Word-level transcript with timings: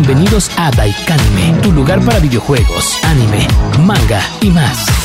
Bienvenidos 0.00 0.48
a 0.56 0.70
Daikanime, 0.70 1.60
tu 1.60 1.72
lugar 1.72 2.00
para 2.04 2.20
videojuegos, 2.20 3.00
anime, 3.02 3.48
manga 3.84 4.22
y 4.40 4.48
más. 4.48 4.97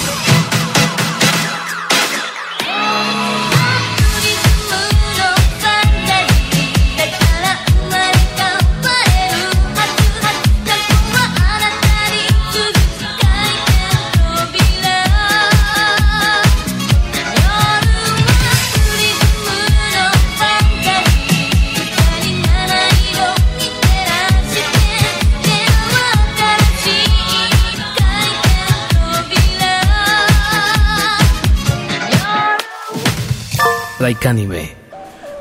Daikanime. 34.04 34.70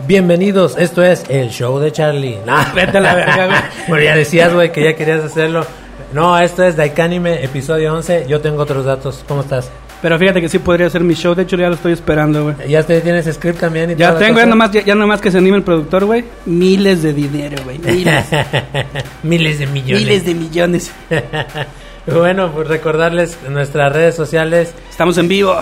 Bienvenidos, 0.07 0.77
esto 0.79 1.03
es 1.03 1.25
el 1.29 1.51
show 1.51 1.81
de 1.81 1.91
Charlie. 1.91 2.39
Nah, 2.47 2.73
vete 2.73 2.99
a 2.99 3.01
la 3.01 3.15
verga, 3.17 3.47
güey. 3.47 3.59
Bueno, 3.89 4.05
ya 4.05 4.15
decías, 4.15 4.55
güey, 4.55 4.71
que 4.71 4.85
ya 4.85 4.95
querías 4.95 5.25
hacerlo. 5.25 5.67
No, 6.13 6.39
esto 6.39 6.63
es 6.63 6.77
Daikanime, 6.77 7.43
episodio 7.43 7.93
11. 7.93 8.27
Yo 8.29 8.41
tengo 8.41 8.63
otros 8.63 8.85
datos. 8.85 9.25
¿Cómo 9.27 9.41
estás? 9.41 9.69
Pero 10.01 10.17
fíjate 10.17 10.41
que 10.41 10.49
sí 10.49 10.61
podría 10.61 10.89
ser 10.91 11.03
mi 11.03 11.15
show, 11.15 11.35
de 11.35 11.43
hecho 11.43 11.57
ya 11.57 11.67
lo 11.67 11.75
estoy 11.75 11.93
esperando, 11.93 12.45
güey. 12.45 12.69
¿Ya 12.69 12.85
te 12.85 13.01
tienes 13.01 13.27
script 13.35 13.59
también? 13.59 13.91
Y 13.91 13.97
Ya 13.97 14.17
tengo, 14.17 14.39
ya 14.39 14.47
nomás, 14.47 14.71
ya, 14.71 14.85
ya 14.85 14.95
nomás 14.95 15.21
que 15.21 15.33
se 15.33 15.39
anime 15.39 15.57
el 15.57 15.65
productor, 15.65 16.05
güey. 16.05 16.25
Miles 16.47 17.03
de 17.03 17.13
dinero, 17.15 17.57
güey. 17.65 17.81
Miles. 17.81 18.27
Miles 19.25 19.59
de 19.59 19.67
millones. 19.67 20.05
miles 20.05 20.25
de 20.25 20.35
millones. 20.35 20.93
bueno, 22.07 22.53
pues 22.53 22.69
recordarles 22.69 23.39
nuestras 23.51 23.93
redes 23.93 24.15
sociales. 24.15 24.73
Estamos 24.89 25.19
en 25.19 25.27
vivo. 25.27 25.57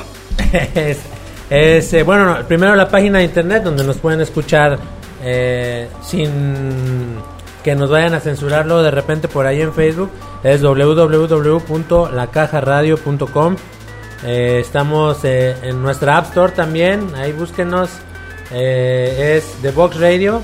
Es, 1.50 1.92
eh, 1.92 2.02
bueno, 2.04 2.24
no, 2.24 2.38
primero 2.46 2.76
la 2.76 2.88
página 2.88 3.18
de 3.18 3.24
internet 3.24 3.64
donde 3.64 3.82
nos 3.84 3.98
pueden 3.98 4.20
escuchar 4.20 4.78
eh, 5.22 5.88
sin 6.02 7.18
que 7.64 7.74
nos 7.74 7.90
vayan 7.90 8.14
a 8.14 8.20
censurarlo 8.20 8.80
de 8.82 8.92
repente 8.92 9.28
por 9.28 9.46
ahí 9.46 9.60
en 9.60 9.74
Facebook. 9.74 10.10
Es 10.44 10.62
www.lacajaradio.com. 10.62 13.56
Eh, 14.24 14.58
estamos 14.60 15.24
en 15.24 15.82
nuestra 15.82 16.18
App 16.18 16.26
Store 16.26 16.52
también. 16.52 17.12
Ahí 17.16 17.32
búsquenos. 17.32 17.90
Es 18.52 19.56
The 19.60 19.72
Box 19.72 19.98
Radio. 20.00 20.40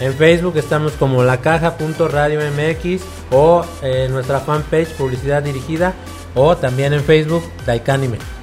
En 0.00 0.12
Facebook 0.12 0.56
estamos 0.56 0.92
como 0.92 1.24
lacaja.radio.mx 1.24 3.02
o 3.30 3.64
en 3.82 4.12
nuestra 4.12 4.40
fanpage 4.40 4.88
Publicidad 4.88 5.42
Dirigida 5.42 5.94
o 6.34 6.56
también 6.56 6.92
en 6.92 7.02
Facebook 7.02 7.42
Daikanime. 7.64 8.35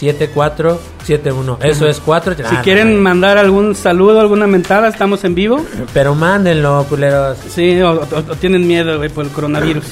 487-134-7471. 0.00 1.58
Eso 1.62 1.86
es 1.88 2.00
4. 2.00 2.34
Si 2.48 2.56
quieren 2.62 3.00
mandar 3.00 3.38
algún 3.38 3.74
saludo, 3.74 4.20
alguna 4.20 4.46
mentada, 4.46 4.88
estamos 4.88 5.24
en 5.24 5.34
vivo. 5.34 5.64
Pero 5.92 6.14
mándenlo, 6.14 6.84
culeros. 6.88 7.38
Sí, 7.48 7.80
o, 7.82 7.92
o- 7.92 8.06
o 8.30 8.36
tienen 8.36 8.66
miedo, 8.66 8.96
güey, 8.98 9.08
por 9.10 9.24
el 9.24 9.30
coronavirus. 9.30 9.84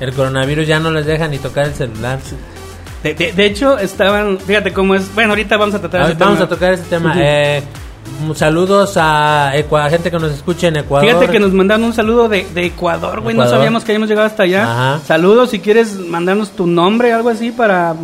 El 0.00 0.12
coronavirus 0.14 0.66
ya 0.66 0.80
no 0.80 0.90
les 0.90 1.04
deja 1.06 1.28
ni 1.28 1.38
tocar 1.38 1.66
el 1.66 1.74
celular. 1.74 2.18
De, 3.02 3.14
de- 3.14 3.32
de 3.32 3.46
hecho, 3.46 3.78
estaban, 3.78 4.38
fíjate 4.38 4.72
cómo 4.72 4.94
es. 4.94 5.14
Bueno, 5.14 5.30
ahorita 5.30 5.56
vamos 5.56 5.74
a 5.74 5.80
tratar 5.80 6.02
ese 6.02 6.14
Vamos 6.14 6.34
tema. 6.34 6.44
a 6.44 6.48
tocar 6.48 6.72
ese 6.74 6.82
tema. 6.84 7.14
Eh, 7.16 7.62
saludos 8.34 8.94
a, 8.96 9.52
gente 9.88 10.10
que 10.10 10.18
nos 10.18 10.32
escuche 10.32 10.66
en 10.68 10.76
Ecuador. 10.76 11.08
Fíjate 11.08 11.28
que 11.28 11.40
nos 11.40 11.52
mandaron 11.52 11.84
un 11.84 11.94
saludo 11.94 12.28
de, 12.28 12.46
de 12.54 12.66
Ecuador, 12.66 13.20
güey. 13.20 13.34
No 13.34 13.48
sabíamos 13.48 13.84
que 13.84 13.92
habíamos 13.92 14.08
llegado 14.08 14.26
hasta 14.26 14.42
allá. 14.42 14.64
Ajá. 14.64 15.00
Saludos 15.06 15.50
si 15.50 15.60
quieres 15.60 15.94
mandarnos 15.98 16.50
tu 16.50 16.66
nombre, 16.66 17.12
algo 17.12 17.28
así, 17.30 17.50
para 17.50 17.94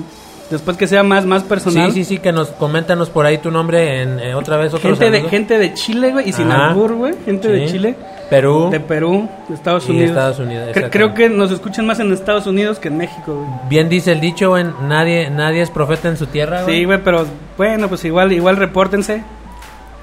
después 0.51 0.77
que 0.77 0.87
sea 0.87 1.03
más, 1.03 1.27
más 1.27 1.43
personal. 1.43 1.93
Sí, 1.93 2.05
sí, 2.05 2.15
sí, 2.17 2.19
que 2.19 2.33
nos 2.33 2.49
coméntanos 2.49 3.11
por 3.11 3.27
ahí 3.27 3.39
tu 3.39 3.51
nombre 3.51 4.03
en 4.03 4.19
eh, 4.21 4.35
otra 4.35 4.57
vez. 4.57 4.73
Otro 4.73 4.91
Gente 4.97 5.11
de, 5.11 5.29
gente 5.29 5.59
de 5.59 5.75
Chile, 5.75 6.13
güey, 6.13 6.29
y 6.29 6.33
sin 6.33 6.51
albur, 6.51 6.95
güey. 6.95 7.15
Gente 7.25 7.49
de. 7.49 7.67
Chile. 7.67 7.97
Perú. 8.31 8.71
De 8.71 8.81
Perú, 8.81 9.29
de 9.49 9.55
Estados 9.55 9.89
Y 9.89 9.93
Unidos. 9.93 10.11
Estados 10.11 10.39
Unidos, 10.41 10.69
Cre- 10.75 10.91
creo 10.91 11.15
que 11.15 11.29
nos 11.29 11.51
escuchan 11.53 11.87
más 11.87 12.01
en 12.01 12.13
Estados 12.13 12.47
Unidos 12.47 12.79
que 12.79 12.89
en 12.89 12.99
México, 12.99 13.35
güey. 13.35 13.49
Bien 13.69 13.89
dice 13.89 14.13
el 14.13 14.21
dicho, 14.21 14.51
güey, 14.51 14.65
nadie, 14.83 15.31
nadie 15.31 15.63
es 15.63 15.71
profeta 15.71 16.09
en 16.09 16.17
su 16.17 16.27
tierra, 16.27 16.63
güey. 16.63 16.79
Sí, 16.79 16.85
güey, 16.85 16.99
pero 17.03 17.27
bueno, 17.57 17.89
pues 17.89 18.05
igual, 18.05 18.33
igual 18.33 18.57
repórtense. 18.57 19.23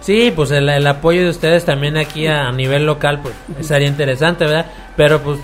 Sí, 0.01 0.33
pues 0.35 0.51
el, 0.51 0.67
el 0.69 0.85
apoyo 0.88 1.22
de 1.23 1.29
ustedes 1.29 1.63
también 1.66 1.95
aquí 1.97 2.28
a, 2.28 2.47
a 2.47 2.51
nivel 2.51 2.85
local, 2.85 3.22
pues 3.22 3.66
sería 3.66 3.88
interesante, 3.88 4.45
¿verdad? 4.45 4.66
Pero 4.97 5.19
pues, 5.22 5.39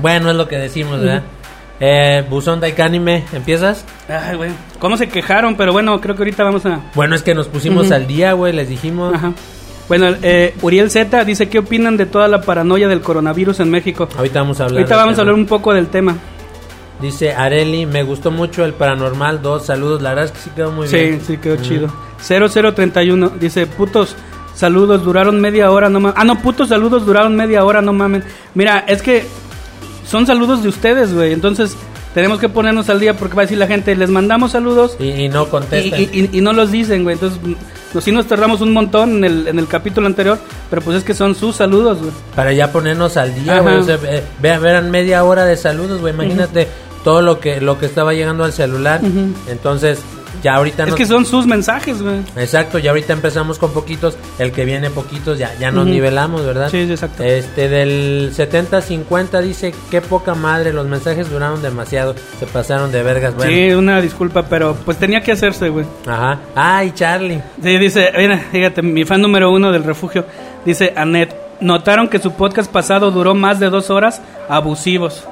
bueno, 0.00 0.30
es 0.30 0.36
lo 0.36 0.48
que 0.48 0.56
decimos, 0.58 1.00
¿verdad? 1.00 1.22
Eh, 1.80 2.24
Buzón 2.30 2.60
Daikanime, 2.60 3.24
¿empiezas? 3.32 3.84
Ay, 4.08 4.36
güey. 4.36 4.50
¿Cómo 4.78 4.96
se 4.96 5.08
quejaron? 5.08 5.56
Pero 5.56 5.72
bueno, 5.72 6.00
creo 6.00 6.14
que 6.14 6.22
ahorita 6.22 6.44
vamos 6.44 6.64
a... 6.66 6.80
Bueno, 6.94 7.14
es 7.16 7.22
que 7.22 7.34
nos 7.34 7.48
pusimos 7.48 7.90
al 7.90 8.06
día, 8.06 8.32
güey, 8.32 8.52
les 8.52 8.68
dijimos. 8.68 9.14
Ajá. 9.14 9.32
Bueno, 9.88 10.06
eh, 10.22 10.54
Uriel 10.62 10.90
Z 10.90 11.24
dice, 11.24 11.48
¿qué 11.48 11.58
opinan 11.58 11.96
de 11.96 12.06
toda 12.06 12.26
la 12.28 12.40
paranoia 12.40 12.88
del 12.88 13.00
coronavirus 13.02 13.60
en 13.60 13.70
México? 13.70 14.08
Ahorita 14.16 14.40
vamos 14.40 14.60
a 14.60 14.64
hablar. 14.64 14.78
Ahorita 14.78 14.96
vamos 14.96 15.18
a 15.18 15.20
hablar 15.20 15.34
un 15.34 15.46
poco 15.46 15.74
del 15.74 15.88
tema. 15.88 16.16
Dice 17.00 17.32
Areli, 17.32 17.84
me 17.86 18.02
gustó 18.02 18.30
mucho 18.30 18.64
el 18.64 18.72
Paranormal 18.72 19.42
2, 19.42 19.66
saludos, 19.66 20.00
la 20.00 20.10
verdad 20.10 20.24
es 20.26 20.30
que 20.32 20.38
sí 20.38 20.50
quedó 20.56 20.72
muy 20.72 20.86
sí, 20.88 20.96
bien. 20.96 21.20
sí, 21.26 21.36
quedó 21.36 21.54
Ujú. 21.54 21.64
chido. 21.64 21.88
0031 22.22 23.32
dice, 23.38 23.66
putos 23.66 24.16
saludos 24.54 25.04
duraron 25.04 25.40
media 25.40 25.70
hora, 25.70 25.90
no 25.90 26.00
mames. 26.00 26.16
Ah, 26.18 26.24
no, 26.24 26.38
putos 26.40 26.68
saludos 26.68 27.04
duraron 27.04 27.36
media 27.36 27.64
hora, 27.64 27.82
no 27.82 27.92
mamen. 27.92 28.24
Mira, 28.54 28.84
es 28.86 29.02
que 29.02 29.24
son 30.06 30.26
saludos 30.26 30.62
de 30.62 30.68
ustedes, 30.68 31.12
güey. 31.12 31.32
Entonces 31.32 31.76
tenemos 32.14 32.38
que 32.38 32.48
ponernos 32.48 32.88
al 32.88 33.00
día 33.00 33.16
porque 33.16 33.34
va 33.34 33.42
a 33.42 33.44
decir 33.46 33.58
la 33.58 33.66
gente, 33.66 33.94
les 33.96 34.08
mandamos 34.08 34.52
saludos 34.52 34.96
Y, 35.00 35.08
y 35.10 35.28
no 35.28 35.46
contestan. 35.50 36.00
y- 36.00 36.04
y- 36.12 36.30
y 36.32 36.40
no 36.40 36.52
los 36.52 36.70
dicen, 36.70 37.02
güey. 37.02 37.14
Entonces, 37.14 37.38
nos, 37.94 38.04
sí 38.04 38.12
nos 38.12 38.26
tardamos 38.26 38.60
un 38.60 38.72
montón 38.72 39.16
en 39.18 39.24
el, 39.24 39.48
en 39.48 39.58
el 39.58 39.66
capítulo 39.66 40.06
anterior, 40.06 40.38
pero 40.68 40.82
pues 40.82 40.98
es 40.98 41.04
que 41.04 41.14
son 41.14 41.34
sus 41.34 41.56
saludos, 41.56 41.98
güey. 41.98 42.12
Para 42.34 42.52
ya 42.52 42.72
ponernos 42.72 43.16
al 43.16 43.34
día, 43.34 43.60
güey. 43.60 43.76
O 43.76 43.82
sea, 43.82 43.98
eh, 44.04 44.24
vean, 44.40 44.60
vean 44.62 44.90
media 44.90 45.24
hora 45.24 45.44
de 45.44 45.56
saludos, 45.56 46.00
güey. 46.00 46.12
Imagínate 46.12 46.68
todo 47.04 47.22
lo 47.22 47.38
que 47.38 47.60
lo 47.60 47.78
que 47.78 47.86
estaba 47.86 48.12
llegando 48.14 48.44
al 48.44 48.52
celular. 48.52 49.00
Entonces, 49.48 50.00
ya 50.42 50.54
ahorita 50.56 50.82
Es 50.84 50.88
nos- 50.90 50.98
que 50.98 51.06
son 51.06 51.24
sus 51.24 51.46
mensajes, 51.46 52.02
güey. 52.02 52.20
Exacto, 52.36 52.78
ya 52.78 52.90
ahorita 52.90 53.12
empezamos 53.12 53.58
con 53.58 53.72
poquitos. 53.72 54.16
El 54.38 54.52
que 54.52 54.64
viene 54.64 54.90
poquitos, 54.90 55.38
ya, 55.38 55.54
ya 55.58 55.70
nos 55.70 55.86
nivelamos, 55.86 56.44
¿verdad? 56.44 56.68
Sí, 56.70 56.78
exacto. 56.80 57.22
Este 57.22 57.68
del 57.68 58.32
70-50 58.34 59.40
dice: 59.40 59.74
Qué 59.90 60.00
poca 60.00 60.34
madre, 60.34 60.72
los 60.72 60.86
mensajes 60.86 61.30
duraron 61.30 61.62
demasiado. 61.62 62.14
Se 62.38 62.46
pasaron 62.46 62.92
de 62.92 63.02
vergas, 63.02 63.34
bueno. 63.34 63.50
Sí, 63.52 63.72
una 63.72 64.00
disculpa, 64.00 64.42
pero 64.48 64.74
pues 64.84 64.96
tenía 64.98 65.20
que 65.22 65.32
hacerse, 65.32 65.68
güey. 65.68 65.86
Ajá. 66.06 66.40
Ay, 66.54 66.92
Charlie. 66.94 67.40
Sí, 67.62 67.78
dice, 67.78 68.10
mira, 68.16 68.38
fíjate, 68.50 68.82
mi 68.82 69.04
fan 69.04 69.20
número 69.20 69.50
uno 69.52 69.72
del 69.72 69.84
refugio, 69.84 70.24
dice 70.64 70.92
Anet, 70.96 71.34
notaron 71.60 72.08
que 72.08 72.18
su 72.18 72.32
podcast 72.32 72.70
pasado 72.70 73.10
duró 73.10 73.34
más 73.34 73.60
de 73.60 73.70
dos 73.70 73.90
horas, 73.90 74.20
abusivos. 74.48 75.24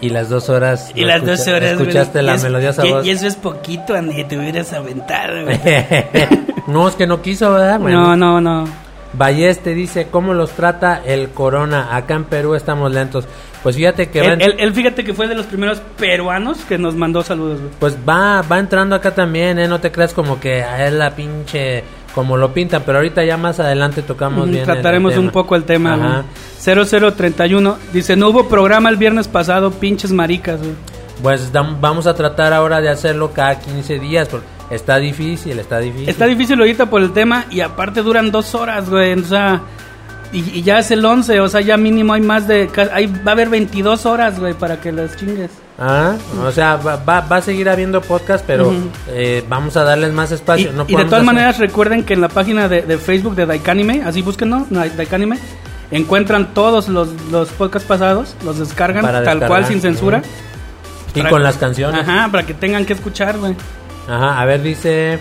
Y 0.00 0.10
las 0.10 0.28
dos 0.28 0.48
horas. 0.48 0.92
Y 0.94 1.02
¿no 1.02 1.08
las 1.08 1.24
dos 1.24 1.46
horas, 1.48 1.74
güey, 1.74 1.88
Escuchaste 1.88 2.22
la 2.22 2.34
es- 2.34 2.42
melodiosa 2.42 2.84
voz. 2.84 3.04
Y 3.06 3.10
eso 3.10 3.26
es 3.26 3.36
poquito, 3.36 3.94
Anet, 3.94 4.28
te 4.28 4.38
hubieras 4.38 4.72
aventado, 4.72 5.44
güey. 5.44 5.58
no, 6.66 6.88
es 6.88 6.94
que 6.94 7.06
no 7.06 7.20
quiso, 7.22 7.52
¿verdad? 7.52 7.80
Bueno. 7.80 8.16
No, 8.16 8.16
no, 8.16 8.40
no. 8.40 8.68
Balleste 9.14 9.72
dice, 9.74 10.08
¿cómo 10.10 10.34
los 10.34 10.50
trata 10.52 11.00
el 11.04 11.30
corona? 11.30 11.96
Acá 11.96 12.14
en 12.14 12.24
Perú 12.24 12.54
estamos 12.54 12.92
lentos. 12.92 13.26
Pues 13.62 13.74
fíjate 13.74 14.08
que 14.10 14.20
Él, 14.20 14.28
van- 14.28 14.40
él- 14.40 14.54
él, 14.58 14.72
fíjate 14.74 15.02
que 15.02 15.14
fue 15.14 15.26
de 15.26 15.34
los 15.34 15.46
primeros 15.46 15.80
peruanos 15.98 16.58
que 16.68 16.78
nos 16.78 16.94
mandó 16.94 17.22
saludos, 17.22 17.58
güey. 17.58 17.72
pues 17.80 17.96
va, 18.08 18.42
va 18.42 18.58
entrando 18.58 18.94
acá 18.94 19.12
también, 19.14 19.58
¿eh? 19.58 19.66
No 19.66 19.80
te 19.80 19.90
creas 19.90 20.12
como 20.14 20.38
que 20.38 20.62
a 20.62 20.86
él 20.86 20.98
la 20.98 21.10
pinche, 21.10 21.82
como 22.14 22.36
lo 22.36 22.52
pintan, 22.52 22.82
pero 22.84 22.98
ahorita 22.98 23.24
ya 23.24 23.36
más 23.36 23.60
adelante 23.60 24.02
tocamos 24.02 24.40
Ujú, 24.44 24.46
bien. 24.50 24.62
el- 24.62 24.68
el 24.68 24.74
Trataremos 24.74 25.12
un 25.14 25.20
tema. 25.20 25.32
poco 25.32 25.56
el 25.56 25.64
tema, 25.64 25.94
Ajá. 25.94 26.24
güey. 26.64 26.86
0031 26.86 27.76
dice, 27.92 28.16
no 28.16 28.28
hubo 28.28 28.48
programa 28.48 28.88
el 28.88 28.96
viernes 28.96 29.28
pasado, 29.28 29.70
pinches 29.70 30.12
maricas, 30.12 30.58
güey. 30.60 30.72
Pues 31.22 31.50
vamos 31.52 32.06
a 32.06 32.14
tratar 32.14 32.52
ahora 32.52 32.80
de 32.80 32.88
hacerlo 32.88 33.32
cada 33.32 33.58
15 33.58 33.98
días, 33.98 34.28
porque 34.28 34.46
está 34.70 34.98
difícil, 34.98 35.58
está 35.58 35.78
difícil. 35.80 36.08
Está 36.08 36.26
difícil 36.26 36.58
ahorita 36.60 36.86
por 36.86 37.02
el 37.02 37.12
tema 37.12 37.46
y 37.50 37.60
aparte 37.60 38.02
duran 38.02 38.30
dos 38.30 38.54
horas, 38.54 38.88
güey. 38.88 39.14
O 39.18 39.24
sea, 39.24 39.60
Y, 40.32 40.58
y 40.58 40.62
ya 40.62 40.78
es 40.80 40.90
el 40.90 41.04
11, 41.04 41.40
o 41.40 41.48
sea, 41.48 41.60
ya 41.62 41.76
mínimo 41.78 42.12
hay 42.12 42.20
más 42.20 42.46
de... 42.46 42.68
Ahí 42.92 43.06
va 43.06 43.30
a 43.30 43.34
haber 43.34 43.48
22 43.48 44.04
horas, 44.04 44.38
güey, 44.38 44.52
para 44.54 44.78
que 44.80 44.92
las 44.92 45.16
chingues. 45.16 45.50
Ah, 45.78 46.16
o 46.44 46.50
sea, 46.50 46.76
va, 46.76 46.96
va, 46.96 47.20
va 47.20 47.36
a 47.36 47.40
seguir 47.40 47.68
habiendo 47.68 48.00
podcast, 48.02 48.44
pero 48.46 48.72
eh, 49.08 49.42
vamos 49.48 49.76
a 49.76 49.84
darles 49.84 50.12
más 50.12 50.30
Y, 50.30 50.34
espacio. 50.34 50.72
no 50.72 50.84
y 50.88 50.96
de 50.96 51.04
todas 51.04 51.12
hacer- 51.20 51.24
maneras 51.24 51.58
recuerden 51.58 52.04
que 52.04 52.14
en 52.14 52.20
la 52.20 52.28
página 52.28 52.68
de, 52.68 52.82
de 52.82 52.98
Facebook 52.98 53.36
de 53.36 53.46
Daikanime, 53.46 54.02
así 54.04 54.20
búsquenlo, 54.20 54.66
Daikanime, 54.70 55.38
encuentran 55.92 56.52
todos 56.52 56.88
los, 56.88 57.08
los 57.30 57.48
podcasts 57.50 57.88
pasados, 57.88 58.34
los 58.44 58.58
descargan 58.58 59.02
Para 59.02 59.22
tal 59.22 59.46
cual 59.46 59.64
sin 59.66 59.80
censura. 59.80 60.20
Y 61.14 61.22
con 61.22 61.42
las 61.42 61.56
canciones. 61.56 62.02
Ajá, 62.02 62.18
Ajá, 62.24 62.32
para 62.32 62.44
que 62.44 62.52
tengan 62.54 62.84
que 62.84 62.92
escuchar, 62.92 63.38
güey. 63.38 63.54
a 64.08 64.44
ver, 64.44 64.62
dice... 64.62 65.18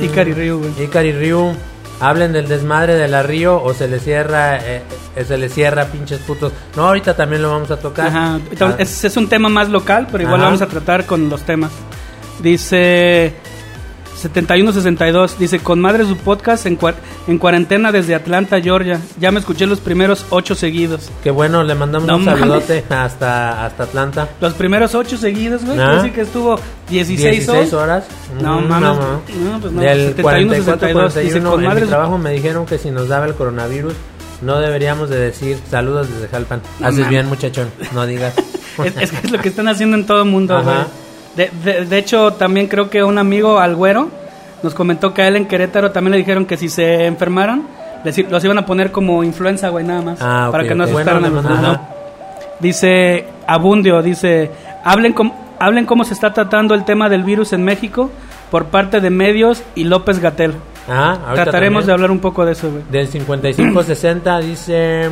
mm, 0.00 0.04
Ikari 0.04 0.32
Ryu, 0.34 0.58
güey. 0.58 0.84
Ikari 0.84 1.12
Ryu, 1.12 1.54
hablen 2.00 2.32
del 2.32 2.48
desmadre 2.48 2.94
de 2.94 3.08
la 3.08 3.22
Río 3.22 3.62
o 3.62 3.72
se 3.74 3.88
le 3.88 3.98
cierra, 3.98 4.58
eh, 4.58 4.82
se 5.26 5.38
le 5.38 5.48
cierra, 5.48 5.86
pinches 5.86 6.18
putos. 6.20 6.52
No, 6.76 6.86
ahorita 6.88 7.14
también 7.16 7.42
lo 7.42 7.50
vamos 7.50 7.70
a 7.70 7.78
tocar. 7.78 8.08
Ajá, 8.08 8.38
Ah, 8.60 8.74
es, 8.78 9.04
es 9.04 9.16
un 9.16 9.28
tema 9.28 9.48
más 9.48 9.68
local, 9.68 10.06
pero 10.10 10.22
igual 10.22 10.36
Ajá. 10.36 10.44
lo 10.44 10.46
vamos 10.58 10.62
a 10.62 10.66
tratar 10.68 11.06
con 11.06 11.28
los 11.28 11.42
temas. 11.42 11.70
Dice 12.40 13.34
7162, 14.16 15.38
dice, 15.38 15.58
con 15.60 15.80
madre 15.80 16.04
su 16.04 16.16
podcast 16.16 16.66
en, 16.66 16.78
cua- 16.78 16.94
en 17.26 17.38
cuarentena 17.38 17.92
desde 17.92 18.14
Atlanta, 18.14 18.60
Georgia. 18.60 19.00
Ya 19.20 19.30
me 19.30 19.38
escuché 19.40 19.66
los 19.66 19.80
primeros 19.80 20.24
ocho 20.30 20.54
seguidos. 20.54 21.10
Qué 21.22 21.30
bueno, 21.30 21.62
le 21.64 21.74
mandamos 21.74 22.08
No 22.08 22.16
un 22.16 22.24
mames. 22.24 22.40
saludote 22.40 22.84
hasta, 22.88 23.64
hasta 23.66 23.82
Atlanta. 23.84 24.28
Los 24.40 24.54
primeros 24.54 24.94
ocho 24.94 25.16
seguidos, 25.16 25.64
güey. 25.64 25.78
Ah. 25.78 25.96
decir 25.96 26.12
que 26.12 26.22
estuvo 26.22 26.58
16, 26.88 27.46
16 27.46 27.72
horas. 27.74 28.04
No, 28.40 28.60
Mm, 28.60 28.68
mames. 28.68 28.82
no. 28.88 28.94
No, 29.52 29.60
pues 29.60 29.72
no, 29.72 29.80
Del 29.82 29.98
71, 30.14 30.22
44, 30.22 30.80
62, 31.10 31.14
dice, 31.14 31.22
41, 31.40 31.50
con 31.50 31.60
en 31.60 31.66
madre 31.68 31.80
mi 31.82 31.86
su- 31.86 31.90
trabajo 31.90 32.18
me 32.18 32.30
dijeron 32.32 32.66
que 32.66 32.78
si 32.78 32.90
nos 32.90 33.08
daba 33.08 33.26
el 33.26 33.34
coronavirus 33.34 33.92
no 34.42 34.58
deberíamos 34.60 35.08
de 35.08 35.18
decir 35.18 35.58
saludos 35.70 36.08
desde 36.12 36.28
Jalpan. 36.28 36.60
Haces 36.82 37.08
bien, 37.08 37.26
muchachón, 37.26 37.68
no 37.94 38.06
digas. 38.06 38.34
Es, 38.84 38.94
es 39.00 39.10
que 39.10 39.26
es 39.28 39.30
lo 39.32 39.38
que 39.38 39.48
están 39.48 39.68
haciendo 39.68 39.96
en 39.96 40.04
todo 40.04 40.22
el 40.22 40.28
mundo, 40.28 40.54
Ajá. 40.54 40.64
güey. 40.64 41.05
De, 41.36 41.50
de- 41.64 41.84
de 41.84 41.98
hecho, 41.98 42.32
también 42.32 42.66
creo 42.66 42.88
que 42.90 43.02
un 43.04 43.18
amigo, 43.18 43.58
Algüero, 43.58 44.08
nos 44.62 44.74
comentó 44.74 45.12
que 45.14 45.22
a 45.22 45.28
él 45.28 45.36
en 45.36 45.46
Querétaro 45.46 45.90
también 45.92 46.12
le 46.12 46.18
dijeron 46.18 46.46
que 46.46 46.56
si 46.56 46.68
se 46.68 47.06
enfermaran, 47.06 47.62
les 48.04 48.18
los 48.30 48.42
iban 48.44 48.58
a 48.58 48.64
poner 48.66 48.90
como 48.92 49.22
influenza, 49.22 49.68
güey, 49.68 49.84
nada 49.84 50.00
más. 50.02 50.18
Ah, 50.22 50.46
ok, 50.46 50.52
para 50.52 50.64
que 50.68 50.74
no 50.74 50.84
asustaran 50.84 51.22
Bueno, 51.22 51.38
a 51.38 51.42
los 51.42 51.60
demás. 51.60 51.80
Dice 52.60 53.26
Abundio, 53.46 54.02
dice, 54.02 54.50
hablen, 54.84 55.12
com- 55.12 55.32
hablen 55.58 55.84
cómo 55.84 56.04
se 56.04 56.14
está 56.14 56.32
tratando 56.32 56.74
el 56.74 56.84
tema 56.84 57.08
del 57.08 57.22
virus 57.22 57.52
en 57.52 57.64
México 57.64 58.10
por 58.50 58.66
parte 58.66 59.00
de 59.00 59.10
medios 59.10 59.62
y 59.74 59.84
López 59.84 60.20
Gatel. 60.20 60.54
Ahorita 60.88 61.34
Trataremos 61.34 61.80
también. 61.82 61.86
de 61.86 61.92
hablar 61.92 62.10
un 62.12 62.20
poco 62.20 62.44
de 62.46 62.52
eso, 62.52 62.70
güey. 62.70 62.82
Del 62.90 63.10
55-60 63.10 64.40
dice... 64.42 65.10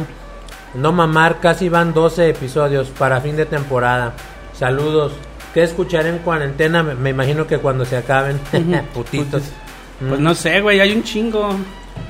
No 0.74 0.90
mamar, 0.90 1.38
casi 1.38 1.68
van 1.68 1.92
12 1.94 2.30
episodios 2.30 2.88
para 2.88 3.20
fin 3.20 3.36
de 3.36 3.46
temporada. 3.46 4.12
Saludos. 4.54 5.12
¿Qué 5.54 5.62
escucharé 5.62 6.08
en 6.10 6.18
cuarentena? 6.18 6.82
Me, 6.82 6.94
me 6.94 7.10
imagino 7.10 7.46
que 7.46 7.58
cuando 7.58 7.84
se 7.84 7.96
acaben. 7.96 8.38
Putitos. 8.94 9.42
Pues 9.42 9.64
Mm. 10.00 10.22
no 10.22 10.34
sé, 10.34 10.60
güey, 10.60 10.80
hay 10.80 10.92
un 10.92 11.04
chingo. 11.04 11.50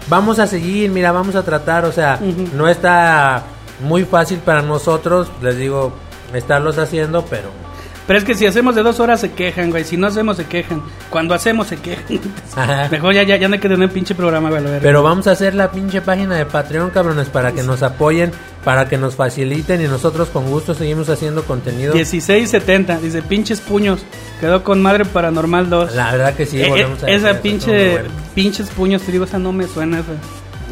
Vamos 0.09 0.39
a 0.39 0.47
seguir, 0.47 0.91
mira, 0.91 1.13
vamos 1.13 1.37
a 1.37 1.43
tratar. 1.45 1.85
O 1.85 1.93
sea, 1.93 2.19
no 2.55 2.67
está 2.67 3.43
muy 3.81 4.05
fácil 4.05 4.39
para 4.39 4.63
nosotros, 4.63 5.31
les 5.43 5.59
digo, 5.59 5.93
estarlos 6.33 6.79
haciendo, 6.79 7.25
pero... 7.27 7.51
Pero 8.07 8.19
es 8.19 8.25
que 8.25 8.35
si 8.35 8.45
hacemos 8.45 8.75
de 8.75 8.83
dos 8.83 9.01
horas 9.01 9.21
se 9.21 9.33
quejan, 9.33 9.71
güey. 9.71 9.85
Si 9.85 9.97
no 9.97 10.07
hacemos 10.09 10.37
se 10.37 10.45
quejan. 10.45 10.83
Cuando 11.09 11.35
hacemos 11.35 11.69
se 11.69 11.77
quejan. 11.79 12.21
Ajá. 12.57 12.89
Mejor 12.91 13.15
ya, 13.15 13.23
ya, 13.23 13.37
ya 13.37 13.49
no 13.49 13.55
hay 13.55 13.61
que 13.61 13.69
tener 13.69 13.89
pinche 13.91 14.15
programa, 14.15 14.51
güey. 14.51 14.63
Pero 14.83 15.03
vamos 15.03 15.27
a 15.27 15.31
hacer 15.31 15.55
la 15.55 15.71
pinche 15.71 16.03
página 16.03 16.37
de 16.37 16.45
Patreon, 16.45 16.91
cabrones, 16.91 17.29
para 17.29 17.53
que 17.53 17.63
nos 17.63 17.83
apoyen, 17.83 18.31
para 18.63 18.89
que 18.89 18.99
nos 18.99 19.15
faciliten 19.15 19.81
y 19.81 19.85
nosotros 19.85 20.29
con 20.29 20.51
gusto 20.51 20.75
seguimos 20.75 21.09
haciendo 21.09 21.45
contenido. 21.45 21.95
1670, 21.95 22.99
dice 22.99 23.23
pinches 23.23 23.61
puños. 23.61 24.05
Quedó 24.41 24.63
con 24.63 24.83
madre 24.83 25.07
paranormal 25.07 25.71
2. 25.71 25.95
La 25.95 26.13
verdad 26.13 26.35
que 26.35 26.45
sí, 26.45 26.61
Eh, 26.61 26.69
volvemos 26.69 27.03
a 27.03 27.09
eh, 27.09 27.15
esa 27.15 27.41
pinche, 27.41 27.93
bueno. 27.93 28.09
pinches 28.35 28.69
puños, 28.69 29.01
te 29.03 29.13
digo, 29.13 29.25
esa 29.25 29.39
no 29.39 29.53
me 29.53 29.67
suena. 29.67 30.01
Esa. 30.01 30.13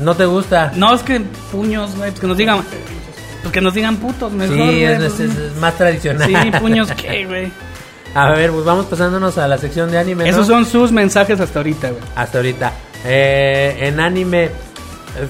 ¿No 0.03 0.15
te 0.15 0.27
gusta? 0.27 0.73
No, 0.77 0.93
es 0.95 1.03
que 1.03 1.21
puños, 1.51 1.97
güey, 1.97 2.11
pues 2.11 2.21
que 2.21 2.27
nos 2.27 2.37
digan, 2.37 2.59
pues 3.43 3.53
que 3.53 3.61
nos 3.61 3.75
digan 3.75 3.97
putos, 3.97 4.33
mejor. 4.33 4.57
sí, 4.57 4.63
güey, 4.63 4.85
es, 4.85 4.99
pues, 4.99 5.21
es- 5.21 5.37
es 5.37 5.57
más 5.57 5.77
tradicional. 5.77 6.29
sí, 6.29 6.51
puños, 6.61 6.91
¿qué, 6.93 7.27
güey? 7.29 7.53
A 8.15 8.31
ver, 8.33 8.51
pues 8.51 8.65
vamos 8.65 8.87
pasándonos 8.87 9.39
a 9.39 9.49
la 9.49 9.57
sección 9.59 9.91
de 9.91 9.99
anime. 9.99 10.25
¿no? 10.25 10.31
Esos 10.31 10.47
son 10.47 10.67
sus 10.67 10.93
mensajes 10.93 11.41
hasta 11.41 11.59
ahorita, 11.61 11.91
güey. 11.91 12.03
hasta 12.15 12.39
ahorita. 12.39 12.73
Eh, 13.07 13.77
en 13.81 14.01
anime, 14.01 14.51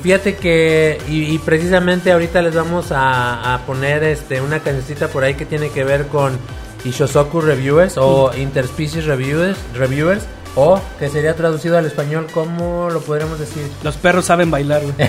fíjate 0.03 0.35
que, 0.37 0.99
y, 1.09 1.33
y 1.35 1.39
precisamente 1.39 2.11
ahorita 2.13 2.43
les 2.43 2.55
vamos 2.55 2.91
a, 2.93 3.55
a 3.55 3.59
poner 3.67 4.03
este 4.05 4.41
una 4.41 4.59
cancioncita 4.61 5.09
por 5.09 5.23
ahí 5.25 5.35
que 5.35 5.47
tiene 5.47 5.71
que 5.71 5.85
ver 5.85 6.07
con 6.09 6.39
Ishosoku 6.85 7.41
Reviewers 7.41 7.95
o 7.99 8.33
Interspecies 8.37 9.05
Reviewers, 9.05 9.57
Reviewers 9.75 10.25
o 10.57 10.81
que 10.99 11.09
sería 11.09 11.35
traducido 11.35 11.79
al 11.79 11.87
español, 11.87 12.27
¿cómo 12.33 12.89
lo 12.91 13.01
podríamos 13.01 13.39
decir? 13.39 13.63
Los 13.83 13.97
perros 13.97 14.25
saben 14.27 14.51
bailar, 14.51 14.83
güey. 14.83 14.95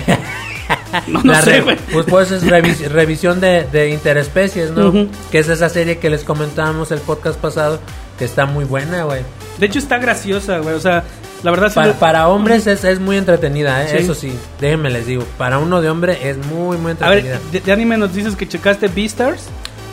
No, 1.07 1.23
no 1.23 1.35
sé, 1.41 1.61
güey. 1.61 1.75
Pues, 1.91 2.05
pues 2.07 2.31
es 2.31 2.43
revis- 2.45 2.87
revisión 2.87 3.41
de, 3.41 3.65
de 3.71 3.89
interespecies, 3.89 4.69
¿no? 4.71 4.93
Que 5.31 5.39
es 5.39 5.49
esa 5.49 5.67
serie 5.67 5.97
que 5.97 6.07
les 6.09 6.23
comentábamos 6.23 6.91
el 6.91 6.99
podcast 6.99 7.39
pasado, 7.39 7.79
que 8.19 8.25
está 8.25 8.45
muy 8.45 8.63
buena, 8.63 9.03
güey. 9.03 9.21
De 9.57 9.65
hecho, 9.65 9.79
está 9.79 9.97
graciosa, 9.97 10.59
güey. 10.59 10.75
O 10.75 10.79
sea, 10.79 11.03
la 11.41 11.49
verdad 11.49 11.69
sí 11.69 11.75
Para, 11.75 11.93
para 11.93 12.27
hombres 12.27 12.67
es, 12.67 12.83
es 12.83 12.99
muy 12.99 13.17
entretenida, 13.17 13.83
¿eh? 13.83 13.87
Sí. 13.89 13.97
eso 14.03 14.13
sí, 14.13 14.37
déjenme 14.61 14.91
les 14.91 15.07
digo. 15.07 15.23
Para 15.39 15.57
uno 15.57 15.81
de 15.81 15.89
hombre 15.89 16.29
es 16.29 16.37
muy, 16.37 16.77
muy 16.77 16.91
A 16.99 17.09
ver, 17.09 17.19
entretenida. 17.19 17.39
de, 17.51 17.59
de 17.61 17.71
anime 17.71 17.97
nos 17.97 18.13
dices 18.13 18.35
que 18.35 18.47
checaste 18.47 18.87
Beastars. 18.87 19.45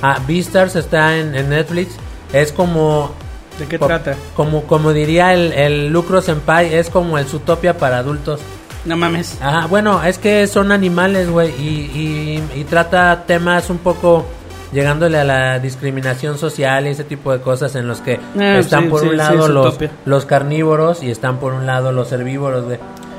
Ah, 0.03 0.19
Beastars 0.29 0.77
está 0.77 1.17
en, 1.17 1.35
en 1.35 1.49
Netflix. 1.49 1.95
Es 2.35 2.53
como. 2.53 3.15
¿De 3.61 3.67
qué 3.67 3.79
co- 3.79 3.87
trata? 3.87 4.17
Como, 4.35 4.65
como 4.65 4.93
diría 4.93 5.33
el, 5.35 5.53
el 5.53 5.89
Lucro 5.93 6.21
Senpai, 6.21 6.75
es 6.75 6.91
como 6.91 7.17
el 7.19 7.27
Zootopia 7.27 7.79
para 7.79 7.99
adultos. 7.99 8.41
No 8.85 8.97
mames. 8.97 9.39
Ajá, 9.41 9.67
bueno, 9.67 10.03
es 10.03 10.19
que 10.19 10.47
son 10.49 10.73
animales, 10.73 11.31
güey, 11.31 11.51
y, 11.61 12.43
y, 12.55 12.61
y 12.61 12.65
trata 12.65 13.25
temas 13.27 13.71
un 13.71 13.79
poco 13.79 14.25
llegándole 14.73 15.19
a 15.19 15.25
la 15.25 15.59
discriminación 15.59 16.39
social 16.39 16.87
y 16.87 16.91
ese 16.91 17.05
tipo 17.05 17.33
de 17.33 17.41
cosas 17.41 17.75
en 17.77 17.87
los 17.89 18.01
que 18.01 18.19
Ah, 18.39 18.57
están 18.59 18.85
sí, 18.85 18.89
por 18.89 19.01
sí, 19.03 19.09
un 19.09 19.17
lado 19.17 19.49
los, 19.49 19.77
los 20.07 20.25
carnívoros 20.27 21.03
y 21.03 21.11
están 21.11 21.39
por 21.39 21.53
un 21.53 21.67
lado 21.67 21.93
los 21.93 22.11
herbívoros, 22.13 22.65
güey. 22.65 22.79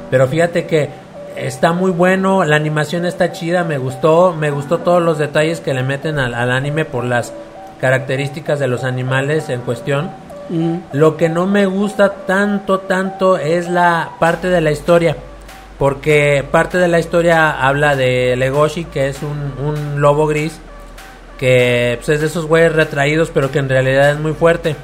Pero 0.09 0.27
fíjate 0.27 0.65
que 0.65 0.89
está 1.35 1.73
muy 1.73 1.91
bueno, 1.91 2.43
la 2.43 2.55
animación 2.55 3.05
está 3.05 3.31
chida, 3.31 3.63
me 3.63 3.77
gustó, 3.77 4.33
me 4.33 4.49
gustó 4.49 4.79
todos 4.79 5.01
los 5.03 5.17
detalles 5.17 5.59
que 5.59 5.73
le 5.73 5.83
meten 5.83 6.17
al, 6.19 6.33
al 6.33 6.51
anime 6.51 6.85
por 6.85 7.03
las 7.03 7.33
características 7.81 8.59
de 8.59 8.67
los 8.67 8.83
animales 8.83 9.49
en 9.49 9.61
cuestión. 9.61 10.09
Lo 10.91 11.17
que 11.17 11.29
no 11.29 11.47
me 11.47 11.65
gusta 11.65 12.25
tanto, 12.25 12.79
tanto 12.79 13.37
es 13.37 13.69
la 13.69 14.11
parte 14.19 14.49
de 14.49 14.61
la 14.61 14.71
historia. 14.71 15.15
Porque 15.77 16.45
parte 16.51 16.77
de 16.77 16.87
la 16.87 16.99
historia 16.99 17.49
habla 17.51 17.95
de 17.95 18.35
Legoshi, 18.35 18.85
que 18.85 19.09
es 19.09 19.23
un, 19.23 19.53
un 19.65 19.99
lobo 20.01 20.27
gris, 20.27 20.59
que 21.39 21.95
pues, 21.97 22.09
es 22.09 22.21
de 22.21 22.27
esos 22.27 22.45
güeyes 22.45 22.73
retraídos, 22.73 23.31
pero 23.33 23.51
que 23.51 23.59
en 23.59 23.67
realidad 23.67 24.11
es 24.11 24.19
muy 24.19 24.33
fuerte. 24.33 24.75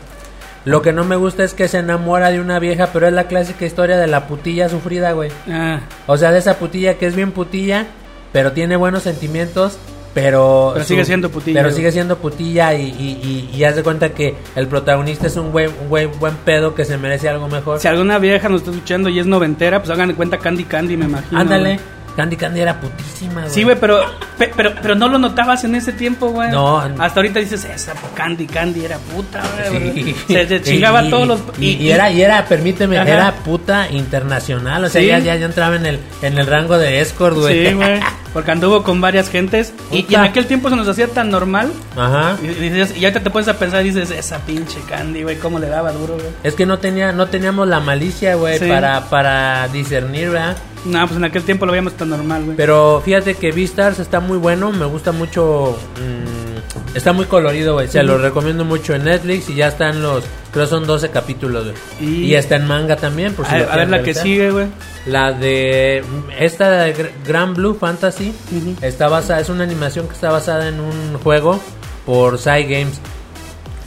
Lo 0.65 0.81
que 0.81 0.91
no 0.91 1.03
me 1.05 1.15
gusta 1.15 1.43
es 1.43 1.53
que 1.53 1.67
se 1.67 1.77
enamora 1.77 2.31
de 2.31 2.41
una 2.41 2.59
vieja, 2.59 2.89
pero 2.91 3.07
es 3.07 3.13
la 3.13 3.27
clásica 3.27 3.63
historia 3.65 3.97
de 3.97 4.07
la 4.07 4.27
putilla 4.27 4.67
sufrida, 4.67 5.11
güey. 5.11 5.31
Ah, 5.49 5.81
O 6.07 6.17
sea, 6.17 6.31
de 6.31 6.39
esa 6.39 6.55
putilla 6.55 6.95
que 6.95 7.05
es 7.05 7.15
bien 7.15 7.31
putilla, 7.31 7.85
pero 8.33 8.51
tiene 8.51 8.75
buenos 8.75 9.03
sentimientos, 9.03 9.77
pero... 10.17 10.71
Pero 10.73 10.83
sigue 10.83 11.05
siendo 11.05 11.29
putilla, 11.29 11.61
Pero 11.61 11.71
sigue 11.75 11.91
siendo 11.91 12.17
putilla 12.17 12.73
y, 12.73 12.85
y, 12.85 13.49
y, 13.53 13.55
y 13.55 13.63
haz 13.63 13.75
de 13.75 13.83
cuenta 13.83 14.09
que 14.09 14.35
el 14.55 14.67
protagonista 14.67 15.27
es 15.27 15.37
un 15.37 15.51
güey, 15.51 15.67
un 15.67 15.89
güey 15.89 16.07
buen 16.07 16.35
pedo 16.37 16.73
que 16.73 16.85
se 16.85 16.97
merece 16.97 17.29
algo 17.29 17.47
mejor. 17.47 17.79
si 17.79 17.87
alguna 17.87 18.17
vieja 18.17 18.49
nos 18.49 18.61
está 18.61 18.71
escuchando 18.71 19.09
y 19.09 19.19
es 19.19 19.27
noventera, 19.27 19.77
pues 19.77 19.91
hagan 19.91 20.07
de 20.09 20.15
cuenta 20.15 20.39
Candy 20.39 20.63
Candy, 20.63 20.97
me 20.97 21.05
imagino. 21.05 21.39
Ándale, 21.39 21.75
güey. 21.75 21.96
Candy 22.17 22.35
Candy 22.35 22.59
era 22.59 22.81
putísima, 22.81 23.41
güey. 23.41 23.53
Sí, 23.53 23.63
güey, 23.63 23.77
pero, 23.79 24.01
pe- 24.37 24.51
pero, 24.57 24.73
pero 24.81 24.95
no 24.95 25.07
lo 25.07 25.19
notabas 25.19 25.63
en 25.63 25.75
ese 25.75 25.93
tiempo, 25.93 26.29
güey. 26.31 26.49
No. 26.51 26.79
Hasta 26.79 27.19
ahorita 27.19 27.39
dices, 27.39 27.63
esa 27.63 27.93
Candy 28.15 28.47
Candy 28.47 28.83
era 28.83 28.97
puta, 28.97 29.41
güey. 29.71 29.93
Sí. 30.03 30.15
Se, 30.27 30.47
se 30.47 30.61
chingaba 30.63 31.03
Y- 31.05 31.09
todos 31.11 31.27
los... 31.27 31.39
Y, 31.59 31.75
y 31.75 31.91
era, 31.91 32.09
y 32.11 32.21
era, 32.21 32.43
permíteme, 32.45 32.97
Ajá. 32.97 33.07
era 33.09 33.31
puta 33.35 33.87
internacional. 33.91 34.83
O 34.83 34.89
sea, 34.89 34.99
Sí. 35.01 35.07
ya, 35.07 35.19
ya, 35.19 35.35
ya 35.35 35.45
entraba 35.45 35.75
en 35.75 35.85
el, 35.85 35.99
en 36.23 36.37
el 36.37 36.47
rango 36.47 36.77
de 36.77 36.99
escort, 37.01 37.37
güey. 37.37 37.67
Sí, 37.67 37.73
güey. 37.73 37.99
Porque 38.33 38.51
anduvo 38.51 38.83
con 38.83 38.99
varias 38.99 39.29
gentes. 39.29 39.73
Y, 39.91 40.05
en 40.13 40.21
aquel 40.21 40.45
tiempo 40.47 40.69
se 40.69 40.75
nos 40.75 40.87
hacía 40.87 41.07
tan 41.07 41.29
normal. 41.31 41.71
Ajá. 41.95 42.35
Y, 42.43 42.47
y 42.47 42.69
dices- 42.69 42.97
y 42.97 43.05
ahorita 43.05 43.21
te 43.21 43.29
pones 43.29 43.47
a 43.47 43.57
pensar 43.57 43.85
y 43.85 43.91
dices, 43.91 44.11
esa 44.11 44.39
pinche 44.39 44.79
Candy, 44.89 45.23
güey, 45.23 45.37
cómo 45.37 45.59
le 45.59 45.67
daba 45.69 45.91
duro, 45.91 46.15
güey. 46.15 46.27
Es 46.43 46.55
que 46.55 46.65
no 46.65 46.79
tenía, 46.79 47.11
no 47.11 47.27
teníamos 47.27 47.67
la 47.67 47.79
malicia, 47.79 48.35
güey, 48.35 48.59
Sí. 48.59 48.65
para, 48.67 49.09
para 49.09 49.67
discernir, 49.69 50.29
¿verdad? 50.31 50.57
No, 50.87 51.05
pues 51.05 51.17
en 51.17 51.23
aquel 51.25 51.43
tiempo 51.43 51.65
lo 51.65 51.71
veíamos 51.73 51.93
tan 51.93 52.09
normal, 52.09 52.43
güey. 52.45 52.57
Pero 52.57 53.01
fíjate 53.03 53.35
que 53.35 53.51
Beastars 53.51 53.99
está 53.99 54.19
muy 54.19 54.37
bueno, 54.37 54.71
me 54.71 54.85
gusta 54.85 55.11
mucho. 55.11 55.77
mm, 55.95 56.95
está 56.97 57.13
muy 57.13 57.25
colorido, 57.25 57.73
güey. 57.73 57.87
Se 57.87 58.01
lo 58.03 58.17
recomiendo 58.17 58.63
mucho 58.65 58.93
en 58.95 59.03
Netflix 59.03 59.49
y 59.49 59.55
ya 59.55 59.67
están 59.67 60.01
los. 60.01 60.23
Creo 60.51 60.65
son 60.65 60.87
12 60.87 61.09
capítulos, 61.09 61.65
güey. 61.65 61.75
Y- 61.99 62.25
Y, 62.27 62.35
está 62.35 62.55
en 62.55 62.65
manga 62.67 62.95
también, 62.95 63.33
por 63.33 63.45
si 63.45 63.53
a, 63.53 63.59
lo 63.59 63.71
a 63.71 63.75
ver 63.75 63.89
la 63.89 64.01
que 64.03 64.13
sigue, 64.13 64.49
güey. 64.51 64.67
La 65.05 65.31
de 65.33 66.03
esta 66.39 66.69
de 66.83 66.95
Gr- 66.95 67.11
Grand 67.25 67.55
Blue 67.55 67.75
Fantasy 67.79 68.33
está 68.81 69.07
basada, 69.07 69.39
es 69.39 69.49
una 69.49 69.63
animación 69.63 70.07
que 70.07 70.13
está 70.13 70.31
basada 70.31 70.67
en 70.67 70.79
un 70.79 71.17
juego 71.23 71.59
por 72.05 72.39
Side 72.39 72.63
Games. 72.63 72.99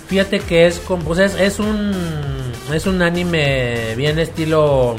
Fíjate 0.08 0.40
que 0.40 0.66
es 0.66 0.78
como, 0.80 1.04
pues 1.04 1.18
es, 1.20 1.34
es 1.40 1.58
un 1.58 1.92
es 2.72 2.86
un 2.86 3.00
anime 3.02 3.94
bien 3.96 4.18
estilo 4.18 4.96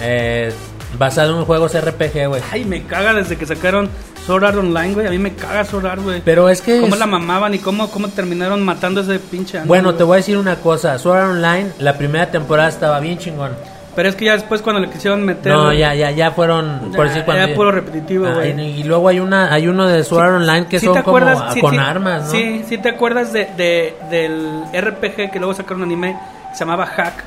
eh, 0.00 0.52
basado 0.98 1.38
en 1.38 1.44
juegos 1.44 1.72
RPG, 1.78 2.26
güey. 2.28 2.42
Ay, 2.52 2.64
me 2.64 2.82
caga 2.84 3.14
desde 3.14 3.36
que 3.36 3.46
sacaron 3.46 3.88
Sword 4.26 4.44
Art 4.44 4.56
Online, 4.56 4.94
güey. 4.94 5.06
A 5.06 5.10
mí 5.10 5.18
me 5.18 5.32
caga 5.34 5.64
Sword 5.64 5.86
Art, 5.86 6.02
güey. 6.02 6.20
Pero 6.24 6.48
es 6.48 6.60
que 6.62 6.80
¿Cómo 6.80 6.94
es- 6.94 6.98
la 7.00 7.06
mamaban 7.06 7.54
y 7.54 7.58
cómo, 7.58 7.90
cómo 7.90 8.08
terminaron 8.08 8.62
matando 8.64 9.00
ese 9.00 9.18
pinche 9.18 9.58
anime, 9.58 9.68
bueno, 9.68 9.94
te 9.94 10.02
voy 10.04 10.14
a 10.14 10.16
decir 10.16 10.36
una 10.36 10.56
cosa, 10.56 10.98
Sword 10.98 11.18
Art 11.18 11.30
Online, 11.30 11.70
la 11.78 11.96
primera 11.96 12.30
temporada 12.30 12.68
estaba 12.68 13.00
bien 13.00 13.18
chingón. 13.18 13.52
Pero 13.96 14.08
es 14.08 14.14
que 14.14 14.24
ya 14.26 14.34
después 14.34 14.62
cuando 14.62 14.80
le 14.80 14.88
quisieron 14.88 15.24
meter... 15.24 15.52
No, 15.52 15.72
ya 15.72 15.92
ya 15.94 16.12
ya 16.12 16.30
fueron 16.30 16.92
por 16.94 17.06
Ya, 17.06 17.10
decir 17.12 17.24
cuando 17.24 17.54
puro 17.56 17.72
repetitivo, 17.72 18.26
Ah, 18.28 18.34
güey. 18.34 18.52
y, 18.60 18.80
y 18.80 18.82
luego 18.84 19.08
hay 19.08 19.18
una 19.18 19.52
hay 19.52 19.66
uno 19.66 19.86
de 19.88 20.04
Sword 20.04 20.22
Art 20.26 20.34
Online 20.36 20.66
que 20.68 20.78
¿Sí 20.78 20.86
son 20.86 20.94
te 20.94 21.02
como 21.02 21.16
acuerdas? 21.18 21.52
Sí, 21.54 21.60
con 21.60 21.78
armas, 21.78 22.24
¿no? 22.26 22.30
Sí, 22.30 22.64
sí 22.68 22.78
te 22.78 22.88
acuerdas 22.88 23.32
de, 23.32 23.46
de- 23.56 23.96
del 24.08 24.62
RPG 24.72 25.32
que 25.32 25.38
luego 25.40 25.54
sacaron 25.54 25.78
un 25.82 25.88
anime 25.88 26.16
que 26.50 26.54
se 26.56 26.60
llamaba 26.60 26.86
Hack. 26.86 27.24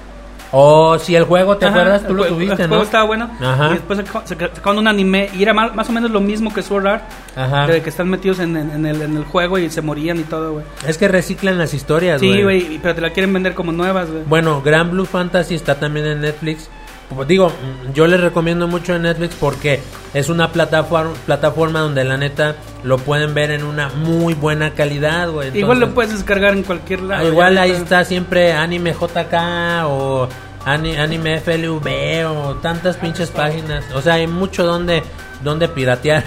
Oh, 0.56 1.00
sí, 1.00 1.16
el 1.16 1.24
juego, 1.24 1.58
¿te 1.58 1.66
Ajá, 1.66 1.76
acuerdas? 1.80 2.04
Tú 2.04 2.12
el 2.12 2.16
lo 2.18 2.24
jue- 2.26 2.28
tuviste, 2.30 2.54
El 2.54 2.62
¿no? 2.62 2.68
juego 2.68 2.84
estaba 2.84 3.04
bueno. 3.06 3.30
Ajá. 3.42 3.70
Y 3.70 3.74
después 3.74 3.98
saca- 4.00 4.22
saca- 4.28 4.52
sacaron 4.54 4.78
un 4.78 4.88
anime 4.88 5.30
y 5.36 5.42
era 5.42 5.52
mal- 5.54 5.74
más 5.74 5.90
o 5.90 5.92
menos 5.92 6.12
lo 6.12 6.22
mismo 6.22 6.54
que 6.54 6.62
Sword 6.62 6.86
Art. 6.86 7.04
Ajá. 7.36 7.66
De 7.66 7.82
que 7.82 7.90
están 7.90 8.08
metidos 8.08 8.38
en, 8.40 8.56
en- 8.56 8.70
en 8.70 8.86
el, 8.86 9.02
en 9.02 9.18
el 9.18 9.24
juego 9.26 9.58
y 9.58 9.70
se 9.72 9.82
morían 9.82 10.20
y 10.20 10.24
todo, 10.24 10.54
güey. 10.54 10.66
Es 10.88 11.00
que 11.00 11.08
reciclan 11.08 11.58
las 11.58 11.74
historias, 11.74 12.22
Sí, 12.22 12.44
güey, 12.44 12.78
pero 12.84 12.94
te 12.94 13.02
la 13.02 13.10
quieren 13.10 13.34
vender 13.34 13.56
como 13.56 13.72
nuevas, 13.72 14.12
güey. 14.12 14.24
Bueno, 14.28 14.62
Grand 14.64 14.92
Blue 14.92 15.06
Fantasy 15.06 15.56
está 15.56 15.76
también 15.80 16.06
en 16.06 16.22
Netflix. 16.22 16.70
Como 17.10 17.26
Digo, 17.26 17.52
yo 17.94 18.08
les 18.08 18.20
recomiendo 18.20 18.68
mucho 18.68 18.98
Netflix 18.98 19.36
porque 19.40 19.82
es 20.14 20.30
una 20.30 20.52
plataforma, 20.52 21.14
plataforma 21.26 21.80
donde 21.82 22.04
la 22.04 22.18
neta 22.18 22.56
lo 22.84 22.98
pueden 22.98 23.34
ver 23.34 23.52
en 23.52 23.64
una 23.64 23.90
muy 23.90 24.34
buena 24.34 24.74
calidad, 24.74 25.30
güey. 25.30 25.56
Igual 25.58 25.80
lo 25.80 25.94
puedes 25.94 26.12
descargar 26.14 26.54
en 26.54 26.64
cualquier 26.64 27.02
lado. 27.02 27.24
ah, 27.24 27.28
igual 27.28 27.58
ahí 27.58 27.72
está 27.72 28.04
siempre 28.06 28.54
Anime 28.54 28.94
JK 28.94 29.86
o 29.86 30.28
ani- 30.66 30.96
Anime 30.98 31.40
FLV 31.40 32.26
o 32.26 32.56
tantas 32.56 32.98
pinches 32.98 33.30
páginas. 33.30 33.86
O 33.94 34.02
sea, 34.02 34.16
hay 34.16 34.28
mucho 34.28 34.64
donde, 34.66 35.04
donde 35.44 35.68
piratear. 35.68 36.24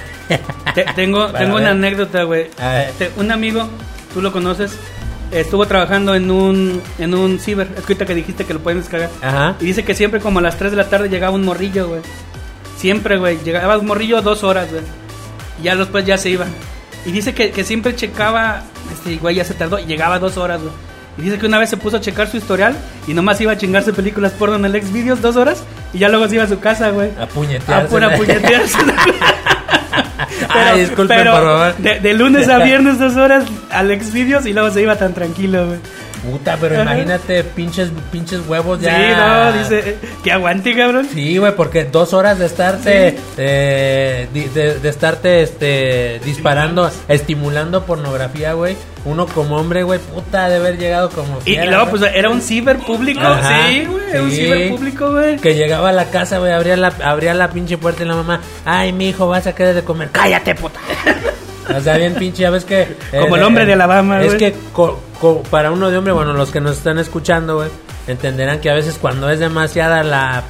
Te- 0.74 0.84
tengo 0.94 1.26
tengo 1.32 1.54
ver. 1.54 1.62
una 1.62 1.70
anécdota, 1.70 2.22
güey. 2.24 2.48
A 2.60 2.68
ver. 2.70 2.90
Te- 2.92 3.10
Un 3.16 3.32
amigo, 3.32 3.68
tú 4.14 4.20
lo 4.22 4.30
conoces, 4.32 4.78
estuvo 5.32 5.66
trabajando 5.66 6.14
en 6.14 6.30
un 6.30 6.80
en 6.98 7.14
un 7.14 7.38
ciber. 7.38 7.68
Es 7.76 7.84
que 7.84 7.92
ahorita 7.92 8.06
que 8.06 8.14
dijiste 8.14 8.44
que 8.44 8.54
lo 8.54 8.60
pueden 8.60 8.80
descargar. 8.80 9.10
Ajá. 9.22 9.56
Y 9.60 9.66
dice 9.66 9.84
que 9.84 9.94
siempre 9.94 10.20
como 10.20 10.38
a 10.38 10.42
las 10.42 10.56
3 10.58 10.70
de 10.70 10.76
la 10.76 10.88
tarde 10.88 11.08
llegaba 11.08 11.34
un 11.34 11.44
morrillo, 11.44 11.88
güey. 11.88 12.00
Siempre, 12.76 13.18
güey. 13.18 13.38
Llegaba 13.44 13.78
un 13.78 13.86
morrillo 13.86 14.22
dos 14.22 14.44
horas, 14.44 14.70
güey. 14.70 14.82
Y 15.60 15.64
ya 15.64 15.76
después 15.76 16.04
ya 16.04 16.18
se 16.18 16.30
iba. 16.30 16.46
Y 17.04 17.12
dice 17.12 17.34
que, 17.34 17.50
que 17.50 17.64
siempre 17.64 17.94
checaba, 17.94 18.62
este 18.92 19.16
güey 19.16 19.36
ya 19.36 19.44
se 19.44 19.54
tardó 19.54 19.78
y 19.78 19.86
llegaba 19.86 20.18
dos 20.18 20.36
horas, 20.36 20.60
güey. 20.60 20.72
Y 21.18 21.22
dice 21.22 21.38
que 21.38 21.46
una 21.46 21.58
vez 21.58 21.70
se 21.70 21.76
puso 21.76 21.96
a 21.96 22.00
checar 22.00 22.28
su 22.28 22.36
historial 22.36 22.76
y 23.06 23.14
nomás 23.14 23.40
iba 23.40 23.52
a 23.52 23.56
chingarse 23.56 23.92
películas 23.92 24.32
porno 24.32 24.56
en 24.56 24.64
el 24.66 24.82
Xvideos 24.82 25.22
dos 25.22 25.36
horas 25.36 25.62
y 25.94 25.98
ya 25.98 26.08
luego 26.10 26.28
se 26.28 26.34
iba 26.34 26.44
a 26.44 26.48
su 26.48 26.60
casa, 26.60 26.90
güey. 26.90 27.10
A 27.18 27.26
puñetearse. 27.26 27.86
A 27.86 27.88
pura 27.88 28.14
puñetearse. 28.16 28.78
Ay, 30.48 30.80
disculpen, 30.80 31.18
pero 31.18 31.32
por 31.32 31.42
favor. 31.42 31.76
De, 31.76 32.00
de 32.00 32.14
lunes 32.14 32.48
a 32.48 32.58
viernes 32.64 32.98
dos 32.98 33.16
horas 33.16 33.44
al 33.70 33.88
Xvideos 34.00 34.46
y 34.46 34.52
luego 34.52 34.70
se 34.70 34.82
iba 34.82 34.96
tan 34.96 35.14
tranquilo, 35.14 35.66
güey. 35.66 35.78
Puta, 36.24 36.56
pero 36.60 36.82
imagínate 36.82 37.44
pinches, 37.44 37.90
pinches 38.10 38.40
huevos 38.46 38.80
ya. 38.80 38.96
Sí, 38.96 39.02
no, 39.16 39.52
dice, 39.62 39.96
que 40.22 40.32
aguante, 40.32 40.74
cabrón. 40.74 41.06
Sí, 41.12 41.38
güey, 41.38 41.54
porque 41.54 41.84
dos 41.84 42.12
horas 42.14 42.38
de 42.38 42.46
estarte, 42.46 43.16
eh, 43.36 44.28
de, 44.32 44.78
de 44.80 44.88
estarte, 44.88 45.42
este, 45.42 46.20
disparando, 46.24 46.90
estimulando 47.08 47.84
pornografía, 47.84 48.54
güey. 48.54 48.76
Uno 49.04 49.26
como 49.26 49.56
hombre, 49.56 49.84
güey, 49.84 50.00
puta, 50.00 50.48
de 50.48 50.56
haber 50.56 50.78
llegado 50.78 51.10
como 51.10 51.38
Y, 51.44 51.52
y 51.52 51.54
fiera, 51.54 51.70
luego, 51.70 51.90
pues, 51.90 52.02
era 52.12 52.28
un 52.28 52.40
ciber 52.40 52.78
público. 52.78 53.20
Ajá, 53.20 53.68
sí, 53.68 53.84
güey, 53.84 54.20
un 54.20 54.30
ciber 54.30 54.70
público, 54.70 55.12
güey. 55.12 55.36
Que 55.36 55.54
llegaba 55.54 55.90
a 55.90 55.92
la 55.92 56.06
casa, 56.06 56.38
güey, 56.38 56.52
abría 56.52 56.76
la, 56.76 56.92
abría 57.04 57.32
la 57.34 57.50
pinche 57.50 57.78
puerta 57.78 58.02
y 58.02 58.06
la 58.06 58.16
mamá, 58.16 58.40
ay, 58.64 58.92
mi 58.92 59.10
hijo, 59.10 59.28
vas 59.28 59.46
a 59.46 59.54
querer 59.54 59.74
de 59.76 59.84
comer. 59.84 60.10
Cállate, 60.10 60.54
puta. 60.56 60.80
O 61.74 61.80
sea, 61.80 61.96
bien 61.96 62.14
pinche, 62.14 62.42
ya 62.42 62.50
ves 62.50 62.64
que... 62.64 62.82
eh, 62.82 62.96
Como 63.20 63.36
el 63.36 63.42
hombre 63.42 63.66
de 63.66 63.72
Alabama, 63.72 64.22
Es 64.22 64.34
que 64.34 64.54
co- 64.72 65.00
co- 65.20 65.42
para 65.50 65.70
uno 65.72 65.90
de 65.90 65.96
hombre, 65.98 66.12
bueno, 66.12 66.32
los 66.32 66.50
que 66.50 66.60
nos 66.60 66.76
están 66.76 66.98
escuchando, 66.98 67.56
güey, 67.56 67.68
entenderán 68.06 68.60
que 68.60 68.70
a 68.70 68.74
veces 68.74 68.98
cuando 69.00 69.28
es 69.30 69.40
demasiada 69.40 70.02
la 70.04 70.44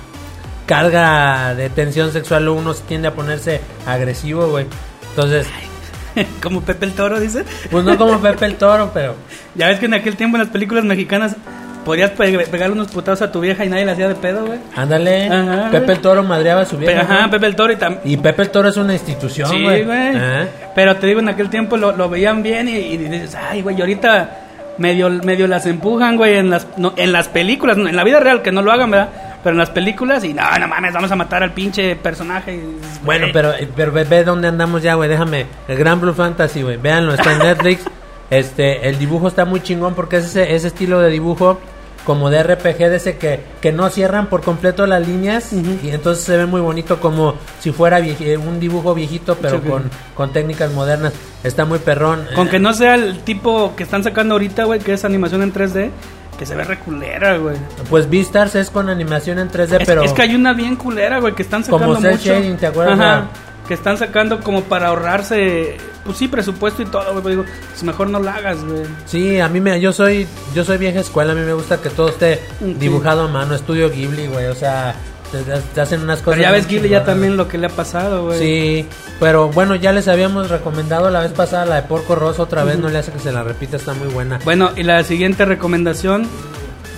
carga 0.66 1.54
de 1.54 1.70
tensión 1.70 2.12
sexual, 2.12 2.48
uno 2.48 2.74
tiende 2.74 3.08
a 3.08 3.14
ponerse 3.14 3.60
agresivo, 3.86 4.48
güey. 4.48 4.66
Entonces, 5.10 5.46
Como 6.42 6.62
Pepe 6.62 6.86
el 6.86 6.92
Toro, 6.94 7.20
dice. 7.20 7.44
pues 7.70 7.84
no 7.84 7.98
como 7.98 8.18
Pepe 8.22 8.46
el 8.46 8.56
Toro, 8.56 8.90
pero... 8.94 9.14
Ya 9.54 9.68
ves 9.68 9.78
que 9.78 9.84
en 9.86 9.94
aquel 9.94 10.16
tiempo 10.16 10.36
en 10.38 10.42
las 10.44 10.50
películas 10.50 10.82
mexicanas 10.84 11.36
podías 11.86 12.10
pe- 12.10 12.46
pegarle 12.50 12.74
unos 12.74 12.88
putados 12.88 13.22
a 13.22 13.32
tu 13.32 13.40
vieja 13.40 13.64
y 13.64 13.68
nadie 13.70 13.86
le 13.86 13.92
hacía 13.92 14.08
de 14.08 14.14
pedo, 14.16 14.44
güey. 14.44 14.58
Ándale, 14.74 15.28
Ajá, 15.30 15.70
Pepe 15.70 15.84
güey. 15.86 15.96
el 15.96 16.02
Toro 16.02 16.22
madreaba 16.24 16.60
a 16.62 16.64
su 16.66 16.76
Pe- 16.76 16.84
vieja. 16.86 17.00
Ajá, 17.00 17.22
¿no? 17.22 17.30
Pepe 17.30 17.46
el 17.46 17.56
Toro 17.56 17.72
y 17.72 17.76
también. 17.76 18.02
Y 18.04 18.16
Pepe 18.18 18.42
el 18.42 18.50
Toro 18.50 18.68
es 18.68 18.76
una 18.76 18.92
institución, 18.92 19.48
Sí, 19.48 19.62
güey. 19.62 19.84
güey. 19.84 20.16
Ajá. 20.16 20.46
Pero 20.74 20.96
te 20.96 21.06
digo, 21.06 21.20
en 21.20 21.28
aquel 21.30 21.48
tiempo 21.48 21.76
lo, 21.78 21.92
lo 21.96 22.10
veían 22.10 22.42
bien 22.42 22.68
y, 22.68 22.72
y 22.76 22.96
dices, 22.98 23.34
ay, 23.36 23.62
güey, 23.62 23.78
y 23.78 23.80
ahorita 23.80 24.40
medio, 24.78 25.08
medio 25.08 25.46
las 25.46 25.64
empujan, 25.64 26.16
güey, 26.18 26.34
en 26.36 26.50
las, 26.50 26.66
no, 26.76 26.92
en 26.96 27.12
las 27.12 27.28
películas, 27.28 27.78
en 27.78 27.96
la 27.96 28.04
vida 28.04 28.20
real, 28.20 28.42
que 28.42 28.52
no 28.52 28.60
lo 28.60 28.72
hagan, 28.72 28.90
¿verdad? 28.90 29.08
Pero 29.42 29.54
en 29.54 29.58
las 29.58 29.70
películas, 29.70 30.24
y 30.24 30.34
no, 30.34 30.42
no 30.58 30.66
mames, 30.66 30.92
vamos 30.92 31.12
a 31.12 31.14
matar 31.16 31.44
al 31.44 31.52
pinche 31.52 31.94
personaje. 31.94 32.60
Bueno, 33.04 33.26
güey. 33.26 33.32
pero, 33.32 33.52
pero 33.76 33.92
ve, 33.92 34.02
ve 34.02 34.24
dónde 34.24 34.48
andamos 34.48 34.82
ya, 34.82 34.94
güey. 34.94 35.08
Déjame. 35.08 35.46
El 35.68 35.78
Gran 35.78 36.00
Blue 36.00 36.12
Fantasy, 36.14 36.62
güey. 36.62 36.78
Véanlo, 36.78 37.14
está 37.14 37.32
en 37.32 37.38
Netflix. 37.46 37.84
este, 38.28 38.88
el 38.88 38.98
dibujo 38.98 39.28
está 39.28 39.44
muy 39.44 39.60
chingón 39.62 39.94
porque 39.94 40.16
es 40.16 40.24
ese, 40.24 40.52
ese 40.56 40.66
estilo 40.66 40.98
de 41.00 41.10
dibujo 41.10 41.60
como 42.06 42.30
de 42.30 42.42
RPG, 42.42 42.78
de 42.78 42.96
ese 42.96 43.16
que, 43.18 43.40
que 43.60 43.72
no 43.72 43.90
cierran 43.90 44.28
por 44.28 44.40
completo 44.42 44.86
las 44.86 45.06
líneas. 45.06 45.52
Y 45.52 45.90
entonces 45.90 46.24
se 46.24 46.36
ve 46.36 46.46
muy 46.46 46.60
bonito 46.60 47.00
como 47.00 47.34
si 47.60 47.72
fuera 47.72 47.98
vieji- 48.00 48.38
un 48.38 48.60
dibujo 48.60 48.94
viejito, 48.94 49.36
pero 49.42 49.60
Sí, 49.60 49.68
con, 49.68 49.90
con 50.14 50.32
técnicas 50.32 50.70
modernas. 50.72 51.12
Está 51.42 51.64
muy 51.64 51.80
perrón. 51.80 52.24
Con 52.34 52.48
que 52.48 52.58
no 52.60 52.72
sea 52.72 52.94
el 52.94 53.18
tipo 53.20 53.74
que 53.76 53.82
están 53.82 54.04
sacando 54.04 54.34
ahorita, 54.36 54.64
güey, 54.64 54.80
que 54.80 54.92
es 54.94 55.04
animación 55.04 55.42
en 55.42 55.52
3D, 55.52 55.90
que 56.38 56.46
se 56.46 56.54
ve 56.54 56.64
reculera, 56.64 57.36
güey. 57.38 57.56
Pues 57.90 58.08
Beastars 58.08 58.54
es 58.54 58.70
con 58.70 58.88
animación 58.88 59.38
en 59.38 59.50
3D, 59.50 59.80
Es, 59.80 59.86
pero. 59.86 60.02
es 60.02 60.12
que 60.12 60.22
hay 60.22 60.34
una 60.34 60.52
bien 60.52 60.76
culera, 60.76 61.18
güey, 61.18 61.34
que 61.34 61.42
están 61.42 61.62
Como 61.64 61.78
sacando 61.94 62.00
cel 62.00 62.10
mucho. 62.12 62.24
shading, 62.34 62.56
¿te 62.56 62.66
acuerdas? 62.68 63.00
Ajá. 63.00 63.26
Que 63.66 63.74
están 63.74 63.98
sacando 63.98 64.40
como 64.40 64.62
para 64.62 64.88
ahorrarse, 64.88 65.76
pues 66.06 66.16
sí, 66.18 66.28
presupuesto 66.28 66.80
y 66.82 66.86
todo, 66.86 67.04
güey. 67.12 67.22
Pero 67.22 67.28
digo, 67.28 67.44
pues 67.70 67.82
mejor 67.82 68.08
no 68.08 68.18
la 68.20 68.34
hagas, 68.36 68.64
güey. 68.64 68.84
Sí, 69.04 69.38
a 69.40 69.48
mí 69.48 69.60
me, 69.60 69.78
yo 69.80 69.92
soy, 69.92 70.26
yo 70.54 70.64
soy 70.64 70.78
vieja 70.78 71.00
escuela, 71.00 71.32
a 71.32 71.34
mí 71.34 71.42
me 71.42 71.52
gusta 71.52 71.78
que 71.82 71.90
todo 71.90 72.08
esté 72.08 72.40
Sí. 72.60 72.74
dibujado 72.78 73.22
a 73.22 73.28
mano, 73.28 73.54
estudio 73.54 73.90
Ghibli, 73.90 74.28
güey, 74.28 74.46
o 74.46 74.54
sea, 74.54 74.94
te, 75.32 75.38
te 75.42 75.80
hacen 75.80 76.00
unas 76.02 76.20
cosas. 76.20 76.38
Pero 76.38 76.42
ya 76.42 76.52
ves, 76.52 76.66
Ghibli 76.68 76.88
ya 76.88 77.04
también 77.04 77.36
lo 77.36 77.48
que 77.48 77.58
le 77.58 77.66
ha 77.66 77.70
pasado, 77.70 78.24
güey. 78.26 78.38
Sí, 78.38 78.86
pero 79.20 79.48
bueno, 79.50 79.74
ya 79.74 79.92
les 79.92 80.08
habíamos 80.08 80.48
recomendado 80.50 81.10
la 81.10 81.20
vez 81.20 81.32
pasada 81.32 81.66
la 81.66 81.74
de 81.76 81.82
Porco 81.82 82.14
Rosso, 82.14 82.42
otra 82.44 82.64
vez 82.64 82.78
no 82.78 82.88
le 82.88 82.98
hace 82.98 83.12
que 83.12 83.18
se 83.18 83.32
la 83.32 83.42
repita, 83.42 83.76
está 83.76 83.92
muy 83.94 84.08
buena. 84.08 84.38
Bueno, 84.44 84.70
y 84.76 84.82
la 84.84 85.02
siguiente 85.04 85.44
recomendación, 85.44 86.26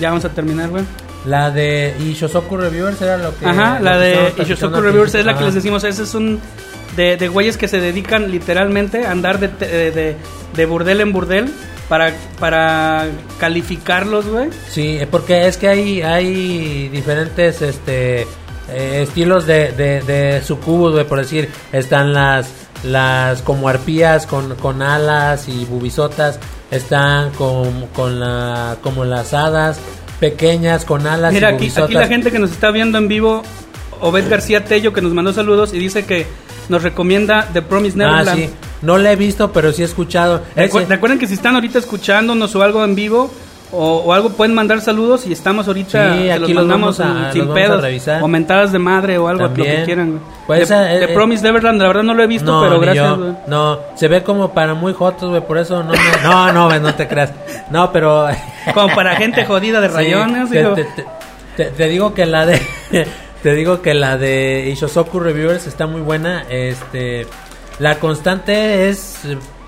ya 0.01 0.11
vamos 0.11 0.25
a 0.25 0.29
terminar, 0.31 0.69
güey. 0.69 0.85
La 1.27 1.51
de 1.51 1.95
Ishosoku 1.99 2.57
Reviewers 2.57 3.03
era 3.03 3.17
lo 3.19 3.37
que... 3.37 3.45
Ajá, 3.45 3.79
lo 3.81 3.85
la 3.87 3.99
de 3.99 4.33
Ishosoku 4.39 4.81
Reviewers 4.81 5.15
es 5.17 5.25
la 5.27 5.37
que 5.37 5.45
les 5.45 5.55
decimos, 5.55 5.83
ese 5.85 6.05
es 6.05 6.15
un 6.15 6.39
de, 6.99 7.17
de 7.17 7.29
güeyes 7.29 7.57
que 7.57 7.69
se 7.69 7.81
dedican 7.81 8.31
literalmente 8.31 9.07
a 9.07 9.11
andar 9.13 9.39
de, 9.39 9.49
de, 9.49 9.91
de- 9.93 10.17
de 10.57 10.67
burdel 10.67 11.01
en 11.01 11.13
burdel 11.13 11.47
para, 11.89 12.13
para 12.41 13.07
calificarlos, 13.39 14.27
güey. 14.27 14.49
Sí, 14.69 14.99
porque 15.11 15.47
es 15.47 15.57
que 15.57 15.69
hay, 15.69 16.03
hay 16.03 16.89
diferentes 16.89 17.63
este 17.63 18.23
eh, 18.71 19.03
estilos 19.03 19.47
de, 19.47 19.73
de, 19.73 20.01
de 20.03 20.43
sucubus, 20.43 20.93
güey, 20.93 21.07
por 21.07 21.19
decir, 21.19 21.49
están 21.73 22.13
las 22.13 22.51
las 22.85 23.43
como 23.43 23.69
arpías 23.69 24.27
con, 24.27 24.55
con 24.57 24.83
alas 24.83 25.49
y 25.49 25.65
bubisotas, 25.65 26.39
están 26.71 27.31
con, 27.31 27.87
con 27.89 28.21
la 28.21 28.77
como 28.83 29.05
las 29.05 29.35
hadas 29.35 29.79
pequeñas 30.21 30.85
con 30.85 31.07
alas 31.07 31.33
Mira, 31.33 31.51
y 31.51 31.55
aquí, 31.55 31.59
bubisotas. 31.65 31.85
aquí 31.87 31.95
la 31.95 32.07
gente 32.07 32.31
que 32.31 32.39
nos 32.39 32.51
está 32.53 32.71
viendo 32.71 32.99
en 32.99 33.09
vivo, 33.09 33.43
Obed 34.01 34.29
García 34.29 34.65
Tello, 34.65 34.93
que 34.93 35.01
nos 35.03 35.13
mandó 35.13 35.33
saludos 35.33 35.73
y 35.75 35.79
dice 35.79 36.05
que 36.07 36.27
nos 36.69 36.83
recomienda 36.83 37.49
The 37.53 37.63
Promised 37.63 38.01
Ah, 38.01 38.11
Neverland. 38.11 38.39
sí. 38.41 38.51
No 38.83 38.99
la 38.99 39.13
he 39.13 39.17
visto, 39.17 39.53
pero 39.53 39.73
sí 39.73 39.83
he 39.83 39.85
escuchado. 39.85 40.43
Recu- 40.57 40.81
Ese- 40.81 40.87
Recuerden 40.87 41.19
que 41.19 41.27
si 41.27 41.35
están 41.35 41.55
ahorita 41.55 41.79
escuchándonos 41.79 42.55
o 42.55 42.63
algo 42.63 42.85
en 42.85 42.95
vivo 42.95 43.31
o, 43.73 43.97
o 43.99 44.13
algo 44.15 44.31
pueden 44.31 44.55
mandar 44.55 44.81
saludos 44.81 45.27
y 45.27 45.33
estamos 45.33 45.67
ahorita 45.67 46.15
Sí, 46.17 46.31
aquí 46.31 46.41
los 46.41 46.51
los 46.51 46.67
mandamos 46.67 47.01
a- 47.01 47.33
sin 47.33 47.45
los 47.47 47.55
pedos 47.55 47.85
o 48.23 48.29
mentadas 48.29 48.73
de 48.73 48.79
madre 48.79 49.19
o 49.19 49.29
algo 49.29 49.43
lo 49.43 49.49
También. 49.51 49.77
que 49.81 49.85
quieran. 49.85 50.21
Pues 50.47 50.69
The, 50.69 50.75
eh, 50.75 51.07
The 51.07 51.09
Promised 51.09 51.45
Neverland, 51.45 51.81
la 51.83 51.89
verdad 51.89 52.03
no 52.03 52.15
lo 52.15 52.23
he 52.23 52.27
visto, 52.27 52.51
no, 52.53 52.63
pero 52.63 52.81
gracias. 52.81 53.07
yo. 53.09 53.17
güey. 53.19 53.33
No, 53.47 53.79
se 53.97 54.09
ve 54.09 54.23
como 54.23 54.53
para 54.55 54.75
muy 54.75 54.93
jotos, 54.95 55.29
güey, 55.31 55.45
por 55.47 55.59
eso 55.59 55.83
no 55.83 55.93
me... 55.93 55.99
No, 56.23 56.53
no, 56.53 56.67
güey, 56.69 56.81
no 56.81 56.95
te 56.95 57.07
creas. 57.09 57.33
No, 57.71 57.91
pero... 57.93 58.27
Como 58.75 58.95
para 58.95 59.17
gente 59.17 59.45
jodida 59.45 59.81
de 59.81 59.89
Sí, 59.91 59.95
rayones. 59.95 60.51
te- 60.51 60.65
te- 60.65 60.87
te- 61.57 61.65
te 61.73 61.89
digo 61.89 62.15
que 62.15 62.25
la 62.27 62.47
de 62.47 62.61
Te 63.43 63.55
digo 63.55 63.83
que 63.83 63.95
la 63.95 64.19
de 64.19 64.69
Ishosoku 64.73 65.21
Reviewers 65.21 65.67
está 65.67 65.87
muy 65.87 66.01
buena. 66.01 66.45
Este, 66.49 67.27
la 67.79 67.99
constante 68.01 68.89
es 68.89 69.21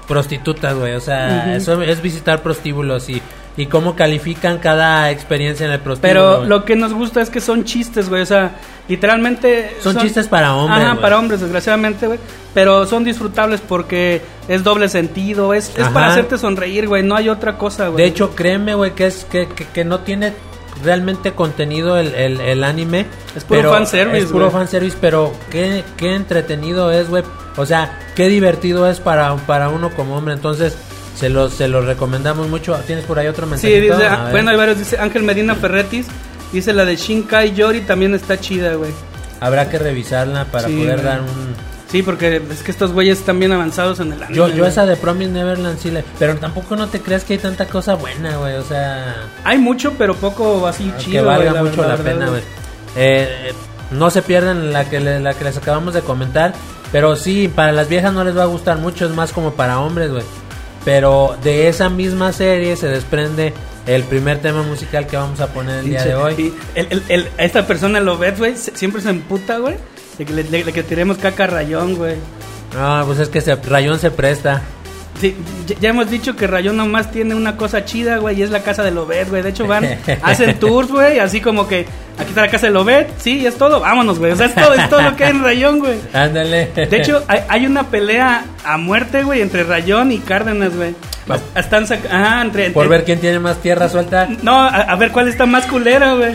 prostitutas, 0.08 0.74
güey. 0.74 0.94
O 0.94 1.00
sea, 1.00 1.54
eso 1.54 1.80
es 1.82 2.02
visitar 2.02 2.42
prostíbulos 2.42 3.08
y, 3.08 3.22
y 3.56 3.66
cómo 3.66 3.94
califican 3.94 4.58
cada 4.58 5.12
experiencia 5.12 5.66
en 5.66 5.72
el 5.72 5.78
prostíbulo. 5.78 6.38
Pero 6.40 6.44
lo 6.44 6.64
que 6.64 6.74
nos 6.74 6.92
gusta 6.92 7.20
es 7.20 7.30
que 7.30 7.40
son 7.40 7.62
chistes, 7.62 8.08
güey. 8.08 8.22
O 8.22 8.26
sea, 8.26 8.56
literalmente. 8.88 9.76
Son 9.80 9.96
chistes 9.96 10.26
para 10.26 10.56
hombres, 10.56 10.84
Ajá, 10.84 11.00
para 11.00 11.16
hombres, 11.16 11.40
desgraciadamente, 11.40 12.08
güey. 12.08 12.18
Pero 12.52 12.86
son 12.86 13.04
disfrutables 13.04 13.60
porque 13.60 14.20
es 14.48 14.64
doble 14.64 14.88
sentido. 14.88 15.54
Es, 15.54 15.72
es 15.78 15.86
para 15.90 16.08
hacerte 16.08 16.38
sonreír, 16.38 16.88
güey. 16.88 17.04
No 17.04 17.14
hay 17.14 17.28
otra 17.28 17.56
cosa, 17.56 17.86
güey. 17.86 18.02
De 18.02 18.10
hecho, 18.10 18.34
créeme, 18.34 18.74
güey, 18.74 18.96
que 18.96 19.06
es 19.06 19.24
que, 19.30 19.46
que, 19.46 19.64
que 19.64 19.84
no 19.84 20.00
tiene 20.00 20.32
realmente 20.82 21.32
contenido 21.32 21.98
el, 21.98 22.14
el, 22.14 22.40
el 22.40 22.64
anime. 22.64 23.06
Es 23.36 23.44
puro 23.44 23.60
pero- 23.60 23.72
fanservice, 23.72 24.24
Es 24.24 24.30
puro 24.32 24.46
güey. 24.46 24.52
fanservice, 24.58 24.96
pero 25.00 25.32
qué, 25.50 25.84
qué 25.96 26.14
entretenido 26.14 26.90
es, 26.90 27.08
güey. 27.08 27.22
O 27.56 27.66
sea, 27.66 27.98
qué 28.16 28.28
divertido 28.28 28.88
es 28.88 29.00
para, 29.00 29.34
para 29.36 29.68
uno 29.68 29.90
como 29.90 30.16
hombre. 30.16 30.34
Entonces, 30.34 30.76
se 31.16 31.28
los, 31.28 31.52
se 31.54 31.68
los 31.68 31.84
recomendamos 31.84 32.48
mucho. 32.48 32.74
¿Tienes 32.86 33.04
por 33.04 33.18
ahí 33.18 33.26
otro 33.26 33.44
Sí, 33.46 33.50
mensaje? 33.50 33.80
dice, 33.80 34.06
ah, 34.06 34.28
bueno, 34.30 34.50
hay 34.50 34.56
varios. 34.56 34.78
Dice 34.78 34.98
Ángel 34.98 35.22
Medina 35.22 35.54
Ferretis. 35.54 36.06
Dice 36.52 36.72
la 36.72 36.84
de 36.84 36.96
Shinkai 36.96 37.52
Yori 37.54 37.80
también 37.82 38.14
está 38.14 38.38
chida, 38.40 38.74
güey. 38.74 38.90
Habrá 39.40 39.68
que 39.70 39.78
revisarla 39.78 40.44
para 40.46 40.68
Sí, 40.68 40.76
poder 40.80 41.02
dar 41.02 41.20
un... 41.20 41.69
Sí, 41.90 42.02
porque 42.02 42.40
es 42.50 42.62
que 42.62 42.70
estos 42.70 42.92
güeyes 42.92 43.18
están 43.18 43.38
bien 43.40 43.50
avanzados 43.52 43.98
en 44.00 44.12
el 44.12 44.22
anime. 44.22 44.36
Yo, 44.36 44.48
yo 44.48 44.64
esa 44.66 44.86
de 44.86 44.96
Promise 44.96 45.30
Neverland 45.32 45.78
sí 45.78 45.90
le... 45.90 46.04
Pero 46.20 46.36
tampoco 46.36 46.76
no 46.76 46.86
te 46.88 47.00
creas 47.00 47.24
que 47.24 47.32
hay 47.32 47.38
tanta 47.40 47.66
cosa 47.66 47.94
buena, 47.94 48.36
güey. 48.36 48.54
O 48.54 48.62
sea... 48.62 49.16
Hay 49.44 49.58
mucho, 49.58 49.94
pero 49.98 50.14
poco 50.14 50.66
así 50.68 50.84
que 50.90 50.98
chido. 50.98 51.24
valga 51.24 51.50
güey, 51.50 51.64
mucho 51.64 51.82
la, 51.82 51.88
verdad, 51.96 52.04
pena, 52.04 52.28
güey. 52.28 52.42
Eh, 52.96 53.52
no 53.90 54.08
se 54.10 54.22
pierdan 54.22 54.72
la 54.72 54.88
que, 54.88 55.00
le- 55.00 55.18
la 55.18 55.34
que 55.34 55.42
les 55.44 55.56
acabamos 55.56 55.92
de 55.94 56.02
comentar. 56.02 56.52
Pero 56.92 57.16
sí, 57.16 57.48
para 57.48 57.72
las 57.72 57.88
viejas 57.88 58.12
no 58.12 58.22
les 58.24 58.36
va 58.36 58.42
a 58.44 58.46
gustar 58.46 58.78
mucho, 58.78 59.06
es 59.06 59.10
más 59.12 59.32
como 59.32 59.54
para 59.54 59.80
hombres, 59.80 60.10
güey. 60.12 60.24
Pero 60.84 61.36
de 61.42 61.68
esa 61.68 61.88
misma 61.88 62.32
serie 62.32 62.76
se 62.76 62.86
desprende 62.88 63.52
el 63.86 64.02
primer 64.04 64.38
tema 64.38 64.62
musical 64.62 65.06
que 65.06 65.16
vamos 65.16 65.40
a 65.40 65.48
poner 65.48 65.80
el 65.80 65.86
día 65.86 66.04
de 66.04 66.14
hoy. 66.14 66.54
El, 66.74 66.86
el- 66.90 67.02
el- 67.08 67.28
esta 67.38 67.66
persona 67.66 68.00
lo 68.00 68.16
ves, 68.16 68.38
güey, 68.38 68.54
siempre 68.56 69.02
se 69.02 69.10
emputa, 69.10 69.58
güey. 69.58 69.76
Le, 70.24 70.44
le- 70.44 70.64
le 70.64 70.72
que 70.72 70.82
tiremos 70.82 71.18
caca 71.18 71.44
a 71.44 71.46
rayón, 71.48 71.94
güey. 71.96 72.16
No, 72.74 73.04
pues 73.06 73.18
es 73.18 73.28
que 73.28 73.40
se, 73.40 73.56
Rayón 73.56 73.98
se 73.98 74.10
presta. 74.10 74.62
Sí, 75.20 75.36
ya, 75.80 75.90
hemos 75.90 76.08
dicho 76.08 76.34
que 76.36 76.46
Rayón 76.46 76.76
nomás 76.78 77.10
tiene 77.10 77.34
una 77.34 77.56
cosa 77.56 77.84
chida, 77.84 78.16
güey, 78.18 78.38
y 78.38 78.42
es 78.42 78.50
la 78.50 78.62
casa 78.62 78.82
de 78.82 78.90
Lobet, 78.90 79.28
güey. 79.28 79.42
De 79.42 79.50
hecho, 79.50 79.66
van, 79.66 79.84
hacen 80.22 80.58
tours, 80.58 80.88
güey, 80.88 81.18
así 81.18 81.40
como 81.42 81.66
que 81.68 81.80
aquí 82.16 82.28
está 82.28 82.42
la 82.42 82.50
casa 82.50 82.68
de 82.68 82.72
Lobet, 82.72 83.08
sí, 83.18 83.38
y 83.40 83.46
es 83.46 83.56
todo, 83.56 83.80
vámonos, 83.80 84.18
güey. 84.18 84.32
O 84.32 84.36
sea, 84.36 84.46
es 84.46 84.54
todo, 84.54 84.72
es 84.72 84.88
todo 84.88 85.02
lo 85.02 85.16
que 85.16 85.24
hay 85.24 85.30
en 85.32 85.42
Rayón, 85.42 85.78
güey. 85.80 85.98
Ándale. 86.14 86.70
De 86.74 86.96
hecho, 86.96 87.22
hay, 87.28 87.40
hay 87.48 87.66
una 87.66 87.88
pelea 87.88 88.44
a 88.64 88.78
muerte, 88.78 89.22
güey, 89.24 89.42
entre 89.42 89.64
Rayón 89.64 90.12
y 90.12 90.18
Cárdenas, 90.20 90.74
güey. 90.74 90.94
Están 91.54 91.84
Ajá, 92.10 92.42
entre, 92.42 92.70
por 92.70 92.88
ver 92.88 93.04
quién 93.04 93.20
tiene 93.20 93.38
más 93.40 93.58
tierra 93.58 93.88
suelta. 93.88 94.26
No, 94.42 94.58
a, 94.60 94.68
a 94.68 94.96
ver 94.96 95.10
cuál 95.12 95.28
está 95.28 95.44
más 95.44 95.66
culera, 95.66 96.14
güey. 96.14 96.34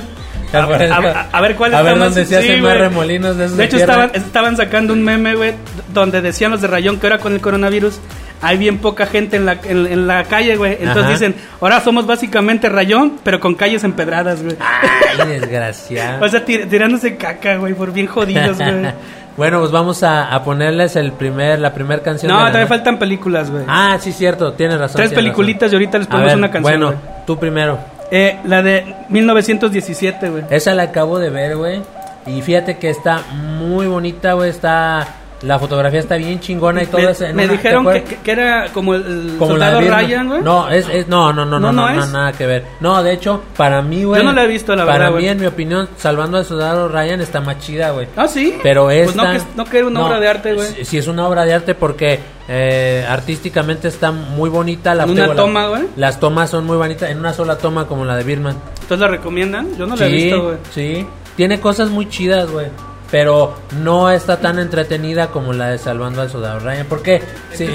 A, 0.54 0.58
a- 0.60 1.28
a 1.32 1.42
ver 1.42 1.56
cuál 1.56 1.74
A 1.74 1.82
ver 1.82 1.98
dónde 1.98 2.26
se 2.26 2.30
sí, 2.30 2.36
hacen 2.36 2.62
más 2.64 2.78
remolinos 2.78 3.38
de 3.38 3.46
esos 3.46 3.58
De 3.58 3.64
hecho, 3.66 3.78
estaban, 3.78 4.12
estaban 4.14 4.56
sacando 4.58 4.94
un 4.94 5.04
meme, 5.04 5.36
güey, 5.36 5.54
donde 5.94 6.22
decían 6.22 6.52
los 6.52 6.62
de 6.62 6.68
Rayón 6.68 7.00
que 7.00 7.08
ahora 7.08 7.20
con 7.20 7.34
el 7.34 7.42
coronavirus 7.42 8.00
hay 8.42 8.58
bien 8.58 8.78
poca 8.78 9.06
gente 9.08 9.38
en 9.38 9.46
la, 9.46 9.54
en, 9.64 9.88
en 9.88 10.08
la 10.08 10.24
calle, 10.26 10.56
güey. 10.58 10.74
Entonces 10.74 11.04
Ajá. 11.04 11.12
dicen, 11.12 11.36
ahora 11.62 11.80
somos 11.82 12.06
básicamente 12.06 12.70
Rayón, 12.70 13.14
pero 13.24 13.40
con 13.40 13.56
calles 13.56 13.84
empedradas, 13.84 14.44
güey. 14.44 14.56
Ay, 14.60 15.28
desgraciado. 15.40 16.24
O 16.24 16.30
sea, 16.30 16.46
tir- 16.46 16.70
tirándose 16.70 17.16
caca, 17.18 17.56
güey, 17.56 17.74
por 17.74 17.92
bien 17.92 18.08
jodidos, 18.08 18.58
güey. 18.58 18.86
bueno, 19.38 19.60
pues 19.62 19.72
vamos 19.72 20.04
a, 20.04 20.34
a 20.34 20.44
ponerles 20.44 20.96
el 20.96 21.12
primer, 21.14 21.60
la 21.60 21.74
primera 21.74 22.04
canción. 22.04 22.32
No, 22.32 22.40
todavía 22.46 22.68
faltan 22.68 23.00
películas, 23.00 23.50
güey. 23.50 23.64
Ah, 23.68 23.98
sí, 24.00 24.12
cierto, 24.12 24.54
tienes 24.54 24.78
razón. 24.80 24.98
Tres 24.98 25.10
tienes 25.10 25.24
peliculitas 25.24 25.62
razón. 25.70 25.74
y 25.74 25.76
ahorita 25.78 25.98
les 25.98 26.08
ponemos 26.08 26.30
ver, 26.30 26.38
una 26.38 26.52
canción, 26.52 26.64
Bueno, 26.80 26.88
güey. 26.88 27.00
tú 27.26 27.40
primero. 27.40 27.80
Eh, 28.12 28.38
la 28.46 28.62
de 28.62 28.96
1917, 29.10 30.30
güey. 30.30 30.44
Esa 30.50 30.74
la 30.76 30.84
acabo 30.84 31.20
de 31.20 31.30
ver, 31.30 31.58
güey. 31.58 31.82
Y 32.26 32.42
fíjate 32.42 32.78
que 32.78 32.90
está 32.90 33.22
muy 33.34 33.88
bonita, 33.88 34.34
güey. 34.34 34.50
Está. 34.50 35.08
La 35.46 35.60
fotografía 35.60 36.00
está 36.00 36.16
bien 36.16 36.40
chingona 36.40 36.84
y 36.84 36.88
todo 36.88 37.02
me, 37.02 37.12
eso. 37.12 37.24
en 37.26 37.36
me 37.36 37.44
una- 37.44 37.52
¿te 37.52 37.58
dijeron 37.58 37.86
que, 37.94 38.04
que- 38.24 38.32
era 38.32 38.68
como 38.74 38.96
el 38.96 39.36
Como 39.38 39.56
la 39.58 39.72
soldado. 39.72 39.82
Ryan, 40.02 40.28
güey. 40.28 40.42
No, 40.42 40.70
es, 40.70 40.90
es- 40.90 41.08
no, 41.08 41.32
no, 41.32 41.46
no, 41.46 41.60
no, 41.60 41.72
No, 41.72 41.88
no, 41.88 41.94
no 41.94 42.04
es. 42.04 42.10
nada 42.12 42.32
que 42.34 42.46
ver. 42.48 42.66
No, 42.80 43.02
de 43.04 43.14
hecho, 43.14 43.42
para 43.56 43.82
mí, 43.82 44.04
güey. 44.04 44.22
Yo 44.22 44.26
no 44.28 44.34
la 44.34 44.44
he 44.44 44.48
visto, 44.48 44.76
la 44.76 44.86
Para 44.86 44.98
verdad, 44.98 45.08
mí, 45.12 45.14
güey. 45.22 45.28
en 45.28 45.40
mi 45.40 45.46
opinión, 45.46 45.88
salvando 45.98 46.38
al 46.38 46.46
soldado 46.46 46.88
Ryan 46.90 47.22
está 47.22 47.42
más 47.42 47.60
chida, 47.60 47.92
güey. 47.92 48.08
Ah, 48.16 48.28
sí. 48.28 48.58
Pero 48.64 48.86
Pues 48.86 49.10
esta... 49.10 49.24
no 49.24 49.32
que, 49.40 49.46
no 49.56 49.66
que 49.66 49.78
era 49.78 49.88
una 49.88 50.00
no, 50.00 50.08
obra 50.08 50.20
de 50.20 50.28
arte, 50.28 50.54
güey. 50.54 50.68
Sí, 50.70 50.86
sí 50.86 50.98
es 50.98 51.08
una 51.08 51.28
obra 51.28 51.46
de 51.46 51.54
arte 51.54 51.76
porque 51.76 52.20
eh, 52.48 53.06
artísticamente 53.08 53.88
está 53.88 54.12
muy 54.12 54.50
bonita. 54.50 54.96
La, 54.96 55.04
En 55.04 55.12
una 55.12 55.28
la- 55.28 55.36
toma, 55.36 55.68
güey. 55.68 55.84
Las 55.96 56.20
tomas 56.20 56.50
son 56.50 56.66
muy 56.66 56.78
bonitas, 56.78 57.10
en 57.10 57.20
una 57.20 57.34
sola 57.34 57.58
toma 57.58 57.86
como 57.88 58.04
la 58.06 58.16
de 58.18 58.24
Birman. 58.24 58.56
¿Entonces 58.82 59.00
la 59.00 59.08
recomiendan? 59.08 59.76
Yo 59.78 59.86
no 59.86 59.96
la 59.96 60.06
he 60.06 60.10
sí, 60.10 60.16
visto, 60.16 60.44
güey. 60.44 60.58
sí. 60.74 61.08
Tiene 61.36 61.60
cosas 61.60 61.90
muy 61.90 62.08
chidas, 62.10 62.50
güey. 62.50 62.68
Pero 63.12 63.56
no 63.82 64.10
está 64.10 64.40
tan 64.40 64.60
entretenida 64.60 65.28
como 65.28 65.54
la 65.54 65.70
de 65.70 65.78
Salvando 65.78 66.22
al 66.22 66.30
Soldado 66.30 66.60
Ryan. 66.60 66.86
Porque 66.90 67.22
sí, 67.54 67.68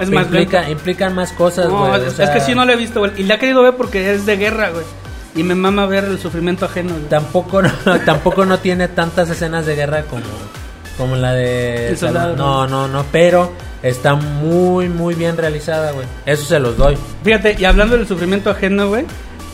Es 0.00 0.10
más 0.10 0.24
implica, 0.24 0.58
lenta. 0.60 0.70
implican 0.70 1.14
más 1.14 1.32
cosas, 1.32 1.68
No, 1.68 1.78
güey. 1.80 1.90
o 1.92 2.06
es, 2.06 2.14
sea, 2.14 2.24
es 2.26 2.30
que 2.30 2.40
sí 2.40 2.54
no 2.54 2.64
la 2.64 2.72
he 2.72 2.76
visto, 2.76 3.00
güey. 3.00 3.12
Y 3.16 3.24
la 3.24 3.34
he 3.34 3.38
querido 3.38 3.62
ver 3.62 3.74
porque 3.76 4.12
es 4.12 4.26
de 4.26 4.36
guerra, 4.36 4.70
güey. 4.70 4.84
Y 5.36 5.42
me 5.42 5.54
mama 5.54 5.86
ver 5.86 6.04
el 6.04 6.18
sufrimiento 6.18 6.64
ajeno, 6.64 6.90
güey. 6.94 7.04
Tampoco, 7.08 7.60
no, 7.62 7.70
tampoco 8.06 8.44
no 8.46 8.58
tiene 8.58 8.88
tantas 8.88 9.28
escenas 9.30 9.66
de 9.66 9.74
guerra 9.76 10.02
como, 10.04 10.22
como 10.96 11.16
la 11.16 11.32
de... 11.34 11.88
El 11.88 11.98
soldado, 11.98 12.36
no, 12.36 12.66
no, 12.66 12.88
no, 12.88 13.04
pero 13.12 13.52
está 13.82 14.14
muy, 14.14 14.88
muy 14.88 15.14
bien 15.14 15.36
realizada, 15.36 15.90
güey. 15.92 16.06
Eso 16.24 16.44
se 16.44 16.58
los 16.58 16.76
doy. 16.76 16.96
Fíjate, 17.22 17.56
y 17.58 17.64
hablando 17.64 17.96
del 17.96 18.06
sufrimiento 18.08 18.50
ajeno, 18.50 18.88
güey. 18.88 19.04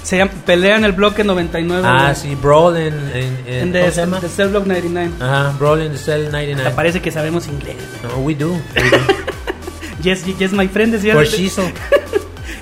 Se 0.02 0.16
llama 0.16 0.30
Pelea 0.46 0.76
en 0.76 0.84
el 0.84 0.92
bloque 0.92 1.22
99. 1.24 1.82
Ah, 1.86 2.02
güey. 2.04 2.16
sí, 2.16 2.34
Brawl 2.34 2.76
en... 2.76 2.94
en, 3.14 3.38
en- 3.46 3.74
En 3.76 3.94
¿cómo 4.04 4.16
The? 4.16 4.26
The 4.26 4.28
Cell 4.28 4.48
Block 4.48 4.66
99. 4.66 5.10
Ajá, 5.20 5.54
Brawl 5.58 5.82
in 5.82 5.92
the 5.92 5.98
Cell 5.98 6.24
Hasta 6.24 6.32
99. 6.38 6.72
parece 6.74 7.00
que 7.02 7.10
sabemos 7.10 7.46
inglés. 7.48 7.76
No, 8.02 8.18
we 8.20 8.34
do. 8.34 8.50
we 8.52 8.56
do. 8.90 8.96
Yes, 10.02 10.24
yes, 10.38 10.52
my 10.52 10.66
friend. 10.66 10.94
Decía, 10.94 11.12
For 11.12 11.26
shizzle. 11.26 11.72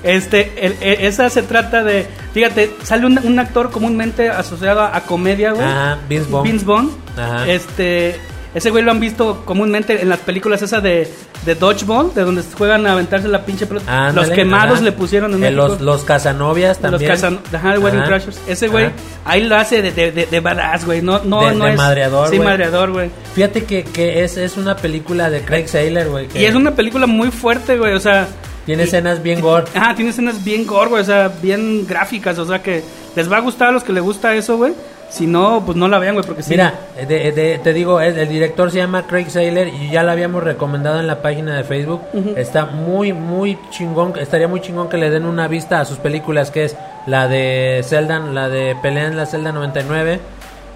Este, 0.02 0.52
el- 0.66 0.76
e- 0.80 1.06
esa 1.06 1.30
se 1.30 1.42
trata 1.42 1.84
de, 1.84 2.06
fíjate, 2.34 2.74
sale 2.82 3.06
un, 3.06 3.18
un 3.22 3.38
actor 3.38 3.70
comúnmente 3.70 4.28
asociado 4.28 4.80
a, 4.80 4.96
a 4.96 5.02
comedia, 5.02 5.52
güey. 5.52 5.64
Ajá, 5.64 5.98
Vince 6.08 6.30
Vaughn. 6.30 6.44
Vince 6.44 6.64
Vaughn. 6.64 6.90
Ajá. 7.16 7.48
Este, 7.48 8.16
ese 8.58 8.70
güey 8.70 8.84
lo 8.84 8.90
han 8.90 9.00
visto 9.00 9.42
comúnmente 9.44 10.02
en 10.02 10.08
las 10.08 10.18
películas 10.20 10.60
esa 10.62 10.80
de, 10.80 11.08
de 11.46 11.54
Dodgeball, 11.54 12.12
de 12.14 12.22
donde 12.22 12.42
juegan 12.42 12.86
a 12.86 12.92
aventarse 12.92 13.26
la 13.28 13.44
pinche 13.44 13.66
pelota. 13.66 14.12
Los 14.12 14.28
quemados 14.30 14.74
ajá. 14.76 14.84
le 14.84 14.92
pusieron 14.92 15.32
en 15.32 15.38
Eh, 15.38 15.50
México. 15.50 15.68
los, 15.68 15.80
los 15.80 16.04
Casanovias 16.04 16.80
Los 16.82 16.90
también. 16.92 17.10
Casan- 17.12 17.40
ajá, 17.52 17.78
Wedding 17.78 18.00
Ajá. 18.00 18.08
Crashers. 18.08 18.40
Ese 18.46 18.68
güey, 18.68 18.86
Ajá. 18.86 18.94
ahí 19.24 19.44
lo 19.44 19.56
hace 19.56 19.80
de, 19.82 19.92
de, 19.92 20.12
de, 20.12 20.26
de 20.26 20.40
badass, 20.40 20.84
güey. 20.84 21.00
No, 21.02 21.20
no, 21.24 21.48
De- 21.48 21.54
no 21.54 21.64
de 21.64 21.70
es. 21.72 21.76
madreador, 21.76 22.28
Sí, 22.30 22.38
madreador, 22.38 22.92
güey. 22.92 23.10
Fíjate 23.34 23.64
que, 23.64 23.84
que 23.84 24.24
es, 24.24 24.36
es 24.36 24.56
una 24.56 24.76
película 24.76 25.30
de 25.30 25.40
Craig 25.42 25.66
Saylor, 25.68 26.08
güey. 26.08 26.28
Y 26.34 26.44
es 26.44 26.54
una 26.54 26.72
película 26.74 27.06
muy 27.06 27.30
fuerte, 27.30 27.78
güey. 27.78 27.94
O 27.94 28.00
sea, 28.00 28.28
Tiene 28.66 28.82
y- 28.82 28.86
escenas 28.86 29.22
bien 29.22 29.40
gore. 29.40 29.64
Ah, 29.74 29.94
tiene 29.94 30.10
escenas 30.10 30.44
bien 30.44 30.66
gore, 30.66 30.90
güey, 30.90 31.02
o 31.02 31.06
sea, 31.06 31.30
bien 31.40 31.86
gráficas, 31.86 32.38
o 32.38 32.44
sea 32.46 32.62
que 32.62 32.82
les 33.16 33.30
va 33.30 33.38
a 33.38 33.40
gustar 33.40 33.68
a 33.68 33.72
los 33.72 33.82
que 33.84 33.92
les 33.92 34.02
gusta 34.02 34.34
eso, 34.34 34.56
güey. 34.56 34.72
Si 35.10 35.26
no, 35.26 35.62
pues 35.64 35.76
no 35.76 35.88
la 35.88 35.98
vean, 35.98 36.14
güey, 36.14 36.26
porque 36.26 36.42
sí. 36.42 36.50
Mira, 36.50 36.74
de- 37.08 37.32
de- 37.32 37.58
te 37.58 37.72
digo, 37.72 38.00
el, 38.00 38.18
el 38.18 38.28
director 38.28 38.70
se 38.70 38.76
llama 38.76 39.06
Craig 39.06 39.30
Saylor 39.30 39.66
y 39.68 39.90
ya 39.90 40.02
lo 40.02 40.10
habíamos 40.12 40.42
recomendado 40.44 41.00
en 41.00 41.06
la 41.06 41.22
página 41.22 41.56
de 41.56 41.64
Facebook. 41.64 42.02
Está 42.36 42.66
muy, 42.66 43.12
muy 43.14 43.58
chingón. 43.70 44.12
Estaría 44.18 44.48
muy 44.48 44.60
chingón 44.60 44.88
que 44.90 44.98
le 44.98 45.08
den 45.08 45.24
una 45.24 45.48
vista 45.48 45.80
a 45.80 45.84
sus 45.86 45.96
películas, 45.98 46.50
que 46.50 46.64
es 46.64 46.76
la 47.06 47.26
de 47.26 47.80
Zelda, 47.84 48.18
la 48.18 48.48
de 48.50 48.76
Pelea 48.82 49.06
en 49.06 49.16
la 49.16 49.24
Celda 49.24 49.50
99, 49.50 50.20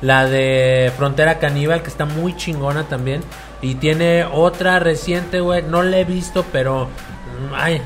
la 0.00 0.24
de 0.26 0.90
Frontera 0.96 1.38
Caníbal, 1.38 1.82
que 1.82 1.88
está 1.88 2.06
muy 2.06 2.34
chingona 2.34 2.84
también. 2.84 3.20
Y 3.60 3.74
tiene 3.76 4.24
otra 4.24 4.78
reciente, 4.78 5.40
güey, 5.40 5.62
no 5.62 5.82
la 5.82 5.98
he 5.98 6.04
visto, 6.04 6.44
pero... 6.52 6.88
Ay, 7.54 7.80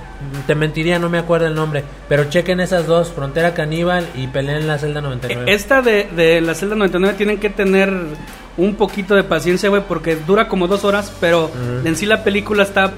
te 0.47 0.55
mentiría, 0.55 0.99
no 0.99 1.09
me 1.09 1.19
acuerdo 1.19 1.47
el 1.47 1.55
nombre. 1.55 1.85
Pero 2.09 2.25
chequen 2.25 2.61
esas 2.61 2.87
dos, 2.87 3.11
Frontera 3.13 3.55
Caníbal 3.55 4.07
y 4.15 4.27
Pelea 4.27 4.59
en 4.59 4.67
la 4.69 4.79
Celda 4.79 5.01
99. 5.01 5.53
Esta 5.53 5.83
de, 5.83 6.09
de 6.17 6.41
la 6.41 6.55
celda 6.55 6.77
99 6.77 7.15
tienen 7.17 7.39
que 7.39 7.51
tener 7.51 7.93
un 8.57 8.75
poquito 8.77 9.15
de 9.15 9.23
paciencia, 9.25 9.69
güey, 9.69 9.83
porque 9.87 10.17
dura 10.17 10.49
como 10.49 10.67
dos 10.69 10.85
horas, 10.85 11.13
pero 11.21 11.51
en 11.85 11.95
sí 11.97 12.07
la 12.07 12.25
película 12.25 12.63
está, 12.63 12.93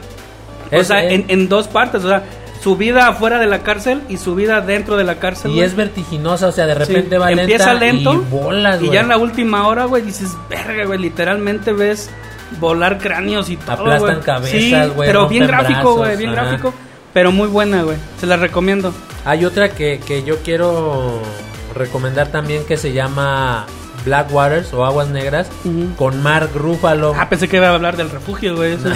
o 0.72 0.84
sea, 0.84 1.02
es- 1.04 1.12
en, 1.12 1.24
en 1.28 1.48
dos 1.48 1.66
partes, 1.68 2.04
o 2.04 2.08
sea, 2.08 2.22
su 2.62 2.76
vida 2.76 3.06
afuera 3.08 3.38
de 3.38 3.46
la 3.46 3.60
cárcel 3.62 4.00
y 4.08 4.16
su 4.16 4.34
vida 4.34 4.60
dentro 4.60 4.96
de 4.96 5.04
la 5.04 5.16
cárcel. 5.20 5.52
Y 5.52 5.60
es 5.60 5.74
vertiginosa, 5.76 6.48
o 6.48 6.52
sea, 6.52 6.66
de 6.66 6.74
Sí, 6.74 6.78
repente 6.92 7.16
va 7.18 7.30
empieza 7.30 7.72
lenta 7.74 7.84
lento 8.08 8.14
y 8.14 8.30
bolas, 8.30 8.82
y 8.82 8.90
ya 8.90 9.00
en 9.00 9.08
la 9.08 9.16
última 9.16 9.66
hora, 9.68 9.84
güey, 9.84 10.02
dices, 10.02 10.30
verga, 10.50 10.84
güey, 10.84 10.98
literalmente 10.98 11.72
ves 11.72 12.10
volar 12.60 12.98
cráneos 12.98 13.48
y 13.50 13.56
todo, 13.56 13.72
Aplastan 13.72 14.20
cabezas, 14.20 14.50
Sí, 14.60 14.74
güey, 14.94 15.06
pero 15.08 15.28
bien 15.28 15.46
gráfico, 15.46 15.96
güey, 15.96 16.16
bien 16.16 16.30
ajá. 16.30 16.42
gráfico, 16.42 16.74
pero 17.12 17.32
muy 17.32 17.48
buena, 17.48 17.82
güey. 17.82 17.96
Se 18.20 18.26
la 18.26 18.36
recomiendo. 18.36 18.92
Hay 19.24 19.44
otra 19.44 19.68
que, 19.70 20.00
que 20.06 20.22
yo 20.22 20.38
quiero 20.42 21.20
recomendar 21.74 22.28
también 22.28 22.64
que 22.64 22.76
se 22.76 22.92
llama 22.92 23.66
Black 24.04 24.32
Waters 24.32 24.72
o 24.72 24.84
Aguas 24.86 25.08
Negras 25.08 25.48
con 25.96 26.22
Mark 26.22 26.50
Ruffalo. 26.54 27.14
Ah, 27.18 27.28
pensé 27.28 27.48
que 27.48 27.56
iba 27.56 27.68
a 27.68 27.74
hablar 27.74 27.96
del 27.96 28.10
refugio, 28.10 28.56
güey. 28.56 28.76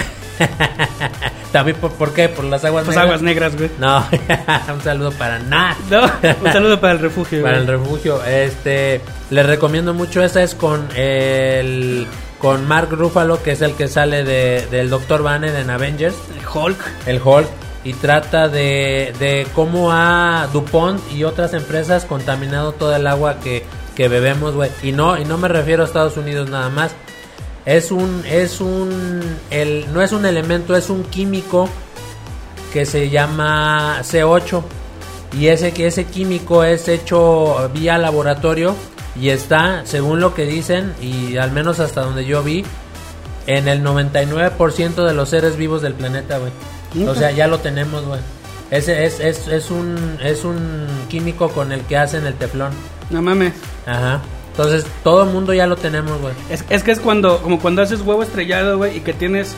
También 1.51 1.77
por, 1.77 1.91
¿por 1.91 2.13
qué? 2.13 2.29
Por 2.29 2.45
las 2.45 2.65
aguas 2.65 2.85
Pues 2.85 2.95
negras. 2.97 3.05
aguas 3.05 3.21
negras, 3.21 3.55
güey. 3.55 3.69
No, 3.79 4.03
un 4.73 4.81
saludo 4.81 5.11
para 5.11 5.37
nada. 5.39 5.77
No, 5.91 6.01
un 6.43 6.51
saludo 6.51 6.79
para 6.81 6.93
el 6.93 6.99
refugio, 6.99 7.41
Para 7.43 7.59
güey. 7.59 7.67
el 7.75 7.79
refugio. 7.79 8.23
Este, 8.25 9.01
les 9.29 9.45
recomiendo 9.45 9.93
mucho 9.93 10.23
esta 10.23 10.41
es 10.41 10.55
con 10.55 10.87
el 10.95 12.07
con 12.43 12.67
Mark 12.67 12.89
Ruffalo, 12.91 13.41
que 13.41 13.51
es 13.51 13.61
el 13.61 13.73
que 13.73 13.87
sale 13.87 14.25
de, 14.25 14.67
del 14.69 14.89
Dr. 14.89 15.23
Banner 15.23 15.55
en 15.55 15.69
Avengers, 15.69 16.13
Hulk. 16.53 16.77
el 17.05 17.21
Hulk, 17.23 17.47
y 17.85 17.93
trata 17.93 18.49
de, 18.49 19.13
de 19.17 19.47
cómo 19.55 19.93
ha 19.93 20.49
DuPont 20.51 20.99
y 21.13 21.23
otras 21.23 21.53
empresas 21.53 22.03
contaminado 22.03 22.73
todo 22.73 22.93
el 22.93 23.07
agua 23.07 23.39
que, 23.39 23.63
que 23.95 24.09
bebemos, 24.09 24.55
güey. 24.55 24.69
Y 24.83 24.91
no, 24.91 25.17
y 25.17 25.23
no 25.23 25.37
me 25.37 25.47
refiero 25.47 25.83
a 25.83 25.85
Estados 25.85 26.17
Unidos 26.17 26.49
nada 26.49 26.67
más. 26.67 26.91
Es 27.65 27.91
un, 27.91 28.25
es 28.29 28.59
un, 28.59 29.23
el, 29.49 29.85
no 29.93 30.01
es 30.01 30.11
un 30.11 30.25
elemento, 30.25 30.75
es 30.75 30.89
un 30.89 31.05
químico 31.05 31.69
que 32.73 32.85
se 32.85 33.09
llama 33.09 34.01
C8 34.01 34.63
y 35.39 35.47
ese 35.47 35.71
ese 35.77 36.03
químico 36.03 36.65
es 36.65 36.89
hecho 36.89 37.71
vía 37.73 37.97
laboratorio 37.97 38.75
y 39.19 39.29
está, 39.29 39.81
según 39.85 40.19
lo 40.19 40.33
que 40.33 40.45
dicen 40.45 40.93
y 41.01 41.37
al 41.37 41.51
menos 41.51 41.79
hasta 41.79 42.01
donde 42.01 42.25
yo 42.25 42.41
vi, 42.43 42.63
en 43.47 43.67
el 43.67 43.83
99% 43.83 45.05
de 45.05 45.13
los 45.13 45.29
seres 45.29 45.57
vivos 45.57 45.81
del 45.81 45.93
planeta, 45.93 46.37
güey. 46.39 46.51
O 47.07 47.15
sea, 47.15 47.31
ya 47.31 47.47
lo 47.47 47.59
tenemos, 47.59 48.05
güey. 48.05 48.19
Ese 48.71 49.05
es, 49.05 49.19
es, 49.19 49.47
es 49.47 49.69
un 49.71 50.17
es 50.23 50.43
un 50.45 50.87
químico 51.09 51.49
con 51.49 51.71
el 51.71 51.81
que 51.81 51.97
hacen 51.97 52.25
el 52.25 52.33
teflón. 52.35 52.71
No 53.09 53.21
mames. 53.21 53.53
Ajá. 53.85 54.21
Entonces, 54.51 54.85
todo 55.03 55.23
el 55.23 55.29
mundo 55.29 55.53
ya 55.53 55.67
lo 55.67 55.75
tenemos, 55.75 56.19
güey. 56.21 56.33
Es, 56.49 56.63
es 56.69 56.83
que 56.83 56.91
es 56.91 56.99
cuando, 56.99 57.39
como 57.41 57.59
cuando 57.59 57.81
haces 57.81 58.01
huevo 58.01 58.23
estrellado, 58.23 58.77
güey, 58.77 58.97
y 58.97 58.99
que 59.01 59.13
tienes, 59.13 59.55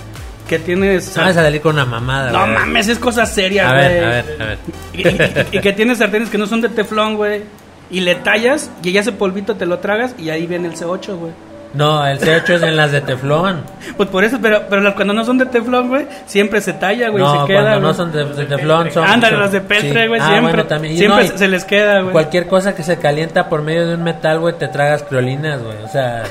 que 0.48 0.58
tienes... 0.58 1.04
Sabes 1.06 1.36
a 1.38 1.44
salir 1.44 1.62
con 1.62 1.76
una 1.76 1.86
mamada, 1.86 2.32
no 2.32 2.48
mames, 2.48 2.88
es 2.88 2.98
cosa 2.98 3.26
seria, 3.26 3.70
A 3.70 3.74
güey. 3.74 3.88
ver, 3.90 4.04
a 4.04 4.10
ver, 4.10 4.26
a 4.42 4.46
ver. 4.46 4.58
Y, 4.94 5.08
y- 5.08 5.58
y 5.58 5.62
que 5.62 5.74
tienes 5.74 5.98
sartenes 5.98 6.30
que 6.30 6.38
no 6.38 6.48
son 6.48 6.62
de 6.62 6.70
teflón, 6.70 7.16
güey. 7.18 7.44
Y 7.90 8.00
le 8.02 8.16
tallas 8.16 8.72
y 8.84 8.92
ya 8.92 9.02
ese 9.02 9.12
polvito 9.12 9.56
te 9.56 9.66
lo 9.66 9.80
tragas 9.80 10.16
y 10.18 10.30
ahí 10.30 10.48
viene 10.48 10.68
el 10.68 10.76
C8, 10.76 11.16
güey. 11.18 11.32
No, 11.74 12.08
el 12.08 12.20
C8 12.20 12.50
es 12.56 12.64
en 12.64 12.78
las 12.78 12.92
de 12.92 13.02
teflón. 13.02 13.64
Pues 13.98 14.10
por 14.10 14.24
eso, 14.24 14.40
pero, 14.42 14.64
pero 14.70 14.82
las 14.82 14.94
cuando 14.96 15.14
no 15.14 15.24
son 15.26 15.38
de 15.38 15.46
teflón, 15.46 15.90
güey, 15.90 16.08
siempre 16.26 16.62
se 16.62 16.74
talla, 16.74 17.10
güey, 17.10 17.24
no, 17.24 17.42
se 17.42 17.48
queda. 17.48 17.62
cuando 17.72 17.80
no 17.88 17.94
son 17.94 18.12
de, 18.12 18.26
de 18.26 18.46
teflón 18.46 18.92
son... 18.92 19.06
Ándale, 19.06 19.38
las 19.38 19.52
de 19.52 19.62
peltre, 19.62 20.04
sí. 20.04 20.08
güey, 20.08 20.20
Ah, 20.22 20.28
siempre. 20.28 20.52
bueno, 20.54 20.66
también. 20.66 20.98
Siempre 20.98 21.30
no, 21.30 21.38
se 21.38 21.48
les 21.48 21.64
queda, 21.66 22.00
güey. 22.02 22.12
Cualquier 22.12 22.48
cosa 22.48 22.74
que 22.76 22.84
se 22.84 22.98
calienta 22.98 23.50
por 23.50 23.62
medio 23.62 23.88
de 23.88 23.96
un 23.96 24.04
metal, 24.04 24.40
güey, 24.40 24.58
te 24.58 24.68
tragas 24.68 25.04
criolinas, 25.04 25.62
güey. 25.62 25.78
O 25.84 25.88
sea, 25.90 26.24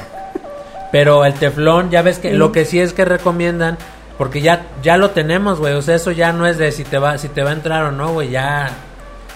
pero 0.93 1.25
el 1.25 1.35
teflón, 1.35 1.91
ya 1.91 2.03
ves 2.03 2.19
que 2.19 2.33
lo 2.33 2.51
que 2.53 2.65
sí 2.65 2.81
es 2.81 2.93
que 2.93 3.05
recomiendan, 3.05 3.77
porque 4.19 4.41
ya 4.41 4.63
ya 4.83 4.97
lo 4.97 5.11
tenemos, 5.11 5.59
güey. 5.59 5.75
O 5.75 5.83
sea, 5.83 5.97
eso 5.97 6.11
ya 6.11 6.33
no 6.33 6.47
es 6.47 6.57
de 6.59 6.71
si 6.73 6.85
te 6.85 6.99
va 6.99 7.19
si 7.19 7.29
te 7.29 7.43
va 7.43 7.51
a 7.51 7.55
entrar 7.55 7.85
o 7.85 7.93
no, 7.93 8.13
güey. 8.13 8.31
Ya 8.31 8.71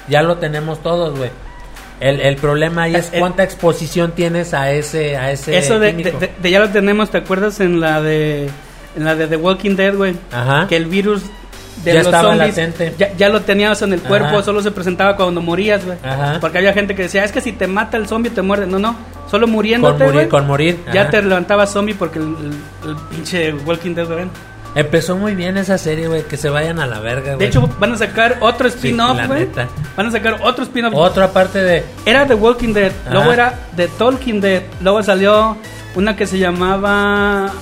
ya 0.08 0.22
lo 0.22 0.36
tenemos 0.36 0.82
todos, 0.82 1.16
güey. 1.18 1.30
El, 2.00 2.20
el 2.20 2.36
problema 2.36 2.84
ahí 2.84 2.94
es 2.94 3.06
Eh, 3.06 3.10
eh. 3.14 3.18
cuánta 3.20 3.42
exposición 3.42 4.12
tienes 4.12 4.54
a 4.54 4.70
ese 4.70 5.16
a 5.16 5.32
ese 5.32 5.56
Eso 5.58 5.78
de, 5.80 5.92
de, 5.92 6.12
de- 6.12 6.30
de 6.40 6.50
ya 6.50 6.60
lo 6.60 6.68
tenemos, 6.70 7.10
¿te 7.10 7.18
acuerdas 7.18 7.58
en 7.60 7.80
la 7.80 8.00
de 8.00 8.48
en 8.96 9.04
la 9.04 9.14
de 9.16 9.26
The 9.26 9.36
Walking 9.36 9.74
Dead, 9.76 9.94
güey? 9.94 10.14
Ajá. 10.32 10.66
Que 10.68 10.76
el 10.76 10.86
virus 10.86 11.22
de 11.84 11.92
Ya 11.92 11.98
los 11.98 12.06
estaba 12.06 12.30
zombies 12.34 12.56
latente. 12.56 12.94
Ya, 12.98 13.12
ya 13.16 13.28
lo 13.28 13.40
tenías 13.42 13.82
en 13.82 13.92
el 13.92 14.00
cuerpo, 14.00 14.28
Ajá. 14.28 14.42
solo 14.42 14.60
se 14.62 14.70
presentaba 14.72 15.14
cuando 15.16 15.40
morías, 15.40 15.84
güey. 15.84 15.96
Ajá. 16.02 16.38
Porque 16.40 16.58
había 16.58 16.72
gente 16.72 16.94
que 16.96 17.02
decía, 17.02 17.22
es 17.24 17.30
que 17.32 17.40
si 17.40 17.52
te 17.52 17.66
mata 17.68 17.96
el 17.96 18.08
zombie 18.08 18.30
te 18.30 18.42
muerde. 18.42 18.66
No, 18.66 18.78
no, 18.80 18.96
solo 19.30 19.46
con 19.46 19.52
muriéndote, 19.52 19.98
morir, 20.04 20.12
güey, 20.14 20.28
con 20.28 20.46
morir. 20.46 20.80
Ya 20.92 21.02
ajá. 21.02 21.10
te 21.10 21.22
levantaba 21.22 21.66
zombie 21.68 21.94
porque 21.94 22.18
el, 22.18 22.24
el- 22.84 22.90
el 22.90 22.96
pinche 23.10 23.52
Walking 23.64 23.94
Dead, 23.94 24.06
güey. 24.06 24.24
Empezó 24.78 25.16
muy 25.16 25.34
bien 25.34 25.56
esa 25.56 25.76
serie, 25.76 26.06
güey, 26.06 26.22
que 26.22 26.36
se 26.36 26.48
vayan 26.48 26.78
a 26.78 26.86
la 26.86 27.00
verga, 27.00 27.34
güey. 27.34 27.38
De 27.38 27.46
hecho, 27.46 27.68
van 27.80 27.92
a 27.92 27.96
sacar 27.96 28.36
otro 28.40 28.68
spin-off, 28.68 29.26
güey. 29.26 29.48
van 29.96 30.06
a 30.06 30.10
sacar 30.12 30.38
otro 30.42 30.62
spin-off. 30.64 30.94
Otro 30.94 31.24
aparte 31.24 31.60
de 31.62 31.84
Era 32.06 32.26
The 32.26 32.34
Walking 32.34 32.72
Dead, 32.72 32.92
Ajá. 33.04 33.14
luego 33.14 33.32
era 33.32 33.58
The 33.74 33.88
Talking 33.88 34.40
Dead, 34.40 34.62
luego 34.80 35.02
salió 35.02 35.56
una 35.96 36.14
que 36.14 36.26
se 36.28 36.38
llamaba 36.38 37.52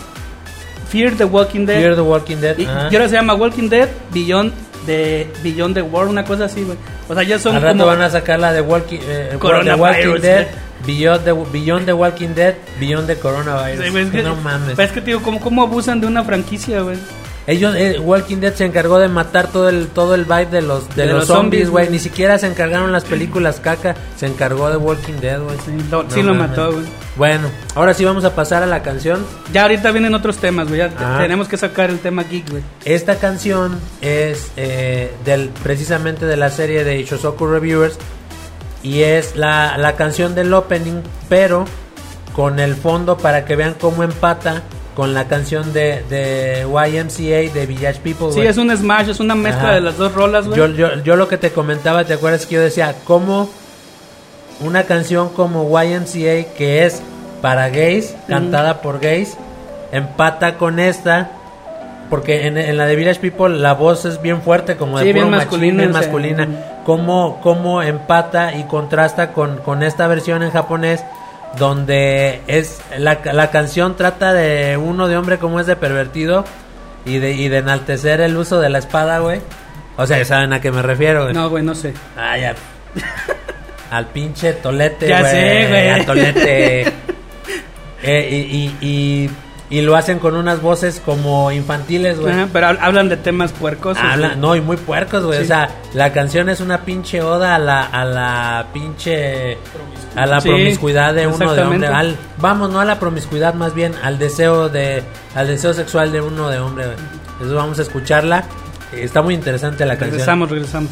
Fear 0.91 1.15
the 1.15 1.25
Walking 1.25 1.65
Dead. 1.65 1.81
Fear 1.81 1.95
the 1.95 2.01
Walking 2.03 2.37
Dead. 2.37 2.59
y 2.59 2.67
ahora 2.67 3.09
se 3.09 3.15
llama 3.15 3.35
Walking 3.35 3.69
Dead 3.71 3.89
Beyond 4.13 4.53
the 4.87 5.29
Beyond 5.43 5.75
the 5.75 5.83
World, 5.83 6.11
una 6.11 6.25
cosa 6.25 6.45
así, 6.47 6.63
güey. 6.63 6.79
O 7.09 7.15
sea, 7.15 7.23
ya 7.23 7.39
son 7.39 7.57
Al 7.57 7.63
rato 7.63 7.75
como 7.79 7.87
van 7.87 8.03
a 8.03 8.11
sacar 8.11 8.39
la 8.41 8.53
de 8.53 8.61
Walking, 8.61 8.99
eh, 9.03 9.29
The 9.33 9.39
Coronavirus, 9.39 9.81
Walking 9.81 10.23
Dead, 10.23 10.41
eh. 10.43 10.49
Beyond 10.87 11.25
the, 11.25 11.33
Beyond 11.33 11.87
the 11.87 11.93
Walking 11.93 12.29
Dead, 12.35 12.55
Beyond 12.81 13.07
the 13.09 13.17
Coronavirus. 13.17 13.85
Sí, 13.85 13.97
es 13.99 14.11
que- 14.11 14.23
no 14.23 14.37
mames. 14.37 14.79
es 14.79 14.93
que 14.93 15.01
digo, 15.01 15.21
¿cómo, 15.23 15.41
cómo 15.41 15.63
abusan 15.63 16.01
de 16.01 16.07
una 16.07 16.23
franquicia, 16.25 16.81
güey? 16.81 16.97
Ellos, 17.47 17.77
eh, 17.77 17.99
Walking 18.01 18.39
Dead 18.39 18.53
se 18.55 18.65
encargó 18.65 18.99
de 18.99 19.07
matar 19.09 19.47
todo 19.53 19.69
el 19.69 19.87
todo 19.87 20.17
el 20.17 20.25
vibe 20.25 20.47
de 20.47 20.63
los 20.63 20.89
de, 20.97 21.03
De 21.07 21.13
los, 21.13 21.19
los 21.21 21.27
zombies, 21.29 21.71
güey. 21.71 21.89
Ni 21.91 21.99
siquiera 22.01 22.39
se 22.39 22.49
encargaron 22.49 22.91
las 22.91 23.05
películas 23.05 23.61
caca, 23.61 23.95
se 24.17 24.27
encargó 24.27 24.69
de 24.69 24.77
Walking 24.77 25.21
Dead, 25.21 25.41
güey. 25.41 25.57
Sí, 25.65 25.73
lo, 25.91 26.03
No 26.03 26.11
sí 26.11 26.23
lo 26.23 26.35
mames. 26.35 26.51
mató, 26.51 26.73
güey. 26.73 26.85
Bueno, 27.15 27.49
ahora 27.77 27.95
sí 27.95 28.05
vamos 28.05 28.25
a 28.25 28.35
pasar 28.35 28.63
a 28.65 28.67
la 28.67 28.83
canción. 28.83 29.25
Ya 29.53 29.63
ahorita 29.63 29.93
vienen 29.93 30.15
otros 30.15 30.39
temas, 30.39 30.67
güey. 30.67 30.79
Ya 30.79 30.87
Ajá. 30.87 31.19
tenemos 31.19 31.47
que 31.47 31.57
sacar 31.57 31.89
el 31.91 32.01
tema 32.01 32.25
geek, 32.25 32.51
güey. 32.51 32.63
Esta 32.85 33.17
canción 33.17 33.79
es 34.01 34.51
eh, 34.57 35.13
del 35.25 35.51
precisamente 35.63 36.27
de 36.27 36.37
la 36.37 36.51
serie 36.51 36.83
de 36.83 37.03
Shosoku 37.05 37.47
Reviewers 37.47 37.97
y 38.83 39.03
es 39.03 39.37
la, 39.37 39.79
la 39.79 39.95
canción 39.95 40.35
del 40.35 40.53
opening, 40.53 41.01
pero 41.29 41.65
con 42.35 42.59
el 42.59 42.75
fondo 42.75 43.17
para 43.17 43.45
que 43.45 43.57
vean 43.57 43.75
cómo 43.81 44.03
empata 44.03 44.63
con 44.97 45.13
la 45.13 45.29
canción 45.29 45.75
de, 45.75 46.03
de 46.09 46.63
YMCA 46.63 47.53
de 47.55 47.67
Village 47.67 48.01
People. 48.01 48.33
Sí, 48.33 48.41
es 48.41 48.57
un 48.57 48.75
smash, 48.75 49.11
es 49.11 49.21
una 49.21 49.35
mezcla 49.35 49.65
Ajá. 49.65 49.75
de 49.75 49.81
las 49.83 49.99
dos 49.99 50.15
rolas, 50.15 50.47
güey. 50.47 50.59
yo, 50.59 50.69
yo, 50.69 51.03
yo 51.05 51.17
lo 51.17 51.29
que 51.29 51.37
te 51.37 51.51
comentaba, 51.51 52.05
¿te 52.05 52.15
acuerdas 52.15 52.47
que 52.47 52.55
yo 52.55 52.63
decía 52.63 52.95
cómo 53.05 53.51
una 54.61 54.85
canción 54.85 55.29
como 55.29 55.69
YMCA 55.69 56.55
que 56.57 56.87
es 56.87 57.03
para 57.43 57.69
gays, 57.69 58.15
cantada 58.27 58.81
por 58.81 58.99
gays, 58.99 59.37
empata 59.93 60.57
con 60.57 60.79
esta? 60.79 61.31
Porque 62.09 62.47
en, 62.47 62.57
en 62.57 62.77
la 62.79 62.87
de 62.87 62.97
Village 62.97 63.21
People 63.21 63.59
la 63.59 63.75
voz 63.75 64.07
es 64.07 64.23
bien 64.23 64.41
fuerte, 64.41 64.77
como 64.77 64.99
de 64.99 65.05
puro 65.05 65.13
bien 65.15 65.31
machín, 65.31 65.47
masculina, 65.49 65.79
bien 65.83 65.93
masculina. 65.93 66.47
mm. 66.47 66.85
¿Cómo, 66.87 67.41
cómo 67.43 67.83
empata 67.83 68.55
y 68.57 68.63
contrasta 68.65 69.33
con, 69.33 69.59
con 69.59 69.83
esta 69.83 70.07
versión 70.07 70.43
en 70.43 70.53
japonés? 70.53 71.05
Donde 71.59 72.41
es 72.49 72.81
la, 72.99 73.21
la 73.33 73.51
canción 73.51 73.97
trata 73.97 74.33
de 74.35 74.77
uno 74.77 75.09
de 75.09 75.17
hombre 75.17 75.39
como 75.39 75.59
es 75.61 75.67
de 75.67 75.77
pervertido 75.77 76.45
y 77.07 77.19
de, 77.19 77.33
y 77.33 77.49
de 77.49 77.59
enaltecer 77.59 78.21
el 78.21 78.37
uso 78.37 78.61
de 78.61 78.69
la 78.69 78.79
espada, 78.79 79.21
güey. 79.21 79.41
O 79.97 80.07
sea, 80.07 80.23
¿saben 80.25 80.53
a 80.53 80.61
qué 80.61 80.71
me 80.71 80.83
refiero, 80.83 81.23
güey? 81.23 81.35
No, 81.35 81.49
güey, 81.49 81.65
no 81.65 81.75
sé. 81.75 81.95
Ah, 82.17 82.37
ya. 82.39 82.55
Al 83.91 84.07
pinche 84.09 84.53
tolete, 84.55 85.09
Ya 85.09 85.21
güey. 85.21 85.31
sé, 85.33 85.67
güey. 85.69 85.89
Al 85.91 86.07
tolete. 86.07 86.93
Eh, 88.03 88.29
y, 88.31 88.37
y, 88.37 88.87
y, 88.87 89.31
y 89.69 89.81
lo 89.81 89.97
hacen 89.97 90.19
con 90.21 90.37
unas 90.37 90.63
voces 90.63 91.03
como 91.05 91.51
infantiles, 91.51 92.21
güey. 92.21 92.33
Ajá, 92.33 92.49
pero 92.53 92.69
hab- 92.69 92.79
hablan 92.81 93.09
de 93.09 93.17
temas. 93.17 93.53
Habla- 93.63 94.29
güey. 94.29 94.39
no, 94.39 94.55
y 94.57 94.61
muy 94.61 94.77
puercos, 94.77 95.25
güey. 95.25 95.39
Sí. 95.39 95.45
O 95.45 95.47
sea, 95.49 95.69
la 95.95 96.13
canción 96.13 96.49
es 96.49 96.61
una 96.61 96.83
pinche 96.83 97.21
oda 97.23 97.55
a 97.57 97.59
la, 97.59 97.83
a 97.83 98.05
la 98.05 98.67
pinche. 98.73 99.59
A 100.15 100.25
la 100.25 100.41
Sí, 100.41 100.49
promiscuidad 100.49 101.13
de 101.15 101.27
uno 101.27 101.53
de 101.53 101.63
hombre. 101.63 101.89
Al, 101.89 102.17
vamos, 102.39 102.71
no 102.71 102.81
a 102.81 102.85
la 102.85 102.99
promiscuidad, 102.99 103.55
más 103.55 103.75
bien 103.75 103.95
al 104.03 104.19
deseo 104.19 104.69
de. 104.69 105.03
Al 105.35 105.47
deseo 105.49 105.75
sexual 105.75 106.13
de 106.13 106.21
uno 106.21 106.49
de 106.49 106.59
hombre, 106.59 106.87
güey. 106.87 106.97
Entonces 107.33 107.55
vamos 107.55 107.79
a 107.79 107.83
escucharla. 107.83 108.45
Está 108.93 109.21
muy 109.21 109.35
interesante 109.35 109.85
la 109.85 109.95
canción. 109.95 110.13
Regresamos, 110.13 110.49
regresamos. 110.51 110.91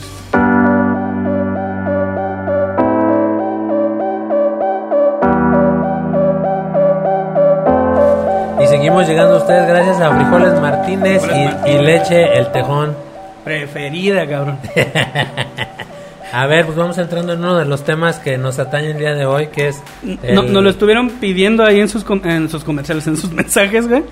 Seguimos 8.85 9.09
llegando 9.09 9.35
a 9.37 9.39
ustedes 9.39 9.67
gracias 9.67 9.99
a 10.01 10.15
Frijoles 10.15 10.61
Martínez, 10.61 11.23
Frijoles 11.23 11.43
y, 11.51 11.55
Martínez. 11.55 11.81
y 11.81 11.85
Leche 11.85 12.39
El 12.39 12.53
Tejón. 12.53 12.97
Preferida, 13.45 14.27
cabrón. 14.27 14.59
A 16.33 16.47
ver, 16.47 16.67
pues 16.67 16.77
vamos 16.77 16.99
entrando 16.99 17.33
en 17.33 17.39
uno 17.39 17.57
de 17.57 17.65
los 17.65 17.85
temas 17.85 18.19
que 18.19 18.37
nos 18.37 18.59
atañe 18.59 18.91
el 18.91 18.99
día 18.99 19.15
de 19.15 19.25
hoy, 19.25 19.47
que 19.49 19.69
es... 19.69 19.81
No, 20.03 20.43
el- 20.43 20.53
nos 20.53 20.63
lo 20.65 20.69
estuvieron 20.71 21.11
pidiendo 21.11 21.65
ahí 21.65 21.79
en 21.81 21.89
sus, 21.89 22.03
com- 22.05 22.21
en 22.25 22.49
sus 22.49 22.65
comerciales, 22.65 23.07
en 23.07 23.17
sus 23.17 23.31
mensajes, 23.33 23.89
güey. 23.89 24.03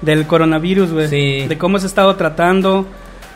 Del 0.00 0.26
coronavirus, 0.26 0.92
güey. 0.92 1.08
Sí. 1.08 1.46
De 1.46 1.58
cómo 1.58 1.78
se 1.78 1.84
ha 1.86 1.88
estado 1.88 2.16
tratando, 2.16 2.86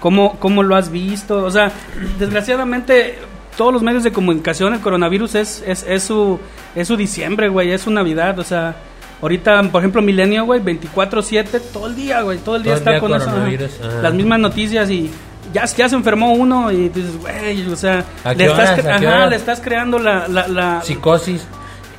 cómo, 0.01 0.39
cómo 0.41 0.63
lo 0.63 0.75
has 0.75 0.91
visto. 0.91 1.45
O 1.45 1.51
sea, 1.51 1.71
desgraciadamente, 2.19 3.19
todos 3.59 3.73
los 3.75 3.83
medios 3.83 4.03
de 4.05 4.13
comunicación, 4.13 4.73
el 4.75 4.81
coronavirus 4.81 5.35
es, 5.35 5.63
es, 5.67 5.85
es 5.87 6.03
su, 6.03 6.41
es 6.75 6.89
su 6.89 6.97
diciembre, 6.97 7.49
güey. 7.49 7.71
Es 7.73 7.83
su 7.83 7.91
Navidad. 7.91 8.39
O 8.39 8.45
sea, 8.45 8.75
ahorita, 9.23 9.63
por 9.65 9.81
ejemplo, 9.81 10.03
Milenio, 10.03 10.45
güey, 10.45 10.61
24-7, 10.61 11.61
todo 11.73 11.87
el 11.87 11.97
día, 11.97 12.23
güey. 12.23 12.39
Todo 12.39 12.57
el 12.57 12.63
día 12.63 12.75
Todo 12.75 12.77
el 12.77 12.79
está 12.79 12.91
día 12.91 13.01
con 13.01 13.15
eso. 13.15 13.87
ajá. 13.89 14.03
Las 14.03 14.15
mismas 14.15 14.41
noticias 14.41 14.91
y. 14.91 15.11
Ya, 15.53 15.65
ya 15.65 15.89
se 15.89 15.97
enfermó 15.97 16.33
uno 16.33 16.71
y 16.71 16.91
dices, 16.91 17.17
güey, 17.19 17.67
o 17.67 17.75
sea, 17.75 18.05
¿A 18.23 18.35
le 18.35 18.45
estás, 18.45 18.87
ajá, 18.87 19.27
le 19.27 19.35
estás 19.35 19.61
creando 19.61 19.99
la, 19.99 20.29
la, 20.29 20.47
la, 20.47 20.81
Psicosis. 20.83 21.45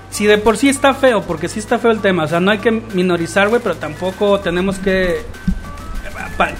si 0.10 0.25
de 0.25 0.38
por 0.38 0.55
sí 0.55 0.69
está 0.69 0.93
feo, 0.93 1.21
porque 1.23 1.49
sí 1.49 1.60
está 1.60 1.77
feo 1.77 1.91
el 1.91 1.99
tema, 1.99 2.23
o 2.23 2.27
sea, 2.29 2.39
no 2.39 2.51
hay 2.51 2.60
que 2.60 2.71
minorizar, 2.71 3.49
güey, 3.49 3.62
pero 3.62 3.75
tampoco 3.75 4.39
tenemos 4.39 4.77
que 4.79 5.25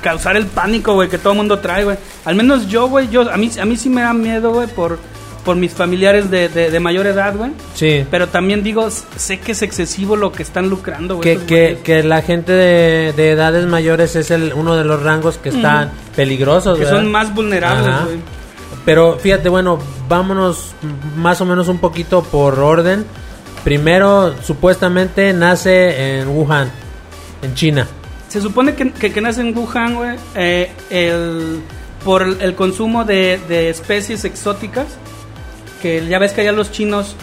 causar 0.02 0.36
el 0.36 0.48
pánico, 0.48 0.94
güey, 0.94 1.10
que 1.10 1.18
todo 1.18 1.34
el 1.34 1.38
mundo 1.38 1.60
trae, 1.60 1.84
güey. 1.84 1.98
Al 2.26 2.36
menos 2.36 2.68
yo, 2.68 2.88
güey, 2.88 3.10
yo, 3.10 3.32
a 3.32 3.38
mí, 3.38 3.50
a 3.60 3.66
mí 3.66 3.78
sí 3.78 3.90
me 3.90 4.02
da 4.02 4.14
miedo, 4.14 4.52
güey, 4.52 4.68
por, 4.68 5.00
por 5.44 5.56
mis 5.56 5.74
familiares 5.74 6.30
de, 6.30 6.50
de, 6.50 6.70
de 6.70 6.80
mayor 6.80 7.08
edad, 7.08 7.36
güey. 7.36 7.52
Sí. 7.74 8.06
Pero 8.12 8.28
también 8.28 8.64
digo, 8.64 8.90
sé 8.90 9.40
que 9.40 9.54
es 9.54 9.62
excesivo 9.62 10.16
lo 10.16 10.32
que 10.32 10.44
están 10.44 10.70
lucrando, 10.70 11.16
güey. 11.18 11.38
Que, 11.38 11.46
que, 11.46 11.80
que 11.84 12.04
la 12.04 12.22
gente 12.22 12.52
de, 12.52 13.14
de 13.14 13.32
edades 13.32 13.66
mayores 13.66 14.16
es 14.16 14.30
el, 14.32 14.54
uno 14.54 14.76
de 14.76 14.84
los 14.84 15.02
rangos 15.02 15.38
que 15.38 15.50
están 15.50 15.92
peligrosos, 16.16 16.78
Que 16.78 16.86
¿verdad? 16.86 17.00
son 17.00 17.12
más 17.12 17.34
vulnerables, 17.34 18.06
güey. 18.06 18.18
Pero 18.86 19.18
fíjate, 19.20 19.50
bueno, 19.50 19.80
vámonos 20.08 20.74
más 21.18 21.40
o 21.42 21.46
menos 21.46 21.68
un 21.68 21.80
poquito 21.80 22.24
por 22.24 22.60
orden. 22.60 23.06
Primero, 23.64 24.34
supuestamente 24.44 25.34
nace 25.34 26.20
en 26.20 26.28
Wuhan, 26.30 26.72
en 27.44 27.54
China. 27.54 27.88
Se 28.28 28.42
supone 28.42 28.74
que, 28.76 28.92
que, 28.92 29.12
que 29.12 29.22
nace 29.22 29.42
en 29.42 29.56
Wuhan, 29.56 29.96
güey, 29.96 30.18
eh, 30.36 30.72
el, 30.90 31.62
por 32.04 32.24
el, 32.24 32.42
el 32.42 32.56
consumo 32.56 33.04
de, 33.06 33.40
de 33.48 33.70
especies 33.70 34.24
exóticas. 34.26 34.88
Que 35.82 36.06
ya 36.08 36.20
ves 36.20 36.34
que 36.34 36.42
allá 36.42 36.52
los 36.52 36.72
chinos, 36.72 37.16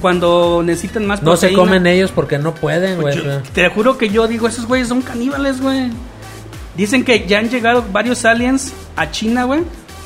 cuando 0.00 0.62
necesitan 0.64 1.06
más 1.06 1.22
No 1.22 1.36
se 1.36 1.52
comen 1.52 1.86
ellos 1.86 2.10
porque 2.12 2.38
no 2.38 2.54
pueden, 2.54 3.00
güey. 3.00 3.16
Yo- 3.16 3.42
te 3.54 3.68
juro 3.68 3.98
que 3.98 4.08
yo 4.08 4.26
digo, 4.28 4.46
esos 4.48 4.66
güeyes 4.66 4.88
son 4.88 5.02
caníbales, 5.02 5.60
güey. 5.60 5.90
Dicen 6.76 7.04
que 7.04 7.26
ya 7.26 7.38
han 7.38 7.50
llegado 7.50 7.84
varios 7.92 8.24
aliens 8.24 8.72
a 8.96 9.10
China, 9.10 9.44
güey. 9.44 9.60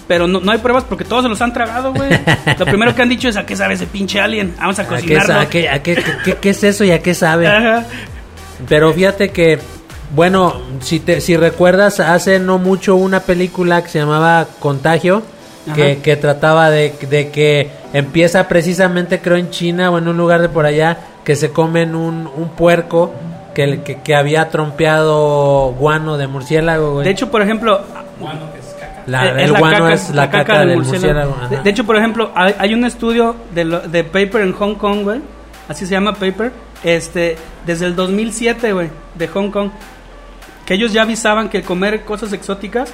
Pero 0.09 0.29
no, 0.29 0.39
no 0.41 0.53
hay 0.53 0.59
pruebas 0.59 0.85
porque 0.85 1.05
todos 1.05 1.25
se 1.25 1.29
los 1.29 1.41
han 1.43 1.53
tragado, 1.53 1.93
güey. 1.93 2.09
Lo 2.59 2.65
primero 2.65 2.95
que 2.95 3.03
han 3.03 3.09
dicho 3.09 3.29
es, 3.29 3.37
¿a 3.37 3.45
qué 3.45 3.57
sabe 3.57 3.75
ese 3.75 3.87
pinche 3.87 4.21
alien? 4.21 4.55
Vamos 4.59 4.79
a 4.79 4.83
¿A 4.83 4.85
qué, 4.89 4.95
cocinarlo. 4.95 5.35
a 5.41 5.47
qué- 5.49 5.69
a 5.69 5.83
qué- 5.83 6.03
qué- 6.25 6.37
qué 6.37 6.51
es 6.51 6.62
eso 6.62 6.85
y 6.85 6.93
a 6.93 7.03
qué 7.03 7.12
sabe? 7.15 7.49
Ajá. 7.49 7.85
Pero 8.69 8.93
fíjate 8.93 9.31
que, 9.31 9.59
bueno, 10.15 10.61
si, 10.81 11.01
te, 11.01 11.21
si 11.21 11.37
recuerdas, 11.37 11.99
hace 12.01 12.39
no 12.39 12.59
mucho 12.59 12.95
una 12.95 13.21
película 13.21 13.83
que 13.83 13.89
se 13.91 13.99
llamaba 13.99 14.47
Contagio, 14.61 15.23
que, 15.74 15.98
que 15.98 16.16
trataba 16.16 16.70
de, 16.70 16.94
de 17.11 17.31
que 17.31 17.70
empieza 17.92 18.46
precisamente, 18.48 19.20
creo, 19.20 19.37
en 19.37 19.50
China 19.50 19.90
o 19.90 19.98
en 19.98 20.07
un 20.09 20.16
lugar 20.16 20.40
de 20.42 20.48
por 20.48 20.66
allá, 20.66 20.98
que 21.24 21.35
se 21.37 21.50
comen 21.50 21.94
un, 21.94 22.29
un 22.35 22.48
puerco 22.50 23.12
que, 23.55 23.81
que, 23.83 24.00
que 24.02 24.14
había 24.14 24.48
trompeado 24.48 25.72
guano 25.79 26.16
de 26.18 26.26
murciélago, 26.26 26.92
güey. 26.94 27.05
De 27.05 27.11
hecho, 27.11 27.31
por 27.31 27.42
ejemplo, 27.42 27.81
La- 29.07 29.26
eh, 29.40 29.44
el 29.44 29.52
la 29.52 29.59
guano 29.59 29.79
caca- 29.85 29.92
es 29.94 30.09
la, 30.11 30.14
la 30.16 30.31
caca 30.31 30.44
caca 30.44 30.59
del 30.61 30.68
del 30.68 30.76
murciélago. 30.79 31.31
murciélago. 31.31 31.57
De, 31.57 31.62
de 31.62 31.70
hecho, 31.70 31.85
por 31.85 31.96
ejemplo, 31.96 32.31
hay, 32.35 32.55
hay 32.59 32.74
un 32.74 32.85
estudio 32.85 33.37
de, 33.55 33.64
lo- 33.64 33.81
de 33.81 34.05
Paper 34.05 34.42
en 34.42 34.52
Hong 34.52 34.74
Kong, 34.74 35.02
güey. 35.05 35.20
Así 35.68 35.87
se 35.87 35.92
llama 35.92 36.12
Paper. 36.14 36.52
Este, 36.85 37.37
desde 37.64 37.87
el 37.87 37.96
2007, 37.96 38.72
güey, 38.72 38.90
de 39.14 39.29
Hong 39.29 39.50
Kong. 39.50 39.70
Que 40.64 40.74
ellos 40.74 40.92
ya 40.92 41.02
avisaban 41.02 41.48
que 41.48 41.62
comer 41.62 42.02
cosas 42.05 42.33
exóticas 42.33 42.90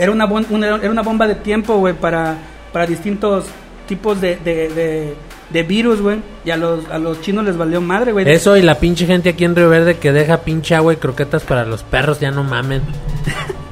era 0.00 0.10
una, 0.12 0.24
una- 0.26 0.66
era 0.76 0.90
una 0.90 1.02
bomba 1.02 1.26
de 1.28 1.34
tiempo, 1.36 1.76
güey, 1.76 1.94
para, 1.94 2.36
para 2.72 2.86
distintos 2.86 3.44
tipos 3.86 4.20
de, 4.20 4.36
de, 4.36 4.68
de- 4.70 5.14
de 5.50 5.62
virus, 5.64 6.00
güey. 6.00 6.18
Y 6.44 6.50
a 6.50 6.56
los, 6.56 6.88
a 6.90 6.98
los 6.98 7.20
chinos 7.22 7.44
les 7.44 7.56
valió 7.56 7.80
madre, 7.80 8.12
güey. 8.12 8.28
Eso 8.30 8.56
y 8.56 8.62
la 8.62 8.76
pinche 8.76 9.06
gente 9.06 9.30
aquí 9.30 9.44
en 9.44 9.54
Río 9.56 9.68
Verde 9.68 9.98
que 9.98 10.12
deja 10.12 10.38
pinche 10.42 10.74
agua 10.74 10.92
y 10.92 10.96
croquetas 10.96 11.42
para 11.42 11.64
los 11.64 11.82
perros, 11.82 12.20
ya 12.20 12.30
no 12.30 12.42
mamen. 12.44 12.82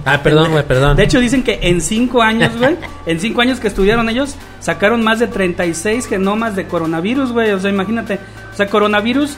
Ah, 0.04 0.22
perdón, 0.22 0.52
güey, 0.52 0.64
perdón. 0.64 0.96
De 0.96 1.02
hecho, 1.02 1.20
dicen 1.20 1.42
que 1.42 1.58
en 1.60 1.82
cinco 1.82 2.22
años, 2.22 2.56
güey, 2.56 2.76
en 3.06 3.20
cinco 3.20 3.42
años 3.42 3.60
que 3.60 3.68
estudiaron 3.68 4.08
ellos, 4.08 4.36
sacaron 4.58 5.04
más 5.04 5.18
de 5.18 5.26
36 5.26 6.06
genomas 6.06 6.56
de 6.56 6.66
coronavirus, 6.66 7.30
güey. 7.32 7.50
O 7.50 7.60
sea, 7.60 7.68
imagínate. 7.68 8.18
O 8.54 8.56
sea, 8.56 8.68
coronavirus 8.68 9.36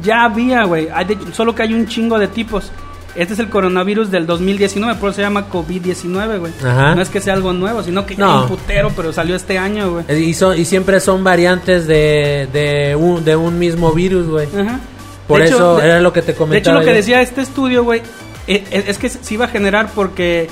ya 0.00 0.22
había, 0.24 0.62
güey. 0.62 0.86
Solo 1.32 1.56
que 1.56 1.62
hay 1.64 1.74
un 1.74 1.88
chingo 1.88 2.20
de 2.20 2.28
tipos. 2.28 2.70
Este 3.14 3.34
es 3.34 3.40
el 3.40 3.48
coronavirus 3.50 4.10
del 4.10 4.26
2019, 4.26 4.94
por 4.94 5.10
eso 5.10 5.16
se 5.16 5.22
llama 5.22 5.46
COVID-19, 5.50 6.38
güey. 6.38 6.52
Ajá. 6.64 6.94
No 6.94 7.02
es 7.02 7.10
que 7.10 7.20
sea 7.20 7.34
algo 7.34 7.52
nuevo, 7.52 7.82
sino 7.82 8.06
que 8.06 8.16
No. 8.16 8.42
un 8.42 8.48
putero, 8.48 8.90
pero 8.96 9.12
salió 9.12 9.36
este 9.36 9.58
año, 9.58 9.90
güey. 9.92 10.04
Eh, 10.08 10.18
Y, 10.20 10.32
son, 10.34 10.58
y 10.58 10.64
siempre 10.64 10.98
son 11.00 11.22
variantes 11.22 11.86
de, 11.86 12.48
de, 12.52 12.96
un, 12.96 13.22
de 13.24 13.36
un 13.36 13.58
mismo 13.58 13.92
virus, 13.92 14.26
güey. 14.28 14.46
Ajá. 14.58 14.80
Por 15.28 15.40
De 15.40 15.48
eso 15.48 15.80
era 15.80 16.00
lo 16.00 16.12
que 16.12 16.20
te 16.22 16.28
De 16.28 16.32
hecho, 16.32 16.38
comentaba. 16.38 16.78
lo 16.78 16.84
que 16.84 16.92
decía 16.94 17.20
este 17.20 17.42
estudio, 17.42 17.84
güey, 17.84 18.00
eh, 18.46 18.64
eh, 18.70 18.84
es 18.88 18.96
que 18.98 19.08
se 19.10 19.34
iba 19.34 19.44
a 19.44 19.48
generar 19.48 19.90
porque. 19.94 20.48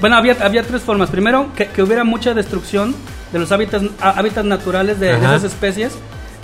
Bueno, 0.00 0.16
había, 0.16 0.36
había 0.40 0.62
tres 0.62 0.82
formas. 0.82 1.10
Primero, 1.10 1.48
que, 1.56 1.66
que 1.66 1.82
hubiera 1.82 2.04
mucha 2.04 2.34
destrucción 2.34 2.94
de 3.32 3.38
los 3.38 3.50
hábitats, 3.52 3.84
há- 4.00 4.10
hábitats 4.18 4.46
naturales 4.46 5.00
de, 5.00 5.12
esas 5.12 5.44
especies, 5.44 5.92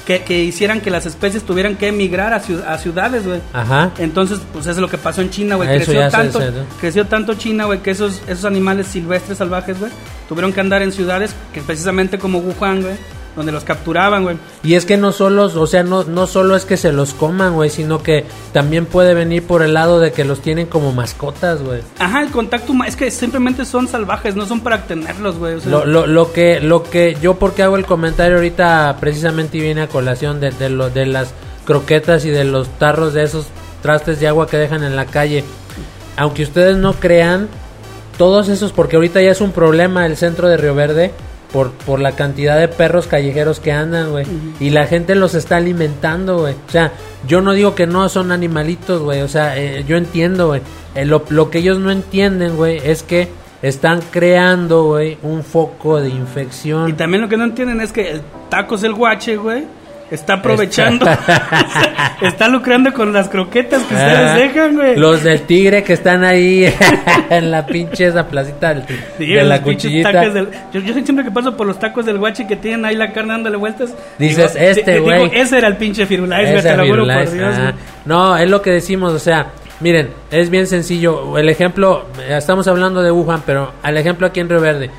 que, 0.06 0.22
que 0.22 0.42
hicieran 0.44 0.80
que 0.80 0.90
las 0.90 1.06
especies 1.06 1.42
tuvieran 1.44 1.76
que 1.76 1.88
emigrar 1.88 2.32
a, 2.32 2.42
ciu- 2.42 2.64
a 2.66 2.78
ciudades, 2.78 3.26
güey. 3.26 3.40
Ajá. 3.52 3.90
Entonces, 3.98 4.40
pues 4.52 4.64
eso 4.66 4.72
es 4.72 4.78
lo 4.78 4.88
que 4.88 4.98
pasó 4.98 5.20
en 5.20 5.30
China, 5.30 5.56
güey. 5.56 5.68
Creció 5.84 6.00
tanto, 6.10 6.38
creció 6.80 7.06
tanto 7.06 7.34
China, 7.34 7.64
güey, 7.66 7.80
que 7.80 7.90
esos, 7.90 8.22
esos 8.26 8.44
animales 8.44 8.86
silvestres 8.86 9.38
salvajes, 9.38 9.78
güey, 9.78 9.90
tuvieron 10.28 10.52
que 10.52 10.60
andar 10.60 10.82
en 10.82 10.92
ciudades 10.92 11.34
que 11.52 11.60
precisamente 11.60 12.18
como 12.18 12.38
Wuhan, 12.38 12.82
güey, 12.82 12.94
donde 13.40 13.53
los 13.53 13.64
capturaban, 13.64 14.22
güey. 14.22 14.37
Y 14.62 14.74
es 14.74 14.85
que 14.87 14.96
no 14.96 15.12
solo, 15.12 15.44
o 15.44 15.66
sea, 15.66 15.83
no, 15.83 16.05
no 16.05 16.26
solo 16.26 16.57
es 16.57 16.64
que 16.64 16.76
se 16.76 16.92
los 16.92 17.14
coman, 17.14 17.55
güey, 17.55 17.70
sino 17.70 18.03
que 18.03 18.24
también 18.53 18.87
puede 18.87 19.14
venir 19.14 19.46
por 19.46 19.62
el 19.62 19.74
lado 19.74 19.98
de 20.00 20.12
que 20.12 20.24
los 20.24 20.40
tienen 20.40 20.66
como 20.66 20.92
mascotas, 20.92 21.62
güey. 21.62 21.81
Ajá, 21.98 22.22
el 22.22 22.31
contacto 22.31 22.72
es 22.87 22.96
que 22.96 23.11
simplemente 23.11 23.64
son 23.64 23.88
salvajes, 23.88 24.37
no 24.37 24.46
son 24.46 24.61
para 24.61 24.85
tenerlos, 24.85 25.37
güey. 25.38 25.55
o 25.55 25.61
sea- 25.61 25.70
Lo, 25.70 25.85
lo, 25.87 26.07
lo 26.07 26.33
que 26.33 26.61
lo 26.61 26.83
que 26.83 27.16
yo 27.20 27.35
porque 27.35 27.62
hago 27.62 27.76
el 27.76 27.85
comentario 27.87 28.37
ahorita 28.37 28.96
precisamente 29.00 29.59
viene 29.59 29.83
a 29.83 29.88
colación 29.88 30.40
de, 30.40 30.50
de, 30.50 30.70
lo, 30.70 30.90
de 30.90 31.07
las 31.07 31.33
croquetas 31.64 32.24
y 32.24 32.31
de 32.31 32.44
los 32.44 32.68
tarros 32.79 33.14
de 33.14 33.22
esos 33.24 33.46
trastes 33.83 34.20
de 34.20 34.29
agua 34.29 34.46
que 34.46 34.57
dejan 34.57 34.83
en 34.85 34.96
la 34.96 35.07
calle. 35.07 35.44
Aunque 36.16 36.42
ustedes 36.42 36.76
no 36.76 36.92
crean, 36.94 37.48
todos 38.18 38.48
esos, 38.50 38.72
porque 38.72 38.96
ahorita 38.96 39.22
ya 39.22 39.31
es 39.31 39.40
un 39.40 39.53
problema 39.53 40.05
el 40.05 40.16
centro 40.18 40.48
de 40.48 40.57
Río 40.59 40.74
Verde 40.74 41.12
por, 41.52 41.70
por 41.72 42.00
la 42.00 42.12
cantidad 42.12 42.58
de 42.58 42.68
perros 42.68 43.06
callejeros 43.06 43.60
que 43.60 43.72
andan, 43.72 44.10
güey. 44.10 44.26
Y 44.60 44.70
la 44.70 44.86
gente 44.86 45.14
los 45.14 45.34
está 45.34 45.56
alimentando, 45.56 46.38
güey. 46.38 46.54
O 46.54 46.70
sea, 46.70 46.92
yo 47.26 47.40
no 47.40 47.52
digo 47.52 47.74
que 47.74 47.86
no 47.86 48.08
son 48.08 48.32
animalitos, 48.32 49.02
güey. 49.02 49.22
O 49.22 49.28
sea, 49.28 49.56
eh, 49.58 49.84
yo 49.86 49.96
entiendo, 49.96 50.48
güey. 50.48 50.62
Eh, 50.94 51.04
lo, 51.04 51.24
lo 51.28 51.50
que 51.50 51.58
ellos 51.58 51.78
no 51.78 51.90
entienden, 51.90 52.56
güey, 52.56 52.80
es 52.84 53.02
que 53.02 53.28
están 53.62 54.00
creando, 54.10 54.84
güey, 54.84 55.18
un 55.22 55.44
foco 55.44 56.00
de 56.00 56.08
Y 56.08 56.12
infección. 56.12 56.96
también 56.96 57.20
lo 57.20 57.28
que 57.28 57.36
no 57.36 57.44
entienden 57.44 57.80
es 57.80 57.92
que 57.92 58.10
el 58.10 58.22
tacos 58.48 58.82
el 58.82 58.94
guache, 58.94 59.36
güey, 59.36 59.64
está 60.10 60.34
aprovechando, 60.34 61.06
está 62.22 62.48
lucrando 62.48 62.92
con 62.92 63.12
las 63.12 63.28
croquetas 63.28 63.82
que 63.82 63.94
ustedes 63.94 64.18
Ajá. 64.18 64.34
dejan, 64.36 64.76
güey. 64.76 64.96
Los 64.96 65.22
del 65.22 65.42
tigre 65.42 65.82
que 65.84 65.92
están 65.92 66.24
ahí 66.24 66.72
en 67.30 67.50
la 67.50 67.64
pinche 67.66 68.06
esa 68.06 68.26
placita 68.26 68.74
del- 68.74 68.84
Sí, 69.18 69.26
de 69.26 69.44
la 69.44 69.62
cuchillita. 69.62 70.10
del- 70.30 70.48
yo, 70.72 70.80
yo 70.80 70.92
siempre 70.94 71.24
que 71.24 71.30
paso 71.30 71.56
por 71.56 71.66
los 71.66 71.78
tacos 71.78 72.04
del 72.06 72.18
guache 72.18 72.46
que 72.46 72.56
tienen 72.56 72.84
ahí 72.84 72.96
la 72.96 73.12
carne 73.12 73.32
dándole 73.34 73.56
vueltas. 73.56 73.94
Dices, 74.18 74.54
digo, 74.54 74.66
este, 74.66 74.92
digo, 74.94 75.04
güey. 75.04 75.30
ese 75.32 75.58
era 75.58 75.68
el 75.68 75.76
pinche 75.76 76.06
Firulais, 76.06 76.50
güey, 76.50 76.62
te 76.62 76.76
lo 76.76 76.86
juro 76.86 77.06
por 77.06 77.30
Dios, 77.30 77.54
ah. 77.58 77.72
No, 78.04 78.36
es 78.36 78.48
lo 78.50 78.62
que 78.62 78.70
decimos, 78.70 79.12
o 79.12 79.18
sea, 79.18 79.48
miren, 79.80 80.10
es 80.30 80.50
bien 80.50 80.66
sencillo. 80.66 81.38
El 81.38 81.48
ejemplo, 81.48 82.06
eh, 82.20 82.34
estamos 82.36 82.66
hablando 82.68 83.02
de 83.02 83.10
Wuhan, 83.12 83.42
pero 83.46 83.72
al 83.82 83.96
ejemplo 83.96 84.26
aquí 84.26 84.40
en 84.40 84.48
Río 84.48 84.60
Verde, 84.60 84.90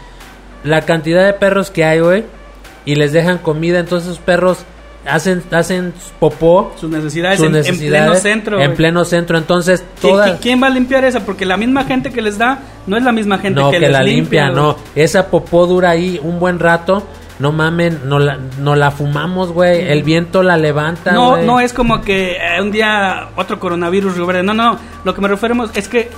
la 0.64 0.82
cantidad 0.82 1.26
de 1.26 1.34
perros 1.34 1.72
que 1.72 1.84
hay, 1.84 2.00
güey, 2.00 2.24
y 2.86 2.96
les 2.96 3.12
dejan 3.14 3.38
comida, 3.40 3.80
entonces 3.80 4.10
esos 4.12 4.20
perros 4.24 4.66
hacen 5.06 5.44
hacen 5.52 5.94
popó, 6.20 6.74
Sus 6.80 6.90
necesidades, 6.90 7.40
sus 7.40 7.48
en, 7.48 7.78
pleno 7.78 8.16
centro, 8.16 8.62
en 8.62 8.76
pleno 8.76 9.06
centro, 9.06 9.38
entonces 9.38 9.84
¿Quién, 10.00 10.14
toda 10.14 10.26
quién- 10.26 10.38
quién 10.38 10.64
va 10.64 10.68
a 10.68 10.72
limpiar 10.72 11.04
esa? 11.06 11.22
Porque 11.22 11.46
la 11.46 11.58
misma 11.58 11.86
gente 11.86 12.12
que 12.12 12.22
les 12.22 12.38
da 12.38 12.60
no 12.88 12.98
es 12.98 13.04
la 13.04 13.12
misma 13.12 13.38
gente 13.40 13.60
no 13.60 13.72
que, 13.72 13.78
que, 13.78 13.82
les 13.82 13.92
la 13.92 14.04
limpia, 14.04 14.50
no, 14.50 14.78
esa 14.96 15.28
popó 15.28 15.66
dura 15.68 15.90
ahí 15.92 16.20
un 16.22 16.40
buen 16.40 16.60
rato. 16.60 17.04
No 17.40 17.52
mamen, 17.52 18.02
no 18.06 18.20
la, 18.20 18.38
no 18.60 18.76
la 18.76 18.92
fumamos, 18.92 19.52
güey. 19.52 19.82
El 19.90 20.04
viento 20.04 20.44
la 20.44 20.58
levanta. 20.58 21.12
No, 21.12 21.38
no 21.38 21.60
es 21.60 21.74
como 21.74 22.02
que 22.02 22.34
eh, 22.34 22.62
un 22.62 22.72
día 22.72 23.30
otro 23.36 23.60
coronavirus. 23.60 24.16
No, 24.44 24.54
no. 24.54 24.78
Lo 25.04 25.16
que 25.16 25.22
me 25.22 25.28
referimos 25.28 25.72
es 25.74 25.88
que 25.88 26.12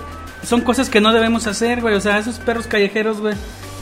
son 0.43 0.60
cosas 0.60 0.89
que 0.89 1.00
no 1.00 1.13
debemos 1.13 1.48
hacer, 1.48 1.80
güey. 1.80 1.96
O 1.96 2.02
sea, 2.02 2.17
esos 2.17 2.39
perros 2.39 2.67
callejeros, 2.67 3.22
güey. 3.22 3.36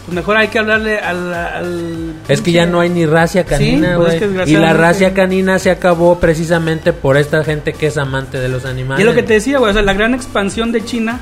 Pues 0.06 0.16
mejor 0.16 0.38
hay 0.38 0.48
que 0.48 0.60
hablarle 0.60 0.98
al. 1.00 1.34
al 1.34 2.14
Es 2.28 2.42
que 2.42 2.52
ya 2.52 2.66
no 2.66 2.80
hay 2.80 2.90
ni 2.90 3.06
racia 3.06 3.46
canina, 3.46 3.90
Sí, 3.90 3.94
pues 3.96 4.20
güey. 4.20 4.34
es 4.42 4.46
que 4.48 4.52
y 4.52 4.56
la 4.56 4.74
racia 4.74 5.14
canina 5.14 5.60
se 5.60 5.70
acabó 5.70 6.20
precisamente 6.20 6.92
por 6.92 7.18
esta 7.18 7.44
gente 7.44 7.74
que 7.74 7.88
es 7.88 7.98
amante 7.98 8.40
de 8.40 8.50
los 8.50 8.66
animales. 8.66 9.00
Y 9.00 9.08
es 9.08 9.08
lo 9.08 9.16
que 9.16 9.24
te 9.24 9.34
decía, 9.34 9.60
güey. 9.60 9.70
O 9.70 9.74
sea, 9.74 9.84
la 9.84 9.94
gran 9.94 10.14
expansión 10.14 10.72
de 10.72 10.84
China 10.84 11.20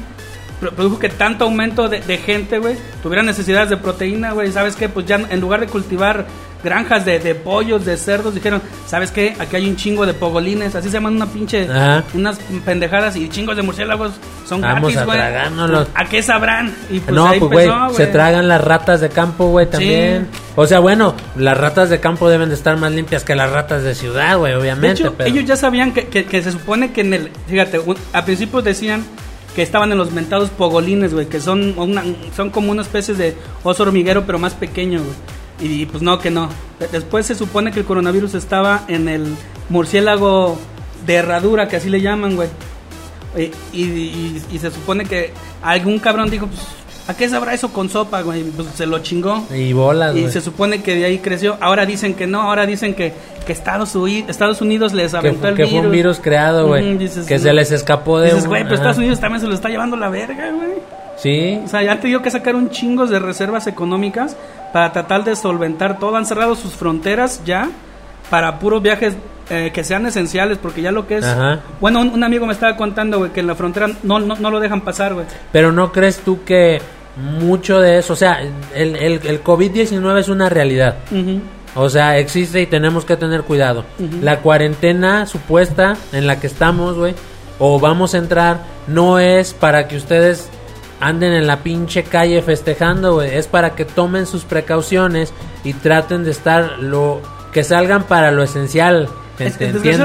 produjo 0.59 0.99
que 0.99 1.09
tanto 1.09 1.45
aumento 1.45 1.87
de, 1.89 2.01
de 2.01 2.17
gente, 2.17 2.59
güey, 2.59 2.75
tuviera 3.01 3.23
necesidades 3.23 3.69
de 3.69 3.77
proteína, 3.77 4.31
güey. 4.31 4.51
¿Sabes 4.51 4.75
qué? 4.75 4.89
Pues 4.89 5.05
ya 5.05 5.15
en 5.15 5.39
lugar 5.39 5.59
de 5.61 5.67
cultivar 5.67 6.25
granjas 6.61 7.05
de, 7.05 7.19
de 7.19 7.35
pollos, 7.35 7.85
de 7.85 7.95
cerdos, 7.95 8.35
dijeron, 8.35 8.61
¿sabes 8.85 9.11
qué? 9.11 9.33
Aquí 9.39 9.55
hay 9.55 9.69
un 9.69 9.77
chingo 9.77 10.05
de 10.05 10.13
pogolines, 10.13 10.75
así 10.75 10.89
se 10.89 10.95
llaman 10.95 11.15
una 11.15 11.25
pinche, 11.27 11.63
Ajá. 11.71 12.03
unas 12.13 12.37
pendejadas 12.65 13.15
y 13.15 13.29
chingos 13.29 13.55
de 13.55 13.61
murciélagos 13.61 14.11
son 14.45 14.59
Vamos 14.59 14.81
gratis, 14.81 14.97
a 14.97 15.05
güey. 15.05 15.17
tragárnoslos. 15.17 15.87
¿A 15.95 16.03
qué 16.05 16.21
sabrán? 16.21 16.75
Y 16.89 16.99
pues 16.99 17.15
no, 17.15 17.25
ahí 17.27 17.39
pues 17.39 17.51
güey, 17.69 17.95
se 17.95 18.07
tragan 18.07 18.49
las 18.49 18.61
ratas 18.61 18.99
de 18.99 19.07
campo, 19.07 19.47
güey, 19.47 19.69
también. 19.69 20.27
O 20.57 20.67
sea, 20.67 20.79
bueno, 20.79 21.15
las 21.37 21.57
ratas 21.57 21.89
de 21.89 22.01
campo 22.01 22.27
deben 22.29 22.49
de 22.49 22.55
estar 22.55 22.75
más 22.75 22.91
limpias 22.91 23.23
que 23.23 23.35
las 23.35 23.49
ratas 23.49 23.83
de 23.83 23.95
ciudad, 23.95 24.37
güey, 24.37 24.51
De 24.51 24.59
obviamente. 24.59 25.01
hecho, 25.03 25.13
pero... 25.17 25.29
ellos 25.29 25.45
ya 25.45 25.55
sabían 25.55 25.93
que, 25.93 26.07
que- 26.07 26.25
que 26.25 26.43
se 26.43 26.51
supone 26.51 26.91
que 26.91 26.99
en 27.01 27.13
el. 27.13 27.31
Fíjate, 27.47 27.79
a 28.11 28.25
principios 28.25 28.65
decían 28.65 29.05
que 29.59 29.63
estaban 29.63 29.91
en 29.91 29.97
los 29.97 30.13
mentados 30.13 30.51
pogolines, 30.51 31.13
güey, 31.13 31.27
que 31.27 31.41
son, 31.41 31.75
son 32.33 32.49
como 32.49 32.71
una 32.71 32.81
especie 32.81 33.13
de 33.13 33.35
oso 33.63 33.83
hormiguero, 33.83 34.25
pero 34.25 34.39
más 34.39 34.53
pequeño, 34.53 35.01
güey. 35.01 35.69
Y 35.81 35.85
pues 35.85 36.01
no, 36.01 36.17
que 36.19 36.31
no. 36.31 36.47
De- 36.79 36.87
Después 36.87 37.25
se 37.25 37.35
supone 37.35 37.73
que 37.73 37.81
el 37.81 37.85
coronavirus 37.85 38.35
estaba 38.35 38.85
en 38.87 39.09
el 39.09 39.35
murciélago 39.67 40.57
de 41.05 41.15
herradura, 41.15 41.67
que 41.67 41.75
así 41.75 41.89
le 41.89 41.99
llaman, 41.99 42.37
güey. 42.37 42.47
Y- 43.37 43.77
y- 43.77 44.41
y 44.49 44.59
se 44.59 44.71
supone 44.71 45.03
que 45.03 45.33
algún 45.61 45.99
cabrón 45.99 46.29
dijo, 46.29 46.47
pues, 46.47 46.61
¿a 47.09 47.13
qué 47.15 47.27
sabrá 47.27 47.53
eso 47.53 47.73
con 47.73 47.89
sopa, 47.89 48.21
güey? 48.21 48.43
Pues 48.43 48.67
se 48.75 48.85
lo 48.85 48.99
chingó. 48.99 49.43
Y 49.53 49.73
bolas, 49.73 50.15
Y 50.15 50.21
güey. 50.21 50.31
se 50.31 50.41
supone 50.41 50.81
que 50.81 50.95
de 50.95 51.05
ahí 51.05 51.17
creció. 51.19 51.57
Ahora 51.59 51.85
dicen 51.85 52.13
que 52.13 52.27
no, 52.27 52.41
ahora 52.41 52.65
dicen 52.65 52.93
que, 52.93 53.13
que 53.45 53.51
Estados, 53.53 53.95
Uni- 53.95 54.25
Estados 54.27 54.61
Unidos 54.61 54.93
les 54.93 55.11
Que, 55.11 55.17
aventó 55.17 55.47
el 55.47 55.55
que 55.55 55.63
virus. 55.63 55.77
fue 55.77 55.85
un 55.87 55.91
virus 55.91 56.19
creado, 56.19 56.67
güey. 56.67 56.97
Dices, 56.97 57.25
que 57.25 57.39
se 57.39 57.51
les 57.51 57.71
escapó 57.71 58.19
de 58.19 58.27
Dices, 58.27 58.43
un- 58.43 58.49
güey, 58.49 58.63
pero. 58.63 58.75
Estados 58.75 58.97
Unidos 58.97 59.19
también 59.19 59.41
se 59.41 59.47
lo 59.47 59.53
está 59.53 59.69
llevando 59.69 59.97
la 59.97 60.09
verga, 60.09 60.51
güey. 60.51 60.69
Sí, 61.17 61.59
O 61.65 61.67
sea, 61.67 61.81
ya 61.83 61.91
han 61.91 61.99
tenido 61.99 62.21
que 62.21 62.31
sacar 62.31 62.55
un 62.55 62.69
chingo 62.69 63.05
de 63.05 63.19
reservas 63.19 63.67
económicas 63.67 64.37
para 64.71 64.93
tratar 64.93 65.25
de 65.25 65.35
solventar 65.35 65.99
todo. 65.99 66.15
Han 66.15 66.25
cerrado 66.25 66.55
sus 66.55 66.73
fronteras 66.73 67.41
ya 67.43 67.69
para 68.29 68.57
puros 68.59 68.81
viajes 68.81 69.15
eh, 69.49 69.71
que 69.73 69.83
sean 69.83 70.05
esenciales, 70.05 70.59
porque 70.59 70.81
ya 70.83 70.91
lo 70.91 71.07
que 71.07 71.17
es... 71.17 71.25
Ajá. 71.25 71.59
Bueno, 71.81 71.99
un, 72.01 72.09
un 72.09 72.23
amigo 72.23 72.45
me 72.45 72.53
estaba 72.53 72.77
contando, 72.77 73.17
güey, 73.17 73.31
que 73.31 73.39
en 73.39 73.47
la 73.47 73.55
frontera 73.55 73.89
no, 74.03 74.19
no, 74.19 74.35
no 74.35 74.51
lo 74.51 74.59
dejan 74.59 74.81
pasar, 74.81 75.13
güey. 75.15 75.25
pero 75.51 75.71
¿no 75.71 75.91
crees 75.91 76.19
tú 76.19 76.43
que 76.45 76.79
mucho 77.17 77.79
de 77.79 77.99
eso, 77.99 78.13
o 78.13 78.15
sea, 78.15 78.39
el, 78.73 78.95
el, 78.95 79.19
el 79.25 79.43
COVID-19 79.43 80.19
es 80.19 80.29
una 80.29 80.49
realidad? 80.49 80.95
O 81.75 81.89
sea, 81.89 82.17
existe 82.17 82.61
y 82.61 82.65
tenemos 82.65 83.05
que 83.05 83.15
tener 83.17 83.43
cuidado. 83.43 83.85
La 84.21 84.39
cuarentena 84.39 85.25
supuesta 85.25 85.95
en 86.13 86.25
la 86.27 86.39
que 86.39 86.47
estamos, 86.47 86.97
güey, 86.97 87.13
o 87.59 87.79
vamos 87.79 88.13
a 88.13 88.17
entrar, 88.17 88.61
no 88.87 89.19
es 89.19 89.53
para 89.53 89.87
que 89.87 89.97
ustedes 89.97 90.49
anden 91.01 91.33
en 91.33 91.45
la 91.47 91.57
pinche 91.57 92.03
calle 92.03 92.41
festejando, 92.41 93.13
güey. 93.13 93.35
Es 93.35 93.47
para 93.47 93.75
que 93.75 93.85
tomen 93.85 94.25
sus 94.25 94.43
precauciones 94.45 95.33
y 95.63 95.73
traten 95.73 96.23
de 96.23 96.31
estar 96.31 96.79
lo 96.79 97.21
que 97.53 97.63
salgan 97.63 98.03
para 98.03 98.31
lo 98.31 98.43
esencial. 98.43 99.07
Es- 99.37 99.57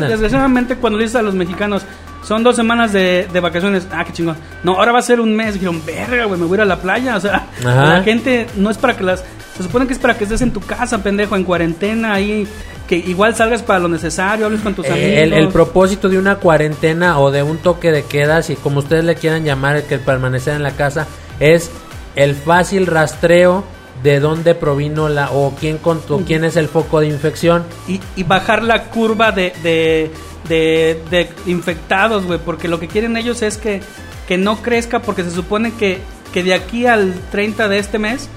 desgraciadamente 0.08 0.76
cuando 0.76 0.98
dices 0.98 1.16
a 1.16 1.22
los 1.22 1.34
mexicanos 1.34 1.82
son 2.24 2.42
dos 2.42 2.56
semanas 2.56 2.92
de, 2.92 3.28
de 3.32 3.40
vacaciones. 3.40 3.86
Ah 3.92 4.04
qué 4.04 4.12
chingón. 4.12 4.36
No 4.62 4.72
ahora 4.76 4.92
va 4.92 4.98
a 4.98 5.02
ser 5.02 5.20
un 5.20 5.36
mes. 5.36 5.54
Dijeron 5.54 5.80
verga 5.84 6.24
güey 6.24 6.40
me 6.40 6.46
voy 6.46 6.56
a 6.56 6.58
ir 6.58 6.62
a 6.62 6.64
la 6.66 6.78
playa 6.78 7.16
o 7.16 7.20
sea 7.20 7.46
Ajá. 7.64 7.84
la 7.98 8.02
gente 8.02 8.46
no 8.56 8.70
es 8.70 8.78
para 8.78 8.96
que 8.96 9.04
las 9.04 9.22
se 9.56 9.62
supone 9.62 9.86
que 9.86 9.92
es 9.92 9.98
para 9.98 10.16
que 10.18 10.24
estés 10.24 10.40
en 10.42 10.52
tu 10.52 10.60
casa 10.60 11.02
pendejo 11.02 11.36
en 11.36 11.44
cuarentena 11.44 12.14
ahí 12.14 12.46
que 12.88 12.96
igual 12.96 13.34
salgas 13.34 13.62
para 13.62 13.78
lo 13.78 13.88
necesario 13.88 14.46
hables 14.46 14.60
con 14.62 14.74
tus 14.74 14.86
amigos 14.86 15.10
el, 15.10 15.32
el 15.32 15.48
propósito 15.48 16.08
de 16.08 16.18
una 16.18 16.36
cuarentena 16.36 17.18
o 17.20 17.30
de 17.30 17.42
un 17.42 17.58
toque 17.58 17.90
de 17.92 18.02
queda, 18.04 18.42
si 18.42 18.56
como 18.56 18.80
ustedes 18.80 19.04
le 19.04 19.14
quieran 19.14 19.44
llamar, 19.44 19.76
el 19.76 19.84
que 19.84 19.98
permanecer 19.98 20.54
en 20.54 20.62
la 20.62 20.72
casa, 20.72 21.06
es 21.40 21.70
el 22.14 22.34
fácil 22.34 22.86
rastreo 22.86 23.64
de 24.02 24.20
dónde 24.20 24.54
provino 24.54 25.08
la 25.08 25.30
o 25.30 25.54
quién 25.58 25.78
contó, 25.78 26.20
quién 26.26 26.44
es 26.44 26.56
el 26.56 26.68
foco 26.68 27.00
de 27.00 27.06
infección. 27.06 27.64
y, 27.88 28.00
y 28.16 28.24
bajar 28.24 28.62
la 28.62 28.84
curva 28.84 29.32
de, 29.32 29.54
de, 29.62 30.10
de, 30.48 31.00
de 31.10 31.28
infectados, 31.46 32.24
güey, 32.26 32.38
porque 32.38 32.68
lo 32.68 32.78
que 32.80 32.88
quieren 32.88 33.16
ellos 33.16 33.42
es 33.42 33.56
que, 33.56 33.80
que 34.28 34.36
no 34.38 34.62
crezca, 34.62 35.00
porque 35.00 35.22
se 35.24 35.30
supone 35.30 35.72
que, 35.72 35.98
que 36.32 36.42
de 36.42 36.54
aquí 36.54 36.86
al 36.86 37.14
30 37.30 37.68
de 37.68 37.78
este 37.78 37.98
mes 37.98 38.28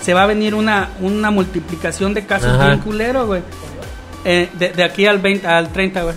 se 0.00 0.14
va 0.14 0.22
a 0.22 0.26
venir 0.26 0.54
una, 0.54 0.90
una 1.00 1.30
multiplicación 1.30 2.14
de 2.14 2.24
casos 2.24 2.48
Ajá. 2.54 2.68
bien 2.68 2.78
culero, 2.80 3.26
güey. 3.26 3.42
Eh, 4.24 4.48
de, 4.58 4.70
de 4.70 4.82
aquí 4.84 5.06
al, 5.06 5.18
20, 5.18 5.46
al 5.46 5.70
30, 5.72 6.02
güey. 6.02 6.14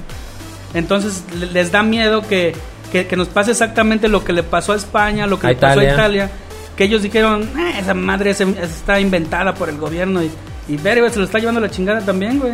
Entonces 0.73 1.23
le- 1.37 1.47
les 1.47 1.71
da 1.71 1.83
miedo 1.83 2.21
que, 2.27 2.53
que, 2.91 3.05
que 3.07 3.15
nos 3.15 3.27
pase 3.27 3.51
exactamente 3.51 4.07
lo 4.07 4.23
que 4.23 4.33
le 4.33 4.43
pasó 4.43 4.73
a 4.73 4.75
España, 4.75 5.27
lo 5.27 5.39
que 5.39 5.47
A 5.47 5.49
le 5.51 5.55
pasó 5.57 5.79
a 5.79 5.83
Italia. 5.83 5.93
Italia, 5.93 6.29
que 6.75 6.83
ellos 6.85 7.01
dijeron, 7.03 7.43
"Eh, 7.57 7.75
esa 7.79 7.93
madre 7.93 8.33
se- 8.33 8.47
está 8.61 8.99
inventada 8.99 9.53
por 9.53 9.69
el 9.69 9.77
gobierno 9.77 10.23
y, 10.23 10.31
y 10.67 10.77
ver, 10.77 10.99
güey, 10.99 11.11
se 11.11 11.19
lo 11.19 11.25
está 11.25 11.39
llevando 11.39 11.59
la 11.61 11.69
chingada 11.69 12.01
también, 12.01 12.39
güey. 12.39 12.53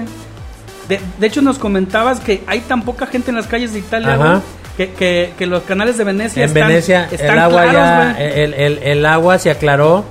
De, 0.89 0.99
de 1.19 1.28
hecho, 1.28 1.41
nos 1.41 1.58
comentabas 1.60 2.19
que 2.19 2.43
hay 2.47 2.60
tan 2.62 2.82
poca 2.82 3.06
gente 3.06 3.30
en 3.32 3.38
las 3.38 3.47
calles 3.47 3.71
de 3.71 3.80
Italia, 3.80 4.15
güey, 4.17 4.30
que, 4.75 4.91
que, 4.91 5.34
que 5.38 5.45
los 5.45 5.63
canales 5.63 5.97
de 5.97 6.04
Venecia 6.04 6.41
En 6.43 6.49
están, 6.49 6.67
Venecia 6.67 7.08
están 7.12 7.32
el 7.34 7.39
agua 7.39 7.62
claros, 7.63 7.73
ya 8.17 8.19
el, 8.19 8.54
el- 8.56 8.78
el 8.80 9.06
agua 9.06 9.38
se 9.38 9.52
aclaró 9.52 10.04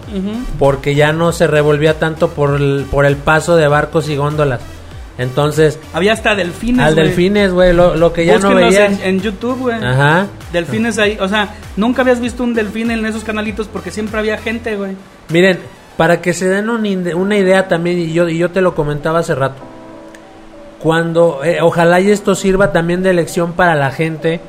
porque 0.59 0.95
ya 0.95 1.12
no 1.12 1.33
se 1.33 1.47
revolvía 1.47 1.99
tanto 1.99 2.31
por 2.31 2.55
el, 2.55 2.87
por 2.91 3.05
el 3.05 3.17
paso 3.17 3.57
de 3.57 3.67
barcos 3.69 4.09
y 4.09 4.17
góndolas. 4.17 4.61
Entonces, 5.19 5.81
Había 5.95 6.12
hasta 6.12 6.37
delfines, 6.37 6.85
al 6.87 6.95
delfines, 6.95 7.51
güey, 7.53 7.73
lo, 7.73 7.97
lo 7.97 8.12
que 8.12 8.25
ya 8.25 8.38
no 8.38 8.55
veías. 8.55 8.93
en, 8.93 9.01
en 9.03 9.21
YouTube, 9.21 9.59
güey. 9.59 9.83
Ajá. 9.85 10.29
Delfines 10.53 10.97
ahí, 11.01 11.17
o 11.21 11.27
sea, 11.27 11.49
nunca 11.77 12.03
habías 12.03 12.21
visto 12.21 12.45
un 12.45 12.55
delfín 12.55 12.93
en 12.93 13.05
esos 13.05 13.25
canalitos 13.25 13.67
porque 13.67 13.91
siempre 13.91 14.21
había 14.21 14.38
gente, 14.38 14.77
güey. 14.77 14.93
Miren, 15.31 15.59
para 15.97 16.21
que 16.21 16.33
se 16.33 16.49
den 16.49 16.71
un 16.71 16.87
una 17.17 17.37
idea 17.37 17.67
también, 17.67 17.99
y 17.99 18.12
yo, 18.12 18.29
y 18.29 18.38
yo 18.38 18.53
te 18.53 18.61
lo 18.61 18.77
comentaba 18.77 19.19
hace 19.19 19.35
rato, 19.35 19.57
cuando, 20.83 21.43
eh, 21.45 21.61
ojalá 21.61 22.01
y 22.01 22.11
esto 22.11 22.35
sirva 22.35 22.73
también 22.73 23.03
de 23.03 23.12
lección 23.12 23.53
para 23.53 23.75
la 23.75 23.91
gente, 23.91 24.41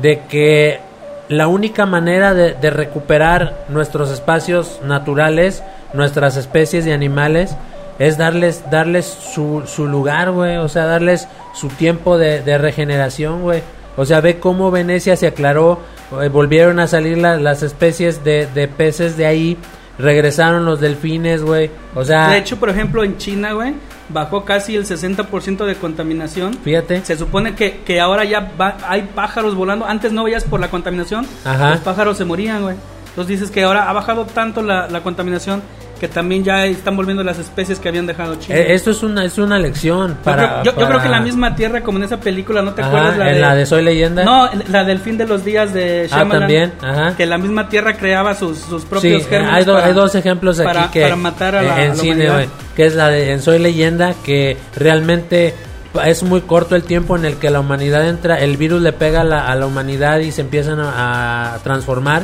de 0.00 0.20
que 0.28 0.80
la 1.28 1.46
única 1.46 1.86
manera 1.86 2.34
de, 2.34 2.70
recuperar 2.70 3.64
nuestros 3.68 4.10
espacios 4.10 4.80
naturales, 4.84 5.62
nuestras 5.92 6.36
especies 6.36 6.84
de 6.84 6.92
animales, 6.92 7.54
es 7.98 8.16
darles, 8.16 8.70
darles 8.70 9.06
su, 9.06 9.64
su 9.66 9.86
lugar, 9.86 10.30
güey, 10.30 10.56
o 10.56 10.68
sea, 10.68 10.84
darles 10.86 11.28
su 11.54 11.68
tiempo 11.68 12.16
de, 12.18 12.40
de 12.42 12.56
regeneración, 12.58 13.42
güey. 13.42 13.62
O 13.96 14.04
sea, 14.04 14.20
ve 14.20 14.38
cómo 14.38 14.70
Venecia 14.70 15.16
se 15.16 15.26
aclaró, 15.26 15.80
eh, 16.22 16.28
volvieron 16.28 16.78
a 16.78 16.86
salir 16.86 17.18
la- 17.18 17.36
las 17.36 17.62
especies 17.64 18.22
de, 18.22 18.46
de 18.46 18.68
peces 18.68 19.16
de 19.16 19.26
ahí, 19.26 19.58
regresaron 19.98 20.64
los 20.64 20.80
delfines, 20.80 21.42
güey. 21.42 21.70
O 21.94 22.04
sea, 22.04 22.28
De 22.28 22.38
hecho, 22.38 22.58
por 22.58 22.70
ejemplo, 22.70 23.02
en 23.04 23.16
China, 23.18 23.52
güey, 23.52 23.74
bajó 24.08 24.44
casi 24.44 24.76
el 24.76 24.84
60% 24.86 25.64
de 25.66 25.74
contaminación. 25.74 26.54
fíjate. 26.54 27.04
Se 27.04 27.16
supone 27.16 27.54
que, 27.54 27.80
que 27.84 28.00
ahora 28.00 28.24
ya 28.24 28.52
va- 28.60 28.76
hay 28.86 29.02
pájaros 29.14 29.54
volando. 29.54 29.84
Antes 29.86 30.12
no 30.12 30.24
veías 30.24 30.44
por 30.44 30.60
la 30.60 30.68
contaminación. 30.70 31.26
Ajá. 31.44 31.70
Los 31.70 31.80
pájaros 31.80 32.16
se 32.16 32.24
morían, 32.24 32.62
güey. 32.62 32.76
Entonces 33.10 33.28
dices 33.40 33.50
que 33.50 33.64
ahora 33.64 33.88
ha 33.90 33.92
bajado 33.92 34.24
tanto 34.26 34.62
la, 34.62 34.88
la 34.88 35.02
contaminación 35.02 35.62
que 35.98 36.08
también 36.08 36.44
ya 36.44 36.64
están 36.66 36.96
volviendo 36.96 37.22
las 37.24 37.38
especies 37.38 37.78
que 37.78 37.88
habían 37.88 38.06
dejado 38.06 38.36
China. 38.36 38.58
Eh, 38.58 38.74
esto 38.74 38.90
es 38.92 39.02
una, 39.02 39.24
es 39.24 39.36
una 39.38 39.58
lección 39.58 40.10
Yo 40.12 40.22
para... 40.22 40.62
creo- 40.62 40.74
yo, 40.74 40.80
yo 40.80 40.86
creo 40.88 41.02
que 41.02 41.08
la 41.08 41.20
misma 41.20 41.54
tierra, 41.56 41.82
como 41.82 41.98
en 41.98 42.04
esa 42.04 42.18
película, 42.20 42.62
¿no 42.62 42.72
te 42.74 42.82
Ajá, 42.82 42.88
acuerdas? 42.90 43.18
La 43.18 43.28
en 43.28 43.34
de, 43.34 43.40
la 43.40 43.54
de 43.54 43.66
Soy 43.66 43.82
Leyenda. 43.82 44.24
No, 44.24 44.48
la 44.68 44.84
del 44.84 44.98
fin 45.00 45.18
de 45.18 45.26
los 45.26 45.44
días 45.44 45.74
de 45.74 46.04
Ah, 46.10 46.16
Shyamalan. 46.16 46.40
también, 46.40 46.72
ajá. 46.82 47.16
Que 47.16 47.26
la 47.26 47.38
misma 47.38 47.68
tierra 47.68 47.96
creaba 47.96 48.34
sus, 48.34 48.58
sus 48.58 48.82
Sí, 48.82 48.88
propios 48.88 49.26
gérmenes 49.26 49.54
hay, 49.54 49.64
do- 49.64 49.74
para- 49.74 49.86
hay 49.86 49.92
dos 49.92 50.14
ejemplos 50.14 50.58
aquí 50.60 50.66
para, 50.66 50.90
que 50.90 51.02
para 51.02 51.16
matar 51.16 51.56
a 51.56 51.62
la, 51.62 51.82
en 51.84 51.90
a 51.90 51.94
la 51.94 52.00
cine, 52.00 52.48
que 52.76 52.86
es 52.86 52.94
la 52.94 53.08
de 53.08 53.32
en 53.32 53.42
Soy 53.42 53.58
Leyenda, 53.58 54.14
que 54.24 54.56
realmente 54.76 55.54
es 56.04 56.22
muy 56.22 56.42
corto 56.42 56.76
el 56.76 56.84
tiempo 56.84 57.16
en 57.16 57.24
el 57.24 57.36
que 57.36 57.50
la 57.50 57.60
humanidad 57.60 58.06
entra, 58.08 58.38
el 58.38 58.56
virus 58.56 58.82
le 58.82 58.92
pega 58.92 59.22
a 59.22 59.24
la, 59.24 59.46
a 59.48 59.54
la 59.56 59.66
humanidad 59.66 60.18
y 60.20 60.30
se 60.30 60.42
empiezan 60.42 60.78
a, 60.80 61.54
a 61.54 61.58
transformar, 61.58 62.22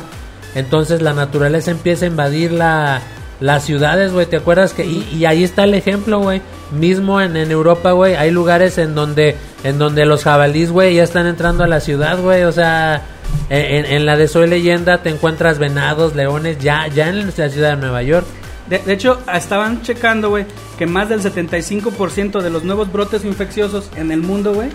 entonces 0.55 1.03
la 1.03 1.13
naturaleza 1.15 1.71
empieza 1.71 2.05
a 2.05 2.09
invadir 2.09 2.53
la, 2.53 3.01
las 3.45 3.65
ciudades, 3.65 4.13
güey, 4.13 4.25
¿te 4.27 4.37
acuerdas 4.37 4.73
que 4.73 4.87
y, 4.87 5.07
y 5.13 5.27
ahí 5.27 5.45
está 5.45 5.65
el 5.65 5.75
ejemplo, 5.75 6.19
güey? 6.21 6.41
Mismo 6.73 7.21
en, 7.21 7.37
en 7.37 7.51
Europa, 7.51 7.93
güey, 7.93 8.15
hay 8.15 8.31
lugares 8.31 8.79
en 8.79 8.95
donde 8.95 9.37
en 9.65 9.79
donde 9.79 10.07
los 10.07 10.25
jabalís, 10.25 10.71
güey, 10.71 10.95
ya 10.95 11.03
están 11.03 11.27
entrando 11.27 11.63
a 11.63 11.67
la 11.67 11.81
ciudad, 11.81 12.19
güey, 12.21 12.45
o 12.45 12.53
sea, 12.53 13.03
en, 13.51 13.85
en 13.85 14.07
la 14.07 14.17
de 14.17 14.29
Soy 14.29 14.49
Leyenda 14.49 15.03
te 15.03 15.11
encuentras 15.11 15.59
venados, 15.59 16.15
leones, 16.15 16.59
ya 16.59 16.87
ya 16.89 17.09
en 17.11 17.27
la 17.37 17.49
ciudad 17.51 17.71
de 17.71 17.77
Nueva 17.77 18.03
York. 18.03 18.27
De, 18.69 18.81
hecho, 18.95 19.19
estaban 19.33 19.83
checando, 19.83 20.31
güey, 20.31 20.47
que 20.79 20.87
más 20.87 21.11
del 21.11 21.21
75% 21.21 22.41
de 22.41 22.49
los 22.49 22.65
nuevos 22.65 22.91
brotes 22.91 23.27
infecciosos 23.27 23.91
en 23.97 24.11
el 24.11 24.21
mundo, 24.23 24.55
güey, 24.55 24.71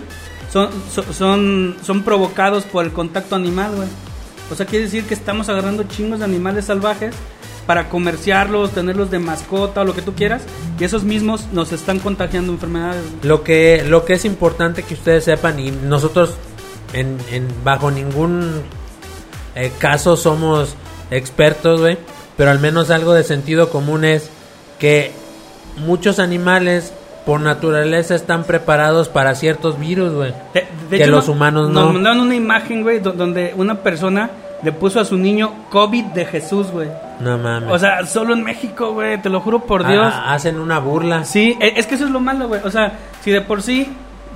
son, 0.52 0.68
so- 0.94 1.12
son, 1.12 1.76
son 1.84 2.02
provocados 2.04 2.62
por 2.64 2.84
el 2.84 2.92
contacto 2.92 3.34
animal, 3.34 3.72
güey. 3.74 3.88
O 4.48 4.54
sea, 4.54 4.64
quiere 4.66 4.84
decir 4.84 5.04
que 5.04 5.14
estamos 5.14 5.48
agarrando 5.48 5.82
chingos 5.84 6.20
de 6.20 6.24
animales 6.24 6.66
salvajes 6.66 7.14
para 7.66 7.88
comerciarlos, 7.88 8.70
tenerlos 8.72 9.10
de 9.10 9.18
mascota 9.18 9.82
o 9.82 9.84
lo 9.84 9.94
que 9.94 10.02
tú 10.02 10.14
quieras, 10.14 10.42
y 10.78 10.84
esos 10.84 11.04
mismos 11.04 11.46
nos 11.52 11.72
están 11.72 11.98
contagiando 12.00 12.52
enfermedades. 12.52 13.02
Lo 13.22 13.42
que, 13.44 13.84
lo 13.86 14.04
que 14.04 14.14
es 14.14 14.24
importante 14.24 14.82
que 14.82 14.94
ustedes 14.94 15.24
sepan, 15.24 15.58
y 15.60 15.70
nosotros 15.70 16.34
en, 16.92 17.18
en- 17.30 17.46
bajo 17.62 17.90
ningún 17.90 18.62
eh, 19.54 19.70
caso 19.78 20.16
somos 20.16 20.74
expertos, 21.10 21.80
güey, 21.80 21.98
pero 22.36 22.50
al 22.50 22.58
menos 22.60 22.90
algo 22.90 23.12
de 23.12 23.22
sentido 23.24 23.68
común 23.70 24.04
es 24.04 24.30
que 24.78 25.12
muchos 25.76 26.18
animales 26.18 26.92
por 27.26 27.40
naturaleza 27.40 28.14
están 28.14 28.44
preparados 28.44 29.08
para 29.08 29.34
ciertos 29.34 29.78
virus, 29.78 30.12
güey. 30.12 30.32
Que 30.88 30.96
hecho, 31.02 31.10
los 31.10 31.26
no- 31.28 31.32
humanos 31.34 31.68
Nos 31.68 31.86
no. 31.86 31.92
mandaron 31.92 32.20
una 32.20 32.34
imagen, 32.34 32.82
güey, 32.82 32.98
do- 32.98 33.12
donde 33.12 33.52
una 33.56 33.82
persona 33.82 34.30
le 34.62 34.72
puso 34.72 34.98
a 35.00 35.04
su 35.04 35.16
niño 35.16 35.52
COVID 35.70 36.06
de 36.06 36.24
Jesús, 36.26 36.68
güey. 36.72 36.88
No 37.20 37.38
mames. 37.38 37.70
O 37.70 37.78
sea, 37.78 38.06
solo 38.06 38.34
en 38.34 38.42
México, 38.42 38.92
güey, 38.92 39.20
te 39.20 39.28
lo 39.28 39.40
juro 39.40 39.60
por 39.60 39.84
Ah, 39.86 39.90
Dios. 39.92 40.14
hacen 40.26 40.58
una 40.58 40.78
burla. 40.78 41.24
Sí, 41.24 41.56
e- 41.60 41.74
es 41.76 41.86
que 41.86 41.94
eso 41.96 42.04
es 42.06 42.10
lo 42.10 42.20
malo, 42.20 42.48
güey. 42.48 42.60
O 42.64 42.70
sea, 42.70 42.98
si 43.22 43.30
de 43.30 43.40
por 43.42 43.62
sí 43.62 43.88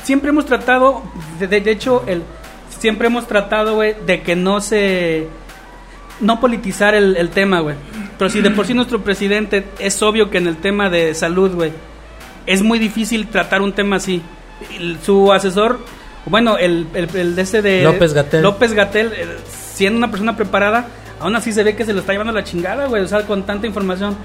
siempre 0.03 0.31
hemos 0.31 0.47
tratado, 0.47 1.03
de, 1.39 1.47
de- 1.47 1.61
de 1.61 1.71
hecho, 1.71 2.05
el 2.07 2.23
siempre 2.79 3.07
hemos 3.07 3.27
tratado, 3.27 3.75
güey, 3.77 3.95
de 4.07 4.23
que 4.23 4.37
no 4.37 4.61
se 4.61 5.29
no 6.21 6.39
politizar 6.41 6.95
el, 6.95 7.17
el 7.17 7.31
tema, 7.31 7.61
güey. 7.61 7.77
Pero 8.19 8.31
si 8.31 8.41
de 8.41 8.51
por 8.51 8.67
sí 8.67 8.75
nuestro 8.75 9.01
presidente 9.03 9.65
es 9.79 10.01
obvio 10.03 10.31
que 10.31 10.39
en 10.39 10.47
el 10.47 10.57
tema 10.59 10.91
de 10.91 11.15
salud, 11.15 11.53
güey, 11.55 11.73
es 12.47 12.63
muy 12.63 12.79
difícil 12.79 13.27
tratar 13.29 13.63
un 13.63 13.73
tema 13.73 13.97
así. 13.97 14.23
El- 14.79 14.99
su 15.03 15.33
asesor, 15.33 15.81
bueno, 16.27 16.57
el, 16.59 16.87
el, 16.95 17.09
el 17.17 17.35
de 17.37 17.43
ese 17.43 17.63
de 17.63 17.83
López 17.83 18.13
Gatell. 18.15 18.43
López 18.43 18.73
Gatel, 18.75 19.13
siendo 19.49 19.99
una 19.99 20.11
persona 20.11 20.37
preparada, 20.37 20.87
aún 21.21 21.37
así 21.37 21.53
se 21.53 21.63
ve 21.63 21.77
que 21.77 21.85
se 21.85 21.93
lo 21.93 22.01
está 22.01 22.13
llevando 22.13 22.33
la 22.33 22.45
chingada, 22.45 22.87
güey, 22.87 23.03
o 23.03 23.09
sea, 23.09 23.23
con 23.27 23.45
tanta 23.45 23.67
información. 23.67 24.17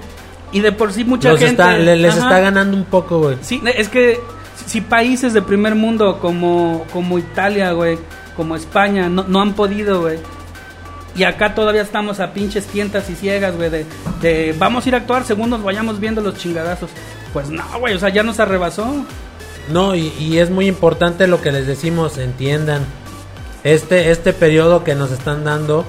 Y 0.52 0.60
de 0.60 0.72
por 0.72 0.92
sí 0.92 1.04
mucha 1.04 1.30
Los 1.30 1.38
gente 1.38 1.52
está- 1.62 1.76
le- 1.78 1.96
les 1.96 2.12
Ajá. 2.16 2.22
está 2.22 2.40
ganando 2.40 2.76
un 2.76 2.84
poco, 2.84 3.18
güey. 3.20 3.36
Sí, 3.40 3.60
es 3.76 3.88
que 3.88 4.18
si 4.66 4.80
países 4.80 5.32
de 5.32 5.42
primer 5.42 5.74
mundo 5.74 6.18
como, 6.20 6.84
como 6.92 7.18
Italia, 7.18 7.72
güey, 7.72 7.98
como 8.36 8.56
España, 8.56 9.08
no, 9.08 9.24
no 9.28 9.40
han 9.40 9.52
podido, 9.54 10.00
güey. 10.00 10.18
Y 11.16 11.24
acá 11.24 11.54
todavía 11.54 11.82
estamos 11.82 12.20
a 12.20 12.32
pinches 12.32 12.66
tientas 12.66 13.08
y 13.10 13.14
ciegas, 13.16 13.56
güey, 13.56 13.68
de, 13.70 13.86
de 14.22 14.54
vamos 14.58 14.84
a 14.86 14.88
ir 14.88 14.94
a 14.94 14.98
actuar 14.98 15.24
según 15.24 15.50
nos 15.50 15.62
vayamos 15.62 15.98
viendo 16.00 16.20
los 16.20 16.36
chingadazos. 16.36 16.90
Pues 17.32 17.48
no, 17.50 17.64
güey, 17.78 17.94
o 17.94 17.98
sea, 17.98 18.08
ya 18.10 18.22
nos 18.22 18.38
arrebasó. 18.40 19.04
No, 19.68 19.94
y, 19.94 20.12
y 20.18 20.38
es 20.38 20.50
muy 20.50 20.66
importante 20.66 21.26
lo 21.28 21.40
que 21.40 21.52
les 21.52 21.66
decimos, 21.66 22.18
entiendan. 22.18 22.84
Este, 23.62 24.10
este 24.10 24.32
periodo 24.32 24.82
que 24.84 24.94
nos 24.94 25.10
están 25.12 25.44
dando 25.44 25.84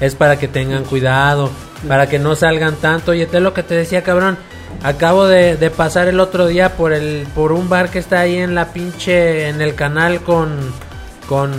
es 0.00 0.14
para 0.14 0.38
que 0.38 0.48
tengan 0.48 0.84
cuidado, 0.84 1.50
para 1.86 2.08
que 2.08 2.18
no 2.18 2.34
salgan 2.34 2.76
tanto. 2.76 3.14
Y 3.14 3.22
es 3.22 3.32
lo 3.32 3.54
que 3.54 3.62
te 3.62 3.74
decía, 3.74 4.02
cabrón. 4.02 4.38
Acabo 4.82 5.26
de, 5.26 5.56
de 5.56 5.70
pasar 5.70 6.08
el 6.08 6.20
otro 6.20 6.46
día 6.46 6.76
por 6.76 6.92
el 6.92 7.26
por 7.34 7.52
un 7.52 7.68
bar 7.68 7.90
que 7.90 7.98
está 7.98 8.20
ahí 8.20 8.36
en 8.36 8.54
la 8.54 8.72
pinche 8.72 9.48
en 9.48 9.60
el 9.60 9.74
canal 9.74 10.22
con 10.22 10.56
con 11.28 11.52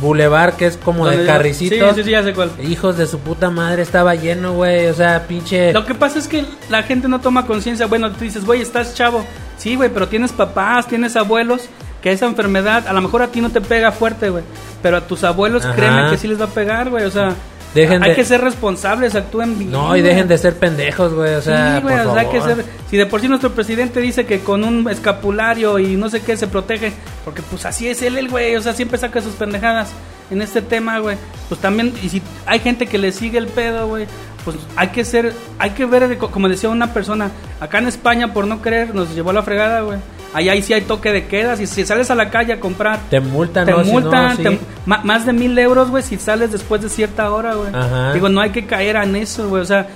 Boulevard 0.00 0.54
que 0.54 0.66
es 0.66 0.76
como 0.76 1.08
de 1.08 1.24
carricitos. 1.24 1.90
Sí, 1.90 1.94
sí, 1.96 2.04
sí, 2.04 2.10
ya 2.10 2.22
sé 2.22 2.32
cuál. 2.32 2.50
Hijos 2.62 2.96
de 2.96 3.06
su 3.06 3.20
puta 3.20 3.50
madre, 3.50 3.82
estaba 3.82 4.14
lleno, 4.14 4.54
güey. 4.54 4.86
O 4.86 4.94
sea, 4.94 5.26
pinche. 5.26 5.72
Lo 5.72 5.84
que 5.84 5.94
pasa 5.94 6.18
es 6.18 6.26
que 6.28 6.44
la 6.68 6.82
gente 6.82 7.08
no 7.08 7.20
toma 7.20 7.46
conciencia. 7.46 7.86
Bueno, 7.86 8.10
tú 8.12 8.24
dices, 8.24 8.44
güey, 8.44 8.60
estás 8.60 8.94
chavo. 8.94 9.24
Sí, 9.56 9.76
güey, 9.76 9.90
pero 9.90 10.08
tienes 10.08 10.32
papás, 10.32 10.86
tienes 10.88 11.16
abuelos 11.16 11.68
que 12.06 12.12
esa 12.12 12.26
enfermedad, 12.26 12.86
a 12.86 12.92
lo 12.92 13.00
mejor 13.02 13.22
a 13.22 13.26
ti 13.26 13.40
no 13.40 13.50
te 13.50 13.60
pega 13.60 13.90
fuerte, 13.90 14.30
güey. 14.30 14.44
Pero 14.80 14.96
a 14.98 15.00
tus 15.00 15.24
abuelos, 15.24 15.64
Ajá. 15.64 15.74
créeme 15.74 16.08
que 16.10 16.16
sí 16.18 16.28
les 16.28 16.40
va 16.40 16.44
a 16.44 16.48
pegar, 16.48 16.88
güey. 16.88 17.02
O 17.04 17.10
sea, 17.10 17.34
Dejen 17.74 18.00
hay 18.04 18.10
de- 18.10 18.16
que 18.16 18.24
ser 18.24 18.40
responsables, 18.42 19.16
actúen 19.16 19.58
bien. 19.58 19.72
No, 19.72 19.96
y 19.96 20.02
dejen 20.02 20.28
de 20.28 20.38
ser 20.38 20.54
pendejos, 20.56 21.12
güey. 21.12 21.34
O 21.34 21.42
sea, 21.42 21.78
sí, 21.78 21.82
güey, 21.82 21.98
o 21.98 22.12
sea, 22.12 22.20
hay 22.22 22.28
que 22.28 22.40
ser. 22.40 22.64
Si 22.88 22.96
de 22.96 23.06
por 23.06 23.20
sí 23.20 23.26
nuestro 23.26 23.50
presidente 23.50 24.00
dice 24.00 24.24
que 24.24 24.38
con 24.38 24.62
un 24.62 24.88
escapulario 24.88 25.80
y 25.80 25.96
no 25.96 26.08
sé 26.08 26.20
qué 26.20 26.36
se 26.36 26.46
protege, 26.46 26.92
porque 27.24 27.42
pues 27.42 27.66
así 27.66 27.88
es 27.88 28.00
él, 28.02 28.16
el 28.18 28.28
güey, 28.28 28.54
o 28.54 28.62
sea, 28.62 28.72
siempre 28.72 28.98
saca 28.98 29.20
sus 29.20 29.34
pendejadas 29.34 29.88
en 30.30 30.42
este 30.42 30.62
tema, 30.62 31.00
güey. 31.00 31.16
Pues 31.48 31.60
también, 31.60 31.92
y 32.04 32.08
si 32.08 32.22
hay 32.46 32.60
gente 32.60 32.86
que 32.86 32.98
le 32.98 33.10
sigue 33.10 33.38
el 33.38 33.48
pedo, 33.48 33.88
güey, 33.88 34.06
pues 34.44 34.56
hay 34.76 34.88
que 34.90 35.04
ser, 35.04 35.32
hay 35.58 35.70
que 35.70 35.86
ver, 35.86 36.16
como 36.18 36.48
decía 36.48 36.68
una 36.68 36.92
persona, 36.94 37.32
acá 37.58 37.78
en 37.78 37.88
España, 37.88 38.32
por 38.32 38.46
no 38.46 38.62
creer, 38.62 38.94
nos 38.94 39.12
llevó 39.12 39.30
a 39.30 39.32
la 39.32 39.42
fregada, 39.42 39.80
güey. 39.80 39.98
Allá 40.34 40.52
ahí 40.52 40.60
sí 40.62 40.72
hay 40.74 40.82
toque 40.82 41.12
de 41.12 41.26
quedas, 41.26 41.60
y 41.60 41.66
si 41.66 41.84
sales 41.86 42.10
a 42.10 42.14
la 42.14 42.28
calle 42.30 42.52
a 42.52 42.60
comprar, 42.60 42.98
Te 43.08 43.20
multan, 43.20 43.64
te 43.64 43.72
¿no? 43.72 43.82
Si 43.84 43.86
no, 43.92 44.00
multan 44.00 44.36
sí. 44.36 44.42
te- 44.42 44.58
ma- 44.84 45.00
más 45.02 45.24
de 45.24 45.32
mil 45.32 45.58
euros, 45.58 45.90
güey, 45.90 46.02
si 46.02 46.18
sales 46.18 46.52
después 46.52 46.82
de 46.82 46.88
cierta 46.90 47.30
hora, 47.30 47.54
güey. 47.54 47.70
Ajá. 47.74 48.12
Digo, 48.12 48.28
no 48.28 48.40
hay 48.40 48.50
que 48.50 48.66
caer 48.66 48.96
en 48.96 49.16
eso, 49.16 49.48
güey. 49.48 49.62
O 49.62 49.64
sea, 49.64 49.86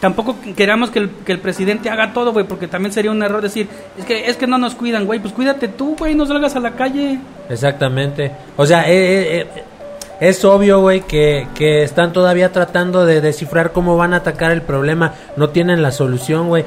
tampoco 0.00 0.36
queramos 0.56 0.90
que 0.90 0.98
el, 1.00 1.10
que 1.24 1.32
el 1.32 1.38
presidente 1.40 1.90
haga 1.90 2.12
todo, 2.12 2.32
güey, 2.32 2.46
porque 2.46 2.66
también 2.66 2.92
sería 2.92 3.10
un 3.10 3.22
error 3.22 3.40
decir, 3.42 3.68
es 3.96 4.04
que, 4.04 4.28
es 4.28 4.36
que 4.36 4.46
no 4.46 4.58
nos 4.58 4.74
cuidan, 4.74 5.06
güey. 5.06 5.20
Pues 5.20 5.32
cuídate 5.32 5.68
tú, 5.68 5.94
güey, 5.96 6.14
no 6.14 6.26
salgas 6.26 6.56
a 6.56 6.60
la 6.60 6.72
calle. 6.72 7.18
Exactamente. 7.48 8.32
O 8.56 8.64
sea, 8.66 8.88
eh, 8.88 9.40
eh, 9.40 9.46
eh, 9.56 9.64
es 10.20 10.44
obvio, 10.44 10.80
güey, 10.80 11.02
que, 11.02 11.46
que 11.54 11.82
están 11.82 12.12
todavía 12.12 12.50
tratando 12.52 13.06
de 13.06 13.20
descifrar 13.20 13.72
cómo 13.72 13.96
van 13.96 14.14
a 14.14 14.18
atacar 14.18 14.50
el 14.50 14.62
problema. 14.62 15.14
No 15.36 15.50
tienen 15.50 15.80
la 15.80 15.92
solución, 15.92 16.48
güey. 16.48 16.64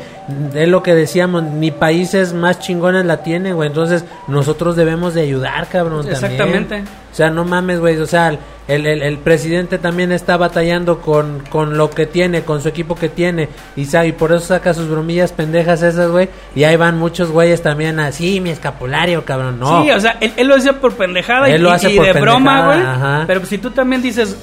Es 0.54 0.70
lo 0.70 0.82
que 0.84 0.96
decíamos, 0.96 1.44
ni 1.44 1.72
países 1.72 2.34
más 2.34 2.60
chingones 2.60 3.06
la 3.06 3.24
tienen, 3.24 3.56
güey. 3.56 3.68
Entonces, 3.68 4.06
nosotros 4.28 4.76
debemos 4.76 5.14
de 5.14 5.22
ayudar, 5.22 5.68
cabrón. 5.68 6.06
también. 6.06 6.16
Exactamente. 6.16 6.84
O 7.12 7.16
sea, 7.16 7.30
no 7.30 7.44
mames, 7.44 7.80
güey. 7.80 7.98
O 7.98 8.08
sea, 8.08 8.38
el, 8.74 8.86
el, 8.88 9.02
el 9.02 9.18
presidente 9.18 9.78
también 9.78 10.12
está 10.12 10.38
batallando 10.38 11.00
con, 11.02 11.44
con 11.50 11.78
lo 11.78 11.90
que 11.90 12.06
tiene, 12.06 12.44
con 12.44 12.62
su 12.62 12.70
equipo 12.70 12.96
que 12.96 13.10
tiene. 13.10 13.50
Y, 13.76 13.88
y 14.06 14.12
por 14.14 14.32
eso 14.32 14.46
saca 14.48 14.74
sus 14.74 14.88
bromillas 14.90 15.32
pendejas 15.32 15.82
esas, 15.84 16.10
güey. 16.12 16.30
Y 16.56 16.64
ahí 16.64 16.76
van 16.76 16.98
muchos 16.98 17.32
güeyes 17.32 17.62
también 17.62 18.00
así, 18.00 18.40
mi 18.40 18.50
escapulario, 18.50 19.26
cabrón. 19.26 19.60
No. 19.60 19.84
Sí, 19.84 19.92
o 19.92 20.00
sea, 20.00 20.18
él, 20.22 20.34
él 20.38 20.48
lo 20.48 20.56
decía 20.56 20.74
por 20.80 20.94
pendejada 20.94 21.50
y, 21.50 21.54
Él 21.54 21.64
lo 21.64 21.70
y- 21.70 21.74
hace 21.74 21.92
y 21.92 21.98
por 21.98 22.06
de 22.06 22.14
broma, 22.20 22.66
güey. 22.68 22.80
ajá. 22.80 23.24
Pero 23.28 23.46
si 23.46 23.58
tú 23.58 23.72
también 23.72 24.02
dices, 24.02 24.36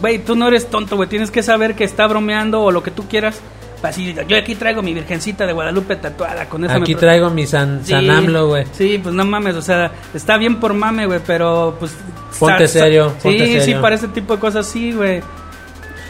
güey, 0.00 0.18
tú 0.18 0.34
no 0.36 0.48
eres 0.48 0.68
tonto, 0.68 0.96
güey, 0.96 1.08
tienes 1.08 1.30
que 1.30 1.42
saber 1.42 1.74
que 1.74 1.84
está 1.84 2.06
bromeando 2.06 2.62
o 2.62 2.70
lo 2.70 2.82
que 2.82 2.90
tú 2.90 3.06
quieras. 3.08 3.40
Así, 3.82 4.14
yo 4.28 4.36
aquí 4.36 4.54
traigo 4.54 4.82
mi 4.82 4.92
virgencita 4.92 5.46
de 5.46 5.52
Guadalupe 5.54 5.96
tatuada 5.96 6.46
con 6.46 6.64
esa 6.64 6.74
Aquí 6.76 6.94
me- 6.94 7.00
traigo 7.00 7.30
mi 7.30 7.46
San, 7.46 7.80
Sí, 7.82 7.92
San 7.92 8.10
AMLO, 8.10 8.48
güey. 8.48 8.64
Sí, 8.72 9.00
pues 9.02 9.14
no 9.14 9.24
mames, 9.24 9.54
o 9.56 9.62
sea, 9.62 9.90
está 10.12 10.36
bien 10.36 10.60
por 10.60 10.74
mame, 10.74 11.06
güey, 11.06 11.20
pero 11.26 11.76
pues... 11.80 11.92
Ponte 12.38 12.68
sa- 12.68 12.74
sa- 12.74 12.84
serio, 12.84 13.12
ponte 13.22 13.46
sí, 13.46 13.52
sí, 13.54 13.60
serio. 13.60 13.80
para 13.80 13.94
ese 13.94 14.08
tipo 14.08 14.34
de 14.34 14.40
cosas 14.40 14.66
sí, 14.66 14.92
güey. 14.92 15.22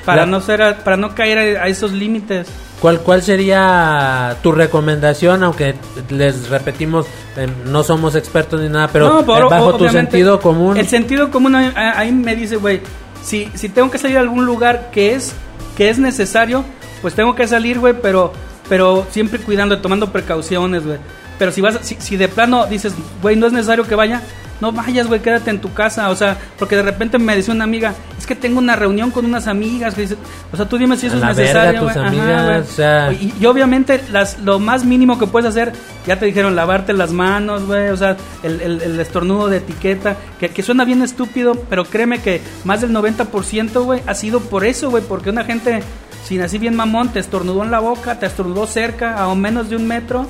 Para 0.05 0.23
La- 0.23 0.27
no 0.27 0.41
ser, 0.41 0.63
a- 0.63 0.79
para 0.79 0.97
no 0.97 1.15
caer 1.15 1.59
a, 1.59 1.65
a 1.65 1.69
esos 1.69 1.93
límites. 1.93 2.49
¿Cuál, 2.81 3.01
¿Cuál 3.01 3.23
sería 3.23 4.37
tu 4.43 4.53
recomendación? 4.53 5.45
Aunque 5.45 5.75
les 6.09 6.49
repetimos, 6.49 7.07
eh, 7.37 7.47
no 7.67 7.85
somos 7.85 8.15
expertos 8.17 8.61
ni 8.61 8.69
nada, 8.69 8.89
pero 8.89 9.09
No, 9.09 9.21
eh, 9.21 9.45
bajo 9.49 9.77
tu 9.77 9.89
sentido 9.91 10.41
común. 10.41 10.77
El 10.77 10.89
sentido 10.89 11.31
común 11.31 11.55
ahí, 11.55 11.71
ahí 11.77 12.11
me 12.11 12.35
dice, 12.35 12.57
güey, 12.57 12.81
si, 13.23 13.51
si 13.55 13.69
tengo 13.69 13.91
que 13.91 13.99
salir 13.99 14.17
a 14.17 14.21
algún 14.21 14.47
lugar 14.47 14.89
que 14.93 15.15
es, 15.15 15.35
que 15.77 15.91
es 15.91 15.99
necesario, 15.99 16.65
pues 17.03 17.15
tengo 17.15 17.35
que 17.35 17.47
salir, 17.49 17.79
güey, 17.79 17.95
pero, 18.01 18.33
pero 18.69 19.07
siempre 19.11 19.39
cuidando, 19.41 19.79
tomando 19.81 20.11
precauciones, 20.13 20.85
güey. 20.85 20.99
Pero 21.39 21.53
si 21.53 21.61
vas, 21.61 21.79
si, 21.83 21.97
si 21.99 22.17
de 22.17 22.29
plano 22.29 22.67
dices, 22.67 22.93
güey, 23.23 23.35
no 23.37 23.47
es 23.47 23.53
necesario 23.53 23.85
que 23.87 23.95
vaya, 23.95 24.21
no 24.61 24.73
vayas, 24.73 25.07
güey, 25.07 25.21
quédate 25.23 25.49
en 25.49 25.59
tu 25.59 25.73
casa, 25.73 26.11
o 26.11 26.15
sea, 26.15 26.37
porque 26.59 26.77
de 26.77 26.83
repente 26.83 27.19
me 27.19 27.35
decía 27.35 27.55
una 27.55 27.65
amiga, 27.65 27.95
es 28.19 28.27
que 28.27 28.35
tengo 28.35 28.59
una 28.59 28.77
reunión 28.77 29.11
con 29.11 29.25
unas 29.25 29.47
amigas, 29.47 29.95
que 29.95 30.03
dice, 30.03 30.17
o 30.53 30.57
sea, 30.59 30.69
tú 30.69 30.77
dime 30.77 30.99
si 30.99 31.07
eso 31.07 31.17
es 31.17 31.23
necesario, 31.39 31.81
verga, 31.87 31.95
tus. 31.95 32.19
Ajá, 32.21 32.59
o 32.59 32.65
sea. 32.65 33.13
Y, 33.15 33.33
y 33.41 33.47
obviamente 33.47 34.03
las, 34.13 34.39
lo 34.41 34.59
más 34.59 34.85
mínimo 34.85 35.19
que 35.19 35.27
puedes 35.27 35.49
hacer, 35.49 35.73
ya 36.07 36.19
te 36.19 36.27
dijeron, 36.27 36.55
lavarte 36.57 36.93
las 36.93 37.11
manos, 37.11 37.65
güey, 37.65 37.89
o 37.89 37.97
sea, 37.97 38.19
el, 38.43 38.61
el- 38.61 38.83
el 38.83 39.01
estornudo 39.01 39.49
de 39.49 39.57
etiqueta, 39.57 40.17
que, 40.39 40.51
que 40.51 40.63
suena 40.63 40.85
bien 40.85 41.01
estúpido, 41.01 41.55
pero 41.71 41.87
créeme 41.87 42.21
que 42.21 42.43
más 42.65 42.83
del 42.83 42.91
90%, 42.93 43.83
güey, 43.83 44.03
ha 44.07 44.15
sido 44.15 44.41
por 44.41 44.67
eso, 44.67 44.91
güey, 44.91 45.03
porque 45.03 45.31
una 45.31 45.45
gente, 45.45 45.83
sin 46.25 46.43
así 46.43 46.59
bien 46.59 46.77
mamón, 46.77 47.09
te 47.11 47.19
estornudó 47.21 47.63
en 47.65 47.71
la 47.71 47.81
boca, 47.81 48.19
te 48.19 48.27
estornudó 48.27 48.67
cerca, 48.67 49.23
a 49.23 49.35
menos 49.35 49.69
de 49.71 49.77
un 49.77 49.87
metro, 49.87 50.27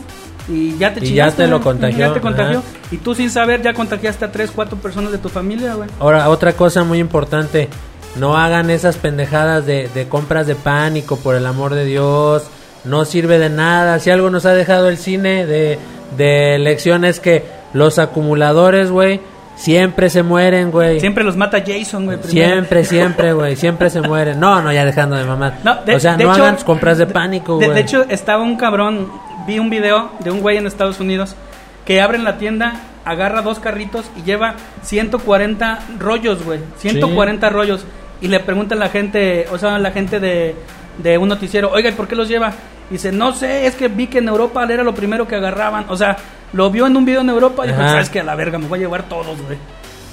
y 0.49 0.76
ya 0.78 0.93
te 0.93 1.05
Y 1.05 1.14
ya 1.14 1.30
te 1.30 1.47
lo 1.47 1.61
contagió, 1.61 1.99
Ya 2.09 2.12
te 2.12 2.20
contagió. 2.20 2.59
ajá. 2.59 2.68
Y 2.91 2.97
tú 2.99 3.14
sin 3.14 3.30
saber 3.30 3.62
ya 3.62 3.72
contagiaste 3.72 4.24
a 4.24 4.32
tres, 4.32 4.51
cuatro 4.51 4.78
personas 4.78 5.12
de 5.12 5.18
tu 5.18 5.28
familia, 5.28 5.74
güey. 5.74 5.88
Ahora, 5.99 6.28
otra 6.28 6.53
cosa 6.55 6.82
muy 6.84 6.99
importante. 6.99 7.68
No 8.16 8.36
hagan 8.36 8.70
esas 8.70 8.97
pendejadas 8.97 9.66
de, 9.66 9.88
de 9.95 10.09
compras 10.09 10.47
de 10.47 10.57
pánico, 10.57 11.16
por 11.16 11.36
el 11.36 11.47
amor 11.47 11.74
de 11.74 11.84
Dios. 11.84 12.45
No 12.84 13.05
sirve 13.05 13.38
de 13.38 13.51
nada. 13.51 14.01
Si 14.01 14.11
algo 14.11 14.30
nos 14.30 14.47
ha 14.47 14.53
dejado 14.53 14.88
el 14.88 14.99
cine 14.99 15.47
de, 15.47 15.78
de 16.16 16.59
lecciones 16.59 17.20
que 17.20 17.45
los 17.72 18.01
acumuladores, 18.01 18.91
güey, 18.91 19.20
siempre 19.61 20.11
se 20.11 20.23
mueren, 20.23 20.71
güey. 20.71 21.01
Siempre 21.01 21.23
los 21.25 21.37
mata 21.37 21.63
Jason, 21.65 22.07
güey. 22.07 22.19
primero. 22.19 22.49
Siempre, 22.51 22.85
siempre, 22.85 23.33
güey. 23.33 23.57
Siempre 23.57 23.91
se 23.91 24.01
mueren. 24.01 24.41
No, 24.41 24.61
no, 24.63 24.73
ya 24.73 24.85
dejando 24.85 25.17
de 25.17 25.25
mamar. 25.25 25.59
No, 25.65 25.77
de- 25.85 25.95
o 25.95 26.01
sea, 26.01 26.17
de 26.17 26.25
no 26.25 26.33
hecho- 26.33 26.43
hagan 26.43 26.57
compras 26.65 26.99
de 26.99 27.07
pánico, 27.07 27.57
güey. 27.57 27.71
de 27.71 27.81
hecho, 27.81 28.05
estaba 28.09 28.43
un 28.43 28.57
cabrón, 28.57 29.11
vi 29.47 29.59
un 29.59 29.71
video 29.71 30.11
de 30.21 30.31
un 30.31 30.41
güey 30.41 30.57
en 30.57 30.67
Estados 30.67 30.99
Unidos 31.01 31.35
que 31.85 32.01
abre 32.01 32.19
en 32.19 32.25
la 32.25 32.39
tienda, 32.39 32.75
agarra 33.05 33.43
dos 33.43 33.59
carritos 33.59 34.11
y 34.17 34.23
lleva 34.23 34.55
140 34.83 35.79
rollos, 35.99 36.45
güey. 36.45 36.61
140 36.79 37.49
rollos. 37.51 37.85
Y 38.21 38.29
le 38.29 38.41
pregunta 38.41 38.75
a 38.75 38.79
la 38.79 38.89
gente, 38.91 39.47
o 39.51 39.59
sea, 39.59 39.77
a 39.77 39.79
la 39.79 39.91
gente 39.93 40.21
de, 40.21 40.55
de 40.99 41.19
un 41.19 41.29
noticiero, 41.29 41.71
oiga, 41.71 41.89
¿y 41.89 41.93
por 41.93 42.07
qué 42.07 42.15
los 42.15 42.29
lleva? 42.29 42.53
Dice, 42.91 43.12
no 43.12 43.32
sé, 43.32 43.66
es 43.66 43.74
que 43.76 43.88
vi 43.88 44.09
que 44.09 44.18
en 44.18 44.28
Europa 44.28 44.66
era 44.68 44.82
lo 44.82 44.95
primero 44.95 45.26
que 45.28 45.36
agarraban. 45.36 45.84
O 45.88 45.97
sea, 45.97 46.16
lo 46.53 46.70
vio 46.70 46.86
en 46.86 46.97
un 46.97 47.05
video 47.05 47.20
en 47.20 47.30
Europa 47.30 47.64
y 47.64 47.68
dijo. 47.68 47.80
¿sabes 47.93 48.11
qué? 48.11 48.20
A 48.20 48.24
la 48.24 48.34
verga, 48.34 48.59
me 48.59 48.66
voy 48.66 48.78
a 48.80 48.82
llevar 48.82 49.05
todos, 49.09 49.41
güey. 49.43 49.57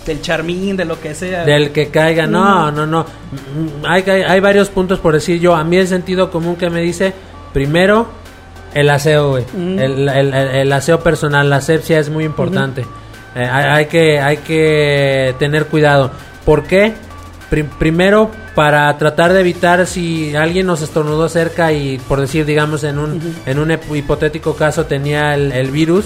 Del 0.05 0.21
charmín, 0.21 0.77
de 0.77 0.85
lo 0.85 0.99
que 1.01 1.13
sea. 1.15 1.43
Del 1.43 1.71
que 1.71 1.89
caiga, 1.89 2.27
no, 2.27 2.71
no, 2.71 2.85
no. 2.85 3.05
Hay, 3.85 4.03
hay, 4.07 4.21
hay 4.21 4.39
varios 4.39 4.69
puntos 4.69 4.99
por 4.99 5.13
decir 5.13 5.39
yo. 5.39 5.55
A 5.55 5.63
mí 5.63 5.75
el 5.77 5.87
sentido 5.87 6.29
común 6.31 6.55
que 6.55 6.69
me 6.69 6.79
dice, 6.81 7.13
primero, 7.53 8.07
El 8.73 8.89
aseo, 8.89 9.29
güey. 9.31 9.45
El, 9.57 10.07
el- 10.07 10.33
el- 10.33 10.33
el 10.33 10.71
aseo 10.73 10.99
personal, 10.99 11.49
la 11.49 11.55
asepsia 11.57 11.99
es 11.99 12.09
muy 12.09 12.25
importante. 12.25 12.85
Eh, 13.35 13.43
hay, 13.51 13.65
hay 13.65 13.85
que, 13.87 14.19
hay 14.19 14.37
que 14.37 15.35
tener 15.39 15.65
cuidado. 15.65 16.11
¿Por 16.45 16.63
qué? 16.63 16.93
Pri- 17.49 17.63
primero, 17.63 18.29
para 18.57 18.97
tratar 18.97 19.33
de 19.33 19.41
evitar 19.41 19.85
si 19.85 20.35
alguien 20.35 20.65
nos 20.65 20.81
estornudó 20.81 21.29
cerca 21.29 21.71
y, 21.73 21.99
por 21.99 22.19
decir, 22.19 22.43
digamos, 22.43 22.83
en 22.83 22.97
un, 22.97 23.35
en 23.45 23.59
un 23.59 23.69
hipotético 23.95 24.55
caso 24.55 24.85
tenía 24.87 25.35
el, 25.35 25.51
el 25.51 25.69
virus, 25.69 26.05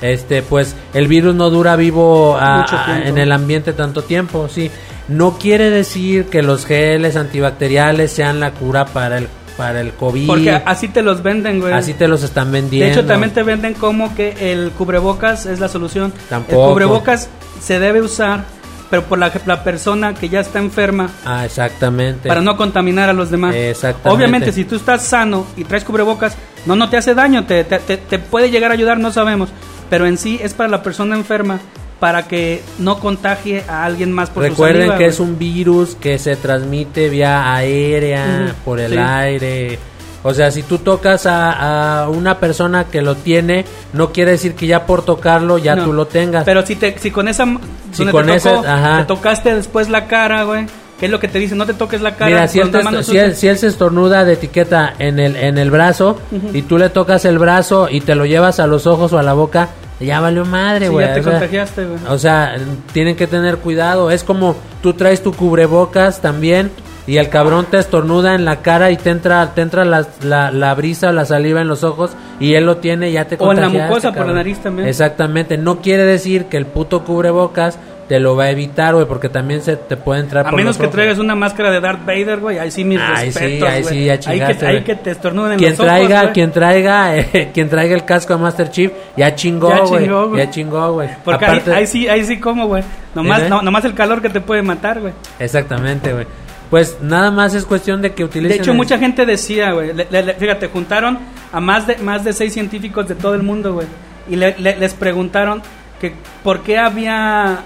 este, 0.00 0.42
pues 0.42 0.74
el 0.94 1.06
virus 1.06 1.32
no 1.36 1.48
dura 1.48 1.76
vivo 1.76 2.36
a- 2.36 2.66
en 3.06 3.18
el 3.18 3.30
ambiente 3.30 3.72
tanto 3.72 4.02
tiempo, 4.02 4.48
sí. 4.48 4.68
No 5.06 5.38
quiere 5.38 5.70
decir 5.70 6.26
que 6.26 6.42
los 6.42 6.66
geles 6.66 7.14
antibacteriales 7.14 8.10
sean 8.10 8.40
la 8.40 8.50
cura 8.50 8.84
para 8.84 9.18
el, 9.18 9.28
para 9.56 9.80
el 9.80 9.92
COVID. 9.92 10.26
Porque 10.26 10.50
así 10.50 10.88
te 10.88 11.02
los 11.02 11.22
venden, 11.22 11.60
güey. 11.60 11.72
Así 11.72 11.94
te 11.94 12.08
los 12.08 12.24
están 12.24 12.50
vendiendo. 12.50 12.86
De 12.86 12.92
hecho, 13.00 13.06
también 13.06 13.32
te 13.32 13.44
venden 13.44 13.74
como 13.74 14.12
que 14.16 14.52
el 14.52 14.72
cubrebocas 14.72 15.46
es 15.46 15.60
la 15.60 15.68
solución. 15.68 16.12
Tampoco. 16.28 16.66
El 16.66 16.72
cubrebocas 16.72 17.28
se 17.60 17.78
debe 17.78 18.00
usar, 18.00 18.44
pero 18.92 19.04
por 19.04 19.18
la, 19.18 19.32
la 19.46 19.64
persona 19.64 20.12
que 20.12 20.28
ya 20.28 20.40
está 20.40 20.58
enferma, 20.58 21.08
Ah, 21.24 21.46
exactamente. 21.46 22.28
para 22.28 22.42
no 22.42 22.58
contaminar 22.58 23.08
a 23.08 23.14
los 23.14 23.30
demás. 23.30 23.54
Exactamente. 23.54 24.10
Obviamente, 24.10 24.52
si 24.52 24.66
tú 24.66 24.76
estás 24.76 25.02
sano 25.02 25.46
y 25.56 25.64
traes 25.64 25.82
cubrebocas, 25.82 26.36
no, 26.66 26.76
no 26.76 26.90
te 26.90 26.98
hace 26.98 27.14
daño, 27.14 27.46
te, 27.46 27.64
te, 27.64 27.78
te- 27.78 27.96
te 27.96 28.18
puede 28.18 28.50
llegar 28.50 28.70
a 28.70 28.74
ayudar, 28.74 28.98
no 28.98 29.10
sabemos. 29.10 29.48
Pero 29.88 30.04
en 30.06 30.18
sí 30.18 30.38
es 30.42 30.52
para 30.52 30.68
la 30.68 30.82
persona 30.82 31.16
enferma, 31.16 31.58
para 32.00 32.28
que 32.28 32.62
no 32.78 32.98
contagie 33.00 33.64
a 33.66 33.84
alguien 33.86 34.12
más 34.12 34.28
por 34.28 34.42
su 34.44 34.50
Recuerden 34.50 34.80
saliva, 34.88 34.98
que 34.98 35.06
es 35.06 35.20
un 35.20 35.38
virus 35.38 35.94
que 35.94 36.18
se 36.18 36.36
transmite 36.36 37.08
vía 37.08 37.54
aérea, 37.54 38.54
por 38.62 38.78
el 38.78 38.92
sí. 38.92 38.98
aire. 38.98 39.78
O 40.24 40.32
sea, 40.34 40.50
si 40.52 40.62
tú 40.62 40.78
tocas 40.78 41.26
a, 41.26 42.02
a 42.04 42.08
una 42.08 42.38
persona 42.38 42.84
que 42.84 43.02
lo 43.02 43.16
tiene, 43.16 43.64
no 43.92 44.12
quiere 44.12 44.32
decir 44.32 44.54
que 44.54 44.66
ya 44.68 44.86
por 44.86 45.04
tocarlo 45.04 45.58
ya 45.58 45.74
No. 45.74 45.84
tú 45.84 45.92
lo 45.92 46.06
tengas. 46.06 46.44
Pero 46.44 46.64
si 46.64 46.76
te 46.76 46.96
si 46.98 47.10
con 47.10 47.26
esa 47.28 47.44
Si 47.92 48.06
con 48.06 48.26
te, 48.26 48.38
tocó, 48.38 48.64
ajá. 48.66 48.98
te 48.98 49.04
tocaste 49.04 49.54
después 49.54 49.88
la 49.88 50.06
cara, 50.06 50.44
güey. 50.44 50.66
¿Qué 51.00 51.06
es 51.06 51.10
lo 51.10 51.18
que 51.18 51.26
te 51.26 51.40
dicen? 51.40 51.58
No 51.58 51.66
te 51.66 51.74
toques 51.74 52.00
la 52.00 52.14
cara. 52.14 52.30
Mira, 52.30 52.46
si 52.46 52.60
él, 52.60 52.70
te- 52.70 53.02
si, 53.02 53.18
él, 53.18 53.34
si 53.34 53.48
él 53.48 53.58
se 53.58 53.66
estornuda 53.66 54.24
de 54.24 54.34
etiqueta 54.34 54.94
en 55.00 55.18
el, 55.18 55.34
en 55.34 55.58
el 55.58 55.72
brazo 55.72 56.16
y 56.52 56.62
tú 56.62 56.78
le 56.78 56.90
tocas 56.90 57.24
el 57.24 57.40
brazo 57.40 57.88
y 57.90 58.00
te 58.02 58.14
lo 58.14 58.24
llevas 58.24 58.60
a 58.60 58.68
los 58.68 58.86
ojos 58.86 59.12
o 59.12 59.18
a 59.18 59.24
la 59.24 59.32
boca, 59.32 59.70
ya 59.98 60.20
valió 60.20 60.44
madre, 60.44 60.86
Sí, 60.86 60.92
güey. 60.92 61.04
ya 61.08 61.14
te 61.14 61.20
o 61.20 61.24
contagiaste, 61.24 61.84
güey. 61.86 61.98
O 62.08 62.18
sea, 62.18 62.54
tienen 62.92 63.16
que 63.16 63.26
tener 63.26 63.56
cuidado. 63.58 64.12
Es 64.12 64.22
como 64.22 64.54
tú 64.80 64.92
traes 64.94 65.20
tu 65.24 65.32
cubrebocas 65.32 66.20
también 66.20 66.70
y 67.06 67.16
el 67.16 67.28
cabrón 67.28 67.66
te 67.70 67.78
estornuda 67.78 68.34
en 68.34 68.44
la 68.44 68.62
cara 68.62 68.90
y 68.90 68.96
te 68.96 69.10
entra, 69.10 69.52
te 69.54 69.60
entra 69.62 69.84
la, 69.84 70.06
la, 70.22 70.50
la 70.52 70.74
brisa 70.74 71.08
o 71.08 71.12
la 71.12 71.24
saliva 71.24 71.60
en 71.60 71.68
los 71.68 71.82
ojos 71.84 72.12
y 72.38 72.54
él 72.54 72.64
lo 72.64 72.76
tiene 72.76 73.10
y 73.10 73.12
ya 73.14 73.24
te 73.26 73.36
O 73.38 73.50
en 73.52 73.60
la 73.60 73.68
mucosa 73.68 74.12
por 74.12 74.26
la 74.26 74.32
nariz 74.34 74.58
también. 74.60 74.86
Exactamente. 74.88 75.58
No 75.58 75.80
quiere 75.80 76.04
decir 76.04 76.44
que 76.46 76.56
el 76.56 76.66
puto 76.66 77.04
cubrebocas 77.04 77.78
te 78.08 78.20
lo 78.20 78.36
va 78.36 78.44
a 78.44 78.50
evitar, 78.50 78.94
güey, 78.94 79.06
porque 79.06 79.28
también 79.30 79.62
se 79.62 79.76
te 79.76 79.96
puede 79.96 80.20
entrar 80.20 80.46
A 80.46 80.50
por 80.50 80.58
menos 80.58 80.76
que 80.76 80.82
owos. 80.84 80.92
traigas 80.94 81.18
una 81.18 81.34
máscara 81.34 81.70
de 81.70 81.80
Darth 81.80 82.04
Vader, 82.04 82.40
güey. 82.40 82.58
Ahí 82.58 82.70
sí 82.70 82.84
mis 82.84 83.00
Ahí 83.00 83.32
sí, 83.32 83.38
respetos, 83.38 83.68
ahí 83.68 83.82
güey. 83.82 83.94
sí, 83.94 84.04
ya 84.04 84.12
ahí 84.12 84.18
chingaste, 84.18 84.56
que, 84.58 84.66
ahí 84.66 84.72
güey. 84.74 84.84
que 84.84 84.94
te 84.96 85.10
estornuden 85.12 85.52
en 85.52 85.58
quien 85.58 85.70
los 85.70 85.80
ojos, 85.80 85.92
traiga, 85.92 86.32
quien 86.32 86.52
traiga, 86.52 87.16
eh, 87.16 87.50
quien 87.54 87.68
traiga 87.70 87.94
el 87.94 88.04
casco 88.04 88.34
a 88.34 88.38
Master 88.38 88.70
Chief, 88.70 88.92
ya 89.16 89.34
chingó, 89.34 89.72
güey. 89.86 90.08
Ya 90.36 90.50
chingó, 90.50 90.92
güey. 90.92 91.08
Porque 91.24 91.44
Aparte- 91.46 91.70
ahí, 91.72 91.78
ahí 91.80 91.86
sí, 91.86 92.08
ahí 92.08 92.24
sí 92.24 92.38
como, 92.38 92.66
güey. 92.66 92.82
Nomás, 93.14 93.42
¿Eh? 93.42 93.48
no, 93.48 93.62
nomás 93.62 93.84
el 93.86 93.94
calor 93.94 94.20
que 94.20 94.28
te 94.28 94.40
puede 94.40 94.62
matar, 94.62 95.00
güey. 95.00 95.14
Exactamente, 95.38 96.12
güey. 96.12 96.26
Pues 96.72 96.96
nada 97.02 97.30
más 97.30 97.52
es 97.54 97.66
cuestión 97.66 98.00
de 98.00 98.14
que 98.14 98.24
utilicen. 98.24 98.56
De 98.56 98.62
hecho, 98.62 98.70
el- 98.70 98.78
mucha 98.78 98.98
gente 98.98 99.26
decía, 99.26 99.72
güey, 99.72 99.92
le- 99.92 100.34
fíjate, 100.34 100.68
juntaron 100.68 101.18
a 101.52 101.60
más 101.60 101.86
de 101.86 101.98
más 101.98 102.24
de 102.24 102.32
seis 102.32 102.54
científicos 102.54 103.06
de 103.06 103.14
todo 103.14 103.34
el 103.34 103.42
mundo, 103.42 103.74
güey, 103.74 103.86
y 104.26 104.36
le- 104.36 104.56
le- 104.58 104.78
les 104.78 104.94
preguntaron 104.94 105.60
que 106.00 106.14
por 106.42 106.62
qué 106.62 106.78
había 106.78 107.58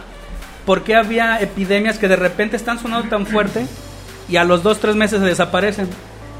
por 0.64 0.82
qué 0.82 0.96
había 0.96 1.40
epidemias 1.40 1.98
que 2.00 2.08
de 2.08 2.16
repente 2.16 2.56
están 2.56 2.80
sonando 2.80 3.08
tan 3.08 3.26
fuerte 3.26 3.64
y 4.28 4.38
a 4.38 4.42
los 4.42 4.64
dos 4.64 4.80
tres 4.80 4.96
meses 4.96 5.20
se 5.20 5.26
desaparecen. 5.26 5.88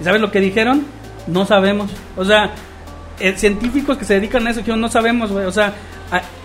¿Y 0.00 0.04
sabes 0.04 0.20
lo 0.20 0.32
que 0.32 0.40
dijeron? 0.40 0.84
No 1.28 1.46
sabemos. 1.46 1.92
O 2.16 2.24
sea, 2.24 2.50
eh, 3.20 3.34
científicos 3.36 3.96
que 3.96 4.04
se 4.04 4.14
dedican 4.14 4.44
a 4.44 4.50
eso 4.50 4.58
dijeron 4.58 4.80
no 4.80 4.88
sabemos, 4.88 5.30
güey. 5.30 5.46
O 5.46 5.52
sea, 5.52 5.72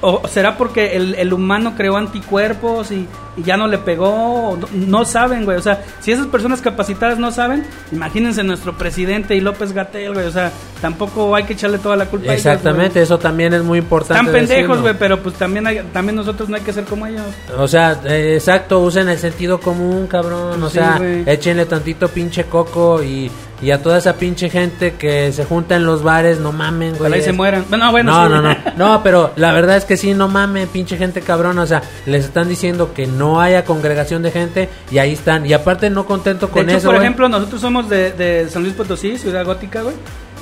o 0.02 0.28
será 0.28 0.58
porque 0.58 0.96
el, 0.96 1.16
el 1.16 1.34
humano 1.34 1.74
creó 1.78 1.98
anticuerpos 1.98 2.92
y, 2.92 3.08
y 3.38 3.44
ya 3.44 3.58
no 3.58 3.68
le 3.68 3.78
pegó, 3.78 4.58
no, 4.60 4.68
no 4.74 5.06
saben, 5.06 5.46
güey. 5.46 5.58
O 5.58 5.62
sea, 5.62 5.84
si 6.00 6.12
esas 6.12 6.28
personas 6.28 6.62
capacitadas 6.62 7.20
no 7.20 7.32
saben, 7.32 7.64
imagínense 7.92 8.44
nuestro 8.44 8.78
presidente 8.78 9.36
y 9.36 9.42
López 9.42 9.74
Gatel, 9.74 10.14
güey. 10.14 10.26
O 10.26 10.32
sea, 10.32 10.52
tampoco 10.82 11.36
hay 11.36 11.44
que 11.44 11.54
echarle 11.54 11.78
toda 11.78 11.96
la 11.96 12.06
culpa 12.06 12.32
a 12.32 12.34
ellos, 12.34 12.46
Exactamente, 12.46 12.94
güey. 12.94 13.04
eso 13.04 13.20
también 13.20 13.54
es 13.54 13.64
muy 13.64 13.80
importante. 13.80 14.14
Están 14.20 14.34
pendejos, 14.34 14.62
decirlo. 14.68 14.82
güey, 14.82 14.96
pero 14.98 15.20
pues 15.22 15.36
también 15.36 15.68
hay- 15.68 15.82
también 15.94 16.16
nosotros 16.16 16.50
no 16.50 16.56
hay 16.56 16.62
que 16.64 16.74
ser 16.74 16.86
como 16.86 17.06
ellos. 17.06 17.24
O 17.58 17.68
sea, 17.68 18.00
eh, 18.06 18.34
exacto, 18.36 18.80
usen 18.80 19.08
el 19.10 19.18
sentido 19.20 19.60
común, 19.60 20.08
cabrón. 20.08 20.62
O 20.64 20.70
Sí, 20.70 20.76
sea, 20.80 20.98
güey. 20.98 21.24
échenle 21.30 21.66
tantito 21.66 22.08
pinche 22.08 22.46
coco 22.46 23.04
y, 23.04 23.30
y 23.62 23.70
a 23.72 23.82
toda 23.82 24.00
esa 24.00 24.16
pinche 24.16 24.50
gente 24.50 24.96
que 24.96 25.32
se 25.32 25.46
junta 25.46 25.76
en 25.76 25.86
los 25.86 26.02
bares, 26.02 26.40
no 26.40 26.52
mamen, 26.52 26.90
güey. 26.92 27.02
Ojalá 27.02 27.18
y 27.18 27.22
se 27.22 27.32
mueran. 27.32 27.66
Bueno, 27.70 27.92
bueno, 27.92 28.12
no, 28.12 28.24
sí. 28.28 28.30
no, 28.34 28.42
no, 28.42 28.58
no, 28.96 29.04
pero 29.04 29.32
la 29.36 29.51
verdad 29.54 29.78
es 29.78 29.86
que 29.86 29.98
sí, 29.98 30.14
no 30.14 30.28
mames, 30.28 30.68
pinche 30.70 30.98
gente 30.98 31.22
cabrón, 31.22 31.58
o 31.60 31.66
sea, 31.66 31.82
les 32.06 32.26
están 32.26 32.48
diciendo 32.50 32.94
que 32.94 33.08
no 33.08 33.42
haya 33.42 33.66
congregación 33.66 34.22
de 34.24 34.32
gente 34.32 34.70
y 34.92 34.98
ahí 35.00 35.14
están, 35.14 35.46
y 35.46 35.54
aparte 35.54 35.90
no 35.90 36.06
contento 36.06 36.48
De 36.48 36.52
con 36.54 36.70
hecho, 36.70 36.78
eso, 36.78 36.88
por 36.92 36.98
ejemplo, 36.98 37.28
nosotros 37.30 37.62
somos 37.62 37.90
de, 37.90 38.12
de 38.12 38.48
San 38.50 38.64
Luis 38.64 38.74
Potosí, 38.76 39.18
ciudad 39.18 39.46
gótica, 39.46 39.82
güey. 39.82 39.96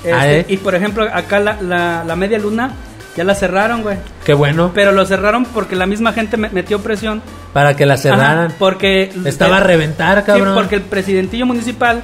Este, 0.04 0.14
Ah, 0.14 0.32
¿eh? 0.32 0.46
Y 0.48 0.58
por 0.58 0.76
ejemplo, 0.76 1.04
acá 1.12 1.40
la, 1.40 1.62
la, 1.62 2.04
la 2.06 2.16
media 2.16 2.40
luna 2.40 2.72
ya 3.18 3.24
la 3.26 3.36
cerraron, 3.36 3.82
güey. 3.82 3.98
qué 4.26 4.34
bueno, 4.34 4.72
Pero 4.74 4.92
lo 4.94 5.06
cerraron 5.06 5.44
porque 5.46 5.76
la 5.76 5.86
misma 5.86 6.14
gente 6.14 6.38
me- 6.38 6.50
metió 6.50 6.80
presión. 6.80 7.22
para 7.52 7.76
que 7.76 7.86
la 7.86 7.98
cerraran. 7.98 8.46
Ajá, 8.48 8.56
porque 8.58 9.12
Estaba 9.26 9.58
a 9.58 9.60
reventar, 9.60 10.20
Sí, 10.20 10.26
cabrón. 10.28 10.56
porque 10.56 10.76
el 10.76 10.82
presidentillo 10.84 11.46
municipal 11.46 12.04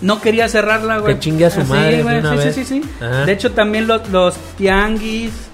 no 0.00 0.20
quería 0.20 0.48
cerrarla, 0.48 0.98
güey. 0.98 1.14
Que 1.14 1.20
chingue 1.20 1.44
a 1.46 1.50
su 1.50 1.60
Así, 1.60 1.70
madre 1.70 1.96
de 1.98 2.02
güey, 2.02 2.18
una 2.18 2.30
sí, 2.30 2.36
vez. 2.38 2.54
sí, 2.56 2.64
sí, 2.64 2.80
sí. 2.82 2.90
Ajá. 3.00 3.26
De 3.26 3.32
hecho, 3.32 3.52
también 3.52 3.86
los, 3.86 4.08
los 4.08 4.34
tianguis, 4.56 5.30
eh, 5.30 5.49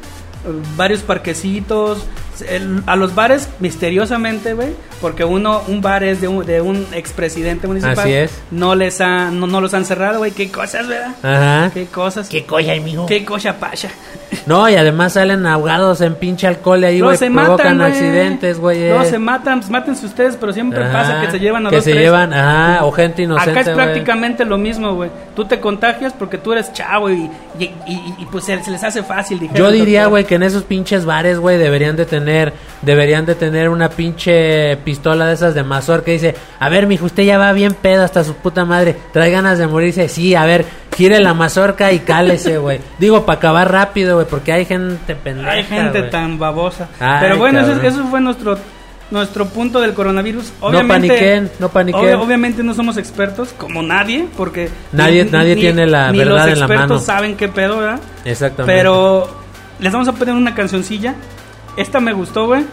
varios 0.76 1.01
parquecitos, 1.03 2.05
el- 2.49 2.82
a 2.86 2.97
los 2.97 3.14
bares 3.14 3.49
misteriosamente, 3.61 4.55
güey, 4.55 4.74
porque 5.01 5.24
uno 5.24 5.62
un 5.68 5.80
bar 5.80 6.05
es 6.05 6.20
de 6.20 6.28
un, 6.28 6.44
de 6.44 6.61
un 6.61 6.86
expresidente 6.92 7.66
municipal. 7.66 7.99
Así 7.99 8.12
es. 8.12 8.30
No 8.51 8.74
les 8.74 9.01
ha, 9.01 9.30
no, 9.30 9.47
no 9.47 9.61
los 9.61 9.72
han 9.74 9.84
cerrado, 9.84 10.18
güey. 10.18 10.32
Qué 10.32 10.51
cosas, 10.51 10.86
¿verdad? 10.86 11.14
Ajá. 11.22 11.70
Qué 11.72 11.86
cosas. 11.86 12.28
¿Qué 12.28 12.44
colla, 12.44 12.74
mijo? 12.80 13.07
Qué 13.07 13.24
cosa 13.24 13.59
pasha. 13.59 13.90
No, 14.45 14.68
y 14.68 14.74
además 14.74 15.14
salen 15.14 15.47
ahogados 15.47 16.01
en 16.01 16.14
pinche 16.14 16.47
alcohol 16.47 16.82
y 16.82 16.84
ahí, 16.84 16.99
se 17.16 17.30
provocan 17.30 17.78
matan, 17.78 17.80
accidentes, 17.82 18.59
güey. 18.59 18.80
Luego 18.89 19.03
eh. 19.03 19.07
se 19.07 19.18
matan, 19.18 19.61
pues 19.61 19.70
mátense 19.70 20.05
ustedes, 20.07 20.37
pero 20.37 20.53
siempre 20.53 20.82
Ajá, 20.84 20.93
pasa 20.93 21.20
que 21.22 21.30
se 21.30 21.39
llevan 21.39 21.66
a 21.66 21.70
Que 21.70 21.76
dos, 21.76 21.84
se 21.84 21.93
tres. 21.93 22.03
llevan, 22.03 22.32
ajá, 22.34 22.84
o 22.84 22.93
gente 22.93 23.22
inocente, 23.22 23.51
Acá 23.51 23.61
es 23.61 23.66
güey. 23.66 23.76
prácticamente 23.76 24.45
lo 24.45 24.59
mismo, 24.59 24.95
güey. 24.95 25.11
Tú 25.34 25.45
te 25.45 25.61
contagias 25.61 26.12
porque 26.12 26.39
tú 26.39 26.53
eres 26.53 26.72
chavo 26.72 27.11
y, 27.11 27.30
y, 27.59 27.64
y- 27.64 28.14
y, 28.18 28.26
pues 28.30 28.45
se, 28.45 28.62
se 28.62 28.70
les 28.70 28.82
hace 28.84 29.03
fácil. 29.03 29.39
dijeron, 29.39 29.57
Yo 29.66 29.70
diría, 29.72 30.01
doctor. 30.03 30.11
güey, 30.11 30.24
que 30.24 30.34
en 30.37 30.43
esos 30.43 30.62
pinches 30.64 31.05
bares, 31.05 31.39
güey, 31.39 31.59
deberían 31.59 31.97
de 31.97 32.07
tener, 32.07 32.53
deberían 32.82 33.26
de 33.26 33.34
tener 33.34 33.68
una 33.68 33.89
pinche 33.89 34.76
pistola 34.84 35.26
de 35.26 35.34
esas 35.34 35.55
de 35.55 35.62
mazor 35.62 36.03
que 36.05 36.12
dice, 36.12 36.34
a 36.59 36.68
ver, 36.68 36.87
mijo, 36.87 37.07
usted 37.07 37.22
ya 37.24 37.39
va 37.39 37.53
bien 37.53 37.74
pedo 37.74 38.03
hasta 38.05 38.24
su 38.24 38.34
puta 38.34 38.64
madre, 38.64 38.97
trae 39.12 39.30
ganas 39.30 39.59
de 39.59 39.66
morirse, 39.66 40.09
sí, 40.09 40.34
a 40.34 40.45
ver, 40.45 40.64
gire 40.97 41.20
la 41.20 41.34
mazorca 41.34 41.92
y 41.92 42.01
cálese, 42.01 42.59
güey. 42.59 42.80
Digo, 42.99 43.24
para 43.26 43.38
acabar 43.38 43.70
rápido, 43.70 44.14
güey, 44.16 44.26
porque 44.26 44.53
hay 44.53 44.64
gente 44.64 45.14
pendeja, 45.14 45.51
Hay 45.51 45.64
gente 45.64 46.03
tan 46.05 46.38
babosa. 46.38 46.88
Ay, 46.99 47.18
Pero 47.20 47.36
bueno, 47.38 47.61
eso, 47.61 47.80
eso 47.82 48.05
fue 48.07 48.20
nuestro 48.20 48.59
nuestro 49.09 49.47
punto 49.47 49.80
del 49.80 49.94
coronavirus. 49.94 50.53
No 50.61 50.66
Obviamente, 50.66 51.07
paniquen, 51.09 51.51
no 51.61 51.68
paniquen. 51.68 52.01
obvia- 52.03 52.18
obviamente 52.20 52.64
no 52.64 52.74
somos 52.74 52.97
expertos, 52.97 53.55
como 53.57 53.80
nadie, 53.80 54.26
porque 54.36 54.68
Nadie- 54.92 55.24
nadie 55.30 55.55
tiene 55.55 55.86
la 55.86 56.11
ni 56.11 56.18
verdad 56.18 56.32
los 56.47 56.49
en 56.55 56.59
la 56.59 56.66
expertos 56.66 56.88
mano. 56.88 56.99
saben 57.01 57.36
qué 57.36 57.47
pedo, 57.47 57.78
¿verdad? 57.78 58.01
Exactamente. 58.24 58.74
Pero 58.76 59.28
les 59.78 59.92
vamos 59.92 60.09
a 60.09 60.12
poner 60.12 60.34
una 60.34 60.57
cancioncilla. 60.57 61.14
Esta 61.76 62.01
me 62.01 62.12
gustó, 62.14 62.47
güey, 62.47 62.64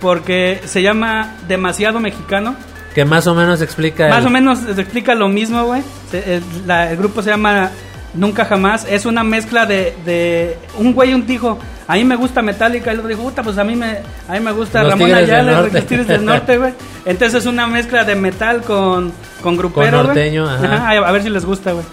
porque 0.00 0.60
se 0.64 0.82
llama 0.82 1.36
Demasiado 1.46 2.00
Mexicano. 2.00 2.56
Que 2.96 3.04
más 3.04 3.26
o 3.26 3.34
menos 3.34 3.60
explica. 3.60 4.08
Más 4.08 4.20
el- 4.22 4.28
o 4.28 4.30
menos 4.30 4.60
explica 4.78 5.14
lo 5.14 5.28
mismo, 5.28 5.62
güey. 5.64 5.82
El, 6.14 6.96
grupo 6.96 7.20
se 7.20 7.28
llama 7.28 7.70
Nunca 8.14 8.46
Jamás. 8.46 8.86
Es 8.88 9.04
una 9.04 9.22
mezcla 9.22 9.66
de, 9.66 9.94
de 10.06 10.56
un 10.78 10.94
güey 10.94 11.12
un 11.12 11.26
dijo, 11.26 11.58
a 11.86 11.92
mí 11.96 12.04
me 12.04 12.16
gusta 12.16 12.40
Metallica. 12.40 12.90
Y 12.90 12.94
el 12.94 13.00
otro 13.00 13.10
dijo, 13.10 13.22
puta, 13.22 13.42
pues 13.42 13.58
a 13.58 13.64
mí 13.64 13.76
me, 13.76 13.98
a 14.26 14.32
mí 14.32 14.40
me 14.40 14.50
gusta 14.52 14.82
Los 14.82 14.92
Ramón 14.92 15.12
Ayala, 15.12 15.52
Norte. 15.60 15.72
los 15.74 15.86
Tigres 15.86 16.08
del 16.08 16.24
Norte, 16.24 16.56
güey. 16.56 16.72
Entonces 17.04 17.42
es 17.42 17.46
una 17.46 17.66
mezcla 17.66 18.02
de 18.04 18.14
metal 18.14 18.62
con, 18.62 19.12
con 19.42 19.58
grupero, 19.58 20.02
norteño, 20.04 20.48
ajá. 20.48 20.88
a 20.88 21.12
ver 21.12 21.22
si 21.22 21.28
les 21.28 21.44
gusta, 21.44 21.72
güey. 21.72 21.84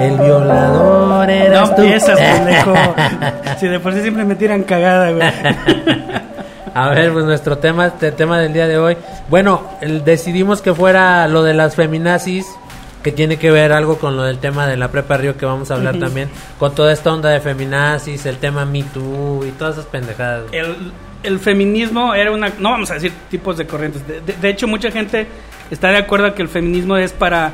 El 0.00 0.16
violador 0.18 0.89
No 1.50 1.74
tú. 1.74 1.82
empiezas, 1.82 2.18
pendejo. 2.18 2.74
si 3.60 3.68
de 3.68 3.80
por 3.80 3.92
sí 3.94 4.02
siempre 4.02 4.24
me 4.24 4.34
tiran 4.34 4.62
cagada, 4.64 5.10
güey. 5.12 5.28
A 6.74 6.88
ver, 6.90 7.12
pues 7.12 7.24
nuestro 7.24 7.58
tema, 7.58 7.86
este 7.86 8.12
tema 8.12 8.38
del 8.38 8.52
día 8.52 8.68
de 8.68 8.78
hoy. 8.78 8.96
Bueno, 9.28 9.62
el- 9.80 10.04
decidimos 10.04 10.62
que 10.62 10.72
fuera 10.74 11.26
lo 11.28 11.42
de 11.42 11.52
las 11.54 11.74
feminazis, 11.74 12.46
que 13.02 13.10
tiene 13.12 13.38
que 13.38 13.50
ver 13.50 13.72
algo 13.72 13.98
con 13.98 14.16
lo 14.16 14.22
del 14.22 14.38
tema 14.38 14.66
de 14.66 14.76
la 14.76 14.88
prepa 14.88 15.16
Río 15.16 15.36
que 15.36 15.46
vamos 15.46 15.70
a 15.70 15.74
hablar 15.74 15.98
también, 15.98 16.28
con 16.58 16.74
toda 16.74 16.92
esta 16.92 17.12
onda 17.12 17.30
de 17.30 17.40
feminazis, 17.40 18.24
el 18.26 18.36
tema 18.36 18.64
Me 18.66 18.82
Too 18.84 19.46
y 19.46 19.50
todas 19.52 19.74
esas 19.78 19.86
pendejadas. 19.86 20.44
el, 20.52 20.92
el 21.22 21.38
feminismo 21.40 22.14
era 22.14 22.30
una... 22.30 22.50
No 22.58 22.70
vamos 22.70 22.90
a 22.90 22.94
decir 22.94 23.12
tipos 23.30 23.56
de 23.58 23.66
corrientes. 23.66 24.06
De, 24.06 24.20
de- 24.20 24.34
de 24.34 24.48
hecho, 24.48 24.68
mucha 24.68 24.90
gente 24.90 25.26
está 25.70 25.88
de 25.88 25.96
acuerdo 25.98 26.34
que 26.34 26.42
el 26.42 26.48
feminismo 26.48 26.96
es 26.96 27.12
para 27.12 27.50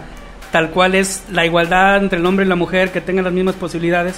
tal 0.56 0.70
cual 0.70 0.94
es 0.94 1.22
la 1.30 1.44
igualdad 1.44 1.98
entre 1.98 2.18
el 2.18 2.24
hombre 2.24 2.46
y 2.46 2.48
la 2.48 2.56
mujer, 2.56 2.90
que 2.90 3.02
tengan 3.02 3.24
las 3.24 3.34
mismas 3.34 3.56
posibilidades. 3.56 4.14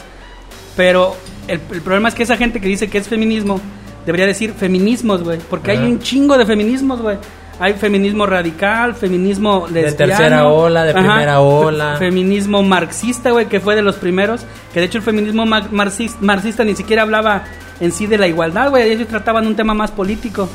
Pero 0.76 1.16
el, 1.48 1.60
el 1.72 1.80
problema 1.82 2.08
es 2.10 2.14
que 2.14 2.22
esa 2.22 2.36
gente 2.36 2.60
que 2.60 2.68
dice 2.68 2.88
que 2.88 2.98
es 2.98 3.08
feminismo 3.08 3.60
debería 4.06 4.24
decir 4.26 4.52
feminismos, 4.52 5.24
güey. 5.24 5.40
Porque 5.50 5.72
hay 5.72 5.78
Ajá. 5.78 5.86
un 5.86 5.98
chingo 5.98 6.38
de 6.38 6.46
feminismos, 6.46 7.02
güey. 7.02 7.16
Hay 7.58 7.72
feminismo 7.72 8.24
radical, 8.24 8.94
feminismo 8.94 9.66
lesbiano. 9.66 9.96
tercera 9.96 10.46
ola, 10.46 10.84
de 10.84 10.92
primera 10.94 11.40
ola. 11.40 11.94
fe- 11.98 12.04
feminismo 12.06 12.62
marxista, 12.62 13.32
güey, 13.32 13.46
que 13.46 13.58
fue 13.58 13.74
de 13.74 13.82
los 13.82 13.96
primeros. 13.96 14.42
Que 14.72 14.78
de 14.78 14.86
hecho 14.86 14.98
el 14.98 15.04
feminismo 15.04 15.44
ma- 15.44 15.68
marxis- 15.72 16.14
marxista 16.20 16.62
ni 16.62 16.76
siquiera 16.76 17.02
hablaba 17.02 17.42
en 17.80 17.90
sí 17.90 18.06
de 18.06 18.16
la 18.16 18.28
igualdad, 18.28 18.70
güey. 18.70 18.88
Ellos 18.92 19.08
trataban 19.08 19.44
un 19.44 19.56
tema 19.56 19.74
más 19.74 19.90
político. 19.90 20.48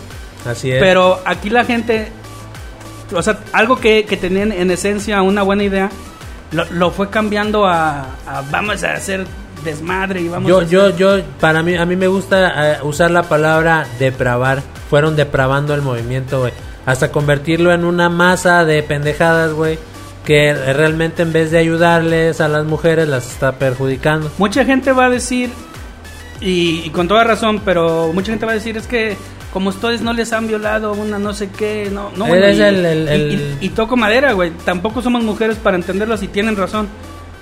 Así 0.45 0.71
es. 0.71 0.79
Pero 0.79 1.19
aquí 1.25 1.49
la 1.49 1.65
gente, 1.65 2.09
o 3.11 3.21
sea, 3.21 3.39
algo 3.51 3.77
que, 3.77 4.05
que 4.05 4.17
tenían 4.17 4.51
en 4.51 4.71
esencia 4.71 5.21
una 5.21 5.41
buena 5.41 5.63
idea, 5.63 5.89
lo, 6.51 6.65
lo 6.71 6.91
fue 6.91 7.09
cambiando 7.09 7.65
a, 7.65 8.01
a 8.25 8.41
vamos 8.51 8.83
a 8.83 8.93
hacer 8.93 9.25
desmadre 9.63 10.21
y 10.21 10.27
vamos 10.27 10.49
yo, 10.49 10.59
a 10.59 10.63
yo, 10.65 10.95
yo, 10.95 11.23
para 11.39 11.63
mí, 11.63 11.75
a 11.75 11.85
mí 11.85 11.95
me 11.95 12.07
gusta 12.07 12.73
eh, 12.73 12.77
usar 12.83 13.11
la 13.11 13.23
palabra 13.23 13.87
depravar. 13.99 14.61
Fueron 14.89 15.15
depravando 15.15 15.73
el 15.73 15.81
movimiento, 15.81 16.41
güey. 16.41 16.53
Hasta 16.85 17.11
convertirlo 17.11 17.73
en 17.73 17.85
una 17.85 18.09
masa 18.09 18.65
de 18.65 18.83
pendejadas, 18.83 19.53
güey. 19.53 19.79
Que 20.25 20.53
realmente 20.53 21.23
en 21.23 21.33
vez 21.33 21.51
de 21.51 21.57
ayudarles 21.57 22.39
a 22.41 22.47
las 22.47 22.65
mujeres, 22.65 23.07
las 23.07 23.25
está 23.31 23.53
perjudicando. 23.53 24.31
Mucha 24.37 24.63
gente 24.65 24.91
va 24.91 25.05
a 25.05 25.09
decir, 25.09 25.49
y, 26.39 26.83
y 26.85 26.89
con 26.91 27.07
toda 27.07 27.23
razón, 27.23 27.61
pero 27.65 28.11
mucha 28.13 28.31
gente 28.31 28.45
va 28.45 28.51
a 28.51 28.55
decir 28.55 28.77
es 28.77 28.87
que 28.87 29.17
como 29.53 29.69
ustedes 29.69 30.01
no 30.01 30.11
les 30.13 30.33
han 30.33 30.47
violado 30.47 30.93
una 30.93 31.19
no 31.19 31.33
sé 31.33 31.49
qué, 31.49 31.89
no, 31.93 32.09
no. 32.17 32.25
bueno, 32.25 32.49
y, 32.49 32.59
el- 32.59 32.85
el- 32.85 33.07
el- 33.07 33.57
y- 33.61 33.65
y 33.67 33.69
toco 33.69 33.95
madera, 33.95 34.33
güey. 34.33 34.49
Tampoco 34.65 35.01
somos 35.03 35.23
mujeres 35.23 35.57
para 35.57 35.77
entenderlo 35.77 36.17
si 36.17 36.27
tienen 36.27 36.55
razón. 36.57 36.87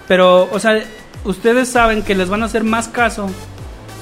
Pero, 0.08 0.50
o 0.52 0.60
sea, 0.60 0.78
ustedes 1.24 1.70
saben 1.70 2.04
que 2.04 2.14
les 2.14 2.28
van 2.28 2.44
a 2.44 2.48
hacer 2.48 2.64
más 2.66 2.90
caso 2.90 3.30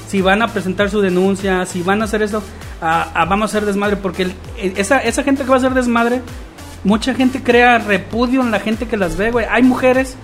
si 0.08 0.22
van 0.22 0.42
a 0.42 0.48
presentar 0.48 0.90
su 0.90 1.02
denuncia, 1.02 1.66
si 1.68 1.84
van 1.84 2.02
a 2.02 2.06
hacer 2.06 2.24
eso, 2.24 2.42
a, 2.82 3.04
a 3.22 3.26
vamos 3.26 3.44
a 3.54 3.58
hacer 3.58 3.66
desmadre, 3.68 3.96
porque 3.96 4.32
esa, 4.58 4.98
esa 5.00 5.22
gente 5.22 5.44
que 5.44 5.50
va 5.50 5.56
a 5.56 5.60
hacer 5.60 5.76
desmadre, 5.76 6.22
mucha 6.84 7.14
gente 7.14 7.44
crea 7.44 7.78
repudio 7.78 8.42
en 8.42 8.50
la 8.50 8.60
gente 8.60 8.88
que 8.88 8.98
las 8.98 9.18
ve, 9.18 9.30
güey. 9.30 9.46
Hay 9.52 9.62
mujeres 9.62 10.16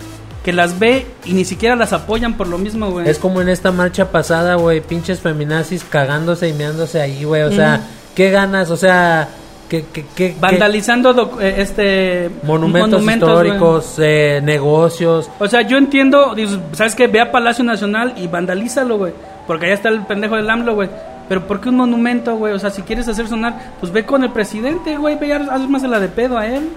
que 0.46 0.54
las 0.54 0.80
ve 0.80 1.06
y 1.26 1.34
ni 1.34 1.43
siquiera 1.43 1.76
las 1.76 1.91
apoyan 1.91 2.36
por 2.38 2.48
lo 2.48 2.58
mismo, 2.58 2.91
güey. 2.91 3.10
Es 3.10 3.18
como 3.20 3.41
en 3.41 3.50
esta 3.50 3.72
marcha 3.74 4.12
pasada, 4.12 4.56
güey. 4.56 4.80
Pinches 4.80 5.20
feminazis 5.20 5.84
cagándose 5.84 6.48
y 6.48 6.54
meándose 6.54 7.02
ahí, 7.02 7.24
güey. 7.26 7.41
O 7.41 7.52
sea. 7.52 7.82
¿qué 8.16 8.32
ganas? 8.32 8.72
O 8.72 8.78
sea, 8.78 9.28
¿qué, 9.68 9.84
qué, 9.91 10.06
qué- 10.16 10.34
qué- 10.34 10.36
Vandalizando 10.39 11.38
eh, 11.41 11.56
este 11.58 12.30
monumentos, 12.43 13.04
históricos, 13.04 13.96
eh, 13.98 14.39
negocios. 14.41 15.30
O 15.39 15.48
sea, 15.48 15.64
yo 15.64 15.78
entiendo, 15.78 16.34
¿sabes 16.72 16.96
qué? 16.96 17.08
Ve 17.08 17.20
a 17.20 17.32
Palacio 17.32 17.66
Nacional 17.66 18.14
y 18.16 18.28
vandalízalo, 18.28 18.98
güey. 18.98 19.14
Porque 19.48 19.66
allá 19.66 19.76
está 19.76 19.89
el 19.89 20.02
pendejo 20.06 20.36
del 20.38 20.50
AMLO, 20.50 20.76
güey. 20.76 20.89
Pero 21.28 21.46
¿por 21.46 21.60
qué 21.60 21.70
un 21.70 21.76
monumento, 21.78 22.36
güey? 22.38 22.54
O 22.54 22.60
sea, 22.60 22.70
si 22.70 22.84
quieres 22.84 23.08
hacer 23.08 23.28
sonar, 23.28 23.74
pues 23.82 23.91
ve 23.91 24.06
con 24.06 24.24
el 24.24 24.32
presidente, 24.32 24.96
güey. 24.96 25.18
Ve 25.18 25.34
haz 25.34 25.68
más 25.68 25.82
la 25.84 26.00
de 26.00 26.08
pedo 26.08 26.38
a 26.38 26.48
él. 26.48 26.70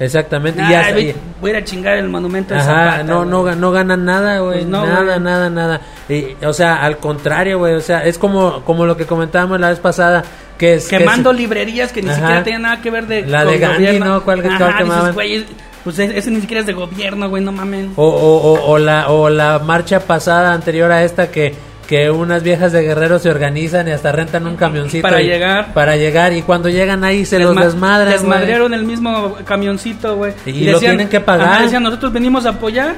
Exactamente. 0.00 0.60
y 0.60 0.64
Ay, 0.64 0.74
hasta- 0.74 0.94
ve- 0.94 1.16
voy 1.40 1.50
a 1.50 1.52
ir 1.54 1.62
a 1.62 1.64
chingar 1.64 1.96
el 1.96 2.08
monumento 2.08 2.52
de 2.54 2.60
Ajá, 2.60 2.66
Zapata, 2.90 3.02
no, 3.04 3.24
no, 3.24 3.54
no 3.54 3.70
ganan 3.72 4.04
nada, 4.04 4.38
güey. 4.40 4.58
Pues 4.58 4.66
no, 4.66 4.86
nada, 4.86 5.18
nada, 5.18 5.50
nada. 5.50 5.80
Y, 6.08 6.34
o 6.44 6.52
sea, 6.52 6.82
al 6.82 6.98
contrario, 6.98 7.58
güey. 7.58 7.74
O 7.74 7.80
sea, 7.80 8.04
es 8.04 8.18
como, 8.18 8.62
como 8.64 8.86
lo 8.86 8.96
que 8.96 9.06
comentábamos 9.06 9.60
la 9.60 9.68
vez 9.70 9.78
pasada. 9.78 10.24
Que 10.58 10.74
es, 10.74 10.86
que 10.88 10.98
Quemando 10.98 11.32
es- 11.32 11.36
librerías 11.38 11.92
que 11.92 12.00
ni 12.02 12.08
Ajá. 12.10 12.18
siquiera 12.20 12.44
tenían 12.44 12.62
nada 12.62 12.80
que 12.80 12.90
ver 12.90 13.06
de 13.06 13.26
La 13.26 13.44
de 13.44 13.58
Gandhi, 13.58 13.84
gobierno. 13.86 14.04
¿no? 14.06 14.22
¿Cuál- 14.24 14.46
Ajá, 14.46 14.58
cuál 14.58 14.84
dices, 14.88 15.14
güey, 15.14 15.46
pues 15.82 15.98
ese, 15.98 16.16
ese 16.18 16.30
ni 16.30 16.40
siquiera 16.40 16.60
es 16.60 16.66
de 16.66 16.72
gobierno, 16.72 17.28
güey, 17.28 17.42
no 17.42 17.50
mamen. 17.52 17.92
o, 17.96 18.04
o, 18.06 18.36
o, 18.52 18.70
o 18.70 18.78
la, 18.78 19.10
o 19.10 19.28
la 19.30 19.58
marcha 19.58 20.00
pasada 20.00 20.52
anterior 20.52 20.90
a 20.92 21.02
esta 21.04 21.30
que, 21.30 21.54
que 21.88 22.10
unas 22.10 22.42
viejas 22.42 22.72
de 22.72 22.82
guerreros 22.82 23.22
se 23.22 23.30
organizan 23.30 23.86
y 23.88 23.90
hasta 23.90 24.10
rentan 24.12 24.46
un 24.46 24.56
camioncito. 24.56 25.02
Para 25.02 25.20
y- 25.20 25.26
llegar. 25.26 25.72
Para 25.74 25.96
llegar. 25.96 26.32
Y 26.32 26.42
cuando 26.42 26.68
llegan 26.68 27.04
ahí 27.04 27.24
se 27.26 27.38
los 27.38 27.54
Desma- 27.54 27.64
desmadran. 27.64 28.12
Desmadrearon 28.12 28.72
el 28.74 28.84
mismo 28.84 29.36
camioncito, 29.44 30.16
güey. 30.16 30.32
Y 30.46 30.64
lo 30.70 30.78
tienen 30.78 31.08
que 31.08 31.20
pagar. 31.20 31.62
decían, 31.62 31.82
nosotros 31.82 32.12
venimos 32.12 32.46
a 32.46 32.50
apoyar 32.50 32.94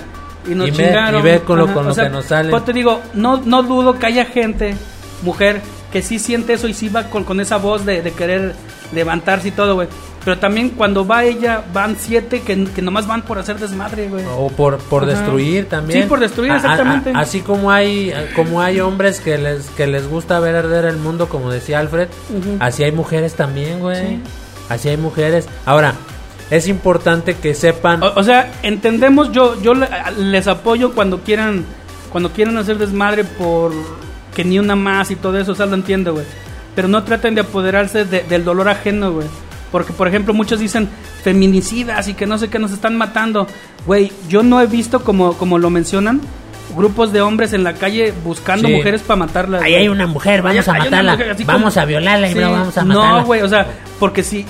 y 0.49 0.55
nos 0.55 0.69
Y 0.69 0.71
ve- 0.71 0.77
chingaron. 0.77 1.21
y 1.21 1.23
ve 1.25 1.41
con 1.41 1.59
lo- 1.59 1.67
con 1.67 1.87
o 1.87 1.89
lo 1.89 1.95
sea, 1.95 2.05
que 2.05 2.11
nos 2.11 2.27
sale. 2.27 2.51
pues 2.51 2.65
te 2.65 2.73
digo, 2.73 3.01
no, 3.15 3.43
no 3.45 3.63
dudo 3.65 3.99
que 3.99 4.07
haya 4.07 4.25
gente, 4.27 4.75
mujer, 5.23 5.61
que 5.93 6.03
sí 6.03 6.19
siente 6.19 6.53
eso 6.53 6.69
y 6.69 6.75
sí 6.75 6.89
va 6.89 7.05
con, 7.05 7.25
con 7.25 7.41
esa 7.41 7.57
voz 7.57 7.85
de, 7.85 8.03
de 8.03 8.13
querer 8.13 8.55
levantarse 8.93 9.49
y 9.49 9.51
todo, 9.51 9.75
güey. 9.75 9.89
Pero 10.27 10.39
también 10.39 10.71
cuando 10.71 11.07
va 11.07 11.23
ella, 11.25 11.63
van 11.73 11.97
siete 11.99 12.41
que, 12.43 12.65
que 12.65 12.83
nomás 12.83 13.07
van 13.07 13.23
por 13.23 13.39
hacer 13.39 13.59
desmadre, 13.61 14.09
güey. 14.09 14.25
O 14.37 14.49
por, 14.49 14.77
por 14.79 15.05
Ajá. 15.05 15.13
destruir 15.13 15.69
también. 15.69 16.03
Sí, 16.03 16.09
por 16.09 16.19
destruir, 16.21 16.51
a- 16.51 16.57
exactamente. 16.57 17.11
a- 17.15 17.21
así 17.21 17.41
como 17.41 17.71
hay 17.71 18.13
como 18.35 18.61
hay 18.61 18.81
hombres 18.81 19.21
que 19.21 19.39
les 19.39 19.67
que 19.71 19.87
les 19.87 20.09
gusta 20.09 20.39
ver 20.41 20.57
arder 20.57 20.85
el 20.85 20.97
mundo, 20.97 21.29
como 21.29 21.51
decía 21.51 21.79
Alfred, 21.79 22.09
así 22.59 22.83
hay 22.83 22.91
mujeres 22.93 23.35
también, 23.35 23.79
güey. 23.81 24.05
Sí. 24.05 24.21
Así 24.69 24.89
hay 24.89 24.97
mujeres. 24.97 25.49
Ahora, 25.65 25.95
es 26.51 26.67
importante 26.67 27.35
que 27.35 27.55
sepan 27.55 28.03
O, 28.03 28.13
o 28.17 28.23
sea, 28.25 28.53
entendemos, 28.65 29.31
yo 29.31 29.55
yo 29.63 29.75
le- 29.75 29.89
les 30.19 30.49
apoyo 30.49 30.93
cuando 30.93 31.21
quieran 31.21 31.65
cuando 32.11 32.33
quieran 32.33 32.57
hacer 32.57 32.79
desmadre 32.79 33.23
por 33.23 33.73
que 34.35 34.45
ni 34.45 34.59
una 34.59 34.75
más 34.75 35.11
y 35.13 35.17
todo 35.17 35.39
eso, 35.39 35.53
o 35.53 35.55
sea, 35.55 35.67
lo 35.67 35.75
entiendo, 35.77 36.13
güey. 36.15 36.25
Pero 36.75 36.89
no 36.89 37.05
traten 37.05 37.35
de 37.37 37.43
apoderarse 37.43 38.05
de- 38.05 38.25
del 38.25 38.45
dolor 38.45 38.69
ajeno, 38.69 39.13
güey. 39.13 39.29
Porque, 39.77 39.93
por 39.93 40.09
ejemplo, 40.09 40.33
muchos 40.33 40.59
dicen 40.59 40.89
feminicidas 41.23 42.09
y 42.09 42.15
que 42.15 42.27
no 42.27 42.39
sé 42.39 42.49
qué 42.49 42.59
nos 42.59 42.73
están 42.73 42.97
matando. 42.97 43.47
Güey, 43.85 44.11
yo 44.27 44.43
no 44.43 44.59
he 44.63 44.67
visto, 44.67 45.05
como, 45.05 45.35
como 45.35 45.59
lo 45.59 45.69
mencionan, 45.69 46.23
grupos 46.75 47.13
de 47.13 47.21
hombres 47.21 47.53
en 47.53 47.63
la 47.63 47.75
calle 47.75 48.15
buscando 48.25 48.69
Sí. 48.69 48.75
mujeres 48.75 49.03
para 49.03 49.19
matarlas. 49.19 49.63
Ahí 49.63 49.75
hay 49.75 49.89
una 49.89 50.07
mujer, 50.07 50.41
vamos 50.41 50.67
Hay- 50.67 50.73
a 50.73 50.75
hay 50.77 50.91
matarla. 50.91 51.13
mujer, 51.13 51.37
Vamos 51.45 51.75
como- 51.75 51.83
a 51.83 51.85
violarla 51.85 52.27
y 52.29 52.33
Sí, 52.33 52.39
luego 52.39 52.53
vamos 52.53 52.79
a 52.79 52.85
matarla. 52.85 53.11
No, 53.21 53.25
güey, 53.27 53.43
o 53.43 53.49
sea, 53.49 53.67
porque 54.01 54.23
si 54.23 54.47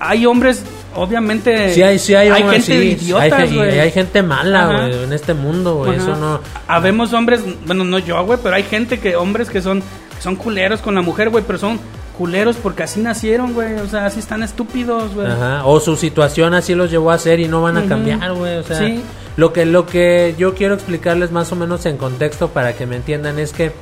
hay 0.00 0.24
hombres, 0.24 0.62
obviamente. 0.94 1.74
Sí 1.74 1.82
hay, 1.82 1.98
sí 1.98 2.14
hay, 2.14 2.30
hombres, 2.30 2.64
gente 2.66 2.98
sí, 2.98 3.04
idiotas, 3.04 3.32
hay, 3.50 3.58
hay 3.58 3.90
gente 3.90 4.22
mala, 4.22 4.66
güey, 4.66 5.04
en 5.04 5.12
este 5.12 5.34
mundo, 5.34 5.76
güey. 5.76 5.96
Eso 5.98 6.16
no. 6.16 6.40
Habemos 6.66 7.12
hombres, 7.12 7.42
bueno, 7.66 7.84
no 7.84 7.98
yo, 7.98 8.24
güey, 8.24 8.38
pero 8.42 8.54
hay 8.56 8.62
gente 8.62 8.98
que, 8.98 9.16
hombres 9.16 9.50
que 9.50 9.60
son, 9.60 9.80
que 9.80 10.22
son 10.22 10.36
culeros 10.36 10.80
con 10.80 10.94
la 10.94 11.02
mujer, 11.02 11.28
güey, 11.28 11.44
pero 11.46 11.58
son 11.58 11.78
culeros 12.16 12.56
porque 12.56 12.82
así 12.82 13.00
nacieron, 13.00 13.54
güey, 13.54 13.74
o 13.74 13.86
sea, 13.86 14.06
así 14.06 14.18
están 14.20 14.42
estúpidos, 14.42 15.14
güey. 15.14 15.26
Ajá. 15.30 15.64
O 15.66 15.80
su 15.80 15.96
situación 15.96 16.54
así 16.54 16.74
los 16.74 16.90
llevó 16.90 17.10
a 17.10 17.14
hacer 17.14 17.40
y 17.40 17.48
no 17.48 17.62
van 17.62 17.76
a 17.76 17.80
Ujú. 17.80 17.88
cambiar, 17.88 18.32
güey. 18.34 18.56
O 18.58 18.62
sea, 18.62 18.78
Sí. 18.78 19.02
lo 19.36 19.52
que 19.52 19.64
lo 19.66 19.86
que 19.86 20.34
yo 20.38 20.54
quiero 20.54 20.74
explicarles 20.74 21.30
más 21.32 21.50
o 21.52 21.56
menos 21.56 21.86
en 21.86 21.96
contexto 21.96 22.48
para 22.48 22.74
que 22.74 22.86
me 22.86 22.96
entiendan 22.96 23.38
es 23.38 23.52
que 23.52 23.72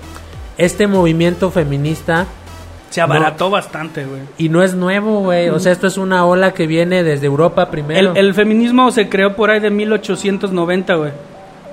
este 0.59 0.87
movimiento 0.87 1.51
feminista 1.51 2.27
Se 2.91 3.01
abarató 3.01 3.51
bastante, 3.51 4.05
güey. 4.05 4.23
y 4.39 4.49
no 4.49 4.63
es 4.63 4.75
nuevo, 4.75 5.21
güey. 5.21 5.49
O 5.49 5.59
sea, 5.61 5.73
esto 5.73 5.87
es 5.87 5.97
una 5.97 6.25
ola 6.27 6.53
que 6.55 6.67
viene 6.67 7.03
desde 7.03 7.27
Europa 7.27 7.71
primero. 7.71 8.13
El, 8.13 8.17
el 8.17 8.35
feminismo 8.35 8.91
se 8.91 9.09
creó 9.09 9.35
por 9.37 9.51
ahí 9.51 9.61
de 9.61 9.71
1890, 9.71 10.95
güey. 10.95 11.13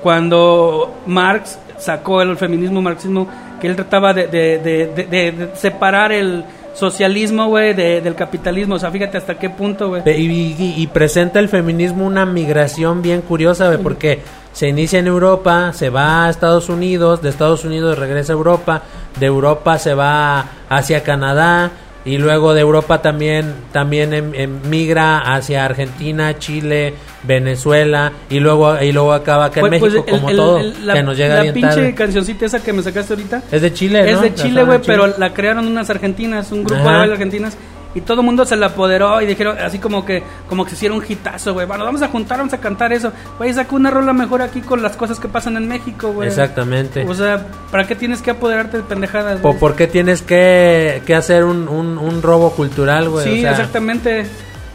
Cuando 0.02 0.96
Marx 1.06 1.58
sacó 1.78 2.22
el 2.22 2.38
feminismo, 2.38 2.82
marxismo, 2.82 3.28
que 3.62 3.68
él 3.68 3.76
trataba 3.76 4.14
de, 4.14 4.28
de- 4.28 4.60
de- 4.60 4.88
de- 4.88 5.04
de- 5.06 5.32
de 5.32 5.56
separar 5.56 6.12
el 6.12 6.44
socialismo, 6.74 7.48
güey, 7.48 7.74
de- 7.74 8.02
del 8.02 8.14
capitalismo. 8.16 8.76
O 8.76 8.80
sea, 8.80 8.92
fíjate 8.92 9.18
hasta 9.18 9.36
qué 9.40 9.50
punto, 9.50 9.90
güey. 9.90 10.04
Y- 10.06 10.76
y 10.78 10.88
presenta 10.88 11.40
el 11.40 11.50
feminismo 11.50 12.06
una 12.06 12.26
migración 12.26 13.02
bien 13.02 13.22
curiosa, 13.22 13.68
güey, 13.68 13.80
porque 13.80 14.22
se 14.54 14.68
inicia 14.68 15.00
en 15.00 15.08
Europa, 15.08 15.72
se 15.74 15.90
va 15.90 16.26
a 16.26 16.30
Estados 16.30 16.70
Unidos, 16.70 17.22
de 17.22 17.30
Estados 17.30 17.66
Unidos 17.66 17.98
regresa 17.98 18.34
a 18.34 18.36
Europa, 18.36 18.84
de 19.20 19.26
Europa 19.26 19.78
se 19.80 19.94
va 19.96 20.46
hacia 20.70 21.04
Canadá 21.04 21.72
y 22.08 22.18
luego 22.18 22.54
de 22.56 22.62
Europa 22.62 23.02
también 23.02 23.54
también 23.72 24.14
em- 24.14 24.34
em- 24.34 24.60
migra 24.70 25.20
hacia 25.36 25.66
Argentina, 25.66 26.40
Chile, 26.40 26.94
Venezuela 27.24 28.12
y 28.30 28.40
luego 28.40 28.82
y 28.82 28.92
luego 28.92 29.14
acaba 29.14 29.46
acá 29.46 29.60
en 29.60 29.68
Pues- 29.68 29.80
pues 29.80 29.94
México 29.94 30.06
el- 30.08 30.16
como 30.16 30.30
el- 30.30 30.36
todo, 30.38 30.58
el- 30.60 30.88
la, 30.88 30.94
que 30.94 31.04
nos 31.04 31.18
llega 31.18 31.36
la 31.36 31.42
bien 31.44 31.54
pinche 31.54 31.70
tarde. 31.76 31.94
cancioncita 31.96 32.46
esa 32.46 32.64
que 32.64 32.74
me 32.74 32.82
sacaste 32.82 33.14
ahorita 33.14 33.44
Es 33.52 33.62
de 33.62 33.74
Chile, 33.74 34.10
es 34.10 34.16
¿no? 34.16 34.22
de 34.22 34.34
Chile, 34.34 34.64
güey, 34.64 34.80
pero 34.86 35.08
la 35.18 35.34
crearon 35.34 35.68
unas 35.68 35.90
argentinas, 35.90 36.52
un 36.52 36.64
grupo 36.64 36.82
Ajá. 36.88 37.06
de 37.06 37.12
argentinas. 37.12 37.58
Y 37.98 38.02
todo 38.02 38.22
el 38.22 38.26
mundo 38.26 38.46
se 38.46 38.56
la 38.56 38.68
apoderó 38.68 39.22
y 39.22 39.26
dijeron 39.26 39.58
así 39.60 39.80
como 39.80 40.06
que 40.06 40.24
como 40.48 40.64
que 40.64 40.70
se 40.72 40.76
hicieron 40.76 40.98
un 41.00 41.06
hitazo, 41.08 41.54
güey. 41.54 41.66
Bueno, 41.66 41.84
vamos 41.84 42.02
a 42.02 42.08
juntar, 42.08 42.38
vamos 42.38 42.54
a 42.54 42.60
cantar 42.60 42.94
eso. 42.94 43.12
Güey, 43.38 43.54
sacó 43.54 43.76
una 43.76 43.90
rola 43.92 44.14
mejor 44.14 44.42
aquí 44.42 44.62
con 44.62 44.82
las 44.82 44.96
cosas 44.96 45.20
que 45.20 45.28
pasan 45.28 45.58
en 45.58 45.68
México, 45.68 46.12
güey. 46.14 46.28
Exactamente. 46.28 47.06
O 47.08 47.14
sea, 47.14 47.46
¿para 47.72 47.86
qué 47.88 47.96
tienes 47.96 48.22
que 48.22 48.32
apoderarte 48.32 48.78
de 48.78 48.84
pendejadas? 48.84 49.40
¿Por, 49.40 49.52
güey? 49.52 49.60
por 49.60 49.76
qué 49.76 49.88
tienes 49.88 50.22
que, 50.22 51.02
que 51.06 51.16
hacer 51.16 51.44
un, 51.44 51.68
un, 51.68 51.98
un 51.98 52.22
robo 52.22 52.52
cultural, 52.52 53.10
güey? 53.10 53.24
Sí, 53.26 53.40
o 53.40 53.42
sea, 53.42 53.52
exactamente. 53.52 54.26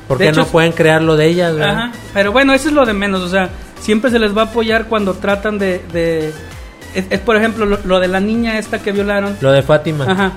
¿Por 0.09 0.18
qué 0.18 0.33
no 0.33 0.45
pueden 0.47 0.73
crear 0.73 1.01
lo 1.01 1.16
de 1.16 1.27
ellas, 1.27 1.55
güey? 1.57 1.64
Ajá, 1.68 1.93
pero 2.12 2.33
bueno, 2.33 2.53
eso 2.53 2.68
es 2.68 2.75
lo 2.75 2.85
de 2.85 2.93
menos, 2.93 3.20
o 3.23 3.29
sea, 3.29 3.49
siempre 3.81 4.11
se 4.11 4.18
les 4.18 4.37
va 4.37 4.43
a 4.43 4.45
apoyar 4.47 4.87
cuando 4.87 5.14
tratan 5.14 5.59
de... 5.59 5.81
de- 5.93 6.33
es, 6.95 7.07
es, 7.09 7.20
por 7.20 7.37
ejemplo 7.37 7.64
lo, 7.64 7.79
lo 7.85 8.01
de 8.01 8.09
la 8.09 8.20
niña 8.20 8.59
esta 8.59 8.79
que 8.81 8.93
violaron. 8.93 9.37
Lo 9.41 9.51
de 9.53 9.62
Fátima. 9.62 10.05
Ajá. 10.07 10.33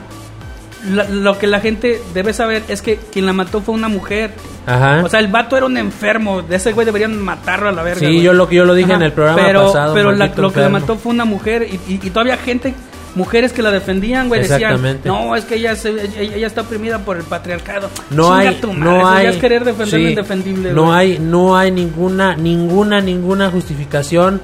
La- 0.91 1.05
lo 1.09 1.37
que 1.39 1.47
la 1.47 1.59
gente 1.59 1.99
debe 2.13 2.33
saber 2.33 2.63
es 2.67 2.81
que 2.81 2.97
quien 2.97 3.25
la 3.25 3.33
mató 3.33 3.61
fue 3.61 3.73
una 3.73 3.87
mujer. 3.87 4.31
Ajá. 4.67 5.01
O 5.03 5.09
sea, 5.09 5.19
el 5.19 5.27
vato 5.27 5.57
era 5.57 5.65
un 5.65 5.77
enfermo. 5.77 6.41
De 6.41 6.55
ese 6.57 6.73
güey 6.73 6.85
deberían 6.85 7.19
matarlo 7.21 7.69
a 7.69 7.71
la 7.71 7.81
verga. 7.83 7.99
Sí, 7.99 8.05
güey. 8.05 8.21
yo 8.21 8.33
lo 8.33 8.47
que 8.47 8.55
yo 8.55 8.65
lo 8.65 8.73
dije 8.73 8.93
en 8.93 9.01
el 9.01 9.11
programa 9.13 9.41
pero, 9.45 9.65
pasado, 9.67 9.93
Pero 9.93 10.11
la- 10.11 10.27
lo 10.35 10.51
que 10.53 10.59
la 10.59 10.69
mató 10.69 10.95
fue 10.95 11.11
una 11.13 11.25
mujer. 11.25 11.63
Y, 11.69 11.75
y- 11.93 11.99
y 12.03 12.09
todavía 12.09 12.37
gente, 12.37 12.73
mujeres 13.15 13.53
que 13.53 13.61
la 13.61 13.71
defendían, 13.71 14.27
güey, 14.27 14.41
decían. 14.41 14.99
No, 15.05 15.35
es 15.35 15.45
que 15.45 15.55
ella, 15.55 15.75
se- 15.75 15.89
ella, 15.89 16.35
ella 16.35 16.47
está 16.47 16.61
oprimida 16.61 16.99
por 16.99 17.17
el 17.17 17.23
patriarcado. 17.23 17.89
no 18.09 18.23
Chinga 18.37 18.49
hay 18.49 18.55
tu 18.55 18.73
madre, 18.73 18.91
no 18.99 19.07
hay 19.07 19.27
es 19.27 19.37
querer 19.37 19.63
defender 19.63 19.99
lo 20.01 20.09
indefendible. 20.09 20.73
no 20.73 20.93
hay 20.93 21.17
no 21.19 21.57
hay 21.57 21.71
ninguna 21.71 22.35
ninguna 22.35 23.01
ninguna 23.01 23.49
justificación 23.49 24.41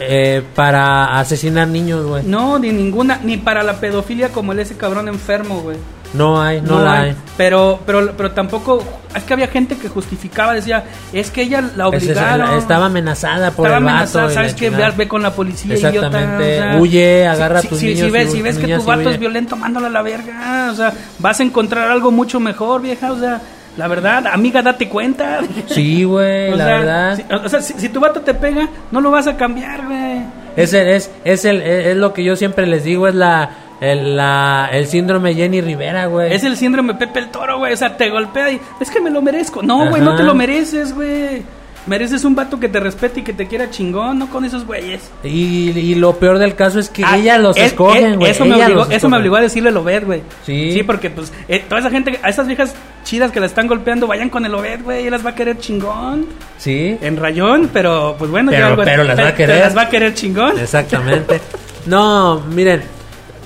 eh, 0.00 0.42
para 0.54 1.18
asesinar 1.18 1.68
niños 1.68 2.04
güey 2.06 2.22
no, 2.24 2.52
No, 2.52 2.58
ni 2.58 2.70
ninguna, 2.72 3.18
ni 3.22 3.36
para 3.36 3.62
la 3.62 3.74
pedofilia 3.80 4.28
como 4.30 4.52
el 4.52 4.58
ese 4.60 4.76
cabrón 4.76 5.08
enfermo, 5.08 5.60
güey. 5.62 5.76
hay 6.38 6.60
no, 6.62 6.80
la 6.82 7.00
hay, 7.02 7.14
Pero, 7.36 7.80
pero, 7.84 8.12
pero 8.16 8.30
tampoco, 8.32 8.82
es 9.14 9.22
que 9.24 9.32
había 9.34 9.48
gente 9.48 9.76
que 9.76 9.88
justificaba, 9.88 10.54
decía, 10.54 10.84
es 11.12 11.30
que 11.30 11.42
ella 11.42 11.60
la 11.60 11.88
Esa 11.88 11.96
es- 11.96 12.02
obligaron. 12.04 12.58
estaba 12.58 12.86
amenazada 12.86 13.50
por 13.50 13.66
Estaba 13.66 13.78
el 13.78 13.84
vato 13.84 13.94
amenazada, 13.96 14.30
¿sabes 14.30 14.54
qué? 14.54 14.70
Ve, 14.70 15.08
con 15.08 15.22
la 15.22 15.32
policía, 15.32 15.74
Exactamente. 15.74 16.44
idiota. 16.54 16.66
o 16.68 16.72
sea, 16.72 16.80
Huye, 16.80 17.26
agarra 17.26 17.58
a 17.58 17.62
si, 17.62 17.68
tus 17.68 17.78
si- 17.80 17.86
niños 17.86 18.06
Si 18.06 18.10
ves, 18.10 18.32
si 18.32 18.42
ves 18.42 18.56
que 18.58 18.76
tu 18.76 18.82
vato 18.84 19.00
huye. 19.02 19.10
es 19.12 19.18
violento, 19.18 19.56
mándalo 19.56 19.86
a 19.86 19.90
la 19.90 20.02
verga. 20.02 20.68
O 20.72 20.74
sea, 20.74 20.92
vas 21.18 21.40
a 21.40 21.42
encontrar 21.42 21.90
algo 21.90 22.10
mucho 22.10 22.38
mejor, 22.40 22.80
vieja. 22.82 23.12
O 23.12 23.18
sea, 23.18 23.40
la 23.76 23.88
verdad, 23.88 24.26
amiga, 24.28 24.62
date 24.62 24.88
cuenta. 24.88 25.40
sí 25.66 26.04
güey 26.04 26.50
la 26.56 26.56
sea, 26.64 26.78
verdad 26.78 27.16
si- 27.16 27.24
o 27.34 27.48
sea, 27.48 27.60
si, 27.60 27.74
si 27.74 27.88
tu 27.88 28.00
vato 28.00 28.20
te 28.20 28.34
pega, 28.34 28.68
no 28.90 29.00
lo 29.00 29.10
vas 29.10 29.26
a 29.26 29.36
cambiar, 29.36 29.84
güey. 29.86 30.22
es 30.56 30.72
el, 30.72 30.88
es 30.88 31.10
es 31.24 31.44
el 31.44 31.60
es 31.62 31.96
lo 31.96 32.12
que 32.12 32.24
yo 32.24 32.36
siempre 32.36 32.66
les 32.66 32.84
digo 32.84 33.06
es 33.08 33.14
la 33.14 33.50
el, 33.80 34.16
la, 34.16 34.70
el 34.72 34.86
síndrome 34.86 35.34
Jenny 35.34 35.60
Rivera 35.60 36.06
güey 36.06 36.32
Es 36.32 36.44
el 36.44 36.56
síndrome 36.56 36.94
Pepe 36.94 37.18
el 37.18 37.28
Toro, 37.28 37.58
güey. 37.58 37.74
O 37.74 37.76
sea, 37.76 37.94
te 37.96 38.08
golpea 38.08 38.50
y 38.52 38.60
es 38.80 38.90
que 38.90 39.00
me 39.02 39.10
lo 39.10 39.20
merezco. 39.20 39.62
No, 39.62 39.90
güey, 39.90 40.00
no 40.00 40.16
te 40.16 40.22
lo 40.22 40.34
mereces, 40.34 40.94
güey. 40.94 41.42
Mereces 41.86 42.24
un 42.24 42.34
vato 42.34 42.58
que 42.58 42.68
te 42.68 42.80
respete 42.80 43.20
y 43.20 43.22
que 43.22 43.32
te 43.32 43.46
quiera 43.46 43.70
chingón, 43.70 44.18
no 44.18 44.28
con 44.28 44.44
esos 44.44 44.66
güeyes. 44.66 45.02
y, 45.22 45.70
y 45.70 45.94
lo 45.94 46.16
peor 46.16 46.38
del 46.38 46.54
caso 46.56 46.78
es 46.80 46.88
que 46.88 47.04
Ah, 47.04 47.16
ella 47.16 47.38
los 47.38 47.56
es- 47.56 47.66
escogen 47.66 48.04
es- 48.12 48.16
güey 48.18 48.30
Eso, 48.32 48.44
me 48.44 48.54
obligó, 48.56 48.86
me 49.32 49.38
a 49.38 49.40
decirle 49.42 49.70
el 49.70 49.76
Obed, 49.76 50.04
güey. 50.04 50.22
Sí. 50.44 50.72
Sí, 50.72 50.82
porque 50.82 51.10
pues 51.10 51.32
eh, 51.48 51.64
toda 51.68 51.80
esa 51.80 51.90
gente, 51.90 52.18
a 52.22 52.28
esas 52.28 52.46
viejas 52.48 52.74
chidas 53.04 53.30
que 53.30 53.38
la 53.38 53.46
están 53.46 53.68
golpeando, 53.68 54.06
vayan 54.08 54.30
con 54.30 54.44
el 54.44 54.54
Obed, 54.54 54.82
güey. 54.82 55.04
Él 55.06 55.12
las 55.12 55.24
va 55.24 55.30
a 55.30 55.34
querer 55.36 55.58
chingón. 55.58 56.26
sí 56.58 56.98
En 57.00 57.16
rayón, 57.16 57.70
pero 57.72 58.16
pues 58.18 58.30
bueno, 58.30 58.50
Pero- 58.50 58.62
ya 58.62 58.72
algo- 58.72 58.82
pero 58.84 59.04
las 59.04 59.18
va 59.18 59.28
a 59.28 59.34
querer. 59.34 59.60
las 59.60 59.76
va 59.76 59.82
a 59.82 59.88
querer 59.88 60.14
chingón. 60.14 60.58
Exactamente. 60.58 61.40
No, 61.86 62.40
miren, 62.52 62.82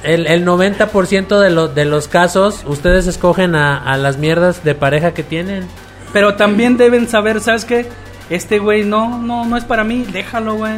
el, 0.02 0.26
el 0.26 0.46
90% 0.46 1.38
de, 1.38 1.50
los 1.50 1.74
de 1.74 1.84
los 1.84 2.08
casos, 2.08 2.64
ustedes 2.66 3.06
escogen 3.06 3.54
a, 3.54 3.76
a 3.76 3.98
las 3.98 4.16
mierdas 4.16 4.64
de 4.64 4.74
pareja 4.74 5.12
que 5.12 5.22
tienen. 5.22 5.66
Pero 6.14 6.36
también 6.36 6.78
deben 6.78 7.06
saber, 7.06 7.40
¿sabes 7.40 7.66
qué? 7.66 7.86
Este 8.30 8.58
güey 8.58 8.84
no, 8.84 9.18
no, 9.18 9.44
no 9.44 9.56
es 9.56 9.64
para 9.64 9.84
mí, 9.84 10.06
déjalo, 10.12 10.54
güey. 10.54 10.72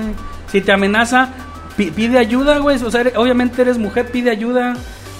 Si 0.50 0.60
te 0.62 0.72
amenaza, 0.72 1.28
pi- 1.76 1.90
pide 1.90 2.18
ayuda, 2.18 2.58
güey. 2.58 2.82
O 2.82 2.90
sea, 2.90 3.04
obviamente 3.16 3.62
eres 3.62 3.78
mujer, 3.78 4.10
pide 4.10 4.30
ayuda. 4.30 4.74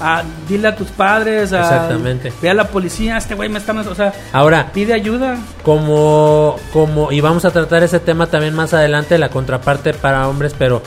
Ah, 0.05 0.25
dile 0.49 0.67
a 0.67 0.75
tus 0.75 0.89
padres, 0.89 1.53
a, 1.53 1.61
Exactamente. 1.61 2.33
ve 2.43 2.51
a 2.51 2.55
la 2.55 2.67
policía, 2.67 3.17
este 3.19 3.37
güey 3.37 3.49
me 3.49 3.61
está, 3.61 3.73
o 3.73 3.95
sea, 3.95 4.13
Ahora, 4.33 4.71
pide 4.73 4.95
ayuda. 4.95 5.37
como, 5.63 6.57
como, 6.73 7.13
y 7.13 7.21
vamos 7.21 7.45
a 7.45 7.51
tratar 7.53 7.85
ese 7.85 8.01
tema 8.01 8.27
también 8.27 8.53
más 8.55 8.75
adelante, 8.75 9.17
la 9.19 9.29
contraparte 9.29 9.95
para 9.95 10.27
hombres, 10.29 10.57
pero 10.59 10.83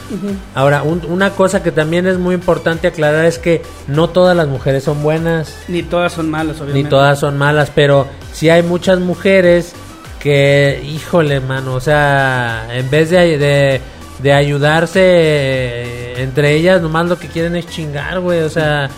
ahora, 0.54 0.84
un- 0.84 1.06
una 1.08 1.30
cosa 1.30 1.64
que 1.64 1.72
también 1.72 2.08
es 2.08 2.18
muy 2.18 2.36
importante 2.36 2.88
aclarar 2.88 3.24
es 3.24 3.40
que 3.40 3.62
no 3.88 4.10
todas 4.10 4.36
las 4.36 4.48
mujeres 4.48 4.84
son 4.84 5.02
buenas. 5.02 5.56
Ni 5.70 5.82
todas 5.84 6.12
son 6.12 6.30
malas, 6.30 6.58
obviamente. 6.58 6.84
ni 6.84 6.90
todas 6.90 7.18
son 7.20 7.38
malas, 7.38 7.72
pero 7.74 8.08
sí 8.34 8.50
hay 8.50 8.64
muchas 8.64 9.00
mujeres 9.00 9.74
que, 10.20 10.82
híjole, 10.84 11.40
mano, 11.40 11.76
o 11.76 11.80
sea, 11.80 12.68
en 12.72 12.90
vez 12.90 13.10
de, 13.10 13.38
de, 13.38 13.82
de 14.20 14.34
ayudarse 14.34 15.02
eh, 15.04 16.24
entre 16.24 16.56
ellas, 16.56 16.82
nomás 16.82 17.08
lo 17.08 17.18
que 17.20 17.28
quieren 17.28 17.56
es 17.56 17.68
chingar, 17.68 18.20
güey, 18.20 18.42
o 18.42 18.50
sea, 18.50 18.90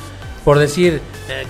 por 0.44 0.60
decir, 0.60 1.02
eh, 1.30 1.46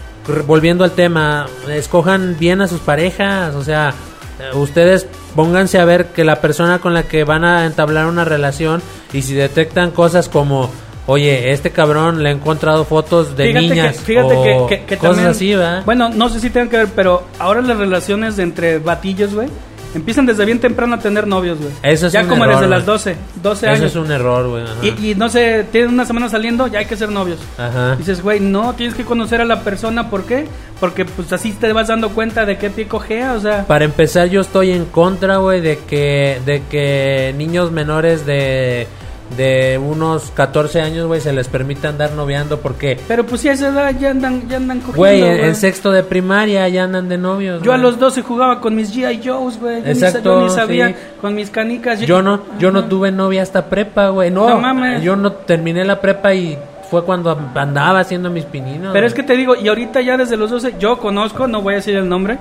volviendo 0.46 0.84
al 0.84 0.92
tema, 0.92 1.46
escojan 1.70 2.38
bien 2.40 2.62
a 2.62 2.68
sus 2.68 2.80
parejas, 2.80 3.56
o 3.56 3.64
sea, 3.64 3.94
eh, 4.40 4.56
ustedes 4.56 5.08
pónganse 5.36 5.80
a 5.80 5.86
ver 5.86 6.08
que 6.08 6.24
la 6.24 6.42
persona 6.42 6.80
con 6.80 6.94
la 6.94 7.04
que 7.04 7.24
van 7.24 7.44
a 7.44 7.66
entablar 7.66 8.08
una 8.08 8.26
relación 8.26 8.82
y 9.14 9.22
si 9.22 9.34
detectan 9.34 9.92
cosas 9.92 10.30
como... 10.30 10.72
Oye, 11.08 11.52
este 11.52 11.72
cabrón 11.72 12.22
le 12.22 12.30
ha 12.30 12.32
encontrado 12.34 12.84
fotos 12.86 13.36
de 13.36 13.48
fíjate 13.48 13.68
niñas 13.70 13.98
que, 13.98 14.04
fíjate 14.04 14.36
o 14.36 14.68
que, 14.68 14.76
que- 14.80 14.86
que 14.86 14.98
cosas 14.98 15.16
también- 15.16 15.32
así, 15.32 15.56
¿verdad? 15.56 15.84
Bueno, 15.86 16.10
no 16.10 16.30
sé 16.30 16.40
si 16.40 16.50
tengan 16.50 16.70
que 16.70 16.78
ver, 16.78 16.88
pero 16.96 17.24
ahora 17.40 17.62
las 17.62 17.78
relaciones 17.78 18.38
entre 18.40 18.80
batillos, 18.80 19.34
güey, 19.34 19.48
empiezan 19.96 20.26
desde 20.26 20.44
bien 20.46 20.60
temprano 20.60 20.96
a 20.96 21.00
tener 21.00 21.26
novios, 21.26 21.58
güey. 21.60 21.72
Eso 21.82 22.08
es 22.08 22.14
ya 22.14 22.22
un 22.24 22.28
como 22.28 22.44
error, 22.44 22.58
desde 22.58 22.70
las 22.70 22.86
12, 22.86 23.16
12 23.42 23.66
Eso 23.68 23.76
años. 23.76 23.92
es 23.92 23.96
un 23.96 24.12
error, 24.12 24.48
güey. 24.50 24.66
y 25.12 25.16
no 25.16 25.30
sé, 25.30 25.66
tienen 25.72 25.92
una 25.92 26.06
semana 26.06 26.28
saliendo, 26.28 26.68
ya 26.68 26.80
hay 26.80 26.86
que 26.86 26.98
ser 26.98 27.10
novios. 27.10 27.40
Ajá. 27.58 27.96
Dices, 27.96 28.22
güey, 28.22 28.42
no, 28.42 28.74
tienes 28.74 28.94
que 28.94 29.06
conocer 29.06 29.40
a 29.40 29.46
la 29.46 29.62
persona, 29.62 30.10
¿por 30.10 30.26
qué? 30.26 30.46
Porque 30.82 31.06
pues 31.06 31.32
así 31.32 31.54
te 31.54 31.72
vas 31.72 31.88
dando 31.88 32.10
cuenta 32.10 32.46
de 32.46 32.58
qué 32.58 32.70
pie 32.70 32.86
cojea, 32.88 33.32
o 33.34 33.40
sea... 33.40 33.66
Para 33.66 33.86
empezar, 33.86 34.28
yo 34.28 34.42
estoy 34.42 34.72
en 34.72 34.84
contra, 34.86 35.38
güey, 35.38 35.62
de 35.62 35.80
que, 35.80 36.42
de 36.46 36.62
que 36.70 37.34
niños 37.38 37.72
menores 37.72 38.26
de, 38.26 38.88
de 39.36 39.78
unos 39.78 40.32
14 40.32 40.82
años, 40.82 41.08
güey, 41.08 41.22
se 41.22 41.34
les 41.34 41.48
permita 41.48 41.90
andar 41.90 42.12
noviando 42.14 42.60
porque, 42.60 43.00
Pero 43.08 43.26
pues 43.26 43.42
si 43.42 43.50
a 43.50 43.54
esa 43.54 43.70
edad 43.70 43.94
ya 44.00 44.12
andan, 44.12 44.48
ya 44.48 44.58
andan 44.58 44.80
cogiendo, 44.80 44.98
güey, 44.98 45.22
en, 45.22 45.56
sexto 45.56 45.92
de 45.92 46.04
primaria 46.04 46.68
ya 46.70 46.86
andan 46.86 47.10
de 47.10 47.18
novios. 47.18 47.62
Yo 47.62 47.74
a 47.74 47.78
los 47.78 48.00
12 48.00 48.22
jugaba 48.22 48.62
con 48.62 48.76
mis 48.76 48.96
G.I. 48.96 49.28
Joes, 49.28 49.60
güey. 49.60 49.80
Exacto, 49.86 50.40
Yo 50.40 50.44
ni 50.44 50.50
sabía 50.50 50.90
sí. 50.90 50.96
con 51.22 51.36
mis 51.36 51.50
canicas. 51.50 52.00
Yo 52.02 52.22
no, 52.22 52.42
yo 52.60 52.72
no 52.72 52.86
tuve 52.86 53.12
novia 53.12 53.42
hasta 53.42 53.66
prepa, 53.66 54.10
güey. 54.10 54.32
No, 54.32 54.48
No 54.50 54.60
mames. 54.60 55.04
yo 55.04 55.16
no 55.16 55.32
terminé 55.34 55.84
la 55.84 56.00
prepa 56.00 56.34
y 56.34 56.58
fue 56.90 57.04
cuando 57.04 57.38
andaba 57.56 58.00
haciendo 58.00 58.30
mis 58.30 58.46
pininos. 58.46 58.94
Pero 58.94 59.08
es 59.08 59.14
que 59.14 59.24
te 59.24 59.36
digo, 59.36 59.56
y 59.56 59.68
ahorita 59.68 60.02
ya 60.02 60.18
desde 60.18 60.38
los 60.38 60.50
12, 60.50 60.76
yo 60.80 60.98
conozco, 60.98 61.48
no 61.48 61.62
voy 61.62 61.74
a 61.74 61.78
decir 61.78 61.96
el 61.96 62.08
nombre, 62.08 62.38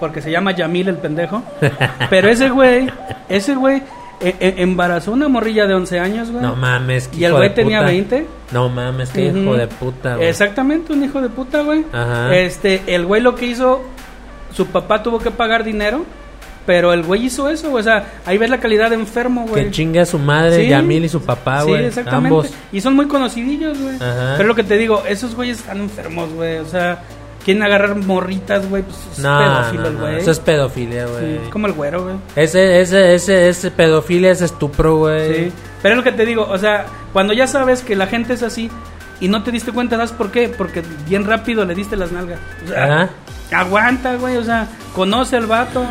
porque 0.00 0.20
se 0.20 0.30
llama 0.30 0.52
Yamil 0.52 0.88
el 0.88 0.96
pendejo. 0.96 1.42
pero 2.10 2.28
ese 2.28 2.50
güey, 2.50 2.90
ese 3.28 3.54
güey 3.54 3.82
eh, 4.24 4.36
eh, 4.40 4.54
embarazó 4.58 5.12
una 5.12 5.28
morrilla 5.28 5.66
de 5.66 5.74
11 5.74 5.98
años, 6.00 6.30
güey. 6.30 6.42
No 6.42 6.56
mames, 6.56 7.08
que 7.08 7.18
Y 7.18 7.24
el 7.24 7.32
güey 7.32 7.54
tenía 7.54 7.78
puta. 7.80 7.90
20. 7.90 8.26
No 8.52 8.68
mames, 8.68 9.10
que 9.10 9.26
hijo 9.26 9.54
de 9.54 9.66
puta, 9.66 10.16
güey. 10.16 10.28
Exactamente, 10.28 10.92
un 10.92 11.04
hijo 11.04 11.20
de 11.20 11.28
puta, 11.28 11.62
güey. 11.62 11.84
Ajá. 11.92 12.34
Este, 12.36 12.82
el 12.86 13.04
güey 13.06 13.20
lo 13.22 13.34
que 13.34 13.46
hizo, 13.46 13.82
su 14.52 14.66
papá 14.66 15.02
tuvo 15.02 15.18
que 15.18 15.30
pagar 15.30 15.64
dinero, 15.64 16.04
pero 16.66 16.92
el 16.92 17.02
güey 17.02 17.26
hizo 17.26 17.48
eso, 17.50 17.70
güey. 17.70 17.80
O 17.82 17.84
sea, 17.84 18.14
ahí 18.24 18.38
ves 18.38 18.48
la 18.50 18.58
calidad 18.58 18.88
de 18.90 18.96
enfermo, 18.96 19.46
güey. 19.46 19.64
Que 19.66 19.70
chingue 19.70 20.00
a 20.00 20.06
su 20.06 20.18
madre, 20.18 20.62
Sí. 20.64 20.68
Yamil 20.70 21.04
y 21.04 21.08
su 21.08 21.20
papá, 21.22 21.60
Sí, 21.62 21.68
güey. 21.68 21.84
exactamente. 21.84 22.28
Ambos. 22.28 22.50
Y 22.72 22.80
son 22.80 22.94
muy 22.96 23.06
conocidillos, 23.06 23.78
güey. 23.78 23.96
Ajá. 23.96 24.34
Pero 24.36 24.48
lo 24.48 24.54
que 24.54 24.64
te 24.64 24.76
digo, 24.78 25.02
esos 25.06 25.34
güeyes 25.34 25.58
están 25.58 25.78
enfermos, 25.80 26.32
güey. 26.32 26.56
O 26.58 26.66
sea, 26.66 27.02
quieren 27.44 27.62
agarrar 27.62 27.94
morritas, 27.96 28.68
güey. 28.68 28.82
Pues 28.82 28.96
es 29.12 29.18
No, 29.18 29.38
pedófilo 29.38 29.82
no, 29.82 29.88
el 29.88 29.94
no, 29.94 30.00
güey. 30.00 30.16
eso 30.16 30.30
es 30.30 30.38
pedofilia, 30.40 31.06
Sí, 31.06 31.12
güey. 31.12 31.36
es 31.36 31.48
como 31.50 31.66
el 31.66 31.72
güero, 31.74 32.02
güey. 32.04 32.16
Ese, 32.36 32.80
ese, 32.80 33.14
ese, 33.14 33.48
ese 33.48 33.70
pedofilia 33.70 34.30
es 34.32 34.40
estupro, 34.42 34.96
güey. 34.96 35.34
Sí. 35.46 35.52
Pero 35.82 35.94
es 35.94 35.96
lo 35.98 36.02
que 36.04 36.12
te 36.12 36.24
digo, 36.24 36.46
o 36.48 36.58
sea, 36.58 36.86
cuando 37.12 37.32
ya 37.34 37.46
sabes 37.46 37.82
que 37.82 37.94
la 37.96 38.06
gente 38.06 38.32
es 38.34 38.42
así 38.42 38.70
y 39.20 39.28
no 39.28 39.42
te 39.42 39.50
diste 39.52 39.72
cuenta, 39.72 39.96
¿sabes 39.96 40.12
por 40.12 40.30
qué? 40.30 40.48
Porque 40.48 40.82
bien 41.06 41.24
rápido 41.26 41.64
le 41.64 41.74
diste 41.74 41.96
las 41.96 42.10
nalgas. 42.12 42.38
O 42.64 42.68
sea, 42.68 42.84
Ajá. 42.84 43.10
aguanta, 43.52 44.16
güey. 44.16 44.36
O 44.38 44.44
sea, 44.44 44.66
conoce 44.94 45.36
al 45.36 45.46
vato. 45.46 45.84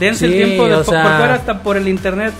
Dense 0.00 0.26
Sí, 0.26 0.32
el 0.34 0.44
tiempo 0.44 0.66
de 0.66 0.74
o 0.74 0.84
sea- 0.84 1.02
por 1.02 1.12
fuera 1.18 1.34
hasta 1.34 1.62
por 1.62 1.76
el 1.76 1.86
internet. 1.88 2.32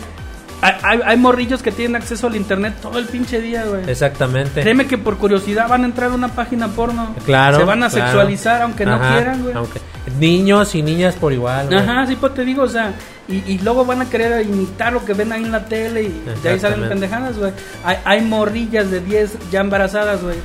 Hay, 0.65 1.01
hay, 1.05 1.17
morrillos 1.19 1.63
que 1.63 1.71
tienen 1.71 1.97
acceso 1.97 2.27
al 2.27 2.37
internet 2.37 2.77
todo 2.81 2.99
el 2.99 3.05
pinche 3.07 3.41
día, 3.41 3.65
güey. 3.65 3.89
Exactamente. 3.89 4.63
Créeme 4.63 4.87
que 4.87 4.97
por 4.97 5.19
curiosidad 5.19 5.69
van 5.69 5.83
a 5.83 5.85
entrar 5.85 6.11
a 6.11 6.15
una 6.15 6.29
página 6.29 6.69
porno. 6.69 7.15
Claro. 7.27 7.59
Se 7.59 7.65
van 7.65 7.83
a 7.83 7.91
claro. 7.91 8.07
sexualizar 8.07 8.63
aunque 8.63 8.87
no 8.87 8.99
quieran, 8.99 9.43
güey. 9.43 9.55
aunque- 9.55 9.81
Niños 10.19 10.75
y 10.75 10.83
niñas 10.83 11.15
por 11.17 11.33
igual, 11.33 11.67
güey. 11.67 11.79
Ajá, 11.79 12.07
sí, 12.07 12.17
pues 12.17 12.35
te 12.35 12.45
digo, 12.45 12.63
o 12.63 12.69
sea, 12.69 12.93
y, 13.27 13.37
y 13.53 13.59
luego 13.59 13.85
van 13.85 14.03
a 14.03 14.09
querer 14.11 14.45
imitar 14.47 14.93
lo 14.93 15.05
que 15.05 15.15
ven 15.15 15.33
ahí 15.33 15.43
en 15.43 15.53
la 15.53 15.65
tele 15.65 16.03
y 16.05 16.25
de 16.43 16.49
ahí 16.49 16.59
salen 16.61 16.89
pendejadas, 16.89 17.39
güey. 17.39 17.53
Hay, 17.85 17.97
hay 18.05 18.21
morrillas 18.21 18.91
de 18.91 19.01
10 19.01 19.51
ya 19.51 19.61
embarazadas, 19.61 20.23
güey. 20.23 20.37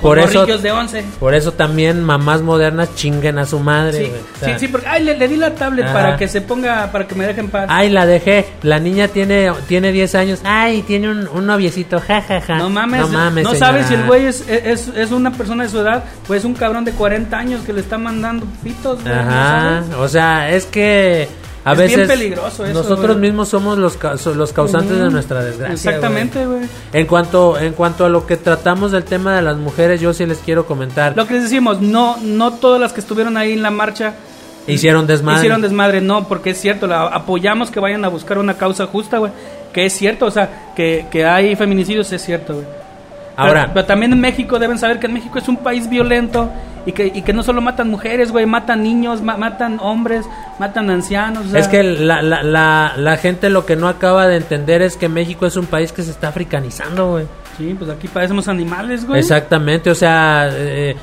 Por 0.00 0.18
eso, 0.18 0.40
morrillos 0.40 0.62
de 0.62 0.70
11. 0.70 1.04
por 1.18 1.34
eso 1.34 1.52
también 1.52 2.04
mamás 2.04 2.40
modernas 2.40 2.94
chinguen 2.94 3.38
a 3.38 3.46
su 3.46 3.58
madre. 3.58 4.04
Sí, 4.04 4.10
güey. 4.10 4.20
O 4.20 4.38
sea, 4.38 4.58
sí, 4.58 4.66
sí, 4.66 4.68
porque 4.68 4.86
ay, 4.86 5.04
le, 5.04 5.18
le 5.18 5.28
di 5.28 5.36
la 5.36 5.54
tablet 5.54 5.86
Ajá. 5.86 5.94
para 5.94 6.16
que 6.16 6.28
se 6.28 6.40
ponga, 6.40 6.90
para 6.92 7.06
que 7.06 7.14
me 7.14 7.26
deje 7.26 7.40
en 7.40 7.48
paz. 7.48 7.66
Ay, 7.68 7.90
la 7.90 8.06
dejé. 8.06 8.46
La 8.62 8.78
niña 8.78 9.08
tiene, 9.08 9.50
tiene 9.66 9.90
10 9.90 10.14
años. 10.14 10.40
Ay, 10.44 10.82
tiene 10.82 11.10
un, 11.10 11.26
un 11.28 11.46
noviecito. 11.46 12.00
Ja, 12.00 12.22
ja, 12.22 12.40
ja. 12.40 12.58
No 12.58 12.70
mames, 12.70 13.00
no, 13.00 13.08
mames, 13.08 13.58
sabes 13.58 13.86
si 13.86 13.94
el 13.94 14.06
güey 14.06 14.26
es, 14.26 14.48
es, 14.48 14.88
es 14.88 15.10
una 15.10 15.32
persona 15.32 15.64
de 15.64 15.70
su 15.70 15.80
edad, 15.80 16.04
pues 16.26 16.40
es 16.40 16.44
un 16.44 16.54
cabrón 16.54 16.84
de 16.84 16.92
40 16.92 17.36
años 17.36 17.62
que 17.64 17.72
le 17.72 17.80
está 17.80 17.98
mandando 17.98 18.46
pitos, 18.62 19.02
güey, 19.02 19.14
¿no 19.14 19.20
Ajá. 19.20 19.82
O 19.98 20.08
sea, 20.08 20.50
es 20.50 20.64
que 20.66 21.28
a 21.64 21.72
Es 21.72 21.78
bien 21.78 22.00
veces 22.00 22.08
peligroso 22.08 22.64
eso, 22.64 22.72
nosotros 22.72 23.16
mismos 23.18 23.48
somos 23.48 23.78
los, 23.78 23.98
los 24.36 24.52
causantes 24.52 24.98
de 24.98 25.10
nuestra 25.10 25.44
desgracia. 25.44 25.74
Exactamente, 25.74 26.46
güey. 26.46 26.62
En 26.92 27.06
cuanto, 27.06 27.58
en 27.58 27.72
cuanto 27.74 28.04
a 28.04 28.08
lo 28.08 28.26
que 28.26 28.36
tratamos 28.36 28.92
del 28.92 29.04
tema 29.04 29.34
de 29.36 29.42
las 29.42 29.56
mujeres, 29.56 30.00
yo 30.00 30.12
sí 30.12 30.24
les 30.26 30.38
quiero 30.38 30.66
comentar. 30.66 31.16
Lo 31.16 31.26
que 31.26 31.34
les 31.34 31.42
decimos, 31.44 31.80
no, 31.80 32.16
no 32.18 32.54
todas 32.54 32.80
las 32.80 32.92
que 32.92 33.00
estuvieron 33.00 33.36
ahí 33.36 33.52
en 33.52 33.62
la 33.62 33.70
marcha 33.70 34.14
Hicieron 34.66 35.06
desmadre. 35.06 35.38
hicieron 35.38 35.62
desmadre, 35.62 36.00
no, 36.00 36.28
porque 36.28 36.50
es 36.50 36.60
cierto, 36.60 36.86
la, 36.86 37.06
apoyamos 37.06 37.70
que 37.70 37.80
vayan 37.80 38.04
a 38.04 38.08
buscar 38.08 38.38
una 38.38 38.54
causa 38.54 38.86
justa, 38.86 39.18
güey. 39.18 39.32
Que 39.72 39.86
es 39.86 39.92
cierto, 39.94 40.26
o 40.26 40.30
sea, 40.30 40.72
que, 40.76 41.06
que 41.10 41.24
hay 41.24 41.56
feminicidios, 41.56 42.12
es 42.12 42.22
cierto, 42.22 42.54
güey. 42.54 42.66
Pero- 42.66 43.48
Ahora, 43.48 43.70
pero, 43.72 43.86
también 43.86 44.12
en 44.12 44.20
México 44.20 44.58
deben 44.58 44.78
saber 44.78 44.98
que 44.98 45.06
en 45.06 45.14
México 45.14 45.38
es 45.38 45.48
un 45.48 45.58
país 45.58 45.88
violento 45.88 46.50
y 46.88 46.92
que, 46.92 47.06
y 47.06 47.22
que 47.22 47.32
no 47.32 47.42
solo 47.42 47.60
matan 47.60 47.88
mujeres, 47.90 48.32
güey, 48.32 48.46
matan 48.46 48.82
niños, 48.82 49.20
ma- 49.22 49.36
matan 49.36 49.78
hombres, 49.80 50.24
matan 50.58 50.88
ancianos. 50.90 51.46
o 51.46 51.48
sea, 51.50 51.60
es 51.60 51.68
que 51.68 51.82
la, 51.82 52.22
la, 52.22 52.42
la, 52.42 52.94
la 52.96 53.16
gente 53.16 53.50
lo 53.50 53.66
que 53.66 53.76
no 53.76 53.88
acaba 53.88 54.26
de 54.26 54.36
entender 54.36 54.80
es 54.82 54.96
que 54.96 55.08
México 55.08 55.46
es 55.46 55.56
un 55.56 55.66
país 55.66 55.92
que 55.92 56.02
se 56.02 56.10
está 56.10 56.28
africanizando, 56.28 57.10
güey. 57.10 57.26
Sí, 57.58 57.74
pues 57.78 57.90
aquí 57.90 58.08
parecemos 58.08 58.48
animales, 58.48 59.04
güey. 59.06 59.20
Exactamente, 59.20 59.90
o 59.90 59.94
sea, 59.94 60.48
eh, 60.50 60.96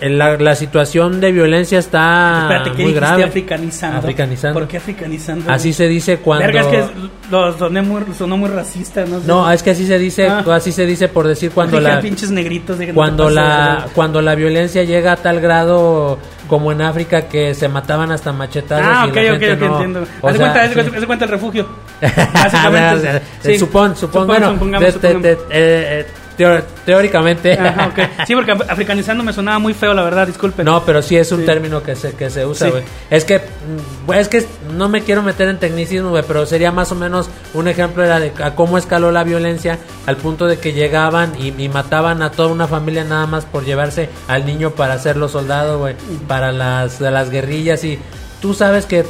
la, 0.00 0.36
la 0.36 0.54
situación 0.54 1.20
de 1.20 1.32
violencia 1.32 1.78
está 1.78 2.42
Espérate, 2.42 2.72
¿qué 2.72 2.82
muy 2.82 2.92
grave. 2.92 3.24
africanizando? 3.24 3.98
Africanizando. 3.98 4.58
¿Por 4.60 4.68
qué 4.68 4.76
africanizando? 4.76 5.50
Así 5.50 5.72
se 5.72 5.88
dice 5.88 6.18
cuando... 6.18 6.46
Verga, 6.46 6.60
es 6.60 6.66
que 6.66 6.84
lo 7.30 7.56
soné 7.58 7.82
muy, 7.82 8.02
sonó 8.16 8.36
muy 8.36 8.48
racista, 8.50 9.04
¿no? 9.06 9.20
sé. 9.20 9.26
No, 9.26 9.50
es 9.50 9.62
que 9.62 9.70
así 9.70 9.86
se 9.86 9.98
dice, 9.98 10.28
Ah. 10.28 10.44
así 10.52 10.72
se 10.72 10.84
dice 10.86 11.08
por 11.08 11.26
decir 11.26 11.50
cuando 11.50 11.80
la 11.80 12.00
pinches 12.00 12.30
negritos, 12.30 12.78
cuando 12.94 13.30
la 13.30 13.86
cuando 13.94 14.20
la 14.22 14.34
violencia 14.34 14.84
llega 14.84 15.12
a 15.12 15.16
tal 15.16 15.40
grado 15.40 16.18
como 16.48 16.70
en 16.72 16.80
África 16.82 17.22
que 17.28 17.54
se 17.54 17.68
mataban 17.68 18.12
hasta 18.12 18.32
machetazos 18.32 18.86
Ah, 18.88 19.04
y 19.06 19.10
ok, 19.10 19.16
la 19.16 19.22
ok, 19.22 19.26
gente 19.40 19.52
ok, 19.52 19.60
no- 19.60 19.66
entiendo. 19.76 20.00
o 20.20 20.30
sea, 20.30 20.38
cuenta, 20.38 20.68
sí. 21.00 21.06
cuenta- 21.06 21.24
el 21.24 21.30
refugio. 21.30 21.66
Básicamente. 22.34 23.22
Sí. 23.40 23.58
supón, 23.58 23.96
supón, 23.96 24.26
bueno, 24.26 24.52
supongamos, 24.52 24.80
de- 24.80 24.86
de- 24.86 24.92
supongamos. 24.92 25.22
de- 25.22 25.32
eh, 25.32 25.38
eh, 25.50 26.06
teo- 26.36 26.62
teóricamente. 26.84 27.52
Ajá. 27.54 27.92
Sí, 28.26 28.34
porque 28.36 28.52
af- 28.54 28.66
africanizando 28.68 29.22
me 29.24 29.32
sonaba 29.32 29.58
muy 29.58 29.74
feo, 29.74 29.94
la 29.94 30.02
verdad, 30.02 30.26
disculpen. 30.26 30.64
No, 30.64 30.84
pero 30.84 31.02
sí 31.02 31.16
es 31.16 31.30
un 31.32 31.40
Sí. 31.40 31.46
término 31.46 31.82
que 31.82 31.96
se, 31.96 32.12
que 32.12 32.30
se 32.30 32.44
usa, 32.46 32.66
Sí. 32.66 32.70
güey. 32.72 32.84
Es 33.10 33.24
que, 33.24 33.38
mm, 33.38 34.12
es 34.12 34.28
que 34.28 34.46
no 34.74 34.88
me 34.88 35.02
quiero 35.02 35.22
meter 35.22 35.48
en 35.48 35.58
tecnicismo, 35.58 36.10
güey, 36.10 36.24
pero 36.26 36.46
sería 36.46 36.72
más 36.72 36.92
o 36.92 36.94
menos 36.94 37.28
un 37.54 37.68
ejemplo 37.68 38.04
era 38.04 38.20
de 38.20 38.32
a 38.42 38.54
cómo 38.54 38.78
escaló 38.78 39.10
la 39.12 39.24
violencia 39.24 39.78
al 40.06 40.16
punto 40.16 40.46
de 40.46 40.58
que 40.58 40.72
llegaban 40.72 41.32
y, 41.38 41.48
y 41.62 41.68
mataban 41.68 42.22
a 42.22 42.30
toda 42.30 42.48
una 42.48 42.66
familia 42.68 43.04
nada 43.04 43.26
más 43.26 43.44
por 43.44 43.64
llevarse 43.64 44.08
al 44.28 44.46
niño 44.46 44.70
para 44.70 44.94
hacerlo 44.94 45.28
soldado, 45.28 45.78
güey, 45.78 45.94
para 46.28 46.52
las, 46.52 46.98
de 46.98 47.10
las 47.10 47.30
guerrillas 47.30 47.82
y 47.84 47.98
tú 48.40 48.54
sabes 48.54 48.86
que 48.86 49.04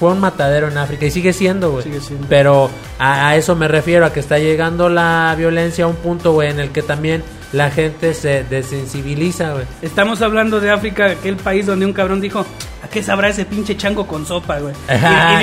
fue 0.00 0.10
un 0.12 0.18
matadero 0.18 0.66
en 0.68 0.78
África 0.78 1.04
y 1.06 1.10
sigue 1.12 1.32
siendo, 1.34 1.70
güey. 1.70 1.84
Sigue 1.84 2.00
siendo. 2.00 2.26
Pero 2.28 2.70
a, 2.98 3.28
a 3.28 3.36
eso 3.36 3.54
me 3.54 3.68
refiero, 3.68 4.04
a 4.06 4.12
que 4.12 4.18
está 4.20 4.38
llegando 4.38 4.88
la 4.88 5.32
violencia 5.38 5.84
a 5.84 5.88
un 5.88 5.94
punto, 5.96 6.32
güey, 6.32 6.50
en 6.50 6.58
el 6.58 6.70
que 6.70 6.82
también 6.82 7.22
la 7.52 7.70
gente 7.70 8.14
se 8.14 8.42
desensibiliza, 8.44 9.52
güey. 9.52 9.64
Estamos 9.82 10.22
hablando 10.22 10.58
de 10.60 10.70
África, 10.70 11.06
aquel 11.10 11.36
país 11.36 11.66
donde 11.66 11.84
un 11.84 11.92
cabrón 11.92 12.20
dijo, 12.20 12.46
¿a 12.82 12.88
qué 12.88 13.02
sabrá 13.02 13.28
ese 13.28 13.44
pinche 13.44 13.76
chango 13.76 14.06
con 14.06 14.24
sopa, 14.24 14.58
güey? 14.58 14.74
Y, 14.88 14.92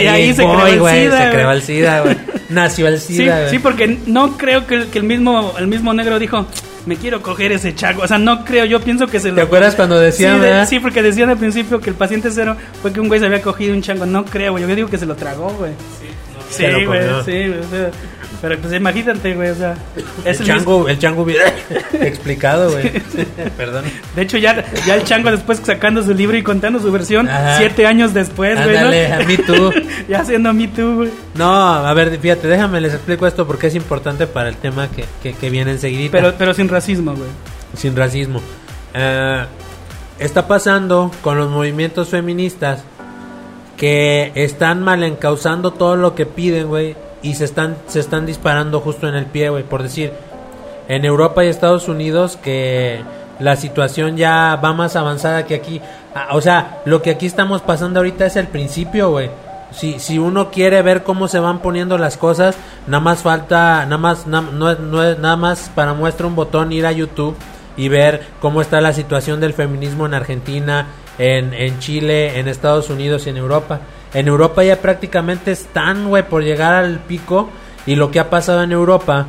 y 0.01 0.03
de 0.03 0.09
ahí 0.09 0.29
Y 0.29 0.33
se 0.33 0.43
creó 0.43 0.67
el 0.67 0.79
güey, 0.79 1.03
SIDA, 1.03 1.23
Se 1.25 1.31
creó 1.35 1.51
el 1.51 1.61
SIDA, 1.61 2.01
güey. 2.01 2.17
Nació 2.49 2.87
el 2.87 2.99
Sí, 2.99 3.17
SIDA, 3.17 3.37
güey. 3.39 3.49
sí, 3.51 3.59
porque 3.59 3.99
no 4.07 4.37
creo 4.37 4.65
que 4.65 4.87
que 4.87 4.97
el 4.99 5.03
mismo 5.03 5.53
el 5.59 5.67
mismo 5.67 5.93
negro 5.93 6.17
dijo, 6.17 6.45
me 6.87 6.95
quiero 6.95 7.21
coger 7.21 7.51
ese 7.51 7.75
chango. 7.75 8.01
O 8.03 8.07
sea, 8.07 8.17
no 8.17 8.43
creo, 8.45 8.65
yo 8.65 8.79
pienso 8.81 9.05
que 9.07 9.19
se 9.19 9.29
lo... 9.29 9.35
¿Te 9.35 9.41
acuerdas 9.41 9.75
cuando 9.75 9.99
decían, 9.99 10.37
sí, 10.37 10.41
de- 10.45 10.65
sí, 10.65 10.79
porque 10.79 11.03
decían 11.03 11.29
al 11.29 11.37
principio 11.37 11.79
que 11.79 11.89
el 11.89 11.95
paciente 11.95 12.29
cero 12.31 12.55
fue 12.81 12.91
que 12.93 12.99
un 12.99 13.07
güey 13.07 13.19
se 13.19 13.25
había 13.27 13.41
cogido 13.41 13.73
un 13.73 13.81
chango. 13.81 14.05
No 14.05 14.25
creo, 14.25 14.53
güey. 14.53 14.67
Yo 14.67 14.75
digo 14.75 14.89
que 14.89 14.97
se 14.97 15.05
lo 15.05 15.15
tragó, 15.15 15.49
güey. 15.51 15.73
Sí, 16.49 16.53
Se 16.63 16.71
lo 16.71 16.87
güey, 16.87 17.01
sí, 17.25 17.47
güey. 17.49 17.91
Pero 18.41 18.57
pues 18.59 18.73
imagínate, 18.73 19.33
güey, 19.33 19.49
o 19.49 19.55
sea... 19.55 19.75
es 19.95 20.05
El 20.25 20.25
el 20.25 20.39
mismo- 20.39 20.45
chango, 20.45 20.89
el 20.89 20.99
chango 20.99 21.21
hubiera 21.23 21.45
explicado, 21.93 22.71
güey. 22.71 22.91
Perdón. 23.57 23.85
De 24.15 24.21
hecho, 24.21 24.37
ya, 24.37 24.63
ya 24.85 24.95
el 24.95 25.03
chango 25.03 25.31
después 25.31 25.59
sacando 25.63 26.03
su 26.03 26.13
libro 26.13 26.37
y 26.37 26.43
contando 26.43 26.79
su 26.79 26.91
versión 26.91 27.27
Ajá. 27.27 27.57
siete 27.57 27.85
años 27.87 28.13
después, 28.13 28.55
güey. 28.55 28.73
¿no? 28.75 28.79
Ándale, 28.79 29.13
a 29.13 29.19
mí 29.19 29.37
tú. 29.37 29.71
ya 30.07 30.21
haciendo 30.21 30.53
Me 30.53 30.67
Too, 30.67 30.95
güey. 30.95 31.09
No, 31.35 31.51
a 31.53 31.93
ver, 31.93 32.17
fíjate, 32.19 32.47
déjame 32.47 32.79
les 32.81 32.93
explico 32.93 33.25
esto 33.27 33.45
porque 33.47 33.67
es 33.67 33.75
importante 33.75 34.27
para 34.27 34.49
el 34.49 34.57
tema 34.57 34.87
que, 34.89 35.05
que, 35.23 35.33
que 35.33 35.49
viene 35.49 35.71
enseguida. 35.71 36.09
Pero, 36.11 36.33
pero 36.37 36.53
sin 36.53 36.69
racismo, 36.69 37.13
güey. 37.15 37.29
sin 37.75 37.95
racismo. 37.95 38.41
Eh, 38.93 39.45
está 40.19 40.47
pasando 40.47 41.11
con 41.21 41.37
los 41.37 41.49
movimientos 41.49 42.09
feministas 42.09 42.83
que 43.75 44.31
están 44.35 44.81
mal 44.83 45.03
encauzando 45.03 45.71
todo 45.71 45.95
lo 45.95 46.15
que 46.15 46.25
piden, 46.25 46.67
güey, 46.67 46.95
y 47.21 47.35
se 47.35 47.45
están 47.45 47.75
se 47.87 47.99
están 47.99 48.25
disparando 48.25 48.79
justo 48.79 49.07
en 49.07 49.15
el 49.15 49.25
pie, 49.25 49.49
güey, 49.49 49.63
por 49.63 49.83
decir, 49.83 50.11
en 50.87 51.05
Europa 51.05 51.43
y 51.43 51.47
Estados 51.47 51.87
Unidos 51.87 52.37
que 52.37 53.01
la 53.39 53.55
situación 53.55 54.17
ya 54.17 54.59
va 54.63 54.73
más 54.73 54.95
avanzada 54.95 55.45
que 55.45 55.55
aquí. 55.55 55.81
Ah, 56.15 56.29
O 56.31 56.41
sea, 56.41 56.81
lo 56.85 57.01
que 57.01 57.11
aquí 57.11 57.25
estamos 57.25 57.61
pasando 57.61 57.99
ahorita 57.99 58.25
es 58.25 58.35
el 58.35 58.47
principio, 58.47 59.11
güey. 59.11 59.29
Si, 59.71 59.99
si 59.99 60.17
uno 60.17 60.49
quiere 60.49 60.81
ver 60.81 61.03
cómo 61.03 61.27
se 61.27 61.39
van 61.39 61.59
poniendo 61.59 61.97
las 61.97 62.17
cosas, 62.17 62.55
nada 62.87 63.01
más 63.01 63.21
falta, 63.21 63.83
nada 63.85 63.97
más, 63.97 64.25
no, 64.25 64.41
no 64.41 64.75
nada 65.15 65.35
más 65.35 65.69
para 65.75 65.93
muestra 65.93 66.25
un 66.25 66.35
botón 66.35 66.71
ir 66.71 66.85
a 66.85 66.91
YouTube 66.93 67.35
y 67.75 67.89
ver 67.89 68.25
cómo 68.39 68.61
está 68.61 68.79
la 68.81 68.93
situación 68.93 69.39
del 69.39 69.53
feminismo 69.53 70.05
en 70.05 70.13
Argentina, 70.13 70.87
en, 71.17 71.53
en 71.53 71.79
Chile, 71.79 72.39
en 72.39 72.47
Estados 72.47 72.89
Unidos 72.89 73.27
y 73.27 73.29
en 73.29 73.37
Europa. 73.37 73.81
En 74.13 74.27
Europa 74.27 74.63
ya 74.63 74.77
prácticamente 74.81 75.51
están, 75.51 76.07
güey, 76.09 76.23
por 76.27 76.43
llegar 76.43 76.73
al 76.73 76.99
pico 76.99 77.49
y 77.85 77.95
lo 77.95 78.09
que 78.11 78.19
ha 78.19 78.29
pasado 78.29 78.63
en 78.63 78.71
Europa 78.71 79.27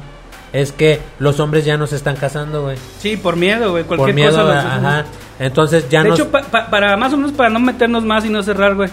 es 0.52 0.72
que 0.72 1.00
los 1.18 1.40
hombres 1.40 1.64
ya 1.64 1.76
no 1.76 1.86
se 1.86 1.96
están 1.96 2.16
casando, 2.16 2.62
güey. 2.62 2.76
Sí, 2.98 3.16
por 3.16 3.36
miedo, 3.36 3.72
güey. 3.72 3.84
Por 3.84 3.98
Cualquier 3.98 4.14
miedo, 4.14 4.30
cosa. 4.32 4.44
los- 4.54 4.64
ajá. 4.64 5.04
Entonces 5.38 5.88
ya 5.88 6.02
de 6.02 6.08
no 6.08 6.14
hecho, 6.14 6.30
pa- 6.30 6.42
pa- 6.42 6.68
para 6.70 6.96
más 6.96 7.12
o 7.12 7.16
menos 7.16 7.32
para 7.32 7.50
no 7.50 7.60
meternos 7.60 8.04
más 8.04 8.24
y 8.24 8.28
no 8.30 8.42
cerrar, 8.42 8.74
güey. 8.74 8.88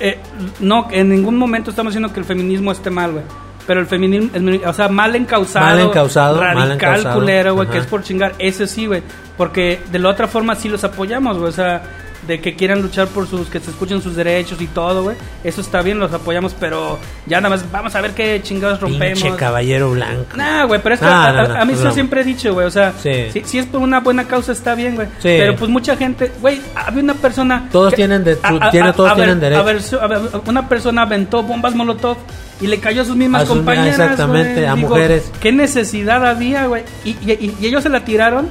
eh, 0.00 0.18
no, 0.60 0.88
en 0.90 1.08
ningún 1.08 1.36
momento 1.38 1.70
estamos 1.70 1.92
diciendo 1.92 2.12
que 2.12 2.18
el 2.20 2.26
feminismo 2.26 2.72
esté 2.72 2.90
mal, 2.90 3.12
güey. 3.12 3.24
Pero 3.66 3.80
el 3.80 3.86
feminismo, 3.86 4.28
o 4.66 4.72
sea, 4.72 4.88
mal 4.88 5.14
encausado, 5.16 5.64
Mal 5.66 5.80
encausado, 5.80 6.36
mal 6.40 6.54
radical, 6.56 6.72
encausado, 6.72 7.20
culero, 7.20 7.54
güey, 7.54 7.68
que 7.68 7.78
es 7.78 7.86
por 7.86 8.02
chingar. 8.02 8.34
Ese 8.38 8.66
sí, 8.66 8.86
güey. 8.86 9.02
Porque 9.38 9.80
de 9.90 9.98
la 10.00 10.10
otra 10.10 10.26
forma 10.28 10.54
sí 10.56 10.68
los 10.68 10.82
apoyamos, 10.84 11.38
güey. 11.38 11.48
O 11.48 11.52
sea, 11.52 11.82
de 12.26 12.40
que 12.40 12.54
quieran 12.56 12.80
luchar 12.82 13.08
por 13.08 13.26
sus, 13.28 13.48
que 13.48 13.60
se 13.60 13.70
escuchen 13.70 14.00
sus 14.02 14.16
derechos 14.16 14.60
y 14.60 14.66
todo, 14.66 15.02
güey. 15.04 15.16
Eso 15.42 15.60
está 15.60 15.82
bien, 15.82 15.98
los 15.98 16.12
apoyamos, 16.12 16.54
pero 16.58 16.98
ya 17.26 17.40
nada 17.40 17.56
más 17.56 17.70
vamos 17.70 17.94
a 17.94 18.00
ver 18.00 18.12
qué 18.12 18.40
chingados 18.42 18.80
rompemos. 18.80 19.20
pinche 19.22 19.36
caballero 19.36 19.90
blanco. 19.90 20.36
Nah, 20.36 20.64
güey, 20.64 20.80
pero 20.82 20.94
es 20.94 21.00
que 21.00 21.06
No, 21.06 21.12
a, 21.12 21.32
no, 21.32 21.38
a- 21.40 21.48
no, 21.48 21.54
a 21.60 21.64
mí 21.64 21.72
es 21.72 21.78
yo 21.78 21.82
broma. 21.82 21.94
siempre 21.94 22.20
he 22.20 22.24
dicho, 22.24 22.52
güey, 22.54 22.66
o 22.66 22.70
sea, 22.70 22.92
Sí. 23.02 23.30
si, 23.32 23.42
si 23.44 23.58
es 23.58 23.66
por 23.66 23.80
una 23.80 24.00
buena 24.00 24.24
causa 24.26 24.52
está 24.52 24.74
bien, 24.74 24.94
güey. 24.94 25.08
Sí. 25.18 25.34
Pero 25.38 25.56
pues 25.56 25.70
mucha 25.70 25.96
gente, 25.96 26.32
güey, 26.40 26.60
había 26.74 27.02
una 27.02 27.14
persona... 27.14 27.68
Todos 27.70 27.94
tienen 27.94 28.24
de- 28.24 28.36
su- 28.36 28.60
tiene- 28.70 28.92
todos 28.92 29.10
ver- 29.10 29.16
tienen 29.16 29.40
derecho. 29.40 29.60
a 29.60 29.64
ver, 29.64 29.82
su- 29.82 30.00
a 30.00 30.06
ver, 30.06 30.18
una 30.46 30.68
persona 30.68 31.02
aventó 31.02 31.42
bombas 31.42 31.74
molotov 31.74 32.16
y 32.60 32.66
le 32.68 32.78
cayó 32.78 33.02
a 33.02 33.04
sus 33.04 33.16
mismas 33.16 33.42
A 33.42 33.46
sus- 33.46 33.56
compañeras, 33.56 33.98
exactamente, 33.98 34.52
güey. 34.54 34.64
a 34.66 34.74
Digo, 34.74 34.88
mujeres. 34.88 35.30
¿Qué 35.40 35.52
necesidad 35.52 36.24
había, 36.26 36.66
güey? 36.66 36.84
Y, 37.04 37.10
y- 37.10 37.54
y 37.60 37.66
ellos 37.66 37.82
se 37.82 37.88
la 37.88 38.04
tiraron 38.04 38.48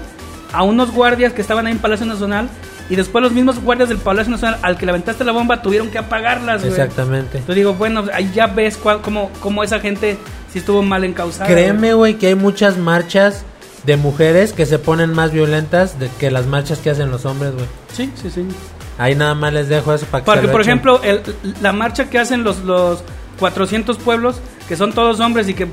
a 0.51 0.61
unos 0.63 0.91
guardias 0.91 1.33
que 1.33 1.41
estaban 1.41 1.65
ahí 1.65 1.71
en 1.73 1.79
Palacio 1.79 2.05
Nacional 2.05 2.47
y 2.89 2.95
después 2.95 3.21
los 3.23 3.31
mismos 3.31 3.59
guardias 3.61 3.89
del 3.89 3.97
Palacio 3.97 4.31
Nacional 4.31 4.59
al 4.61 4.77
que 4.77 4.85
le 4.85 4.91
aventaste 4.91 5.23
la 5.23 5.31
bomba 5.31 5.61
tuvieron 5.61 5.89
que 5.89 5.97
apagarlas, 5.97 6.61
güey. 6.61 6.71
Exactamente. 6.71 7.37
Entonces 7.37 7.55
digo, 7.55 7.73
bueno, 7.73 8.03
ahí 8.13 8.31
ya 8.35 8.47
ves 8.47 8.77
cuál, 8.77 9.01
cómo, 9.01 9.31
cómo 9.39 9.63
esa 9.63 9.79
gente 9.79 10.17
sí 10.51 10.59
estuvo 10.59 10.81
mal 10.83 11.03
encausada. 11.03 11.47
Créeme, 11.49 11.93
güey, 11.93 12.15
que 12.15 12.27
hay 12.27 12.35
muchas 12.35 12.77
marchas 12.77 13.43
de 13.85 13.97
mujeres 13.97 14.53
que 14.53 14.65
se 14.65 14.79
ponen 14.79 15.13
más 15.13 15.31
violentas 15.31 15.97
de 15.99 16.09
que 16.19 16.29
las 16.31 16.45
marchas 16.45 16.79
que 16.79 16.89
hacen 16.89 17.09
los 17.11 17.25
hombres, 17.25 17.53
güey. 17.53 17.65
Sí, 17.93 18.11
sí, 18.21 18.29
sí. 18.29 18.45
Ahí 18.97 19.15
nada 19.15 19.33
más 19.33 19.51
les 19.53 19.69
dejo 19.69 19.93
eso 19.93 20.05
para 20.05 20.23
que 20.23 20.29
se 20.29 20.35
Porque, 20.35 20.47
lo 20.47 20.51
por 20.51 20.61
echen. 20.61 20.71
ejemplo, 20.71 21.01
el- 21.03 21.21
la 21.61 21.71
marcha 21.73 22.09
que 22.09 22.19
hacen 22.19 22.43
los, 22.43 22.59
los 22.59 23.03
400 23.39 23.97
pueblos, 23.97 24.35
que 24.67 24.75
son 24.75 24.93
todos 24.93 25.19
hombres 25.19 25.49
y 25.49 25.53
que 25.53 25.67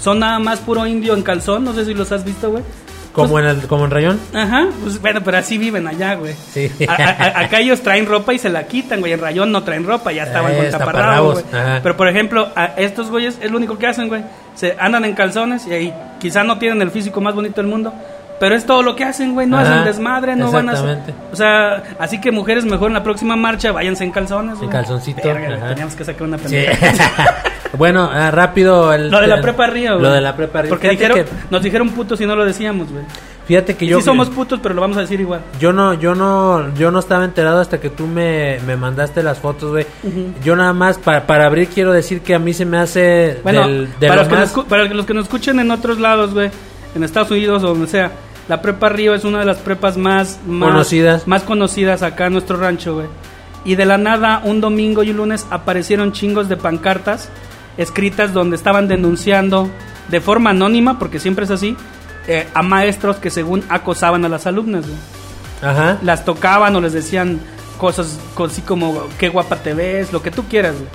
son 0.00 0.18
nada 0.20 0.38
más 0.38 0.58
puro 0.60 0.86
indio 0.86 1.14
en 1.14 1.22
calzón, 1.22 1.62
no 1.64 1.74
sé 1.74 1.84
si 1.84 1.94
los 1.94 2.10
has 2.10 2.24
visto, 2.24 2.50
güey. 2.50 2.64
Como 3.12 3.38
en 3.38 3.44
el 3.46 3.66
como 3.66 3.84
en 3.84 3.90
Rayón. 3.90 4.20
Ajá, 4.34 4.68
pues 4.82 5.00
bueno, 5.00 5.20
pero 5.24 5.36
así 5.38 5.58
viven 5.58 5.86
allá, 5.86 6.14
güey. 6.14 6.34
Sí. 6.52 6.70
A- 6.88 6.92
a- 6.94 7.40
acá 7.44 7.60
ellos 7.60 7.80
traen 7.82 8.06
ropa 8.06 8.32
y 8.34 8.38
se 8.38 8.48
la 8.48 8.66
quitan, 8.66 9.00
güey. 9.00 9.12
En 9.12 9.20
Rayón 9.20 9.52
no 9.52 9.62
traen 9.62 9.84
ropa, 9.84 10.12
ya 10.12 10.24
estaban 10.24 10.52
Eh, 10.52 10.56
con 10.56 10.70
taparrabos, 10.70 11.44
taparrabos. 11.44 11.80
Pero 11.82 11.96
por 11.96 12.08
ejemplo, 12.08 12.48
a 12.56 12.66
estos 12.76 13.10
güeyes 13.10 13.38
es 13.42 13.50
lo 13.50 13.58
único 13.58 13.78
que 13.78 13.86
hacen, 13.86 14.08
güey. 14.08 14.22
Se 14.54 14.76
andan 14.78 15.04
en 15.04 15.14
calzones 15.14 15.66
y 15.66 15.72
ahí 15.72 15.94
quizá 16.20 16.42
no 16.44 16.58
tienen 16.58 16.80
el 16.82 16.90
físico 16.90 17.20
más 17.20 17.34
bonito 17.34 17.56
del 17.60 17.66
mundo, 17.70 17.92
Pero 18.42 18.56
es 18.56 18.66
todo 18.66 18.82
lo 18.82 18.96
que 18.96 19.04
hacen, 19.04 19.34
güey. 19.34 19.46
No 19.46 19.56
Ajá, 19.56 19.70
hacen 19.70 19.84
desmadre, 19.84 20.34
no 20.34 20.50
van 20.50 20.68
a. 20.68 20.72
exactamente. 20.72 21.14
O 21.32 21.36
sea, 21.36 21.80
así 22.00 22.20
que 22.20 22.32
mujeres, 22.32 22.64
mejor 22.64 22.88
en 22.88 22.94
la 22.94 23.04
próxima 23.04 23.36
marcha 23.36 23.70
váyanse 23.70 24.02
en 24.02 24.10
calzones. 24.10 24.58
güey. 24.58 24.68
calzoncito, 24.68 25.22
Verga. 25.22 25.68
Teníamos 25.68 25.94
que 25.94 26.04
sacar 26.04 26.24
una 26.24 26.38
Sí. 26.38 26.44
pendeja. 26.56 27.36
bueno, 27.78 28.10
ah, 28.12 28.32
rápido. 28.32 28.92
El, 28.92 29.12
Lo 29.12 29.20
de 29.20 29.28
la 29.28 29.40
prepa 29.40 29.68
Río, 29.68 29.92
güey. 29.92 30.02
Lo 30.02 30.10
de 30.10 30.20
la 30.20 30.34
prepa 30.34 30.62
Río. 30.62 30.70
Porque 30.70 30.90
dijeron, 30.90 31.24
nos 31.50 31.62
dijeron 31.62 31.90
putos 31.90 32.20
y 32.20 32.26
no 32.26 32.34
lo 32.34 32.44
decíamos, 32.44 32.90
güey. 32.90 33.04
fíjate 33.46 33.76
que 33.76 33.86
yo. 33.86 33.98
sí 34.00 34.04
somos 34.06 34.28
putos, 34.28 34.58
pero 34.60 34.74
lo 34.74 34.80
vamos 34.80 34.96
a 34.96 35.02
decir 35.02 35.20
igual. 35.20 35.42
Yo 35.60 35.72
no, 35.72 35.94
yo 35.94 36.16
no, 36.16 36.74
yo 36.74 36.90
no 36.90 36.98
estaba 36.98 37.24
enterado 37.24 37.60
hasta 37.60 37.78
que 37.78 37.90
tú 37.90 38.08
me, 38.08 38.58
me 38.66 38.74
mandaste 38.76 39.22
las 39.22 39.38
fotos, 39.38 39.70
güey. 39.70 39.86
Yo 40.42 40.56
nada 40.56 40.72
más, 40.72 40.98
para, 40.98 41.28
para 41.28 41.46
abrir, 41.46 41.68
quiero 41.68 41.92
decir 41.92 42.22
que 42.22 42.34
a 42.34 42.40
mí 42.40 42.52
se 42.54 42.64
me 42.64 42.78
hace 42.78 43.38
Bueno, 43.44 43.68
del, 43.68 43.88
de 44.00 44.08
para, 44.08 44.24
lo 44.24 44.28
los 44.28 44.28
que 44.50 44.56
nos, 44.56 44.66
para 44.66 44.84
los 44.86 45.06
que 45.06 45.14
nos 45.14 45.22
escuchen 45.26 45.60
en 45.60 45.70
otros 45.70 46.00
lados, 46.00 46.34
güey, 46.34 46.50
en 46.96 47.04
Estados 47.04 47.30
Unidos 47.30 47.62
o 47.62 47.68
donde 47.68 47.86
sea, 47.86 48.10
la 48.48 48.60
prepa 48.62 48.88
Río 48.88 49.14
es 49.14 49.24
una 49.24 49.38
de 49.40 49.44
las 49.44 49.58
prepas 49.58 49.96
más, 49.96 50.38
más 50.46 50.70
Conocidas. 50.70 51.26
más 51.28 51.42
conocidas 51.42 52.02
acá 52.02 52.26
en 52.26 52.32
nuestro 52.34 52.56
rancho, 52.56 52.94
güey. 52.94 53.06
Y 53.64 53.76
de 53.76 53.84
la 53.84 53.98
nada, 53.98 54.40
un 54.44 54.60
domingo 54.60 55.02
y 55.04 55.10
un 55.10 55.18
lunes 55.18 55.46
aparecieron 55.50 56.12
chingos 56.12 56.48
de 56.48 56.56
pancartas 56.56 57.28
escritas 57.76 58.32
donde 58.32 58.56
estaban 58.56 58.88
denunciando 58.88 59.70
de 60.08 60.20
forma 60.20 60.50
anónima, 60.50 60.98
porque 60.98 61.20
siempre 61.20 61.44
es 61.44 61.50
así, 61.50 61.76
eh, 62.26 62.46
a 62.54 62.62
maestros 62.62 63.16
que 63.16 63.30
según 63.30 63.64
acosaban 63.68 64.24
a 64.24 64.28
las 64.28 64.46
alumnas, 64.46 64.84
güey. 64.86 64.98
Ajá. 65.62 65.98
Las 66.02 66.24
tocaban 66.24 66.74
o 66.76 66.80
les 66.80 66.92
decían 66.92 67.40
cosas 67.78 68.18
co- 68.34 68.44
así 68.46 68.60
como 68.62 69.04
qué 69.18 69.28
guapa 69.28 69.56
te 69.56 69.74
ves, 69.74 70.12
lo 70.12 70.20
que 70.22 70.30
tú 70.32 70.44
quieras, 70.48 70.74
güey. 70.74 70.88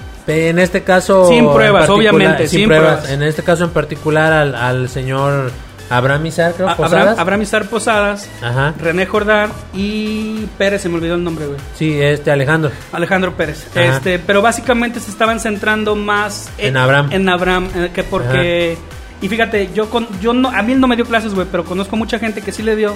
En 0.49 0.59
este 0.59 0.83
caso... 0.83 1.29
Sin 1.29 1.49
pruebas, 1.53 1.89
obviamente, 1.89 2.49
sin, 2.49 2.59
sin 2.59 2.67
pruebas. 2.67 2.97
pruebas. 2.99 3.11
En 3.11 3.23
este 3.23 3.43
caso 3.43 3.63
en 3.63 3.69
particular 3.69 4.33
al, 4.33 4.55
al 4.55 4.89
señor 4.89 5.51
Abraham 5.89 6.25
Izar, 6.25 6.53
creo, 6.53 6.75
Posadas. 6.75 7.17
Abraham, 7.17 7.41
Izar 7.41 7.65
Posadas, 7.69 8.29
Ajá. 8.41 8.73
René 8.79 9.05
Jordán 9.05 9.51
y 9.73 10.45
Pérez, 10.57 10.81
se 10.81 10.89
me 10.89 10.95
olvidó 10.95 11.15
el 11.15 11.23
nombre, 11.23 11.47
güey. 11.47 11.59
Sí, 11.75 12.01
este 12.01 12.31
Alejandro. 12.31 12.71
Alejandro 12.91 13.35
Pérez. 13.35 13.67
Ajá. 13.71 13.83
Este, 13.83 14.19
pero 14.19 14.41
básicamente 14.41 14.99
se 14.99 15.11
estaban 15.11 15.39
centrando 15.39 15.95
más 15.95 16.49
En 16.57 16.77
Abraham. 16.77 17.09
En 17.11 17.29
Abraham, 17.29 17.69
eh, 17.75 17.91
que 17.93 18.03
porque 18.03 18.77
y 19.21 19.29
fíjate, 19.29 19.69
yo 19.73 19.89
con 19.89 20.07
yo 20.19 20.33
no 20.33 20.49
a 20.49 20.61
mí 20.61 20.73
él 20.73 20.79
no 20.79 20.88
me 20.88 20.95
dio 20.95 21.05
clases, 21.05 21.33
güey, 21.33 21.47
pero 21.49 21.63
conozco 21.63 21.95
mucha 21.95 22.19
gente 22.19 22.41
que 22.41 22.51
sí 22.51 22.63
le 22.63 22.75
dio 22.75 22.93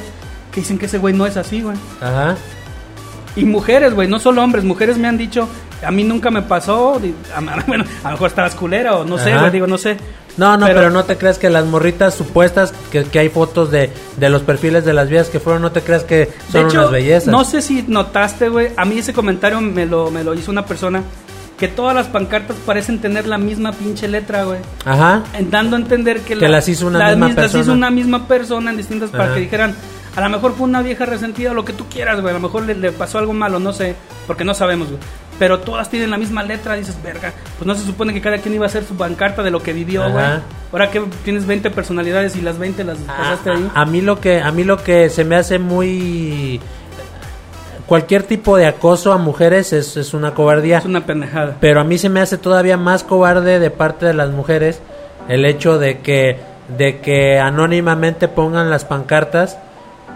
que 0.51 0.61
dicen 0.61 0.77
que 0.77 0.85
ese 0.85 0.97
güey 0.97 1.13
no 1.13 1.25
es 1.25 1.37
así, 1.37 1.61
güey. 1.61 1.77
Ajá. 2.01 2.35
Y 3.35 3.45
mujeres, 3.45 3.93
güey, 3.93 4.09
no 4.09 4.19
solo 4.19 4.43
hombres, 4.43 4.65
mujeres 4.65 4.97
me 4.97 5.07
han 5.07 5.17
dicho, 5.17 5.47
a 5.85 5.89
mí 5.89 6.03
nunca 6.03 6.29
me 6.29 6.41
pasó, 6.41 6.99
bueno, 7.65 7.85
a 8.03 8.07
lo 8.07 8.11
mejor 8.11 8.27
estabas 8.27 8.55
culera 8.55 8.97
o 8.97 9.05
no 9.05 9.17
sé, 9.17 9.37
güey, 9.37 9.51
digo, 9.51 9.67
no 9.67 9.77
sé. 9.77 9.97
No, 10.37 10.55
no, 10.57 10.65
pero, 10.67 10.89
no 10.89 11.03
te 11.03 11.17
creas 11.17 11.37
que 11.37 11.49
las 11.49 11.65
morritas 11.65 12.13
supuestas, 12.15 12.73
que, 12.91 13.03
que 13.03 13.19
hay 13.19 13.29
fotos 13.29 13.69
de, 13.71 13.91
de 14.17 14.29
los 14.29 14.41
perfiles 14.43 14.85
de 14.85 14.93
las 14.93 15.09
vías 15.09 15.29
que 15.29 15.39
fueron, 15.39 15.61
no 15.61 15.71
te 15.71 15.81
creas 15.81 16.03
que 16.03 16.15
De 16.27 16.31
son 16.51 16.67
hecho, 16.67 16.79
unas 16.79 16.91
bellezas. 16.91 17.27
no 17.27 17.43
sé 17.43 17.61
si 17.61 17.83
notaste, 17.87 18.49
güey, 18.49 18.69
a 18.77 18.85
mí 18.85 18.97
ese 18.99 19.13
comentario 19.13 19.59
me 19.61 19.85
lo, 19.85 20.09
me 20.11 20.23
lo 20.23 20.33
hizo 20.33 20.49
una 20.51 20.65
persona 20.65 21.03
que 21.57 21.67
todas 21.67 21.93
las 21.95 22.07
pancartas 22.07 22.55
parecen 22.65 22.99
tener 22.99 23.27
la 23.27 23.37
misma 23.37 23.71
pinche 23.71 24.07
letra, 24.07 24.45
güey. 24.45 24.59
Ajá. 24.83 25.23
En- 25.33 25.51
dando 25.51 25.75
a 25.75 25.79
entender 25.79 26.21
que, 26.21 26.35
Que 26.37 26.47
las 26.47 26.67
hizo 26.67 26.87
una 26.87 27.09
misma 27.09 27.27
mis- 27.27 27.35
las 27.35 27.43
persona. 27.43 27.63
hizo 27.63 27.73
una 27.73 27.89
misma 27.91 28.27
persona 28.27 28.71
en 28.71 28.77
distintas 28.77 29.09
para 29.11 29.33
que 29.35 29.41
dijeran 29.41 29.75
a 30.15 30.21
lo 30.21 30.29
mejor 30.29 30.53
fue 30.55 30.65
una 30.67 30.81
vieja 30.81 31.05
resentida 31.05 31.53
lo 31.53 31.63
que 31.63 31.71
tú 31.73 31.85
quieras 31.87 32.19
güey 32.19 32.31
a 32.31 32.33
lo 32.37 32.41
mejor 32.41 32.63
le, 32.63 32.73
le 32.75 32.91
pasó 32.91 33.17
algo 33.19 33.31
malo 33.31 33.59
no 33.59 33.71
sé 33.71 33.95
porque 34.27 34.43
no 34.43 34.53
sabemos 34.53 34.89
güey 34.89 34.99
pero 35.41 35.57
todas 35.59 35.89
tienen 35.89 36.11
la 36.11 36.17
misma 36.17 36.43
letra 36.43 36.75
dices 36.75 36.95
verga 37.01 37.33
pues 37.57 37.65
no 37.65 37.73
se 37.73 37.83
supone 37.83 38.13
que 38.13 38.21
cada 38.21 38.37
quien 38.37 38.53
iba 38.53 38.65
a 38.65 38.67
hacer 38.67 38.83
su 38.83 38.95
pancarta 38.95 39.41
de 39.41 39.49
lo 39.49 39.59
que 39.63 39.73
vivió 39.73 40.03
güey. 40.03 40.23
Ahora 40.71 40.91
que 40.91 41.01
tienes 41.23 41.47
20 41.47 41.71
personalidades 41.71 42.35
y 42.35 42.41
las 42.41 42.59
20 42.59 42.83
las 42.83 42.99
pasaste 42.99 43.49
a, 43.49 43.53
ahí 43.55 43.71
a- 43.73 43.81
a 43.81 43.85
mí 43.85 44.01
lo 44.01 44.19
que 44.21 44.39
a 44.39 44.51
mí 44.51 44.63
lo 44.63 44.77
que 44.83 45.09
se 45.09 45.25
me 45.25 45.35
hace 45.35 45.57
muy 45.57 46.59
cualquier 47.87 48.21
tipo 48.23 48.55
de 48.55 48.67
acoso 48.67 49.11
a 49.13 49.17
mujeres 49.17 49.73
es, 49.73 49.97
es 49.97 50.13
una 50.13 50.33
cobardía. 50.33 50.77
Es 50.77 50.85
una 50.85 51.05
pendejada. 51.05 51.57
Pero 51.59 51.81
a 51.81 51.83
mí 51.83 51.97
se 51.97 52.09
me 52.09 52.21
hace 52.21 52.37
todavía 52.37 52.77
más 52.77 53.03
cobarde 53.03 53.59
de 53.59 53.69
parte 53.71 54.05
de 54.05 54.13
las 54.13 54.29
mujeres 54.29 54.79
el 55.27 55.43
hecho 55.45 55.77
de 55.79 55.99
que 56.01 56.39
de 56.77 56.99
que 56.99 57.39
anónimamente 57.39 58.27
pongan 58.29 58.69
las 58.69 58.85
pancartas 58.85 59.57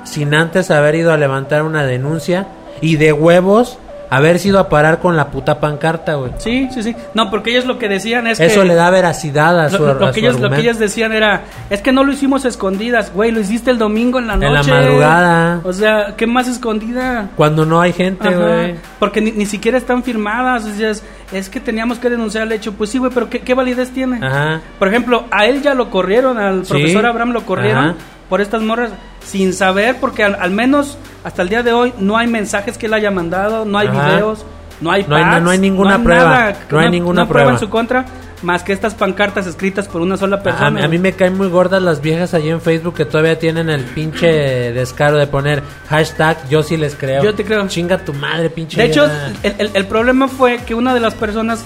sin 0.05 0.33
antes 0.33 0.71
haber 0.71 0.95
ido 0.95 1.11
a 1.11 1.17
levantar 1.17 1.63
una 1.63 1.83
denuncia 1.83 2.47
y 2.79 2.95
de 2.95 3.11
huevos 3.11 3.77
haber 4.09 4.39
sido 4.39 4.59
a 4.59 4.69
parar 4.69 4.99
con 4.99 5.15
la 5.17 5.27
puta 5.27 5.59
pancarta, 5.59 6.15
güey. 6.15 6.31
sí 6.37 6.67
sí 6.73 6.83
sí 6.83 6.95
no 7.13 7.29
porque 7.29 7.51
ellos 7.51 7.65
lo 7.65 7.77
que 7.79 7.87
decían 7.89 8.27
es 8.27 8.39
Eso 8.39 8.61
que 8.61 8.67
le 8.67 8.75
da 8.75 8.89
veracidad 8.89 9.59
a 9.59 9.69
su, 9.69 9.79
lo, 9.79 9.93
lo 9.95 10.07
a 10.07 10.11
que 10.11 10.19
su 10.21 10.25
ellos, 10.27 10.39
lo 10.39 10.49
que 10.49 10.61
ellas 10.61 10.79
decían 10.79 11.13
era, 11.13 11.43
es 11.69 11.81
que 11.81 11.91
no 11.91 12.03
lo 12.03 12.11
hicimos 12.11 12.45
a 12.45 12.47
escondidas, 12.47 13.11
güey, 13.13 13.31
lo 13.31 13.39
hiciste 13.39 13.71
el 13.71 13.77
domingo 13.77 14.19
en 14.19 14.27
la 14.27 14.35
noche. 14.35 14.47
En 14.47 14.53
la 14.53 14.63
madrugada. 14.63 15.61
O 15.63 15.73
sea, 15.73 16.13
¿qué 16.17 16.27
más 16.27 16.47
escondida? 16.47 17.29
Cuando 17.35 17.65
no 17.65 17.81
hay 17.81 17.93
gente, 17.93 18.27
Ajá, 18.27 18.37
güey. 18.37 18.75
Porque 18.99 19.21
ni, 19.21 19.31
ni 19.31 19.45
siquiera 19.45 19.77
están 19.77 20.03
firmadas. 20.03 20.65
O 20.65 20.69
sea, 20.73 20.89
es, 20.91 21.03
es 21.31 21.49
que 21.49 21.59
teníamos 21.59 21.99
que 21.99 22.09
denunciar 22.09 22.43
el 22.43 22.51
hecho. 22.51 22.73
Pues 22.73 22.89
sí, 22.89 22.97
güey, 22.97 23.11
pero 23.13 23.29
¿qué, 23.29 23.39
qué 23.41 23.53
validez 23.53 23.91
tiene? 23.91 24.25
Ajá. 24.25 24.61
Por 24.79 24.87
ejemplo, 24.87 25.25
a 25.31 25.45
él 25.45 25.61
ya 25.61 25.73
lo 25.73 25.89
corrieron, 25.89 26.37
al 26.37 26.65
Sí. 26.65 26.71
profesor 26.73 27.05
Abraham 27.05 27.31
lo 27.31 27.41
corrieron 27.45 27.85
Ajá. 27.85 27.95
Por 28.29 28.41
estas 28.41 28.61
morras 28.61 28.91
sin 29.23 29.53
saber, 29.53 29.97
porque 29.99 30.23
al, 30.23 30.35
al 30.35 30.51
menos 30.51 30.97
hasta 31.23 31.41
el 31.41 31.49
día 31.49 31.63
de 31.63 31.73
hoy 31.73 31.93
no 31.99 32.17
hay 32.17 32.27
mensajes 32.27 32.77
que 32.77 32.85
él 32.87 32.93
haya 32.93 33.11
mandado, 33.11 33.65
no 33.65 33.77
hay 33.77 33.87
Ajá. 33.87 34.07
videos, 34.09 34.45
no 34.81 34.91
hay 34.91 35.05
No 35.07 35.15
hay- 35.15 35.23
pads, 35.23 35.41
no 35.43 35.49
hay 35.51 35.57
ninguna 35.59 35.97
no 35.97 36.03
prueba, 36.03 36.23
nada, 36.29 36.57
no 36.69 36.79
hay 36.79 36.85
una- 36.85 36.91
ninguna 36.91 37.21
una 37.23 37.29
prueba 37.29 37.51
en 37.51 37.59
su 37.59 37.69
contra, 37.69 38.05
más 38.43 38.61
que 38.63 38.73
estas 38.73 38.93
pancartas 38.93 39.47
escritas 39.47 39.87
por 39.87 40.01
una 40.01 40.17
sola 40.17 40.43
persona. 40.43 40.83
a 40.83 40.87
mí 40.87 40.99
me 40.99 41.13
caen 41.13 41.35
muy 41.37 41.47
gordas 41.47 41.81
las 41.81 42.01
viejas 42.01 42.33
allí 42.33 42.49
en 42.49 42.61
Facebook 42.61 42.93
que 42.95 43.05
todavía 43.05 43.39
tienen 43.39 43.69
el 43.69 43.83
pinche 43.85 44.27
descaro 44.73 45.17
de 45.17 45.25
poner 45.27 45.63
hashtag 45.89 46.37
yo 46.49 46.61
sí 46.61 46.77
les 46.77 46.95
creo. 46.95 47.23
Yo 47.23 47.33
te 47.33 47.43
creo. 47.45 47.67
Chinga 47.67 47.97
tu 47.99 48.13
madre, 48.13 48.49
pinche. 48.49 48.77
De 48.79 48.87
hecho, 48.87 49.09
el- 49.43 49.71
el 49.73 49.85
problema 49.87 50.27
fue 50.27 50.57
que 50.65 50.75
una 50.75 50.93
de 50.93 50.99
las 50.99 51.15
personas 51.15 51.63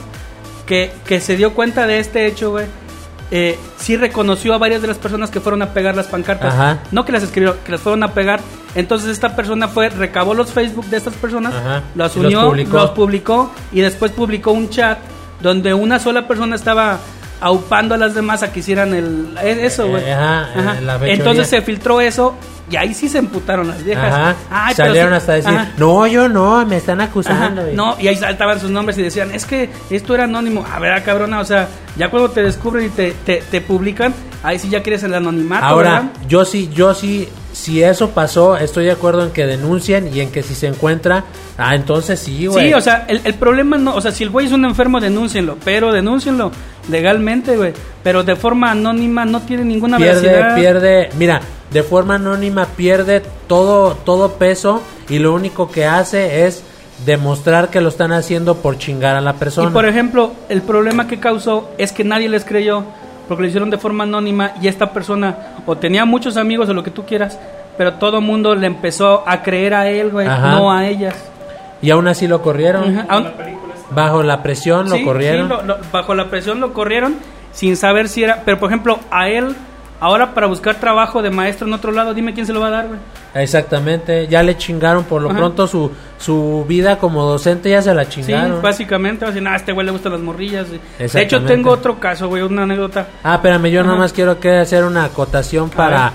que, 0.66 0.92
que 1.06 1.20
se 1.20 1.36
dio 1.36 1.54
cuenta 1.54 1.88
de 1.88 2.00
este 2.00 2.28
hecho, 2.28 2.52
güey, 2.52 2.68
eh, 3.32 3.60
sí 3.78 3.96
reconoció 3.96 4.54
a 4.54 4.58
varias 4.58 4.82
de 4.82 4.88
las 4.88 4.98
personas 4.98 5.30
que 5.30 5.40
fueron 5.40 5.62
a 5.62 5.74
pegar 5.74 5.96
las 5.96 6.08
pancartas. 6.08 6.54
Ajá. 6.54 6.80
No 6.92 7.06
que 7.06 7.12
las 7.12 7.24
escribió, 7.24 7.64
que 7.64 7.72
las 7.72 7.82
fueron 7.82 8.04
a 8.04 8.14
pegar. 8.14 8.42
Entonces 8.76 9.10
esta 9.10 9.36
persona 9.36 9.68
fue, 9.68 9.90
recabó 9.90 10.34
los 10.34 10.52
Facebook 10.52 10.86
de 10.88 10.98
estas 10.98 11.14
personas, 11.16 11.54
Ajá. 11.54 11.84
los 11.96 12.16
unió, 12.16 12.48
publicó. 12.48 12.78
los 12.78 12.90
publicó 12.92 13.52
y 13.72 13.82
después 13.82 14.12
publicó 14.12 14.52
un 14.52 14.70
chat 14.70 15.00
donde 15.42 15.74
una 15.74 16.00
sola 16.00 16.28
persona 16.28 16.56
estaba 16.56 17.00
aupando 17.42 17.96
a 17.96 17.98
las 17.98 18.14
demás 18.16 18.44
a 18.44 18.52
que 18.52 18.60
hicieran 18.60 18.94
el 18.94 19.36
e- 19.42 19.66
eso, 19.66 19.88
güey. 19.88 20.04
Eh, 20.04 20.14
ajá, 20.14 20.50
eh, 20.78 20.82
la 20.82 20.94
fechoría. 20.94 21.14
Entonces 21.16 21.48
se 21.48 21.62
filtró 21.62 22.02
eso 22.02 22.36
y 22.72 22.76
ahí 22.76 22.94
sí 22.94 23.10
se 23.10 23.18
emputaron 23.18 23.68
las 23.68 23.84
viejas. 23.84 24.14
Ajá. 24.14 24.36
Ay, 24.52 24.76
Salieron 24.76 25.12
sí- 25.12 25.18
hasta 25.18 25.34
decir, 25.34 25.50
Ajá. 25.58 25.72
no, 25.78 26.06
yo 26.08 26.28
no, 26.30 26.66
me 26.66 26.78
están 26.78 27.02
Ajá, 27.02 27.10
acusando. 27.10 27.62
güey". 27.64 27.76
No, 27.76 27.96
y 28.00 28.08
ahí 28.08 28.16
saltaban 28.16 28.60
sus 28.60 28.70
nombres 28.70 28.98
y 28.98 29.02
decían, 29.04 29.32
es 29.34 29.46
que 29.46 29.70
esto 29.90 30.14
era 30.16 30.26
anónimo. 30.26 30.66
A 30.72 30.80
ver, 30.80 30.92
ah, 30.94 31.04
cabrona, 31.04 31.40
o 31.40 31.46
sea, 31.46 31.68
ya 31.96 32.10
cuando 32.10 32.30
te 32.30 32.44
descubren 32.44 32.86
y 32.86 32.90
te, 32.90 33.12
te, 33.26 33.38
te 33.50 33.62
publican, 33.62 34.14
ahí 34.44 34.60
sí 34.60 34.70
ya 34.70 34.84
quieres 34.84 35.02
el 35.04 35.14
anonimato, 35.14 35.66
Ahora, 35.66 35.92
¿verdad? 35.94 36.10
yo 36.28 36.46
sí, 36.46 36.70
yo 36.74 36.94
sí, 36.94 37.28
si 37.60 37.84
eso 37.84 38.12
pasó, 38.12 38.58
estoy 38.58 38.86
de 38.86 38.92
acuerdo 38.92 39.24
en 39.24 39.32
que 39.32 39.46
denuncien 39.46 40.10
y 40.16 40.22
en 40.22 40.32
que 40.32 40.44
si 40.44 40.56
se 40.56 40.68
encuentra, 40.68 41.26
ah, 41.58 41.76
entonces 41.76 42.20
sí, 42.20 42.48
güey. 42.48 42.70
Sí, 42.70 42.74
o 42.74 42.82
sea, 42.82 43.06
el, 43.08 43.22
el 43.26 43.34
problema 43.34 43.78
no, 43.78 43.96
o 43.96 44.02
sea, 44.02 44.12
si 44.12 44.24
el 44.24 44.30
güey 44.30 44.48
es 44.48 44.54
un 44.54 44.64
enfermo, 44.64 45.00
denúncienlo, 45.00 45.58
pero 45.66 45.92
denúncienlo 45.92 46.52
legalmente, 46.90 47.58
güey. 47.58 47.74
Pero 48.02 48.24
de 48.24 48.38
forma 48.38 48.72
anónima 48.72 49.26
no 49.26 49.42
tiene 49.42 49.66
ninguna 49.66 49.98
pierde, 49.98 50.22
veracidad. 50.22 50.56
pierde, 50.56 51.10
mira, 51.18 51.42
de 51.72 51.84
forma 51.84 52.16
anónima 52.16 52.66
pierde 52.66 53.22
todo, 53.48 53.94
todo 53.94 54.34
peso 54.34 54.82
y 55.10 55.20
lo 55.20 55.34
único 55.34 55.70
que 55.70 55.86
hace 55.86 56.46
es 56.46 56.64
demostrar 57.06 57.70
que 57.70 57.82
lo 57.82 57.90
están 57.90 58.14
haciendo 58.14 58.56
por 58.56 58.78
chingar 58.78 59.16
a 59.18 59.22
la 59.22 59.34
persona. 59.34 59.70
Y 59.70 59.74
por 59.74 59.86
ejemplo, 59.86 60.32
el 60.48 60.62
problema 60.62 61.08
que 61.08 61.20
causó 61.20 61.70
es 61.78 61.92
que 61.92 62.04
nadie 62.04 62.30
les 62.30 62.46
creyó 62.46 62.86
porque 63.30 63.44
lo 63.44 63.48
hicieron 63.48 63.70
de 63.70 63.78
forma 63.78 64.04
anónima 64.04 64.52
y 64.62 64.68
esta 64.68 64.92
persona 64.92 65.38
o 65.66 65.78
tenía 65.78 66.04
muchos 66.04 66.36
amigos 66.36 66.68
o 66.68 66.74
lo 66.74 66.84
que 66.84 66.92
tú 66.92 67.06
quieras, 67.06 67.40
pero 67.78 67.94
todo 67.94 68.20
mundo 68.20 68.54
le 68.56 68.68
empezó 68.68 69.24
a 69.26 69.42
creer 69.42 69.74
a 69.74 69.88
él, 69.88 70.10
güey, 70.10 70.28
Ajá. 70.28 70.52
no 70.52 70.70
a 70.74 70.86
ellas. 70.86 71.16
y 71.82 71.92
aún 71.92 72.10
así 72.10 72.28
lo 72.28 72.42
corrieron. 72.42 72.98
Ajá, 72.98 73.06
aún- 73.08 73.32
Bajo 73.92 74.22
la 74.22 74.44
presión 74.44 74.90
lo 74.90 74.98
Sí, 74.98 75.04
corrieron. 75.06 75.48
sí, 75.48 75.54
lo- 75.56 75.64
lo- 75.64 75.78
bajo 75.94 76.14
la 76.14 76.26
presión 76.26 76.60
lo 76.60 76.74
corrieron 76.74 77.16
sin 77.54 77.76
saber 77.78 78.10
si 78.10 78.22
era. 78.24 78.42
Pero 78.46 78.60
por 78.60 78.70
ejemplo, 78.70 79.00
a 79.10 79.30
él, 79.30 79.56
ahora 80.00 80.34
para 80.34 80.48
buscar 80.48 80.76
trabajo 80.80 81.22
de 81.22 81.30
maestro 81.30 81.68
en 81.68 81.74
otro 81.74 81.92
lado, 81.92 82.14
dime 82.14 82.34
quién 82.34 82.46
se 82.46 82.54
lo 82.54 82.60
va 82.62 82.68
a 82.68 82.72
dar, 82.72 82.88
güey. 82.88 83.00
Exactamente, 83.36 84.28
ya 84.28 84.42
le 84.44 84.58
chingaron 84.58 85.04
por 85.04 85.22
lo 85.22 85.30
Ajá. 85.30 85.38
pronto 85.38 85.68
su, 85.68 85.92
su 86.18 86.66
vida 86.68 86.98
como 86.98 87.24
docente 87.26 87.70
ya 87.70 87.82
se 87.82 87.94
la 87.94 88.06
Sí, 88.06 88.22
chingaron. 88.24 88.62
básicamente, 88.62 89.26
va 89.26 89.30
a 89.30 89.32
decir, 89.32 89.44
nah, 89.44 89.54
a 89.54 89.56
este 89.58 89.72
güey 89.72 89.86
le 89.86 89.92
gustan 89.92 90.12
las 90.14 90.22
morrillas. 90.22 90.68
De 90.72 91.22
hecho, 91.22 91.44
tengo 91.44 91.72
otro 91.72 92.00
caso, 92.00 92.28
güey, 92.28 92.42
una 92.44 92.64
anécdota. 92.64 93.08
Ah, 93.24 93.36
espérame, 93.36 93.68
yo 93.72 93.82
Ajá. 93.82 93.90
nomás 93.90 94.14
quiero 94.14 94.40
que 94.40 94.58
hacer 94.58 94.84
una 94.84 95.06
acotación 95.06 95.70
para, 95.70 96.12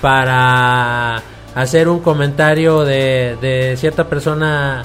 para 0.00 1.22
hacer 1.54 1.88
un 1.88 2.00
comentario 2.00 2.84
de, 2.84 3.36
de 3.40 3.76
cierta 3.76 4.04
persona 4.08 4.82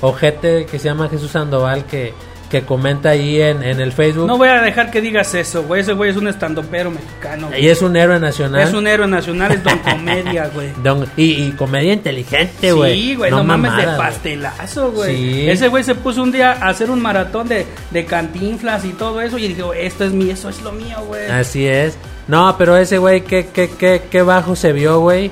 ojete 0.00 0.66
que 0.66 0.78
se 0.78 0.84
llama 0.88 1.08
Jesús 1.08 1.30
Sandoval 1.32 1.84
que, 1.84 2.14
que 2.50 2.62
comenta 2.62 3.10
ahí 3.10 3.40
en, 3.42 3.62
en 3.62 3.78
el 3.80 3.92
Facebook. 3.92 4.26
No 4.26 4.38
voy 4.38 4.48
a 4.48 4.62
dejar 4.62 4.90
que 4.90 5.00
digas 5.02 5.34
eso, 5.34 5.64
güey. 5.64 5.82
Ese 5.82 5.92
güey 5.92 6.10
es 6.10 6.16
un 6.16 6.28
estandopero 6.28 6.90
mexicano. 6.90 7.48
güey. 7.48 7.64
y 7.64 7.68
es 7.68 7.82
un 7.82 7.94
héroe 7.96 8.18
nacional. 8.18 8.66
Es 8.66 8.72
un 8.74 8.86
héroe 8.86 9.06
nacional, 9.06 9.52
es 9.52 9.62
don 9.62 9.78
comedia, 9.90 10.50
güey. 10.54 10.70
Don- 10.82 11.06
y, 11.16 11.44
y 11.44 11.52
comedia 11.52 11.92
inteligente, 11.92 12.72
güey. 12.72 12.94
Sí, 13.00 13.14
güey, 13.16 13.30
no, 13.30 13.44
mames 13.44 13.76
de 13.76 13.84
pastelazo, 13.96 14.92
güey. 14.92 15.16
Sí. 15.16 15.50
Ese 15.50 15.68
güey 15.68 15.84
se 15.84 15.94
puso 15.94 16.22
un 16.22 16.32
día 16.32 16.52
a 16.52 16.68
hacer 16.68 16.90
un 16.90 17.00
maratón 17.02 17.48
de, 17.48 17.66
de 17.90 18.04
cantinflas 18.06 18.84
y 18.84 18.90
todo 18.94 19.20
eso. 19.20 19.36
Y 19.38 19.48
dijo, 19.48 19.74
esto 19.74 20.04
es 20.04 20.12
mío, 20.12 20.32
eso 20.32 20.48
es 20.48 20.62
lo 20.62 20.72
mío, 20.72 20.96
güey. 21.06 21.26
Así 21.30 21.66
es. 21.66 21.98
No, 22.28 22.54
pero 22.58 22.76
ese 22.76 22.98
güey, 22.98 23.22
qué, 23.22 23.46
qué, 23.52 23.70
qué, 23.70 24.02
qué 24.10 24.22
bajo 24.22 24.56
se 24.56 24.72
vio, 24.72 25.00
güey. 25.00 25.30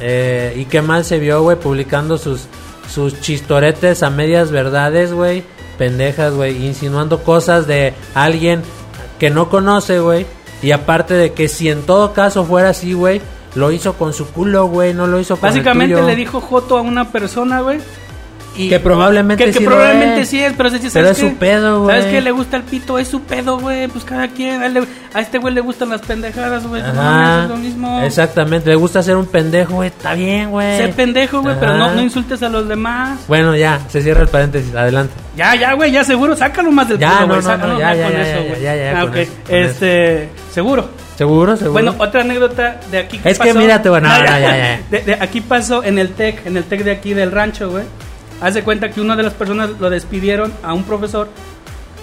Eh, 0.00 0.54
y 0.56 0.64
qué 0.66 0.82
mal 0.82 1.04
se 1.04 1.18
vio, 1.18 1.42
güey, 1.42 1.58
publicando 1.58 2.18
sus, 2.18 2.42
sus 2.92 3.20
chistoretes 3.20 4.02
a 4.02 4.10
medias 4.10 4.50
verdades, 4.50 5.12
güey. 5.12 5.42
Pendejas, 5.78 6.34
güey. 6.34 6.64
Insinuando 6.66 7.22
cosas 7.22 7.66
de 7.66 7.94
alguien 8.14 8.62
que 9.18 9.30
no 9.30 9.48
conoce, 9.48 10.00
güey. 10.00 10.26
Y 10.62 10.72
aparte 10.72 11.14
de 11.14 11.32
que 11.32 11.48
si 11.48 11.68
en 11.68 11.82
todo 11.82 12.12
caso 12.12 12.44
fuera 12.44 12.70
así, 12.70 12.92
güey, 12.94 13.20
lo 13.54 13.72
hizo 13.72 13.94
con 13.94 14.12
su 14.12 14.26
culo, 14.28 14.66
güey. 14.66 14.94
No 14.94 15.06
lo 15.06 15.20
hizo 15.20 15.36
con 15.36 15.48
el 15.48 15.54
Básicamente 15.54 15.94
tuyo. 15.94 16.06
le 16.06 16.16
dijo 16.16 16.40
Joto 16.40 16.78
a 16.78 16.80
una 16.80 17.10
persona, 17.12 17.60
güey. 17.60 17.78
Y 18.58 18.68
Que 18.68 18.80
probablemente 18.80 19.44
que, 19.44 19.52
que 19.52 19.58
sí 19.58 19.64
probablemente 19.64 20.20
es. 20.22 20.28
sí 20.28 20.42
es, 20.42 20.52
pero, 20.56 20.70
¿sabes 20.70 20.90
Pero 20.92 21.08
es 21.10 21.18
qué? 21.18 21.28
su 21.28 21.36
pedo, 21.36 21.82
güey. 21.82 21.96
¿Sabes 22.00 22.12
qué? 22.14 22.20
Le 22.20 22.30
gusta 22.30 22.56
el 22.56 22.62
pito, 22.62 22.98
es 22.98 23.08
su 23.08 23.20
pedo, 23.22 23.58
güey. 23.58 23.88
Pues 23.88 24.04
cada 24.04 24.28
quien. 24.28 24.62
A, 24.62 24.66
él 24.66 24.86
a 25.12 25.20
este 25.20 25.38
güey 25.38 25.52
le 25.54 25.60
gustan 25.60 25.90
las 25.90 26.00
pendejadas, 26.02 26.66
güey. 26.66 26.82
No 26.82 27.42
es 27.42 27.48
lo 27.48 27.56
mismo. 27.56 28.00
Exactamente, 28.02 28.70
le 28.70 28.76
gusta 28.76 29.02
ser 29.02 29.16
un 29.16 29.26
pendejo, 29.26 29.74
güey. 29.74 29.88
Está 29.88 30.14
bien, 30.14 30.50
güey. 30.50 30.78
Sé 30.78 30.88
pendejo, 30.88 31.42
güey, 31.42 31.56
pero 31.60 31.76
no, 31.76 32.00
insultes 32.02 32.42
a 32.42 32.48
los 32.48 32.66
demás. 32.68 33.20
Bueno, 33.28 33.54
ya, 33.56 33.80
se 33.88 34.02
cierra 34.02 34.22
el 34.22 34.28
paréntesis, 34.28 34.74
adelante. 34.74 35.12
Ya, 35.36 35.54
ya, 35.54 35.74
güey, 35.74 35.92
ya 35.92 36.02
seguro, 36.02 36.34
sácalo 36.34 36.70
más 36.72 36.88
del 36.88 36.98
Ya, 36.98 37.18
culo, 37.22 37.40
no, 37.42 37.78
ya, 37.78 37.94
ya, 37.94 38.04
con 38.04 38.12
ya, 38.12 38.22
eso, 38.22 38.40
ya, 38.42 38.48
güey. 38.48 38.62
ya, 38.62 38.76
ya, 38.76 39.00
Ah, 39.00 39.04
ok, 39.04 39.16
eso, 39.16 39.32
este, 39.48 40.28
seguro. 40.52 40.88
¿Seguro? 41.16 41.56
¿Seguro? 41.56 41.72
Bueno, 41.72 41.94
otra 41.98 42.20
anécdota 42.22 42.80
de 42.90 42.98
aquí 42.98 43.20
Es 43.24 43.38
que 43.38 43.52
mírate, 43.54 43.88
bueno, 43.88 44.08
No, 44.10 44.18
ya, 44.18 44.38
ya, 44.38 44.56
ya. 44.56 44.80
De, 44.90 45.00
de 45.02 45.14
aquí 45.14 45.40
pasó 45.40 45.82
en 45.84 45.98
el 45.98 46.10
TEC, 46.10 46.46
en 46.46 46.56
el 46.56 46.64
TEC 46.64 46.84
de 46.84 46.90
aquí 46.90 47.12
del 47.14 47.32
rancho, 47.32 47.70
güey. 47.70 47.84
Haz 48.40 48.54
de 48.54 48.62
cuenta 48.62 48.90
que 48.90 49.00
una 49.00 49.16
de 49.16 49.22
las 49.22 49.32
personas 49.34 49.70
lo 49.80 49.88
despidieron 49.90 50.52
a 50.62 50.72
un 50.74 50.84
profesor 50.84 51.28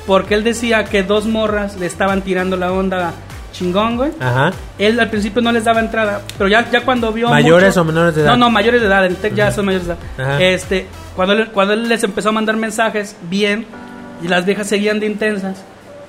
porque 0.08 0.34
él 0.34 0.44
decía 0.44 0.84
que 0.86 1.04
dos 1.04 1.26
morras 1.26 1.78
le 1.78 1.86
estaban 1.86 2.22
tirando 2.22 2.58
la 2.58 2.72
onda 2.72 3.14
chingón, 3.54 3.98
güey. 3.98 4.12
Ajá. 4.20 4.52
Él 4.80 5.00
al 5.00 5.10
principio 5.10 5.42
no 5.42 5.52
les 5.52 5.64
daba 5.64 5.80
entrada, 5.80 6.22
pero 6.38 6.50
ya, 6.50 6.70
ya 6.72 6.82
cuando 6.82 7.12
vio. 7.14 7.30
¿Mayores 7.30 7.78
o 7.78 7.86
menores 7.86 8.16
de 8.16 8.22
edad? 8.24 8.32
No, 8.32 8.38
no, 8.38 8.50
mayores 8.50 8.82
de 8.82 8.88
edad. 8.88 9.06
En 9.06 9.12
el 9.12 9.18
TEC 9.18 9.36
ya 9.36 9.52
son 9.52 9.66
mayores 9.68 9.88
de 9.88 9.94
edad. 9.94 10.02
Ajá. 10.18 10.42
Este, 10.42 10.88
cuando, 11.16 11.34
él- 11.36 11.50
cuando 11.54 11.74
él 11.76 11.88
les 11.88 12.04
empezó 12.04 12.30
a 12.30 12.32
mandar 12.32 12.58
mensajes, 12.58 13.16
bien, 13.30 13.66
y 14.24 14.28
las 14.28 14.46
viejas 14.46 14.68
seguían 14.68 15.00
de 15.00 15.06
intensas. 15.06 15.64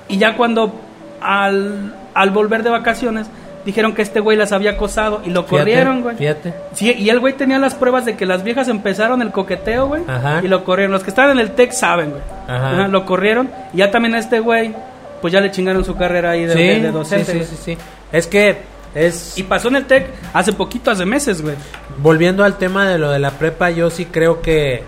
Y 0.09 0.17
ya 0.17 0.35
cuando 0.35 0.81
al, 1.21 1.93
al 2.15 2.29
volver 2.31 2.63
de 2.63 2.71
vacaciones, 2.71 3.27
dijeron 3.65 3.93
que 3.93 4.01
este 4.03 4.19
güey 4.19 4.37
las 4.37 4.51
había 4.51 4.71
acosado 4.71 5.21
y 5.25 5.29
lo 5.31 5.43
Fíjate, 5.43 5.57
corrieron, 5.57 6.01
güey. 6.01 6.15
Fíjate. 6.15 6.53
Sí, 6.73 6.93
y 6.97 7.09
el 7.09 7.19
güey 7.19 7.33
tenía 7.33 7.57
las 7.59 7.73
pruebas 7.75 8.05
de 8.05 8.15
que 8.15 8.25
las 8.25 8.43
viejas 8.43 8.67
empezaron 8.67 9.21
el 9.21 9.31
coqueteo, 9.31 9.87
güey. 9.87 10.03
Ajá. 10.07 10.41
Y 10.43 10.47
lo 10.47 10.63
corrieron. 10.63 10.91
Los 10.93 11.03
que 11.03 11.09
estaban 11.09 11.31
en 11.31 11.39
el 11.39 11.51
TEC 11.51 11.71
saben, 11.71 12.11
güey. 12.11 12.21
Ajá. 12.47 12.71
Ajá, 12.71 12.87
Lo 12.87 13.05
corrieron. 13.05 13.49
Y 13.73 13.77
ya 13.77 13.91
también 13.91 14.13
a 14.15 14.19
este 14.19 14.39
güey, 14.39 14.73
pues 15.21 15.33
ya 15.33 15.41
le 15.41 15.49
chingaron 15.51 15.83
su 15.83 15.95
carrera 15.95 16.31
ahí 16.31 16.45
de, 16.45 16.53
sí, 16.53 16.59
de- 16.59 16.79
de 16.81 16.91
docente. 16.91 17.31
sí, 17.31 17.43
sí, 17.43 17.57
sí. 17.63 17.77
Es 18.11 18.27
que 18.27 18.57
es... 18.93 19.37
Y 19.37 19.43
pasó 19.43 19.67
en 19.69 19.77
el 19.77 19.85
TEC 19.85 20.07
hace 20.33 20.53
poquito, 20.53 20.91
hace 20.91 21.05
meses, 21.05 21.41
güey. 21.41 21.55
Volviendo 21.97 22.43
al 22.43 22.57
tema 22.57 22.87
de 22.87 22.97
lo 22.99 23.09
de 23.11 23.19
la 23.19 23.31
prepa, 23.31 23.71
yo 23.71 23.89
sí 23.89 24.05
creo 24.05 24.41
que... 24.41 24.83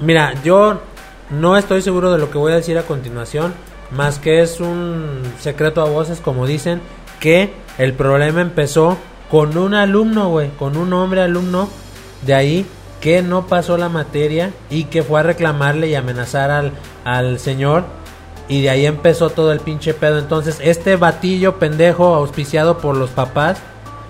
Mira, 0.00 0.34
yo 0.44 0.80
no 1.30 1.56
estoy 1.56 1.82
seguro 1.82 2.12
de 2.12 2.18
lo 2.18 2.30
que 2.30 2.38
voy 2.38 2.52
a 2.52 2.56
decir 2.56 2.78
a 2.78 2.82
continuación, 2.82 3.52
más 3.90 4.18
que 4.18 4.42
es 4.42 4.60
un 4.60 5.22
secreto 5.40 5.80
a 5.80 5.86
voces, 5.86 6.20
como 6.20 6.46
dicen, 6.46 6.80
que 7.20 7.52
el 7.78 7.92
problema 7.92 8.40
empezó 8.40 8.96
con 9.30 9.56
un 9.56 9.74
alumno, 9.74 10.28
güey, 10.28 10.50
con 10.50 10.76
un 10.76 10.92
hombre 10.92 11.22
alumno 11.22 11.68
de 12.22 12.34
ahí 12.34 12.66
que 13.00 13.22
no 13.22 13.46
pasó 13.46 13.76
la 13.76 13.88
materia 13.88 14.52
y 14.70 14.84
que 14.84 15.02
fue 15.02 15.20
a 15.20 15.22
reclamarle 15.22 15.88
y 15.88 15.94
amenazar 15.94 16.50
al, 16.50 16.72
al 17.04 17.38
señor 17.38 17.84
y 18.48 18.62
de 18.62 18.70
ahí 18.70 18.86
empezó 18.86 19.30
todo 19.30 19.52
el 19.52 19.60
pinche 19.60 19.94
pedo. 19.94 20.18
Entonces, 20.18 20.58
este 20.62 20.96
batillo 20.96 21.58
pendejo 21.58 22.14
auspiciado 22.14 22.78
por 22.78 22.96
los 22.96 23.10
papás 23.10 23.58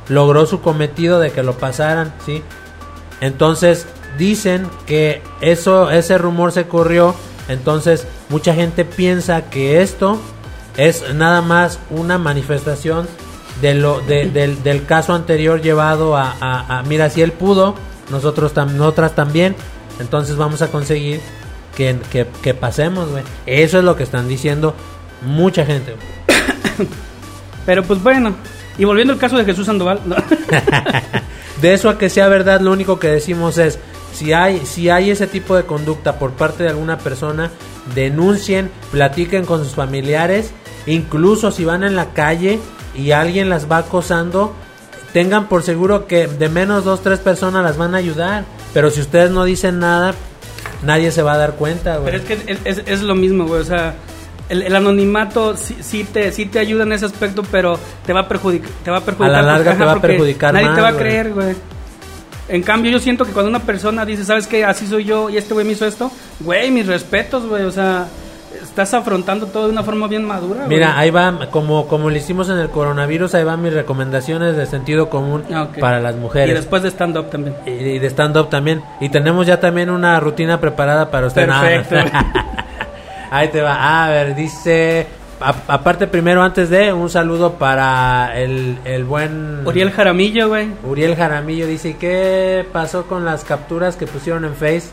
logró 0.08 0.46
su 0.46 0.60
cometido 0.60 1.20
de 1.20 1.32
que 1.32 1.42
lo 1.42 1.54
pasaran, 1.54 2.14
¿sí? 2.24 2.42
Entonces, 3.20 3.86
dicen 4.16 4.68
que 4.86 5.22
eso 5.40 5.90
ese 5.90 6.16
rumor 6.16 6.52
se 6.52 6.66
corrió, 6.66 7.14
entonces 7.48 8.06
mucha 8.28 8.54
gente 8.54 8.84
piensa 8.84 9.50
que 9.50 9.82
esto 9.82 10.18
es 10.78 11.12
nada 11.14 11.42
más 11.42 11.78
una 11.90 12.16
manifestación 12.16 13.06
de 13.60 13.74
lo 13.74 14.00
de- 14.00 14.30
del, 14.30 14.62
del 14.62 14.86
caso 14.86 15.12
anterior 15.14 15.60
llevado 15.60 16.16
a, 16.16 16.34
a- 16.40 16.78
a- 16.78 16.82
mira 16.84 17.10
si 17.10 17.20
él 17.20 17.32
pudo 17.32 17.74
nosotros 18.10 18.54
tam- 18.54 18.70
nosotras 18.72 19.14
también 19.14 19.54
entonces 20.00 20.36
vamos 20.36 20.62
a 20.62 20.68
conseguir 20.68 21.20
que, 21.76 21.98
que, 22.10 22.26
que 22.42 22.54
pasemos 22.54 23.10
güey 23.10 23.24
eso 23.46 23.78
es 23.78 23.84
lo 23.84 23.96
que 23.96 24.04
están 24.04 24.28
diciendo 24.28 24.74
mucha 25.22 25.66
gente. 25.66 25.96
Pero 27.66 27.82
pues 27.82 28.02
bueno. 28.02 28.34
Y 28.78 28.84
volviendo 28.84 29.12
al 29.12 29.18
caso 29.18 29.36
de 29.36 29.44
Jesús 29.44 29.66
Sandoval. 29.66 30.00
no. 30.06 30.14
de 31.60 31.74
eso 31.74 31.90
a 31.90 31.98
que 31.98 32.08
sea 32.08 32.28
verdad 32.28 32.60
lo 32.60 32.70
único 32.70 33.00
que 33.00 33.08
decimos 33.08 33.58
es 33.58 33.78
si 34.14 34.32
hay 34.32 34.64
si 34.64 34.88
hay 34.90 35.10
ese 35.10 35.26
tipo 35.26 35.56
de 35.56 35.64
conducta 35.64 36.18
por 36.20 36.30
parte 36.34 36.62
de 36.62 36.68
alguna 36.70 36.98
persona 36.98 37.50
denuncien 37.96 38.70
platiquen 38.92 39.44
con 39.44 39.64
sus 39.64 39.74
familiares 39.74 40.52
incluso 40.86 41.50
si 41.50 41.64
van 41.64 41.84
en 41.84 41.96
la 41.96 42.10
calle 42.12 42.58
y 42.94 43.10
alguien 43.12 43.48
las 43.48 43.70
va 43.70 43.78
acosando 43.78 44.54
tengan 45.12 45.48
por 45.48 45.62
seguro 45.62 46.06
que 46.06 46.26
de 46.26 46.48
menos 46.48 46.84
dos 46.84 47.02
tres 47.02 47.18
personas 47.18 47.62
las 47.62 47.76
van 47.76 47.94
a 47.94 47.98
ayudar 47.98 48.44
pero 48.74 48.90
si 48.90 49.00
ustedes 49.00 49.30
no 49.30 49.44
dicen 49.44 49.78
nada 49.78 50.14
nadie 50.82 51.10
se 51.10 51.22
va 51.22 51.32
a 51.34 51.38
dar 51.38 51.54
cuenta 51.54 51.96
güey. 51.96 52.12
Pero 52.12 52.18
es 52.18 52.24
que 52.24 52.52
es, 52.52 52.78
es- 52.78 52.82
es 52.86 53.02
lo 53.02 53.14
mismo, 53.16 53.46
güey. 53.46 53.60
O 53.60 53.64
sea, 53.64 53.94
el, 54.48 54.62
el 54.62 54.76
anonimato 54.76 55.56
sí, 55.56 55.76
sí 55.80 56.04
te, 56.04 56.30
sí 56.30 56.46
te 56.46 56.58
ayuda 56.60 56.84
en 56.84 56.92
ese 56.92 57.04
aspecto, 57.06 57.42
pero 57.50 57.78
te 58.06 58.12
va 58.12 58.20
a 58.20 58.28
perjudicar. 58.28 58.70
Te 58.84 58.90
va 58.92 58.98
a, 58.98 59.00
perjudicar 59.00 59.44
larga 59.44 59.76
te 59.76 59.84
va 59.84 59.92
a 59.92 60.00
perjudicar 60.00 60.54
Nadie 60.54 60.66
más, 60.66 60.76
te 60.76 60.82
va 60.82 60.88
a 60.88 60.96
creer, 60.96 61.32
güey. 61.34 61.56
En 62.48 62.62
cambio, 62.62 62.90
yo 62.92 62.98
siento 63.00 63.24
que 63.24 63.32
cuando 63.32 63.50
una 63.50 63.60
persona 63.60 64.04
dice, 64.06 64.24
¿sabes 64.24 64.46
qué? 64.46 64.64
Así 64.64 64.86
soy 64.86 65.04
yo 65.04 65.28
y 65.28 65.36
este 65.36 65.52
güey 65.52 65.66
me 65.66 65.72
hizo 65.72 65.84
esto, 65.84 66.10
güey, 66.40 66.70
mis 66.70 66.86
respetos, 66.86 67.44
güey. 67.46 67.64
O 67.64 67.72
sea, 67.72 68.06
estás 68.68 68.94
afrontando 68.94 69.46
todo 69.46 69.66
de 69.66 69.72
una 69.72 69.82
forma 69.82 70.06
bien 70.06 70.24
madura, 70.24 70.64
güey. 70.64 70.68
Mira, 70.68 70.98
ahí 70.98 71.10
va, 71.10 71.48
como, 71.50 71.86
como 71.88 72.10
lo 72.10 72.16
hicimos 72.16 72.48
en 72.48 72.58
el 72.58 72.68
coronavirus, 72.70 73.34
ahí 73.34 73.44
van 73.44 73.62
mis 73.62 73.72
recomendaciones 73.72 74.56
de 74.56 74.66
sentido 74.66 75.08
común 75.10 75.44
Ah, 75.52 75.68
para 75.80 76.00
las 76.00 76.14
mujeres. 76.16 76.50
Y 76.50 76.52
después 76.54 76.82
de 76.82 76.90
stand-up 76.90 77.30
también. 77.30 77.56
Y, 77.66 77.70
y 77.70 77.98
de 77.98 78.06
stand-up 78.10 78.48
también. 78.50 78.82
Y 79.00 79.08
tenemos 79.08 79.46
ya 79.46 79.58
también 79.60 79.90
una 79.90 80.18
rutina 80.20 80.60
preparada 80.60 81.10
para 81.10 81.26
usted. 81.26 81.46
Perfecto. 81.46 81.96
Ahí 83.30 83.48
te 83.48 83.60
va. 83.60 84.04
A 84.06 84.08
ver, 84.10 84.34
dice... 84.34 85.06
a- 85.40 85.54
aparte 85.74 86.06
primero, 86.06 86.42
antes 86.42 86.70
de, 86.70 86.92
un 86.92 87.10
saludo 87.10 87.54
para 87.54 88.32
el, 88.38 88.78
el 88.84 89.04
buen... 89.04 89.66
Uriel 89.66 89.90
Jaramillo, 89.90 90.48
güey. 90.48 90.68
Uriel 90.84 91.14
Jaramillo 91.14 91.66
dice, 91.66 91.96
¿qué 91.98 92.64
pasó 92.72 93.04
con 93.06 93.24
las 93.24 93.44
capturas 93.44 93.96
que 93.96 94.06
pusieron 94.06 94.44
en 94.46 94.54
Face? 94.54 94.84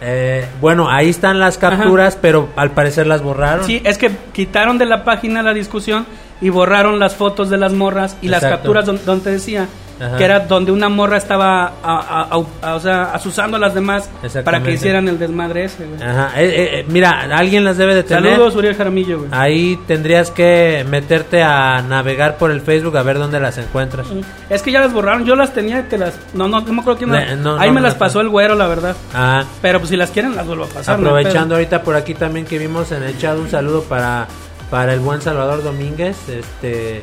Eh, 0.00 0.46
bueno, 0.60 0.88
ahí 0.90 1.10
están 1.10 1.38
las 1.38 1.58
capturas, 1.58 2.16
pero 2.20 2.48
al 2.56 2.70
parecer 2.70 3.06
las 3.06 3.22
borraron. 3.22 3.64
Sí, 3.66 3.82
es 3.84 3.98
que 3.98 4.10
quitaron 4.32 4.78
de 4.78 4.86
la 4.86 5.04
página 5.04 5.42
la 5.42 5.52
discusión 5.52 6.06
y 6.40 6.48
borraron 6.48 6.98
las 6.98 7.14
fotos 7.16 7.50
de 7.50 7.58
las 7.58 7.72
morras 7.74 8.16
y 8.22 8.28
las 8.28 8.40
capturas 8.50 8.86
don- 8.86 9.00
donde 9.04 9.32
decía 9.32 9.68
Ajá. 10.00 10.16
que 10.16 10.24
era 10.24 10.40
donde 10.40 10.72
una 10.72 10.88
morra 10.88 11.16
estaba 11.18 11.72
a- 11.82 12.28
a- 12.30 12.74
o 12.74 12.80
sea, 12.80 13.12
asusando 13.12 13.56
a 13.56 13.60
las 13.60 13.74
demás 13.74 14.08
para 14.44 14.62
que 14.62 14.72
hicieran 14.72 15.06
el 15.08 15.18
desmadre 15.18 15.64
ese, 15.64 15.84
güey. 15.86 16.02
Ajá. 16.02 16.40
Eh, 16.40 16.44
eh, 16.46 16.70
eh, 16.80 16.84
mira, 16.88 17.10
alguien 17.36 17.64
las 17.64 17.76
debe 17.76 17.94
de 17.94 18.02
tener. 18.02 18.32
Saludos, 18.32 18.56
Uriel 18.56 18.74
Jaramillo, 18.76 19.18
güey. 19.18 19.30
Ahí 19.32 19.78
tendrías 19.86 20.30
que 20.30 20.84
meterte 20.88 21.42
a 21.42 21.82
navegar 21.82 22.36
por 22.38 22.50
el 22.50 22.60
Facebook 22.62 22.96
a 22.96 23.02
ver 23.02 23.18
dónde 23.18 23.38
las 23.40 23.58
encuentras. 23.58 24.06
Es 24.48 24.62
que 24.62 24.72
ya 24.72 24.80
las 24.80 24.92
borraron, 24.92 25.24
yo 25.26 25.36
las 25.36 25.52
tenía 25.52 25.86
te 25.88 25.98
las... 25.98 26.14
No, 26.34 26.48
no, 26.48 26.60
no 26.60 26.72
me 26.72 26.80
acuerdo 26.80 26.98
quién 26.98 27.12
Le- 27.12 27.26
las- 27.26 27.38
no, 27.38 27.58
Ahí 27.58 27.68
no, 27.68 27.74
me 27.74 27.80
no, 27.80 27.86
las 27.86 27.94
pasó 27.96 28.20
el 28.20 28.28
güero, 28.30 28.54
la 28.54 28.66
verdad. 28.68 28.96
Ah, 29.14 29.44
Pero 29.60 29.78
pues 29.80 29.90
si 29.90 29.96
las 29.96 30.10
quieren 30.10 30.34
las 30.34 30.46
vuelvo 30.46 30.64
a 30.64 30.68
pasar. 30.68 30.94
aprovechando 30.96 31.54
ahorita 31.56 31.82
por 31.82 31.94
aquí 31.96 32.14
también 32.14 32.46
que 32.46 32.58
vimos 32.58 32.90
en 32.92 33.02
el 33.02 33.18
chat 33.18 33.36
un 33.36 33.50
saludo 33.50 33.82
para, 33.82 34.26
para 34.70 34.94
el 34.94 35.00
buen 35.00 35.20
Salvador 35.20 35.62
Domínguez, 35.62 36.16
este 36.28 37.02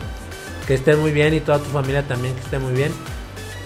que 0.68 0.74
esté 0.74 0.96
muy 0.96 1.12
bien 1.12 1.34
y 1.34 1.40
toda 1.40 1.60
tu 1.60 1.70
familia 1.70 2.04
también 2.04 2.36
que 2.36 2.42
esté 2.42 2.60
muy 2.60 2.74
bien. 2.74 2.92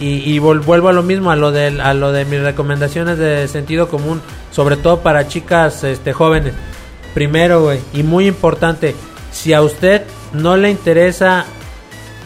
Y, 0.04 0.40
vuelvo 0.40 0.90
a 0.90 0.94
lo 0.94 1.04
mismo, 1.04 1.30
a 1.30 1.36
lo, 1.36 1.52
de, 1.52 1.80
a 1.80 1.94
lo 1.94 2.12
de 2.12 2.26
mis 2.26 2.42
recomendaciones 2.42 3.20
de 3.20 3.48
sentido 3.48 3.88
común, 3.88 4.20
sobre 4.50 4.76
todo 4.76 5.02
para 5.02 5.28
chicas 5.28 5.84
este, 5.84 6.12
jóvenes. 6.12 6.54
Primero, 7.14 7.62
güey, 7.62 7.80
y 7.94 8.02
muy 8.02 8.26
importante, 8.26 8.96
si 9.32 9.54
a 9.54 9.62
usted 9.62 10.02
no 10.34 10.58
le 10.58 10.72
interesa 10.72 11.46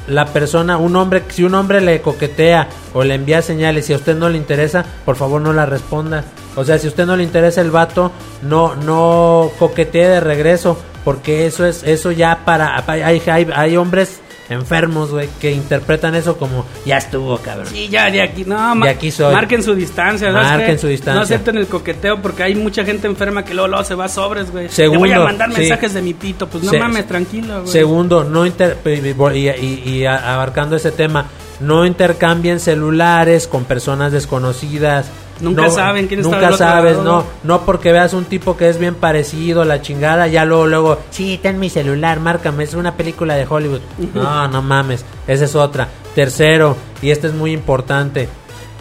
la 0.07 0.27
persona, 0.27 0.77
un 0.77 0.95
hombre, 0.95 1.23
si 1.27 1.43
un 1.43 1.53
hombre 1.53 1.81
le 1.81 2.01
coquetea 2.01 2.69
o 2.93 3.03
le 3.03 3.15
envía 3.15 3.41
señales 3.41 3.89
y 3.89 3.93
a 3.93 3.97
usted 3.97 4.15
no 4.15 4.29
le 4.29 4.37
interesa, 4.37 4.85
por 5.03 5.17
favor 5.17 5.41
no 5.41 5.51
la 5.51 5.65
responda. 5.65 6.23
O 6.55 6.63
sea, 6.63 6.79
si 6.79 6.87
a 6.87 6.89
usted 6.89 7.05
no 7.05 7.17
le 7.17 7.23
interesa 7.23 7.59
el 7.59 7.71
vato, 7.71 8.13
no, 8.41 8.77
no 8.77 9.51
coquetee 9.59 10.07
de 10.07 10.19
regreso, 10.21 10.77
porque 11.03 11.45
eso 11.45 11.65
es, 11.65 11.83
eso 11.83 12.11
ya 12.11 12.45
para, 12.45 12.85
hay, 12.87 13.21
hay, 13.27 13.47
hay 13.53 13.75
hombres 13.75 14.21
enfermos, 14.49 15.11
güey, 15.11 15.27
que 15.39 15.51
interpretan 15.51 16.13
eso 16.15 16.37
como 16.37 16.65
ya 16.85 16.97
estuvo, 16.97 17.37
cabrón. 17.39 17.67
Sí, 17.67 17.87
ya 17.89 18.09
de 18.11 18.21
aquí, 18.21 18.43
no, 18.45 18.75
De 18.75 18.89
aquí 18.89 19.11
soy. 19.11 19.33
marquen 19.33 19.63
su 19.63 19.73
distancia, 19.75 20.31
¿sabes 20.31 20.47
Marquen 20.49 20.75
qué? 20.75 20.77
su 20.77 20.87
distancia. 20.87 21.15
No 21.15 21.21
acepten 21.21 21.57
el 21.57 21.67
coqueteo 21.67 22.21
porque 22.21 22.43
hay 22.43 22.55
mucha 22.55 22.85
gente 22.85 23.07
enferma 23.07 23.43
que 23.43 23.53
luego, 23.53 23.67
luego 23.69 23.83
se 23.83 23.95
va 23.95 24.05
a 24.05 24.09
sobres, 24.09 24.51
güey. 24.51 24.69
Segundo, 24.69 25.03
Te 25.05 25.09
voy 25.09 25.11
a 25.11 25.19
mandar 25.25 25.51
sí. 25.53 25.61
mensajes 25.61 25.93
de 25.93 26.01
mi 26.01 26.13
pito, 26.13 26.47
pues 26.47 26.63
no 26.63 26.71
Se- 26.71 26.79
mames, 26.79 27.07
tranquilo, 27.07 27.61
güey. 27.61 27.71
Segundo, 27.71 28.23
no 28.23 28.45
inter 28.45 28.77
y, 28.85 29.49
y- 29.49 29.81
y 29.85 30.05
abarcando 30.05 30.75
ese 30.75 30.91
tema, 30.91 31.25
no 31.59 31.85
intercambien 31.85 32.59
celulares 32.59 33.47
con 33.47 33.65
personas 33.65 34.11
desconocidas. 34.11 35.07
Nunca 35.41 35.63
No- 35.63 35.71
saben 35.71 36.07
quién 36.07 36.21
está 36.21 36.31
Nunca 36.31 36.45
del 36.45 36.53
otro 36.55 36.65
sabes, 36.65 36.97
lado. 36.97 37.03
no, 37.03 37.25
no 37.43 37.65
porque 37.65 37.91
veas 37.91 38.13
un 38.13 38.23
tipo 38.25 38.55
que 38.55 38.69
es 38.69 38.79
bien 38.79 38.95
parecido, 38.95 39.65
la 39.65 39.81
chingada, 39.81 40.27
ya 40.27 40.45
luego, 40.45 40.65
luego, 40.67 40.99
sí, 41.09 41.39
ten 41.43 41.59
mi 41.59 41.69
celular, 41.69 42.19
márcame, 42.21 42.63
es 42.63 42.73
una 42.73 42.95
película 42.95 43.35
de 43.35 43.45
Hollywood. 43.49 43.81
No, 44.13 44.47
no 44.47 44.61
mames, 44.61 45.03
esa 45.27 45.43
es 45.45 45.55
otra. 45.55 45.89
Tercero, 46.15 46.77
y 47.01 47.09
este 47.11 47.27
es 47.27 47.33
muy 47.33 47.51
importante, 47.51 48.29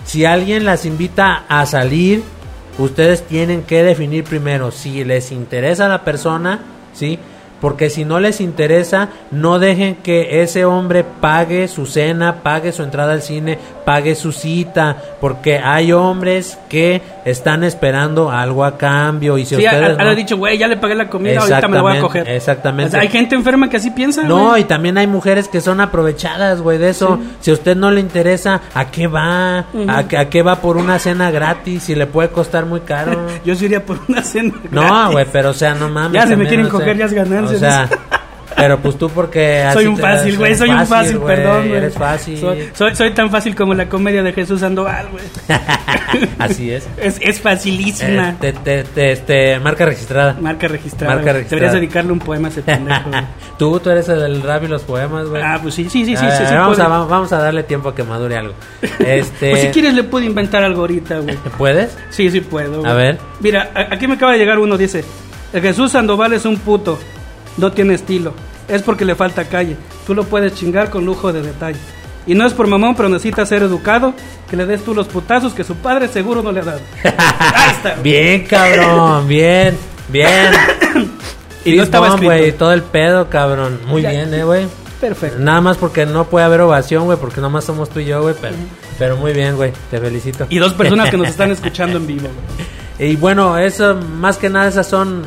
si 0.04 0.24
alguien 0.24 0.64
las 0.64 0.84
invita 0.86 1.44
a 1.48 1.66
salir, 1.66 2.22
ustedes 2.78 3.22
tienen 3.26 3.62
que 3.62 3.82
definir 3.82 4.22
primero 4.24 4.70
si 4.70 5.02
les 5.04 5.32
interesa 5.32 5.88
la 5.88 6.04
persona, 6.04 6.60
¿sí? 6.92 7.18
Porque 7.60 7.88
si 7.88 8.04
no 8.04 8.20
les 8.20 8.40
interesa, 8.42 9.08
no 9.30 9.58
dejen 9.58 9.96
que 9.96 10.42
ese 10.42 10.66
hombre 10.66 11.02
pague 11.02 11.66
su 11.66 11.86
cena, 11.86 12.42
pague 12.42 12.72
su 12.72 12.82
entrada 12.82 13.14
al 13.14 13.22
cine, 13.22 13.58
pague 13.84 14.14
su 14.14 14.32
cita, 14.32 14.96
porque 15.20 15.58
hay 15.58 15.92
hombres 15.92 16.58
que 16.68 17.02
están 17.24 17.64
esperando 17.64 18.30
algo 18.30 18.64
a 18.64 18.76
cambio 18.76 19.38
y 19.38 19.44
si 19.44 19.56
Sí, 19.56 19.64
ustedes 19.64 19.98
ha, 19.98 20.02
ha 20.02 20.04
no- 20.04 20.14
dicho, 20.14 20.36
güey, 20.36 20.58
ya 20.58 20.68
le 20.68 20.76
pagué 20.76 20.94
la 20.94 21.08
comida, 21.08 21.40
ahorita 21.40 21.68
me 21.68 21.76
la 21.76 21.82
voy 21.82 21.96
a 21.96 22.00
coger. 22.00 22.28
exactamente. 22.28 22.88
O 22.88 22.90
sea, 22.92 23.00
hay 23.00 23.08
gente 23.08 23.34
enferma 23.34 23.68
que 23.68 23.76
así 23.78 23.90
piensa, 23.90 24.22
no, 24.24 24.56
y 24.58 24.64
también 24.64 24.98
hay 24.98 25.06
mujeres 25.06 25.48
que 25.48 25.60
son 25.60 25.80
aprovechadas, 25.80 26.60
güey, 26.60 26.78
de 26.78 26.90
eso. 26.90 27.18
Si 27.40 27.50
a 27.50 27.54
usted 27.54 27.76
no 27.76 27.90
le 27.90 28.00
interesa, 28.00 28.60
¿a 28.74 28.86
qué 28.90 29.06
va? 29.06 29.66
¿A, 29.88 30.08
qué- 30.08 30.16
a 30.18 30.28
qué 30.28 30.42
va 30.42 30.56
por 30.56 30.76
una 30.76 30.98
cena 30.98 31.30
gratis? 31.30 31.88
Y 31.88 31.94
le 31.94 32.06
puede 32.06 32.28
costar 32.30 32.66
muy 32.66 32.80
caro. 32.80 33.26
Yo 33.44 33.54
sí 33.54 33.66
iría 33.66 33.84
por 33.84 33.98
una 34.08 34.22
cena. 34.22 34.54
No, 34.70 35.12
güey, 35.12 35.26
pero 35.32 35.50
o 35.50 35.54
sea, 35.54 35.74
no 35.74 35.88
mames. 35.88 36.22
Ya, 36.22 36.26
si 36.28 36.36
me 36.36 36.46
quieren 36.46 36.66
o 36.66 36.70
sea, 36.70 36.78
coger, 36.78 36.96
ya 36.96 37.04
es 37.06 37.12
ganancia, 37.12 37.56
O 37.56 37.60
sea, 37.60 37.88
pero 38.56 38.78
pues 38.80 38.96
tú 38.98 39.08
porque 39.10 39.64
Soy 39.72 39.86
un 39.86 39.96
fácil, 39.98 40.36
güey, 40.38 40.54
soy 40.54 40.70
un 40.70 40.86
fácil, 40.86 41.18
perdón, 41.18 41.68
güey. 41.68 41.76
Eres 41.78 41.94
fácil. 41.94 42.38
Soy, 42.38 42.68
soy, 42.74 42.94
soy 42.94 43.10
tan 43.12 43.30
fácil 43.30 43.54
como 43.54 43.74
la 43.74 43.88
comedia 43.88 44.22
de 44.22 44.32
Jesús 44.32 44.60
Sandoval, 44.60 45.08
güey. 45.10 45.24
así 46.38 46.70
es. 46.70 46.86
Es, 46.96 47.18
es 47.20 47.40
facilísima. 47.40 48.30
Eh, 48.30 48.34
te, 48.40 48.52
te, 48.52 48.84
te- 48.84 49.12
este, 49.12 49.58
marca 49.60 49.84
registrada. 49.84 50.36
Marca 50.40 50.68
registrada. 50.68 51.14
Marca 51.14 51.32
registrada. 51.32 51.60
Deberías 51.60 51.72
dedicarle 51.74 52.12
un 52.12 52.18
poema 52.18 52.48
a 52.48 52.50
ese 52.50 52.62
pendejo. 52.62 53.10
tú, 53.58 53.80
tú 53.80 53.90
eres 53.90 54.08
el 54.08 54.20
del 54.20 54.42
rap 54.42 54.64
y 54.64 54.68
los 54.68 54.82
poemas, 54.82 55.26
güey. 55.28 55.42
ah, 55.42 55.58
pues 55.62 55.74
sí, 55.74 55.84
sí, 55.90 56.04
sí, 56.04 56.16
sí. 56.16 56.24
A 56.24 56.30
sí, 56.30 56.38
ver, 56.42 56.48
sí 56.48 56.54
vamos, 56.54 56.76
puede. 56.76 56.86
a, 56.88 56.98
vamos 56.98 57.32
a 57.32 57.38
darle 57.38 57.62
tiempo 57.64 57.88
a 57.90 57.94
que 57.94 58.02
madure 58.04 58.36
algo. 58.36 58.54
Este, 59.04 59.50
Pues 59.50 59.62
si 59.62 59.68
quieres 59.68 59.94
le 59.94 60.04
puedo 60.04 60.24
inventar 60.24 60.62
algo 60.62 60.82
ahorita, 60.82 61.18
güey. 61.18 61.36
¿Puedes? 61.58 61.96
Sí, 62.10 62.30
sí 62.30 62.40
puedo. 62.40 62.84
A 62.86 62.94
ver. 62.94 63.18
Mira, 63.40 63.70
aquí 63.90 64.06
me 64.06 64.14
acaba 64.14 64.32
de 64.32 64.38
llegar 64.38 64.58
uno, 64.58 64.76
dice, 64.78 65.04
Jesús 65.52 65.92
Sandoval 65.92 66.32
es 66.32 66.44
un 66.44 66.56
puto, 66.58 66.98
no 67.56 67.72
tiene 67.72 67.94
estilo, 67.94 68.32
es 68.68 68.82
porque 68.82 69.04
le 69.04 69.14
falta 69.14 69.44
calle, 69.44 69.76
tú 70.06 70.14
lo 70.14 70.24
puedes 70.24 70.54
chingar 70.54 70.90
con 70.90 71.04
lujo 71.04 71.32
de 71.32 71.42
detalle. 71.42 71.78
Y 72.26 72.34
no 72.34 72.46
es 72.46 72.54
por 72.54 72.66
mamón, 72.66 72.94
pero 72.96 73.08
necesita 73.10 73.44
ser 73.44 73.62
educado, 73.62 74.14
que 74.48 74.56
le 74.56 74.64
des 74.64 74.82
tú 74.82 74.94
los 74.94 75.06
putazos 75.08 75.52
que 75.52 75.62
su 75.62 75.74
padre 75.76 76.08
seguro 76.08 76.42
no 76.42 76.52
le 76.52 76.60
ha 76.60 76.64
dado. 76.64 76.80
Ahí 77.04 77.70
está. 77.76 77.94
Bien, 78.02 78.46
cabrón, 78.46 79.28
bien, 79.28 79.76
bien. 80.08 80.50
Y 81.66 81.76
no 81.76 81.82
estaba 81.82 82.08
escrito. 82.08 82.56
todo 82.58 82.72
el 82.72 82.82
pedo, 82.82 83.28
cabrón. 83.28 83.78
Muy 83.86 84.02
Ya. 84.02 84.10
bien, 84.10 84.32
eh, 84.34 84.44
güey. 84.44 84.66
Perfecto. 85.00 85.38
Nada 85.38 85.60
más 85.60 85.76
porque 85.76 86.06
no 86.06 86.24
puede 86.24 86.46
haber 86.46 86.62
ovación, 86.62 87.04
güey, 87.04 87.18
porque 87.18 87.40
nomás 87.42 87.64
somos 87.64 87.90
tú 87.90 88.00
y 88.00 88.06
yo, 88.06 88.22
güey, 88.22 88.34
pero, 88.40 88.54
pero 88.98 89.16
muy 89.18 89.34
bien, 89.34 89.56
güey, 89.56 89.72
te 89.90 89.98
felicito. 90.00 90.46
Y 90.48 90.58
dos 90.58 90.72
personas 90.72 91.10
que 91.10 91.18
nos 91.18 91.28
están 91.28 91.50
escuchando 91.50 91.98
en 91.98 92.06
vivo. 92.06 92.28
güey. 92.98 93.10
Y 93.12 93.16
bueno, 93.16 93.58
eso, 93.58 93.96
más 93.96 94.38
que 94.38 94.48
nada, 94.48 94.68
esas 94.68 94.86
son 94.86 95.22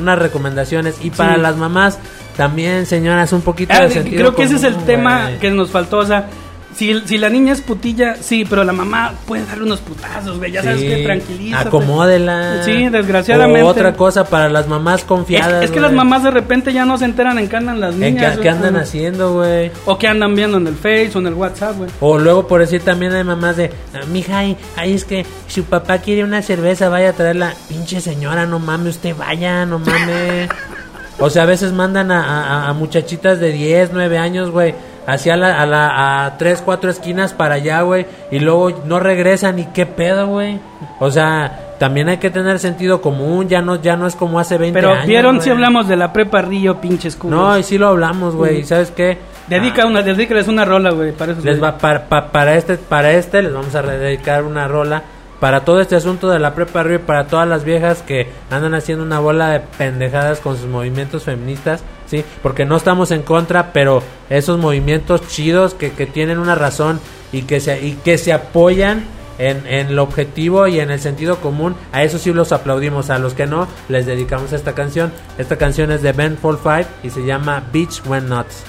unas 0.00 0.18
recomendaciones. 0.18 0.96
Y 1.02 1.10
para 1.10 1.34
Sí. 1.36 1.40
las 1.40 1.56
mamás, 1.56 1.98
también, 2.36 2.86
señoras, 2.86 3.32
un 3.32 3.42
poquito 3.42 3.72
Ah, 3.76 3.82
de 3.82 3.90
sentido 3.90 4.16
creo 4.18 4.34
que 4.34 4.42
ese 4.44 4.56
es 4.56 4.64
el 4.64 4.76
tema 4.84 5.30
que 5.40 5.50
nos 5.50 5.70
faltó, 5.70 5.98
o 5.98 6.06
sea... 6.06 6.26
Si, 6.74 6.98
si 7.04 7.18
la 7.18 7.28
niña 7.28 7.52
es 7.52 7.60
putilla, 7.60 8.14
sí, 8.20 8.46
pero 8.48 8.64
la 8.64 8.72
mamá 8.72 9.12
puede 9.26 9.44
darle 9.44 9.64
unos 9.64 9.80
putazos, 9.80 10.38
güey. 10.38 10.52
Ya 10.52 10.62
sabes 10.62 10.80
Sí, 10.80 10.86
que 10.88 11.02
tranquilízate. 11.04 11.68
Acomódela. 11.68 12.62
Sí, 12.64 12.88
desgraciadamente. 12.88 13.62
O 13.62 13.66
otra 13.66 13.92
cosa 13.94 14.24
para 14.24 14.48
las 14.48 14.66
mamás 14.66 15.04
confiadas. 15.04 15.64
es 15.64 15.70
que 15.70 15.80
las 15.80 15.92
mamás 15.92 16.22
de 16.22 16.30
repente 16.30 16.72
ya 16.72 16.84
no 16.86 16.96
se 16.96 17.04
enteran 17.04 17.38
en 17.38 17.48
qué 17.48 17.56
andan 17.56 17.80
las 17.80 17.94
¿En 17.94 18.00
niñas. 18.00 18.32
güey. 18.36 18.42
qué 18.42 18.48
andan 18.48 18.76
haciendo, 18.76 19.34
güey? 19.34 19.70
O 19.84 19.98
qué 19.98 20.08
andan 20.08 20.34
viendo 20.34 20.56
en 20.56 20.68
el 20.68 20.74
Face 20.76 21.10
o 21.14 21.18
en 21.18 21.26
el 21.26 21.34
WhatsApp, 21.34 21.76
güey. 21.76 21.90
O 22.00 22.18
luego 22.18 22.46
por 22.46 22.60
decir 22.60 22.80
también 22.82 23.12
hay 23.12 23.24
mamás 23.24 23.56
de, 23.56 23.70
"Ah, 23.94 24.06
mija, 24.10 24.38
ay, 24.38 24.56
ay, 24.76 24.94
es 24.94 25.04
que 25.04 25.26
su 25.48 25.64
papá 25.64 25.98
quiere 25.98 26.24
una 26.24 26.40
cerveza, 26.40 26.88
vaya 26.88 27.10
a 27.10 27.12
traerla. 27.12 27.52
Pinche 27.68 28.00
señora, 28.00 28.46
no 28.46 28.58
mames, 28.58 28.96
usted 28.96 29.14
vaya, 29.16 29.66
no 29.66 29.80
mames. 29.80 30.48
o 31.18 31.28
sea, 31.28 31.42
a 31.42 31.46
veces 31.46 31.72
mandan 31.72 32.10
a, 32.10 32.22
a- 32.22 32.68
a 32.68 32.72
muchachitas 32.72 33.38
de 33.40 33.52
10, 33.52 33.90
9 33.92 34.16
años, 34.16 34.50
güey, 34.50 34.74
hacia 35.06 35.36
la, 35.36 35.60
a, 35.60 35.66
la, 35.66 36.24
a 36.26 36.38
3, 36.38 36.62
4 36.64 36.90
esquinas 36.90 37.32
para 37.32 37.54
allá, 37.56 37.82
güey, 37.82 38.06
y 38.30 38.38
luego 38.38 38.82
no 38.84 39.00
regresan 39.00 39.58
y 39.58 39.64
qué 39.66 39.86
pedo, 39.86 40.26
güey. 40.26 40.58
O 40.98 41.10
sea, 41.10 41.74
también 41.78 42.08
hay 42.08 42.18
que 42.18 42.30
tener 42.30 42.58
sentido 42.58 43.00
común, 43.00 43.48
ya 43.48 43.62
no, 43.62 43.76
ya 43.80 43.96
no 43.96 44.06
es 44.06 44.14
como 44.16 44.38
hace 44.38 44.58
20 44.58 44.78
Pero 44.78 44.92
años. 44.92 45.06
vieron 45.06 45.36
güey. 45.36 45.44
si 45.44 45.50
hablamos 45.50 45.88
de 45.88 45.96
la 45.96 46.12
prepa 46.12 46.42
Río, 46.42 46.80
pinches 46.80 47.16
culos. 47.16 47.38
No, 47.40 47.58
y 47.58 47.62
sí 47.62 47.78
lo 47.78 47.88
hablamos, 47.88 48.34
güey, 48.36 48.64
¿sabes 48.64 48.90
qué? 48.90 49.18
Dedica 49.48 49.86
una, 49.86 50.02
dedícales 50.02 50.46
una 50.48 50.64
rola, 50.64 50.90
güey, 50.90 51.12
para 51.12 51.32
eso. 51.32 51.40
Les 51.42 51.60
va 51.62 51.76
para, 51.78 52.04
pa- 52.08 52.28
para 52.28 52.54
este 52.54 52.76
para 52.76 53.10
este 53.12 53.42
les 53.42 53.52
vamos 53.52 53.74
a 53.74 53.82
dedicar 53.82 54.44
una 54.44 54.68
rola 54.68 55.02
para 55.40 55.60
todo 55.64 55.80
este 55.80 55.96
asunto 55.96 56.28
de 56.30 56.38
la 56.38 56.54
prepa 56.54 56.80
arriba 56.80 56.96
y 57.02 57.06
para 57.06 57.26
todas 57.26 57.48
las 57.48 57.64
viejas 57.64 58.02
que 58.02 58.28
andan 58.50 58.74
haciendo 58.74 59.02
una 59.02 59.18
bola 59.18 59.48
de 59.48 59.60
pendejadas 59.60 60.38
con 60.40 60.56
sus 60.56 60.66
movimientos 60.66 61.24
feministas, 61.24 61.82
sí, 62.10 62.24
porque 62.42 62.64
no 62.64 62.76
estamos 62.76 63.10
en 63.12 63.22
contra, 63.22 63.72
pero 63.72 64.02
esos 64.28 64.58
movimientos 64.58 65.26
chidos 65.28 65.74
que, 65.74 65.90
tienen 66.06 66.38
una 66.38 66.54
razón 66.54 67.00
y 67.32 67.42
que 67.42 67.60
se 67.60 67.86
y 67.86 67.92
que 67.92 68.18
se 68.18 68.32
apoyan 68.32 69.04
en, 69.38 69.66
en 69.66 69.86
el 69.88 69.98
objetivo 69.98 70.66
y 70.66 70.80
en 70.80 70.90
el 70.90 71.00
sentido 71.00 71.36
común, 71.36 71.76
a 71.92 72.02
eso 72.02 72.18
sí 72.18 72.32
los 72.32 72.52
aplaudimos, 72.52 73.10
a 73.10 73.18
los 73.18 73.34
que 73.34 73.46
no, 73.46 73.68
les 73.88 74.06
dedicamos 74.06 74.52
esta 74.52 74.74
canción. 74.74 75.12
Esta 75.38 75.56
canción 75.56 75.92
es 75.92 76.02
de 76.02 76.12
Ben 76.12 76.36
Fall 76.36 76.58
Five 76.58 76.86
y 77.02 77.10
se 77.10 77.24
llama 77.24 77.62
Beach 77.72 78.02
When 78.06 78.28
Nuts. 78.28 78.64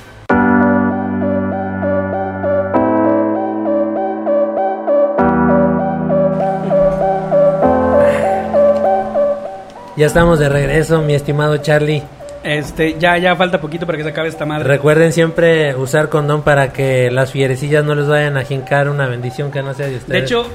Ya 9.97 10.07
estamos 10.07 10.39
de 10.39 10.49
regreso, 10.49 11.01
mi 11.01 11.13
estimado 11.13 11.57
Charlie. 11.57 12.01
Este, 12.43 12.95
ya, 12.97 13.17
ya 13.19 13.35
falta 13.35 13.61
poquito 13.61 13.85
para 13.85 13.97
que 13.97 14.03
se 14.03 14.09
acabe 14.09 14.27
esta 14.29 14.45
madre. 14.45 14.67
Recuerden 14.67 15.13
siempre 15.13 15.75
usar 15.75 16.09
condón 16.09 16.41
para 16.41 16.73
que 16.73 17.11
las 17.11 17.31
fierecillas 17.31 17.85
no 17.85 17.93
les 17.93 18.07
vayan 18.07 18.35
a 18.37 18.43
jincar 18.43 18.89
una 18.89 19.05
bendición 19.07 19.51
que 19.51 19.61
no 19.61 19.73
sea 19.75 19.87
de 19.87 19.97
ustedes. 19.97 20.19
de 20.21 20.25
hecho, 20.25 20.47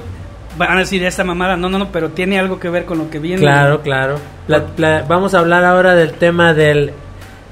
van 0.58 0.76
a 0.76 0.80
decir 0.80 1.04
esta 1.04 1.22
mamada, 1.22 1.56
no, 1.56 1.68
no, 1.68 1.78
no, 1.78 1.92
pero 1.92 2.08
tiene 2.10 2.38
algo 2.40 2.58
que 2.58 2.68
ver 2.70 2.86
con 2.86 2.98
lo 2.98 3.08
que 3.08 3.18
viene. 3.20 3.40
claro, 3.40 3.82
claro. 3.82 4.16
La- 4.48 4.64
la- 4.78 5.02
vamos 5.06 5.34
a 5.34 5.38
hablar 5.38 5.64
ahora 5.64 5.94
del 5.94 6.12
tema 6.14 6.54
del 6.54 6.92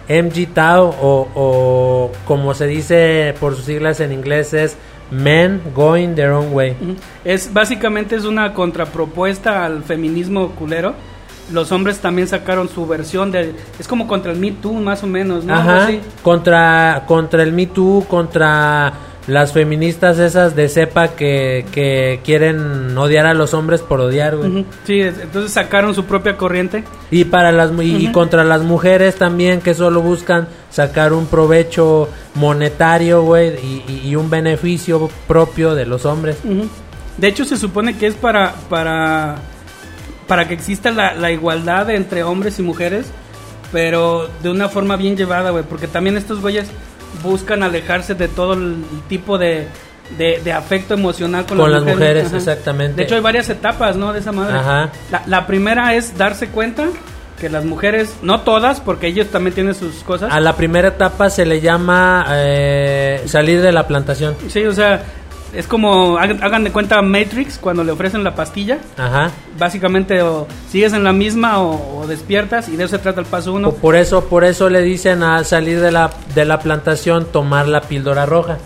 MG 0.09 0.48
Tao 0.52 0.89
o, 1.01 1.28
o 1.35 2.12
como 2.27 2.55
se 2.55 2.66
dice 2.66 3.35
por 3.39 3.55
sus 3.55 3.65
siglas 3.66 4.01
en 4.01 4.12
inglés 4.12 4.52
es 4.52 4.77
Men 5.11 5.61
Going 5.74 6.15
Their 6.15 6.31
Own 6.31 6.52
Way. 6.52 6.77
Es 7.24 7.52
básicamente 7.52 8.16
es 8.16 8.24
una 8.24 8.52
contrapropuesta 8.52 9.65
al 9.65 9.85
feminismo 9.85 10.51
culero. 10.51 10.94
Los 11.52 11.72
hombres 11.72 11.98
también 11.98 12.26
sacaron 12.28 12.68
su 12.68 12.86
versión 12.86 13.30
de 13.30 13.52
es 13.78 13.86
como 13.86 14.06
contra 14.08 14.32
el 14.32 14.38
Me 14.38 14.52
Too 14.52 14.72
más 14.74 15.02
o 15.02 15.06
menos, 15.06 15.44
¿no? 15.44 15.54
Ajá. 15.54 15.84
así. 15.84 16.00
Contra, 16.22 17.04
contra 17.06 17.42
el 17.42 17.52
Me 17.52 17.66
Too, 17.66 18.06
contra 18.08 18.92
las 19.26 19.52
feministas 19.52 20.18
esas 20.18 20.54
de 20.54 20.68
cepa 20.68 21.08
que, 21.08 21.64
que 21.72 22.20
quieren 22.24 22.96
odiar 22.98 23.24
a 23.24 23.32
los 23.32 23.54
hombres 23.54 23.80
por 23.80 24.00
odiar, 24.00 24.36
güey. 24.36 24.66
Sí, 24.84 25.00
es- 25.00 25.18
entonces 25.18 25.50
sacaron 25.50 25.94
su 25.94 26.04
propia 26.04 26.36
corriente. 26.36 26.84
Y 27.10 27.24
para 27.24 27.50
las 27.50 27.70
y, 27.80 28.12
contra 28.12 28.44
las 28.44 28.62
mujeres 28.62 29.14
también 29.16 29.60
que 29.62 29.72
solo 29.72 30.02
buscan 30.02 30.46
sacar 30.70 31.14
un 31.14 31.26
provecho 31.26 32.08
monetario, 32.34 33.22
güey, 33.22 33.54
y, 33.64 34.00
y- 34.04 34.16
un 34.16 34.28
beneficio 34.28 35.08
propio 35.26 35.74
de 35.74 35.86
los 35.86 36.04
hombres. 36.04 36.36
De 37.16 37.28
hecho, 37.28 37.44
se 37.46 37.56
supone 37.56 37.96
que 37.96 38.06
es 38.06 38.14
para 38.14 38.54
para 38.68 39.36
para 40.26 40.48
que 40.48 40.55
exista 40.55 40.90
la, 40.90 41.14
la 41.14 41.30
igualdad 41.30 41.90
entre 41.90 42.22
hombres 42.22 42.59
y 42.59 42.62
mujeres, 42.62 43.06
pero 43.72 44.28
de 44.42 44.51
una 44.51 44.68
forma 44.68 44.96
bien 44.96 45.16
llevada, 45.16 45.51
güey, 45.51 45.64
porque 45.64 45.88
también 45.88 46.16
estos 46.16 46.40
güeyes 46.40 46.68
buscan 47.22 47.62
alejarse 47.62 48.14
de 48.14 48.28
todo 48.28 48.55
el 48.55 48.84
tipo 49.09 49.38
de, 49.38 49.66
de, 50.18 50.40
de 50.42 50.52
afecto 50.52 50.94
emocional 50.94 51.46
con, 51.46 51.59
Con 51.59 51.72
las 51.72 51.82
mujeres, 51.84 52.32
exactamente. 52.32 52.96
De 52.96 53.02
hecho, 53.05 53.14
hay 53.14 53.20
varias 53.20 53.48
etapas, 53.48 53.96
¿no? 53.96 54.12
De 54.12 54.20
esa 54.20 54.32
madre. 54.32 54.56
Ajá. 54.59 54.90
La, 55.10 55.22
la 55.26 55.46
primera 55.46 55.94
es 55.94 56.16
darse 56.16 56.48
cuenta 56.48 56.88
que 57.40 57.48
las 57.48 57.64
mujeres, 57.64 58.14
no 58.22 58.40
todas, 58.40 58.80
porque 58.80 59.09
ellos 59.09 59.26
también 59.28 59.55
tienen 59.55 59.74
sus 59.74 59.96
cosas. 60.05 60.32
A 60.32 60.40
la 60.40 60.55
primera 60.55 60.88
etapa 60.88 61.30
se 61.30 61.44
le 61.44 61.60
llama 61.60 62.24
eh, 62.30 63.22
salir 63.26 63.60
de 63.60 63.72
la 63.72 63.86
plantación. 63.86 64.36
Sí, 64.48 64.64
o 64.64 64.72
sea, 64.72 65.02
es 65.56 65.66
como, 65.66 66.18
hagan, 66.18 66.64
de 66.64 66.70
cuenta 66.72 67.01
Matrix 67.02 67.59
cuando 67.59 67.85
le 67.85 67.93
ofrecen 67.93 68.24
la 68.24 68.35
pastilla. 68.35 68.78
Ajá. 68.97 69.31
Básicamente, 69.59 70.22
o 70.22 70.47
sigues 70.70 70.93
en 70.93 71.05
la 71.05 71.12
misma 71.12 71.60
o, 71.60 72.01
o 72.01 72.06
despiertas, 72.06 72.68
y 72.68 72.76
de 72.76 72.85
eso 72.85 72.97
se 72.97 73.02
trata 73.02 73.20
el 73.20 73.26
paso 73.26 73.52
uno. 73.52 73.70
Po- 73.70 73.76
Por 73.76 73.97
eso, 73.97 74.24
por 74.24 74.44
eso 74.44 74.68
le 74.68 74.82
dicen 74.82 75.22
a 75.22 75.43
salir 75.44 75.81
de 75.81 75.93
la, 75.93 76.10
de 76.35 76.44
la 76.44 76.59
plantación 76.60 77.26
tomar 77.26 77.68
la 77.68 77.81
píldora 77.82 78.26
roja. 78.26 78.59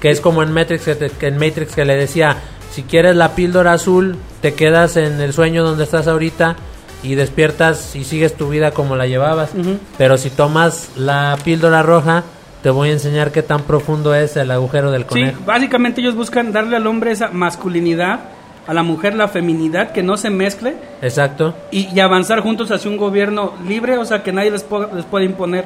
Que 0.00 0.10
es 0.10 0.20
como 0.20 0.42
en 0.42 0.52
Matrix, 0.52 0.84
que, 0.84 0.94
te- 0.94 1.10
que 1.10 1.26
en 1.28 1.38
Matrix 1.38 1.74
que 1.74 1.84
le 1.84 1.96
decía, 1.96 2.36
si 2.72 2.82
quieres 2.82 3.16
la 3.16 3.34
píldora 3.34 3.72
azul, 3.72 4.16
te 4.42 4.54
quedas 4.54 4.96
en 4.96 5.20
el 5.20 5.32
sueño 5.32 5.64
donde 5.64 5.84
estás 5.84 6.06
ahorita 6.08 6.56
y 7.02 7.14
despiertas 7.14 7.94
y 7.96 8.04
sigues 8.04 8.36
tu 8.36 8.48
vida 8.50 8.72
como 8.72 8.96
la 8.96 9.06
llevabas. 9.06 9.50
Ujú. 9.54 9.78
Pero 9.96 10.18
si 10.18 10.28
tomas 10.30 10.90
la 10.96 11.38
píldora 11.44 11.82
roja, 11.82 12.24
te 12.66 12.70
voy 12.70 12.88
a 12.88 12.92
enseñar 12.94 13.30
qué 13.30 13.44
tan 13.44 13.62
profundo 13.62 14.12
es 14.12 14.36
el 14.36 14.50
agujero 14.50 14.90
del 14.90 15.02
Sí, 15.02 15.08
conejo. 15.10 15.40
básicamente 15.46 16.00
ellos 16.00 16.16
buscan 16.16 16.50
darle 16.50 16.74
al 16.74 16.84
hombre 16.88 17.12
esa 17.12 17.28
masculinidad, 17.28 18.18
a 18.66 18.74
la 18.74 18.82
mujer 18.82 19.14
la 19.14 19.28
feminidad, 19.28 19.92
que 19.92 20.02
no 20.02 20.16
se 20.16 20.30
mezcle 20.30 20.74
Exacto. 21.00 21.54
y, 21.70 21.86
y 21.94 22.00
avanzar 22.00 22.40
juntos 22.40 22.72
hacia 22.72 22.90
un 22.90 22.96
gobierno 22.96 23.52
libre, 23.68 23.96
o 23.98 24.04
sea, 24.04 24.24
que 24.24 24.32
nadie 24.32 24.50
les, 24.50 24.64
po- 24.64 24.88
les 24.92 25.04
puede 25.04 25.26
imponer 25.26 25.64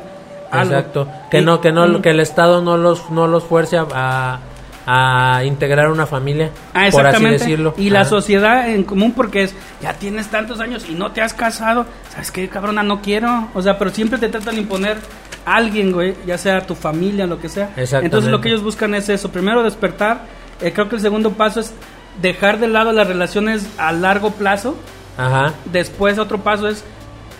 algo. 0.50 0.74
Exacto. 0.74 1.08
Que 1.30 1.38
Y- 1.38 1.42
no, 1.42 1.62
que 1.62 1.72
no, 1.72 2.02
que 2.02 2.10
el 2.10 2.20
Estado 2.20 2.60
no 2.60 2.76
los, 2.76 3.08
no 3.10 3.26
los 3.26 3.44
fuerce 3.44 3.78
a, 3.78 4.38
a- 4.86 5.42
integrar 5.46 5.90
una 5.90 6.04
familia, 6.04 6.50
Ah, 6.74 6.88
por 6.92 7.06
así 7.06 7.24
decirlo. 7.24 7.72
Y 7.78 7.88
la 7.88 8.04
sociedad 8.04 8.68
en 8.68 8.84
común 8.84 9.12
porque 9.12 9.44
es, 9.44 9.54
ya 9.80 9.94
tienes 9.94 10.26
tantos 10.28 10.60
años 10.60 10.84
y 10.86 10.94
no 10.96 11.12
te 11.12 11.22
has 11.22 11.32
casado, 11.32 11.86
¿sabes 12.10 12.30
qué, 12.30 12.46
cabrona? 12.50 12.82
No 12.82 13.00
quiero. 13.00 13.48
O 13.54 13.62
sea, 13.62 13.78
pero 13.78 13.90
siempre 13.90 14.18
te 14.18 14.28
tratan 14.28 14.56
de 14.56 14.60
imponer 14.60 14.98
alguien, 15.44 15.92
güey, 15.92 16.14
ya 16.26 16.38
sea 16.38 16.66
tu 16.66 16.74
familia, 16.74 17.26
lo 17.26 17.40
que 17.40 17.48
sea. 17.48 17.72
Entonces 17.76 18.30
lo 18.30 18.40
que 18.40 18.48
ellos 18.48 18.62
buscan 18.62 18.94
es 18.94 19.08
eso. 19.08 19.30
Primero 19.30 19.62
despertar. 19.62 20.22
Eh, 20.60 20.72
creo 20.72 20.88
que 20.88 20.96
el 20.96 21.02
segundo 21.02 21.32
paso 21.32 21.60
es 21.60 21.72
dejar 22.20 22.58
de 22.58 22.68
lado 22.68 22.92
las 22.92 23.06
relaciones 23.06 23.66
a 23.78 23.92
largo 23.92 24.32
plazo. 24.32 24.76
Ajá. 25.16 25.54
Después 25.66 26.18
otro 26.18 26.38
paso 26.38 26.68
es 26.68 26.84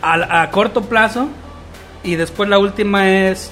a, 0.02 0.43
a 0.43 0.51
corto 0.51 0.82
plazo. 0.82 1.28
Y 2.02 2.16
después 2.16 2.48
la 2.48 2.59
última 2.59 3.10
es 3.10 3.51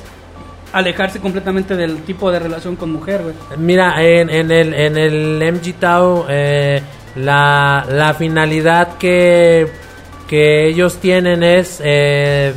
alejarse 0.72 1.20
completamente 1.20 1.76
del 1.76 2.02
tipo 2.02 2.30
de 2.30 2.38
relación 2.38 2.76
con 2.76 2.92
mujer, 2.92 3.22
güey. 3.22 3.34
Mira, 3.58 4.02
en, 4.02 4.30
en 4.30 4.50
el, 4.50 4.74
en 4.74 4.96
el 4.96 5.52
MG 5.54 5.74
Tao, 5.74 6.26
eh, 6.28 6.82
la, 7.16 7.84
la 7.88 8.14
finalidad 8.14 8.96
que, 8.98 9.68
que 10.26 10.68
ellos 10.68 10.96
tienen 10.96 11.42
es 11.42 11.80
eh, 11.84 12.52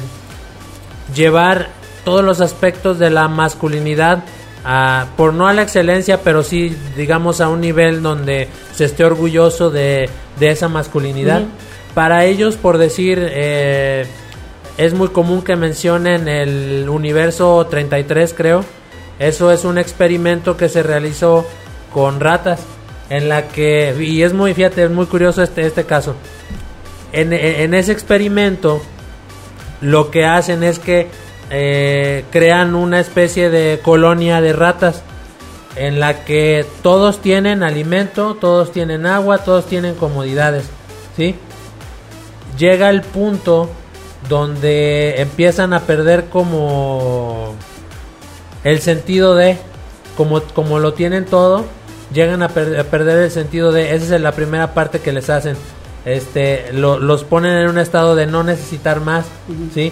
llevar 1.14 1.70
todos 2.04 2.24
los 2.24 2.42
aspectos 2.42 3.00
de 3.00 3.10
la 3.10 3.28
masculinidad, 3.28 4.24
a, 4.64 5.08
por 5.18 5.34
no 5.34 5.48
a 5.48 5.54
la 5.54 5.64
excelencia, 5.64 6.22
pero 6.24 6.44
sí, 6.44 6.76
digamos, 6.96 7.42
a 7.42 7.50
un 7.50 7.62
nivel 7.62 8.02
donde 8.02 8.48
se 8.74 8.86
esté 8.86 9.04
orgulloso 9.04 9.70
de, 9.70 10.10
de 10.40 10.50
esa 10.52 10.68
masculinidad. 10.68 11.44
Para 11.94 12.26
ellos, 12.26 12.56
por 12.56 12.78
decir, 12.78 13.20
eh, 13.22 14.06
es 14.78 14.94
muy 14.94 15.10
común 15.10 15.42
que 15.42 15.56
mencionen 15.56 16.28
el 16.28 16.88
universo 16.90 17.66
33, 17.70 18.34
creo. 18.34 18.64
Eso 19.20 19.52
es 19.52 19.66
un 19.66 19.78
experimento 19.78 20.58
que 20.58 20.70
se 20.70 20.84
realizó 20.84 21.46
con 21.94 22.20
ratas, 22.20 22.62
en 23.10 23.28
la 23.28 23.50
que, 23.50 23.94
y 24.00 24.24
es 24.24 24.34
muy, 24.34 24.54
fíjate, 24.54 24.86
es 24.86 24.92
muy 24.92 25.06
curioso 25.06 25.44
este, 25.44 25.66
este 25.66 25.84
caso. 25.84 26.16
En, 27.12 27.34
en 27.34 27.74
ese 27.74 27.92
experimento, 27.92 28.82
lo 29.82 30.10
que 30.12 30.26
hacen 30.26 30.64
es 30.64 30.80
que 30.80 31.10
eh, 31.52 32.24
crean 32.32 32.76
una 32.76 33.00
especie 33.00 33.50
de 33.50 33.80
colonia 33.84 34.42
de 34.42 34.54
ratas 34.54 35.04
en 35.76 36.00
la 36.00 36.24
que 36.26 36.66
todos 36.82 37.20
tienen 37.22 37.62
alimento, 37.64 38.36
todos 38.40 38.72
tienen 38.72 39.06
agua, 39.06 39.40
todos 39.40 39.66
tienen 39.68 39.96
comodidades, 39.96 40.66
¿sí? 41.16 41.36
Llega 42.58 42.90
el 42.90 43.02
punto 43.02 43.70
donde 44.30 45.22
empiezan 45.22 45.74
a 45.74 45.82
perder 45.82 46.26
como 46.26 47.54
el 48.64 48.80
sentido 48.82 49.36
de 49.36 49.58
como 50.18 50.42
como 50.42 50.80
lo 50.80 50.94
tienen 50.94 51.26
todo, 51.26 51.66
llegan 52.14 52.44
a, 52.44 52.50
per- 52.50 52.78
a 52.80 52.84
perder 52.84 53.18
el 53.20 53.32
sentido 53.32 53.72
de 53.72 53.96
esa 53.96 54.16
es 54.16 54.22
la 54.22 54.34
primera 54.34 54.74
parte 54.74 55.00
que 55.00 55.12
les 55.12 55.30
hacen. 55.30 55.56
Este 56.06 56.72
lo- 56.74 57.00
los 57.00 57.24
ponen 57.24 57.54
en 57.58 57.70
un 57.70 57.78
estado 57.78 58.16
de 58.16 58.26
no 58.28 58.44
necesitar 58.44 59.00
más, 59.02 59.26
¿sí? 59.74 59.92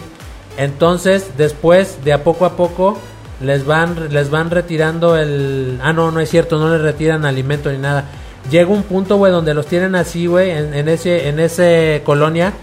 Entonces, 0.57 1.31
después, 1.37 2.03
de 2.03 2.13
a 2.13 2.23
poco 2.23 2.45
a 2.45 2.55
poco, 2.57 2.97
les 3.41 3.65
van, 3.65 4.11
les 4.13 4.29
van 4.29 4.49
retirando 4.51 5.15
el... 5.15 5.79
Ah, 5.81 5.93
no, 5.93 6.11
no 6.11 6.19
es 6.19 6.29
cierto, 6.29 6.59
no 6.59 6.69
les 6.71 6.81
retiran 6.81 7.25
alimento 7.25 7.71
ni 7.71 7.77
nada. 7.77 8.05
Llega 8.51 8.69
un 8.69 8.83
punto, 8.83 9.17
güey, 9.17 9.31
donde 9.31 9.53
los 9.53 9.67
tienen 9.67 9.95
así, 9.95 10.25
güey, 10.25 10.51
en, 10.51 10.89
ese, 10.89 11.29
en 11.29 11.39
ese 11.39 12.01
colonia. 12.05 12.53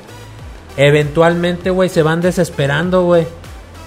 Eventualmente, 0.77 1.71
güey, 1.71 1.89
se 1.89 2.03
van 2.03 2.21
desesperando, 2.21 3.05
güey. 3.05 3.27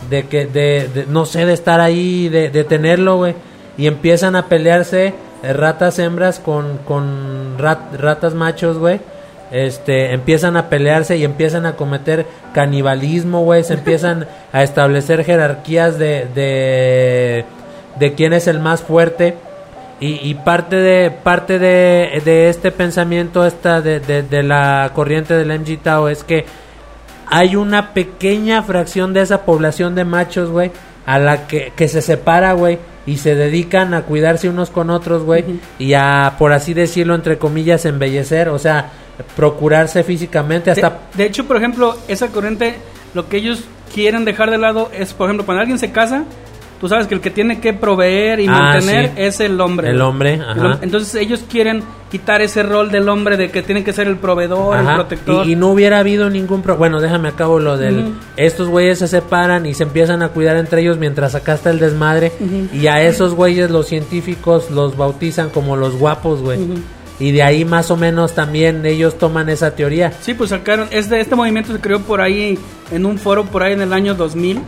De 0.09 0.27
que, 0.27 0.45
de, 0.47 1.05
no 1.09 1.25
sé, 1.25 1.45
de 1.45 1.53
estar 1.53 1.79
ahí, 1.79 2.29
de, 2.29 2.49
de 2.49 2.63
tenerlo, 2.63 3.17
güey. 3.17 3.35
Y 3.77 3.87
empiezan 3.87 4.35
a 4.35 4.47
pelearse 4.47 5.13
eh, 5.43 5.53
ratas 5.53 5.99
hembras 5.99 6.39
con, 6.39 6.79
con 6.79 7.57
rat- 7.59 7.95
ratas 7.97 8.33
machos, 8.33 8.77
güey. 8.77 8.99
Este, 9.51 10.13
empiezan 10.13 10.57
a 10.57 10.69
pelearse 10.69 11.17
y 11.17 11.23
empiezan 11.23 11.65
a 11.65 11.75
cometer 11.75 12.25
canibalismo, 12.53 13.43
güey. 13.43 13.63
Se 13.63 13.73
empiezan 13.73 14.27
a 14.53 14.63
establecer 14.63 15.23
jerarquías 15.23 15.97
de, 15.97 16.27
de, 16.33 17.45
de 17.99 18.13
quién 18.13 18.33
es 18.33 18.47
el 18.47 18.59
más 18.59 18.81
fuerte. 18.81 19.35
Y, 20.01 20.29
y 20.29 20.33
parte 20.35 20.77
de 20.77 21.11
parte 21.11 21.59
de, 21.59 22.21
de 22.23 22.47
este 22.47 22.71
pensamiento 22.71 23.45
esta 23.45 23.81
de, 23.81 23.99
de, 23.99 24.23
de 24.23 24.43
la 24.43 24.91
corriente 24.93 25.33
del 25.33 25.59
MG 25.59 25.77
Tao 25.83 26.07
es 26.07 26.23
que 26.23 26.45
hay 27.29 27.55
una 27.55 27.93
pequeña 27.93 28.63
fracción 28.63 29.13
de 29.13 29.21
esa 29.21 29.45
población 29.45 29.95
de 29.95 30.03
machos, 30.03 30.49
güey, 30.49 30.71
a 31.05 31.19
la 31.19 31.47
que, 31.47 31.71
que 31.75 31.87
se 31.87 32.01
separa, 32.01 32.53
güey, 32.53 32.79
y 33.05 33.17
se 33.17 33.35
dedican 33.35 33.93
a 33.93 34.01
cuidarse 34.01 34.49
unos 34.49 34.69
con 34.71 34.89
otros, 34.89 35.23
güey, 35.23 35.45
y 35.77 35.93
a, 35.93 36.35
por 36.39 36.53
así 36.53 36.73
decirlo, 36.73 37.13
entre 37.13 37.37
comillas, 37.37 37.85
embellecer, 37.85 38.49
o 38.49 38.57
sea, 38.57 38.89
procurarse 39.35 40.03
físicamente 40.03 40.71
hasta... 40.71 40.89
De, 40.89 40.95
de 41.15 41.25
hecho, 41.25 41.45
por 41.45 41.57
ejemplo, 41.57 41.95
esa 42.07 42.27
corriente, 42.27 42.75
lo 43.13 43.27
que 43.29 43.37
ellos 43.37 43.63
quieren 43.93 44.25
dejar 44.25 44.51
de 44.51 44.57
lado 44.57 44.89
es, 44.93 45.13
por 45.13 45.27
ejemplo, 45.27 45.45
cuando 45.45 45.61
alguien 45.61 45.79
se 45.79 45.91
casa, 45.91 46.23
tú 46.79 46.87
sabes 46.87 47.07
que 47.07 47.15
el 47.15 47.21
que 47.21 47.29
tiene 47.31 47.59
que 47.59 47.73
proveer 47.73 48.39
y 48.39 48.47
Ah, 48.47 48.51
mantener 48.51 49.07
sí. 49.07 49.11
es 49.17 49.39
el 49.39 49.59
hombre. 49.59 49.89
El 49.89 50.01
hombre, 50.01 50.39
ajá. 50.45 50.79
Entonces 50.81 51.15
ellos 51.15 51.43
quieren 51.49 51.83
quitar 52.09 52.41
ese 52.41 52.63
rol 52.63 52.89
del 52.89 53.07
hombre 53.09 53.37
de 53.37 53.51
que 53.51 53.61
tiene 53.61 53.83
que 53.83 53.93
ser 53.93 54.07
el 54.07 54.17
proveedor, 54.17 54.77
el 54.79 54.95
protector. 54.95 55.45
Y, 55.45 55.51
y 55.51 55.55
no 55.55 55.69
hubiera 55.69 55.99
habido 55.99 56.27
ningún 56.31 56.63
pro 56.63 56.75
bueno 56.75 56.99
déjame 56.99 57.27
acabo 57.29 57.59
lo 57.59 57.77
del 57.77 58.13
estos 58.35 58.67
güeyes 58.67 58.97
se 58.97 59.07
separan 59.07 59.67
y 59.67 59.75
se 59.75 59.83
empiezan 59.83 60.23
a 60.23 60.29
cuidar 60.29 60.57
entre 60.57 60.81
ellos 60.81 60.97
mientras 60.97 61.35
acá 61.35 61.53
está 61.53 61.69
el 61.69 61.77
desmadre 61.77 62.31
y 62.73 62.87
a 62.87 63.03
esos 63.03 63.35
güeyes 63.35 63.69
los 63.69 63.85
científicos 63.85 64.71
los 64.71 64.97
bautizan 64.97 65.49
como 65.51 65.75
los 65.75 65.95
guapos 65.99 66.41
güey. 66.41 66.57
Y 67.19 67.31
de 67.31 67.43
ahí 67.43 67.65
más 67.65 67.91
o 67.91 67.97
menos 67.97 68.33
también 68.33 68.85
ellos 68.85 69.17
toman 69.17 69.49
esa 69.49 69.75
teoría 69.75 70.11
Sí, 70.21 70.33
pues 70.33 70.51
sacaron, 70.51 70.87
este, 70.91 71.19
este 71.19 71.35
movimiento 71.35 71.73
se 71.73 71.79
creó 71.79 71.99
por 71.99 72.21
ahí, 72.21 72.57
en 72.91 73.05
un 73.05 73.17
foro 73.17 73.45
por 73.45 73.63
ahí 73.63 73.73
en 73.73 73.81
el 73.81 73.91
año 73.93 74.15
2000, 74.15 74.61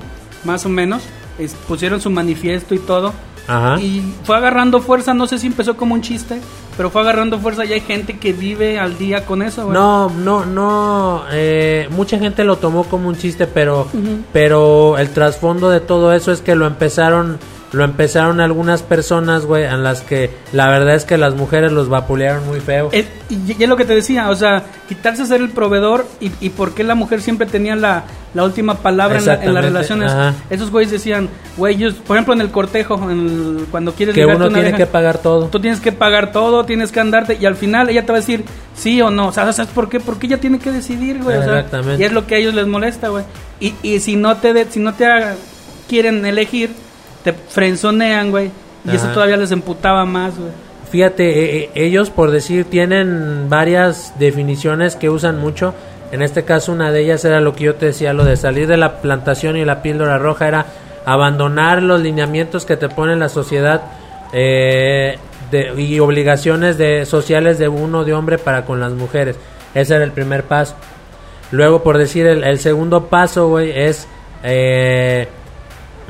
más 0.43 0.65
o 0.65 0.69
menos, 0.69 1.01
Es- 1.39 1.53
pusieron 1.67 2.01
su 2.01 2.09
manifiesto 2.09 2.75
y 2.75 2.79
todo, 2.79 3.13
Ajá. 3.47 3.79
y 3.81 4.03
fue 4.25 4.35
agarrando 4.37 4.81
fuerza, 4.81 5.13
no 5.13 5.27
sé 5.27 5.39
si 5.39 5.47
empezó 5.47 5.75
como 5.77 5.95
un 5.95 6.01
chiste, 6.01 6.39
pero 6.77 6.89
fue 6.89 7.01
agarrando 7.01 7.39
fuerza 7.39 7.63
y 7.65 7.73
hay 7.73 7.79
gente 7.81 8.19
que 8.19 8.33
vive 8.33 8.77
al 8.79 8.97
día 8.97 9.25
con 9.25 9.41
eso, 9.41 9.63
güey. 9.65 9.73
No, 9.73 10.09
no, 10.09 10.45
no. 10.45 11.23
eh, 11.31 11.87
mucha 11.91 12.19
gente 12.19 12.43
lo 12.43 12.57
tomó 12.57 12.83
como 12.83 13.07
un 13.07 13.15
chiste, 13.17 13.47
pero, 13.47 13.87
pero 14.33 14.97
el 14.97 15.09
trasfondo 15.09 15.69
de 15.69 15.79
todo 15.79 16.13
eso 16.13 16.31
es 16.31 16.41
que 16.41 16.55
lo 16.55 16.67
empezaron, 16.67 17.39
lo 17.73 17.83
empezaron 17.85 18.41
algunas 18.41 18.81
personas, 18.83 19.45
güey, 19.45 19.63
en 19.63 19.81
las 19.83 20.01
que 20.01 20.29
la 20.51 20.69
verdad 20.69 20.93
es 20.95 21.05
que 21.05 21.17
las 21.17 21.35
mujeres 21.35 21.71
los 21.71 21.87
vapulearon 21.87 22.45
muy 22.47 22.59
feo. 22.59 22.89
Es- 22.91 23.05
y, 23.29 23.35
y 23.57 23.63
es 23.63 23.69
lo 23.69 23.77
que 23.77 23.85
te 23.85 23.95
decía, 23.95 24.29
o 24.29 24.35
sea, 24.35 24.63
quitarse 24.89 25.25
ser 25.25 25.39
el 25.41 25.49
proveedor 25.51 26.05
y, 26.19 26.31
y 26.41 26.49
por 26.49 26.73
qué 26.73 26.83
la 26.83 26.95
mujer 26.95 27.21
siempre 27.21 27.47
tenía 27.47 27.77
la, 27.77 28.03
la 28.33 28.43
última 28.43 28.75
palabra 28.75 29.19
en, 29.19 29.25
la- 29.25 29.33
en 29.35 29.39
las 29.53 29.63
Exactamente, 29.63 29.67
relaciones. 29.69 30.11
ajá. 30.11 30.33
Esos 30.49 30.69
güeyes 30.69 30.91
decían, 30.91 31.29
güey, 31.55 31.75
ellos, 31.75 31.93
por 32.05 32.17
ejemplo, 32.17 32.33
en 32.33 32.41
el 32.41 32.51
cortejo, 32.51 32.95
en 33.09 33.19
el- 33.19 33.65
cuando 33.71 33.93
quieres 33.93 34.15
que 34.15 34.25
uno 34.25 34.35
una 34.35 34.47
tiene 34.49 34.61
vieja, 34.63 34.77
que 34.77 34.85
pagar 34.87 35.19
todo. 35.19 35.45
Tú 35.47 35.61
tienes 35.61 35.79
que 35.79 35.93
pagar 35.93 36.33
todo, 36.33 36.65
tienes 36.65 36.91
que 36.91 36.99
andarte 36.99 37.37
y 37.39 37.45
al 37.45 37.55
final 37.55 37.89
ella 37.89 38.05
te 38.05 38.11
va 38.11 38.17
a 38.17 38.21
decir 38.21 38.43
sí 38.75 39.01
o 39.01 39.09
no. 39.09 39.27
O 39.27 39.31
sea, 39.31 39.51
¿sabes 39.53 39.71
por 39.71 39.87
qué? 39.87 40.01
Porque 40.01 40.27
ella 40.27 40.39
tiene 40.41 40.59
que 40.59 40.71
decidir, 40.73 41.23
güey. 41.23 41.37
o 41.37 41.43
sea, 41.43 41.59
Exactamente. 41.59 42.01
y 42.03 42.05
es 42.05 42.11
lo 42.11 42.27
que 42.27 42.35
a 42.35 42.37
ellos 42.39 42.53
les 42.53 42.67
molesta, 42.67 43.07
güey. 43.07 43.23
Y, 43.61 43.75
y 43.81 44.01
si 44.01 44.17
no 44.17 44.35
te 44.35 44.51
de- 44.51 44.65
si 44.69 44.81
no 44.81 44.93
te 44.93 45.05
quieren 45.87 46.25
elegir, 46.25 46.71
te 47.23 47.33
frenzonean, 47.33 48.31
güey. 48.31 48.51
Y 48.85 48.95
eso 48.95 49.07
todavía 49.09 49.37
les 49.37 49.51
emputaba 49.51 50.05
más, 50.05 50.37
güey. 50.37 50.49
Fíjate, 50.89 51.29
eh, 51.29 51.55
eh, 51.63 51.69
ellos 51.75 52.09
por 52.09 52.31
decir 52.31 52.65
tienen 52.65 53.47
varias 53.47 54.13
definiciones 54.19 54.95
que 54.95 55.09
usan 55.09 55.39
mucho. 55.39 55.73
En 56.11 56.21
este 56.21 56.43
caso 56.43 56.71
una 56.73 56.91
de 56.91 57.01
ellas 57.01 57.23
era 57.23 57.39
lo 57.39 57.53
que 57.55 57.63
yo 57.65 57.75
te 57.75 57.85
decía, 57.87 58.11
lo 58.13 58.25
de 58.25 58.35
salir 58.35 58.67
de 58.67 58.75
la 58.77 59.01
plantación 59.01 59.55
y 59.55 59.63
la 59.63 59.81
píldora 59.81 60.17
roja 60.17 60.47
era 60.47 60.65
abandonar 61.05 61.81
los 61.81 62.01
lineamientos 62.01 62.65
que 62.65 62.75
te 62.75 62.89
pone 62.89 63.15
la 63.15 63.29
sociedad 63.29 63.81
eh, 64.33 65.17
de- 65.51 65.81
y 65.81 65.99
obligaciones 65.99 66.77
de, 66.77 67.05
sociales 67.05 67.57
de 67.59 67.67
uno 67.69 68.03
de 68.03 68.13
hombre 68.13 68.37
para 68.37 68.65
con 68.65 68.79
las 68.79 68.91
mujeres. 68.93 69.37
Ese 69.73 69.95
era 69.95 70.03
el 70.03 70.11
primer 70.11 70.43
paso. 70.43 70.75
Luego, 71.51 71.83
por 71.83 71.97
decir, 71.97 72.25
el, 72.27 72.43
el 72.43 72.59
segundo 72.59 73.05
paso, 73.07 73.47
güey, 73.47 73.71
es 73.71 74.07
eh, 74.43 75.27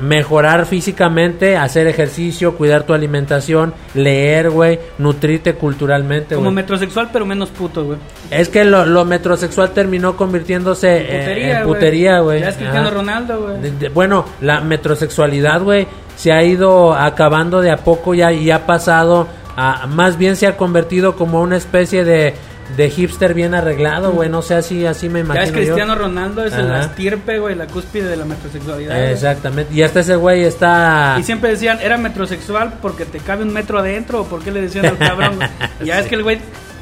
mejorar 0.02 0.66
físicamente, 0.66 1.56
hacer 1.56 1.86
ejercicio, 1.86 2.56
cuidar 2.56 2.82
tu 2.82 2.92
alimentación, 2.92 3.72
leer, 3.94 4.50
güey, 4.50 4.80
nutrirte 4.98 5.54
culturalmente, 5.54 6.34
Como 6.34 6.50
metrosexual, 6.50 7.10
pero 7.12 7.24
menos 7.24 7.50
puto, 7.50 7.84
güey. 7.84 7.98
Es 8.30 8.48
que 8.48 8.64
lo, 8.64 8.84
lo 8.84 9.04
metrosexual 9.04 9.70
terminó 9.70 10.16
convirtiéndose 10.16 10.96
eh, 10.96 11.58
en 11.58 11.64
güey. 11.64 11.74
putería, 11.74 12.18
güey. 12.18 12.40
Ya 12.40 12.48
es 12.48 12.56
Cristiano. 12.56 12.90
Ronaldo, 12.90 13.42
güey. 13.42 13.88
Bueno, 13.94 14.24
la 14.40 14.60
metrosexualidad, 14.60 15.62
güey, 15.62 15.86
se 16.16 16.32
ha 16.32 16.42
ido 16.42 16.94
acabando 16.94 17.60
de 17.60 17.70
a 17.70 17.76
poco 17.76 18.14
ya 18.14 18.32
y 18.32 18.50
ha 18.50 18.66
pasado 18.66 19.28
a, 19.56 19.86
más 19.86 20.18
bien 20.18 20.34
se 20.34 20.48
ha 20.48 20.56
convertido 20.56 21.14
como 21.14 21.40
una 21.40 21.56
especie 21.56 22.04
de, 22.04 22.34
de 22.76 22.90
hipster 22.90 23.34
bien 23.34 23.54
arreglado, 23.54 24.12
güey, 24.12 24.28
no 24.28 24.42
sé, 24.42 24.54
así, 24.54 24.86
así 24.86 25.08
me 25.08 25.20
Ya 25.20 25.24
imagino 25.24 25.44
es 25.44 25.50
yo. 25.50 25.56
Cristiano 25.56 25.94
Ronaldo, 25.94 26.44
es 26.44 26.52
el 26.54 26.70
Ajá. 26.70 26.80
estirpe, 26.82 27.38
güey, 27.38 27.54
la 27.54 27.66
cúspide 27.66 28.08
de 28.08 28.16
la 28.16 28.24
metrosexualidad. 28.24 29.10
Exactamente, 29.10 29.74
y 29.74 29.82
hasta 29.82 30.00
ese 30.00 30.16
güey 30.16 30.44
está... 30.44 31.16
Y 31.18 31.22
siempre 31.22 31.50
decían, 31.50 31.78
era 31.82 31.96
metrosexual 31.98 32.74
porque 32.80 33.04
te 33.04 33.18
cabe 33.18 33.42
un 33.42 33.52
metro 33.52 33.78
adentro, 33.78 34.22
o 34.22 34.24
por 34.24 34.42
qué 34.42 34.50
le 34.50 34.62
decían 34.62 34.86
al 34.86 34.98
cabrón. 34.98 35.38
ya 35.84 35.98
es 36.00 36.06
que 36.06 36.14
el 36.14 36.22
güey, 36.22 36.38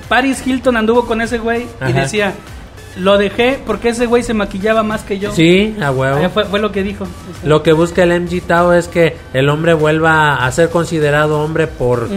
Paris 0.08 0.46
Hilton 0.46 0.76
anduvo 0.76 1.06
con 1.06 1.20
ese 1.20 1.38
güey 1.38 1.66
y 1.88 1.92
decía, 1.92 2.32
lo 2.96 3.18
dejé 3.18 3.58
porque 3.64 3.90
ese 3.90 4.06
güey 4.06 4.22
se 4.22 4.34
maquillaba 4.34 4.82
más 4.82 5.02
que 5.02 5.18
yo. 5.18 5.32
Sí, 5.32 5.76
a 5.80 5.90
huevo. 5.90 6.28
Fue, 6.30 6.44
fue 6.44 6.58
lo 6.60 6.72
que 6.72 6.82
dijo. 6.82 7.06
Lo 7.44 7.62
que 7.62 7.72
busca 7.72 8.02
el 8.02 8.12
MG 8.20 8.42
Tao 8.42 8.72
es 8.72 8.88
que 8.88 9.16
el 9.32 9.48
hombre 9.48 9.74
vuelva 9.74 10.34
a 10.44 10.50
ser 10.52 10.70
considerado 10.70 11.40
hombre 11.40 11.66
por, 11.66 12.08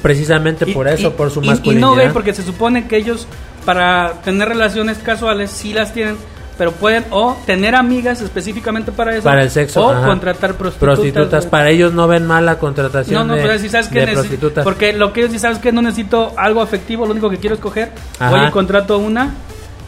precisamente 0.00 0.64
Y- 0.68 0.72
por 0.74 0.88
eso, 0.88 1.08
y- 1.08 1.10
por 1.10 1.30
su 1.30 1.42
y- 1.42 1.46
masculinidad. 1.48 1.78
Y 1.78 1.80
no, 1.90 1.94
güey, 1.94 2.12
porque 2.12 2.32
se 2.34 2.42
supone 2.42 2.86
que 2.88 2.96
ellos, 2.96 3.26
para 3.64 4.14
tener 4.24 4.48
relaciones 4.48 4.98
casuales, 4.98 5.50
sí 5.50 5.72
las 5.72 5.92
tienen, 5.92 6.16
pero 6.58 6.72
pueden 6.72 7.04
o 7.10 7.36
tener 7.46 7.74
amigas 7.74 8.20
específicamente 8.20 8.92
para 8.92 9.14
eso. 9.14 9.22
para 9.24 9.42
el 9.42 9.50
sexo. 9.50 9.86
O 9.86 9.90
ajá. 9.90 10.06
contratar 10.06 10.54
prostitutas. 10.54 11.46
Para 11.46 11.70
ellos 11.70 11.92
no 11.92 12.06
ven 12.08 12.26
mal 12.26 12.44
la 12.46 12.58
contratación 12.58 13.14
No, 13.20 13.24
no, 13.24 13.34
de, 13.36 13.42
pero 13.42 13.58
si 13.58 13.68
sabes 13.68 13.88
que 13.88 14.06
prostitutas. 14.06 14.64
Porque 14.64 14.92
lo 14.92 15.12
que 15.12 15.20
ellos 15.20 15.32
sí 15.32 15.38
sabes 15.38 15.58
que 15.58 15.72
no 15.72 15.82
necesito 15.82 16.32
algo 16.36 16.60
afectivo, 16.62 17.04
lo 17.06 17.12
único 17.12 17.30
que 17.30 17.38
quiero 17.38 17.54
es 17.54 17.60
coger. 17.60 17.90
Ajá. 18.18 18.32
Oye, 18.34 18.50
contrato 18.50 18.98
una, 18.98 19.34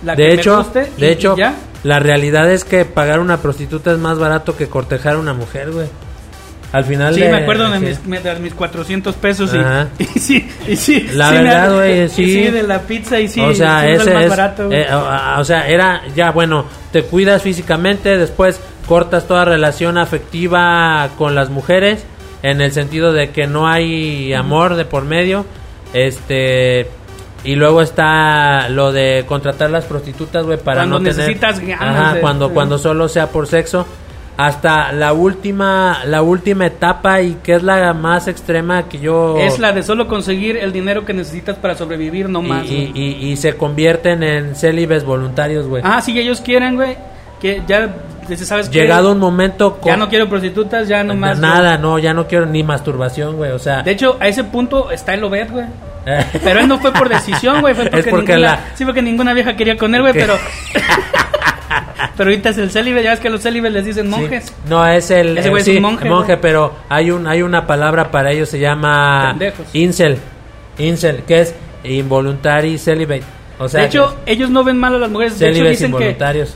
la 0.02 0.14
de 0.16 0.26
que 0.26 0.32
hecho, 0.34 0.56
me 0.58 0.62
guste, 0.62 0.90
y- 0.96 1.00
de 1.00 1.12
hecho, 1.12 1.34
y 1.36 1.40
ya. 1.40 1.54
la 1.82 1.98
realidad 2.00 2.50
es 2.50 2.64
que 2.64 2.84
pagar 2.84 3.20
una 3.20 3.38
prostituta 3.38 3.92
es 3.92 3.98
más 3.98 4.18
barato 4.18 4.56
que 4.56 4.68
cortejar 4.68 5.14
a 5.14 5.18
una 5.18 5.32
mujer, 5.34 5.70
güey. 5.70 5.86
Al 6.72 6.84
final 6.84 7.14
Sí, 7.14 7.20
de- 7.20 7.28
me 7.30 7.36
acuerdo 7.36 7.70
de 7.70 7.78
sí. 7.78 7.98
mis, 8.08 8.22
de 8.24 8.34
mis 8.40 8.52
400 8.52 9.14
pesos 9.14 9.52
y, 9.54 9.58
y 10.02 10.18
sí, 10.18 10.50
y 10.66 10.74
sí. 10.76 11.08
La 11.12 11.28
sí 11.30 11.34
verdad, 11.36 11.74
güey, 11.76 12.02
y 12.04 12.08
sí. 12.08 12.40
de 12.50 12.62
la 12.64 12.80
pizza 12.80 13.20
y 13.20 13.28
sí. 13.28 13.40
o 13.40 13.54
sea, 13.54 13.82
sí, 13.82 13.88
ese 13.90 14.08
el 14.08 14.14
más 14.14 14.24
es, 14.24 14.30
barato. 14.30 14.66
güey. 14.66 14.80
eh, 14.80 14.86
o, 14.92 15.40
o 15.40 15.44
sea, 15.44 15.68
era 15.68 16.02
ya 16.16 16.32
bueno, 16.32 16.64
te 16.90 17.04
cuidas 17.04 17.42
físicamente, 17.42 18.18
después 18.18 18.60
cortas 18.88 19.28
toda 19.28 19.44
relación 19.44 19.98
afectiva 19.98 21.10
con 21.16 21.36
las 21.36 21.48
mujeres 21.48 22.04
en 22.42 22.60
el 22.60 22.72
sentido 22.72 23.12
de 23.12 23.30
que 23.30 23.46
no 23.46 23.68
hay 23.68 24.34
amor 24.34 24.74
de 24.74 24.84
por 24.84 25.04
medio, 25.04 25.46
este 25.92 26.90
y 27.44 27.54
luego 27.56 27.82
está 27.82 28.68
lo 28.70 28.90
de 28.92 29.24
contratar 29.28 29.70
las 29.70 29.84
prostitutas, 29.84 30.44
güey, 30.44 30.58
para 30.58 30.80
Cuando 30.80 30.98
no 30.98 31.04
tener 31.04 31.16
necesitas 31.16 31.60
ganas 31.60 31.80
Ajá, 31.82 32.14
de- 32.14 32.20
cuando 32.20 32.50
cuando 32.50 32.78
solo 32.78 33.08
sea 33.08 33.28
por 33.28 33.46
sexo. 33.46 33.86
Hasta 34.36 34.90
la 34.90 35.12
última 35.12 35.98
la 36.06 36.20
última 36.22 36.66
etapa 36.66 37.22
y 37.22 37.34
que 37.34 37.54
es 37.54 37.62
la 37.62 37.92
más 37.94 38.26
extrema 38.26 38.88
que 38.88 38.98
yo 38.98 39.36
Es 39.38 39.60
la 39.60 39.70
de 39.72 39.84
solo 39.84 40.08
conseguir 40.08 40.56
el 40.56 40.72
dinero 40.72 41.04
que 41.04 41.12
necesitas 41.14 41.56
para 41.56 41.76
sobrevivir, 41.76 42.28
no 42.28 42.40
y, 42.42 42.48
más. 42.48 42.66
y, 42.66 42.90
y- 42.96 43.28
y 43.30 43.36
se 43.36 43.56
convierten 43.56 44.24
en 44.24 44.56
célibes 44.56 45.04
voluntarios, 45.04 45.68
güey. 45.68 45.82
Ah, 45.86 46.00
sí, 46.00 46.18
ellos 46.18 46.40
quieren, 46.40 46.74
güey. 46.74 46.96
Que 47.40 47.62
ya, 47.68 47.94
¿sabes 48.38 48.68
qué? 48.68 48.80
Llegado 48.80 49.12
un 49.12 49.18
momento 49.20 49.76
Ya 49.84 49.92
con- 49.92 49.98
no 50.00 50.08
quiero 50.08 50.28
prostitutas, 50.28 50.88
ya 50.88 51.04
no 51.04 51.14
más. 51.14 51.38
nada, 51.38 51.78
no, 51.78 52.00
ya 52.00 52.12
no 52.12 52.26
quiero 52.26 52.44
ni 52.46 52.64
masturbación, 52.64 53.36
güey, 53.36 53.52
o 53.52 53.58
sea, 53.60 53.82
De 53.82 53.92
hecho, 53.92 54.16
a 54.18 54.26
ese 54.26 54.42
punto 54.42 54.90
está 54.90 55.14
el 55.14 55.22
Obed, 55.22 55.48
güey. 55.52 55.66
Pero 56.44 56.60
él 56.60 56.68
no 56.68 56.78
fue 56.78 56.92
por 56.92 57.08
decisión, 57.08 57.60
güey. 57.60 57.74
Fue 57.74 57.84
porque, 57.84 58.00
Es 58.00 58.06
porque 58.06 58.32
ninguna, 58.32 58.50
la- 58.50 58.76
Sí, 58.76 58.84
porque 58.84 59.02
ninguna 59.02 59.32
vieja 59.34 59.56
quería 59.56 59.76
con 59.76 59.94
él, 59.94 60.02
güey, 60.02 60.12
pero... 60.12 60.36
pero 62.16 62.30
ahorita 62.30 62.50
es 62.50 62.58
el 62.58 62.70
célibe, 62.70 63.02
ya 63.02 63.10
ves 63.10 63.20
que 63.20 63.28
a 63.28 63.30
los 63.30 63.42
célibes 63.42 63.72
les 63.72 63.84
dicen 63.84 64.04
sí. 64.04 64.10
monjes. 64.10 64.52
No, 64.68 64.86
es 64.86 65.10
el 65.10 65.38
Ese 65.38 65.48
eh, 65.48 65.50
güey 65.50 65.62
es 65.62 65.68
un 65.68 65.82
monje, 65.82 66.36
pero 66.36 66.74
hay 66.88 67.10
un 67.10 67.26
hay 67.26 67.42
una 67.42 67.66
palabra 67.66 68.10
para 68.10 68.32
ello 68.32 68.46
se 68.46 68.58
llama 68.58 69.28
Pendejos. 69.30 69.66
incel. 69.74 70.18
Incel, 70.78 71.22
que 71.24 71.40
es 71.40 71.54
involuntary 71.84 72.78
celibate. 72.78 73.22
O 73.58 73.68
sea, 73.68 73.82
de 73.82 73.86
hecho, 73.86 74.16
ellos 74.26 74.50
no 74.50 74.64
ven 74.64 74.78
mal 74.78 74.94
a 74.94 74.98
las 74.98 75.10
mujeres. 75.10 75.38
De 75.38 75.50
hecho, 75.50 75.64
dicen 75.64 75.94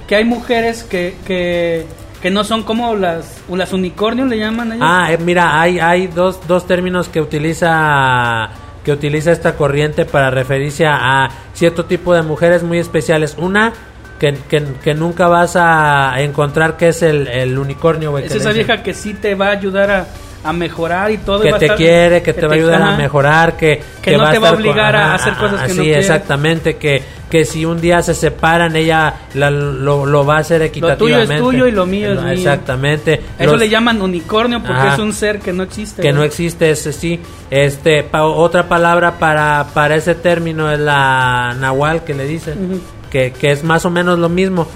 que 0.06 0.16
hay 0.16 0.24
mujeres 0.24 0.82
que, 0.82 1.16
que, 1.24 1.86
que 2.20 2.30
no 2.30 2.42
son 2.42 2.64
como 2.64 2.96
las, 2.96 3.40
las 3.48 3.72
unicornios, 3.72 4.28
le 4.28 4.38
llaman 4.38 4.72
ellos. 4.72 4.84
Ah, 4.86 5.12
eh, 5.12 5.18
mira, 5.18 5.60
hay, 5.60 5.78
hay 5.78 6.08
dos, 6.08 6.40
dos 6.48 6.66
términos 6.66 7.08
que 7.08 7.20
utiliza 7.20 8.50
que 8.88 8.92
utiliza 8.92 9.32
esta 9.32 9.54
corriente 9.54 10.06
para 10.06 10.30
referirse 10.30 10.86
a, 10.86 11.28
cierto 11.52 11.84
tipo 11.84 12.14
de 12.14 12.22
mujeres 12.22 12.62
muy 12.62 12.78
especiales. 12.78 13.34
Una 13.36 13.74
que, 14.18 14.32
que, 14.48 14.62
que 14.82 14.94
nunca 14.94 15.28
vas 15.28 15.56
a 15.56 16.14
encontrar 16.22 16.78
que 16.78 16.88
es 16.88 17.02
el, 17.02 17.28
el 17.28 17.58
unicornio, 17.58 18.12
güey. 18.12 18.24
es 18.24 18.32
que 18.32 18.38
esa 18.38 18.52
vieja 18.52 18.82
que 18.82 18.94
sí 18.94 19.12
te 19.12 19.34
va 19.34 19.48
a 19.48 19.50
ayudar 19.50 19.90
a, 19.90 20.06
a 20.42 20.52
mejorar 20.54 21.10
y 21.10 21.18
todo. 21.18 21.40
y 21.44 21.48
que 21.50 21.54
a 21.54 21.58
te 21.58 21.66
estar- 21.66 21.76
quiere, 21.76 22.22
que 22.22 22.32
te 22.32 22.46
va 22.46 22.54
a 22.54 22.56
ayudar 22.56 22.80
a 22.82 22.96
mejorar, 22.96 23.56
que, 23.58 23.82
Que 24.00 24.16
no 24.16 24.30
te 24.30 24.38
va 24.38 24.48
a 24.48 24.52
obligar 24.52 24.96
a 24.96 25.14
hacer 25.14 25.34
cosas 25.34 25.60
que 25.62 25.68
no 25.68 25.74
sí, 25.74 25.80
quieres. 25.82 26.06
exactamente, 26.06 26.76
que, 26.78 27.02
que 27.30 27.44
si 27.44 27.64
un 27.66 27.80
día 27.80 28.00
se 28.02 28.14
separan, 28.14 28.74
ella 28.74 29.14
la- 29.34 29.50
lo, 29.50 30.06
lo 30.06 30.24
va 30.24 30.36
a 30.36 30.40
hacer 30.40 30.58
tuyo 30.60 30.66
equitativamente. 30.68 31.34
es 31.34 31.40
tuyo 31.42 31.66
y 31.66 31.72
lo 31.72 31.84
mío 31.86 32.12
es 32.12 32.20
mío. 32.22 32.28
Exactamente. 32.32 33.20
Eso 33.38 33.50
Los- 33.52 33.60
le 33.60 33.68
llaman 33.68 34.00
unicornio 34.00 34.60
porque 34.60 34.72
Ajá. 34.80 34.94
es 34.94 34.98
un 34.98 35.12
ser 35.12 35.38
que 35.40 35.52
no 35.52 35.62
existe. 35.62 36.00
que 36.02 36.12
no 36.12 36.22
existe 36.22 36.70
ese 36.70 36.92
sí 36.92 37.20
este 37.50 38.02
pa- 38.02 38.24
otra 38.24 38.68
palabra 38.68 39.18
para 39.18 39.66
para 39.74 39.96
ese 39.96 40.14
término 40.14 40.70
es 40.72 40.78
la 40.78 41.54
nahual 41.58 42.04
que 42.04 42.14
le 42.14 42.24
dicen 42.26 42.80
que, 43.10 43.32
que 43.32 43.50
es 43.52 43.62
más 43.64 43.84
o 43.86 43.90
menos 43.90 44.18
lo 44.18 44.28
mismo 44.28 44.66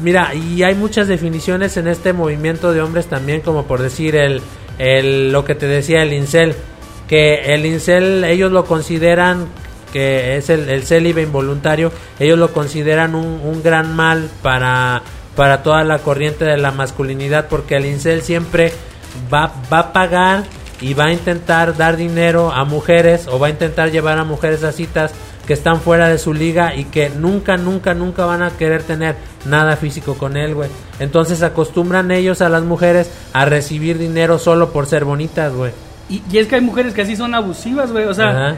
mira 0.00 0.34
y 0.34 0.62
hay 0.62 0.74
muchas 0.74 1.08
definiciones 1.08 1.76
en 1.76 1.86
este 1.88 2.12
movimiento 2.12 2.72
de 2.72 2.80
hombres 2.80 3.06
también 3.06 3.40
como 3.42 3.64
por 3.64 3.82
decir 3.82 4.16
el, 4.16 4.40
el 4.78 5.32
lo 5.32 5.44
que 5.44 5.54
te 5.54 5.66
decía 5.66 6.02
el 6.02 6.12
incel 6.12 6.54
que 7.08 7.54
el 7.54 7.66
incel 7.66 8.24
ellos 8.24 8.52
lo 8.52 8.64
consideran 8.64 9.46
que 9.92 10.36
es 10.36 10.50
el, 10.50 10.68
el 10.68 10.84
célibe 10.84 11.22
involuntario 11.22 11.92
ellos 12.18 12.38
lo 12.38 12.52
consideran 12.52 13.14
un, 13.14 13.40
un 13.44 13.62
gran 13.62 13.94
mal 13.94 14.28
para 14.42 15.02
para 15.36 15.62
toda 15.62 15.84
la 15.84 15.98
corriente 15.98 16.44
de 16.44 16.56
la 16.56 16.72
masculinidad 16.72 17.46
porque 17.48 17.76
el 17.76 17.86
incel 17.86 18.22
siempre 18.22 18.72
va, 19.32 19.52
va 19.72 19.78
a 19.78 19.92
pagar 19.92 20.44
y 20.80 20.94
va 20.94 21.06
a 21.06 21.12
intentar 21.12 21.76
dar 21.76 21.96
dinero 21.96 22.52
a 22.52 22.64
mujeres 22.64 23.26
o 23.26 23.38
va 23.38 23.48
a 23.48 23.50
intentar 23.50 23.90
llevar 23.90 24.18
a 24.18 24.24
mujeres 24.24 24.64
a 24.64 24.72
citas 24.72 25.12
que 25.46 25.54
están 25.54 25.80
fuera 25.80 26.08
de 26.08 26.18
su 26.18 26.32
liga 26.32 26.74
y 26.74 26.84
que 26.84 27.10
nunca, 27.10 27.56
nunca, 27.56 27.94
nunca 27.94 28.24
van 28.24 28.42
a 28.42 28.50
querer 28.50 28.82
tener 28.82 29.16
nada 29.44 29.76
físico 29.76 30.14
con 30.14 30.36
él, 30.36 30.54
güey. 30.54 30.70
Entonces 31.00 31.42
acostumbran 31.42 32.10
ellos 32.10 32.40
a 32.40 32.48
las 32.48 32.62
mujeres 32.62 33.10
a 33.32 33.44
recibir 33.46 33.98
dinero 33.98 34.38
solo 34.38 34.70
por 34.70 34.86
ser 34.86 35.04
bonitas, 35.04 35.52
güey. 35.52 35.72
Y, 36.08 36.22
y 36.30 36.38
es 36.38 36.46
que 36.46 36.56
hay 36.56 36.60
mujeres 36.60 36.94
que 36.94 37.02
así 37.02 37.16
son 37.16 37.34
abusivas, 37.34 37.90
güey. 37.92 38.04
O 38.04 38.14
sea, 38.14 38.28
Ajá. 38.28 38.56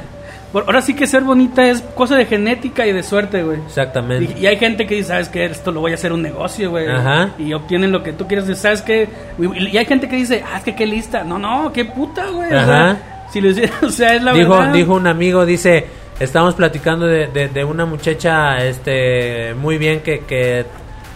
Ahora 0.52 0.82
sí 0.82 0.94
que 0.94 1.06
ser 1.06 1.22
bonita 1.22 1.66
es 1.68 1.80
cosa 1.94 2.16
de 2.16 2.26
genética 2.26 2.86
y 2.86 2.92
de 2.92 3.02
suerte, 3.02 3.42
güey. 3.42 3.58
Exactamente. 3.66 4.34
Y, 4.38 4.42
y 4.42 4.46
hay 4.46 4.56
gente 4.58 4.86
que 4.86 4.96
dice, 4.96 5.08
¿sabes 5.08 5.28
qué? 5.28 5.44
Esto 5.46 5.72
lo 5.72 5.80
voy 5.80 5.92
a 5.92 5.94
hacer 5.94 6.12
un 6.12 6.22
negocio, 6.22 6.70
güey. 6.70 6.88
Ajá. 6.88 7.30
Y 7.38 7.52
obtienen 7.52 7.90
lo 7.92 8.02
que 8.02 8.12
tú 8.12 8.26
quieres. 8.28 8.58
¿Sabes 8.58 8.82
qué? 8.82 9.08
Y 9.38 9.76
hay 9.76 9.84
gente 9.86 10.08
que 10.08 10.16
dice, 10.16 10.42
ah, 10.46 10.58
es 10.58 10.64
que 10.64 10.74
qué 10.74 10.86
lista. 10.86 11.24
No, 11.24 11.38
no, 11.38 11.72
qué 11.72 11.84
puta, 11.86 12.28
güey. 12.30 12.52
O 12.52 12.56
Ajá. 12.58 12.66
sea, 12.66 13.26
si 13.32 13.40
lo 13.40 13.48
hiciera, 13.50 13.72
o 13.82 13.88
sea, 13.88 14.14
es 14.14 14.22
la 14.22 14.32
dijo, 14.32 14.56
verdad. 14.58 14.72
dijo 14.74 14.94
un 14.94 15.06
amigo, 15.06 15.46
dice, 15.46 15.86
estamos 16.20 16.54
platicando 16.54 17.06
de, 17.06 17.28
de- 17.28 17.48
de 17.48 17.64
una 17.64 17.84
muchacha 17.86 18.62
este 18.64 19.54
muy 19.54 19.78
bien 19.78 20.00
que, 20.00 20.20
que, 20.20 20.66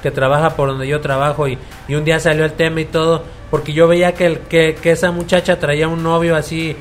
que 0.03 0.11
trabaja 0.11 0.51
por 0.57 0.69
donde 0.71 0.89
yo 0.89 1.01
trabajo 1.01 1.47
y, 1.47 1.59
y 1.89 1.95
un 1.95 2.05
día 2.05 2.19
salió 2.21 2.45
el 2.45 2.53
tema 2.53 2.81
y 2.81 2.87
todo, 2.87 3.23
porque 3.51 3.73
yo 3.73 3.87
veía 3.87 4.15
que, 4.15 4.27
el, 4.27 4.39
que, 4.41 4.75
que 4.81 4.93
esa 4.93 5.11
muchacha 5.13 5.59
traía 5.59 5.89
un 5.89 6.03
novio 6.03 6.37
así 6.37 6.75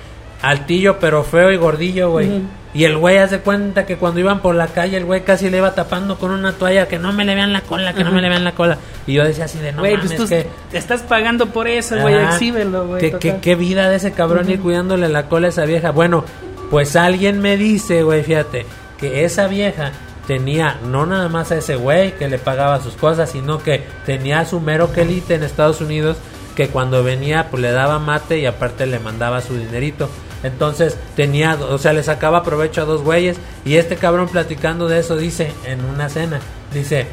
altillo, 0.45 0.99
pero 0.99 1.23
feo 1.23 1.51
y 1.51 1.57
gordillo, 1.57 2.11
güey. 2.11 2.41
Y 2.73 2.83
el 2.83 2.97
güey 2.97 3.17
hace 3.17 3.39
cuenta 3.39 3.85
que 3.85 3.97
cuando 3.97 4.19
iban 4.19 4.41
por 4.41 4.53
la 4.53 4.67
calle, 4.67 4.97
el 4.97 5.05
güey 5.05 5.23
casi 5.23 5.49
le 5.49 5.57
iba 5.57 5.73
tapando 5.73 6.17
con 6.17 6.31
una 6.31 6.53
toalla 6.53 6.87
que 6.87 6.99
no 6.99 7.13
me 7.13 7.23
le 7.23 7.33
vean 7.33 7.53
la 7.53 7.61
cola, 7.61 7.93
que 7.93 8.03
no 8.03 8.11
me 8.11 8.21
le 8.21 8.29
vean 8.29 8.43
la 8.43 8.51
cola. 8.51 8.77
Y 9.07 9.13
yo 9.13 9.23
decía 9.23 9.45
así 9.45 9.59
de 9.59 9.71
no 9.71 9.79
Güey, 9.79 9.95
mames, 9.95 10.07
pues 10.07 10.21
tú 10.21 10.27
que... 10.27 10.47
te 10.71 10.77
estás 10.77 11.01
pagando 11.01 11.47
por 11.47 11.67
eso, 11.67 11.97
güey, 11.97 12.15
exhíbelo, 12.15 12.85
güey. 12.87 13.01
¿Qué, 13.01 13.11
total. 13.11 13.21
qué, 13.21 13.37
qué 13.41 13.55
vida 13.55 13.89
de 13.89 13.95
ese 13.95 14.11
cabrón 14.11 14.49
ir 14.49 14.59
cuidándole 14.59 15.07
la 15.07 15.27
cola 15.27 15.47
a 15.47 15.49
esa 15.49 15.65
vieja. 15.65 15.91
Bueno, 15.91 16.25
pues 16.69 16.95
alguien 16.95 17.41
me 17.41 17.57
dice, 17.57 18.03
güey, 18.03 18.23
fíjate, 18.23 18.65
que 18.99 19.23
esa 19.23 19.47
vieja 19.47 19.91
tenía 20.27 20.79
no 20.85 21.05
nada 21.05 21.29
más 21.29 21.51
a 21.51 21.57
ese 21.57 21.75
güey 21.75 22.17
que 22.17 22.27
le 22.27 22.37
pagaba 22.39 22.81
sus 22.81 22.95
cosas, 22.95 23.31
sino 23.31 23.59
que 23.59 23.83
tenía 24.05 24.41
a 24.41 24.45
su 24.45 24.59
mero 24.59 24.91
quelite 24.91 25.35
en 25.35 25.43
Estados 25.43 25.81
Unidos 25.81 26.17
que 26.55 26.69
cuando 26.69 27.03
venía 27.03 27.49
pues 27.51 27.61
le 27.61 27.71
daba 27.71 27.99
mate 27.99 28.39
y 28.39 28.45
aparte 28.45 28.85
le 28.85 28.99
mandaba 28.99 29.41
su 29.41 29.55
dinerito. 29.55 30.09
Entonces 30.43 30.97
tenía, 31.15 31.55
o 31.55 31.77
sea, 31.77 31.93
le 31.93 32.03
sacaba 32.03 32.43
provecho 32.43 32.81
a 32.81 32.85
dos 32.85 33.01
güeyes 33.01 33.37
y 33.63 33.77
este 33.77 33.95
cabrón 33.95 34.27
platicando 34.27 34.87
de 34.87 34.99
eso 34.99 35.17
dice 35.17 35.51
en 35.65 35.83
una 35.85 36.09
cena, 36.09 36.39
dice, 36.73 37.07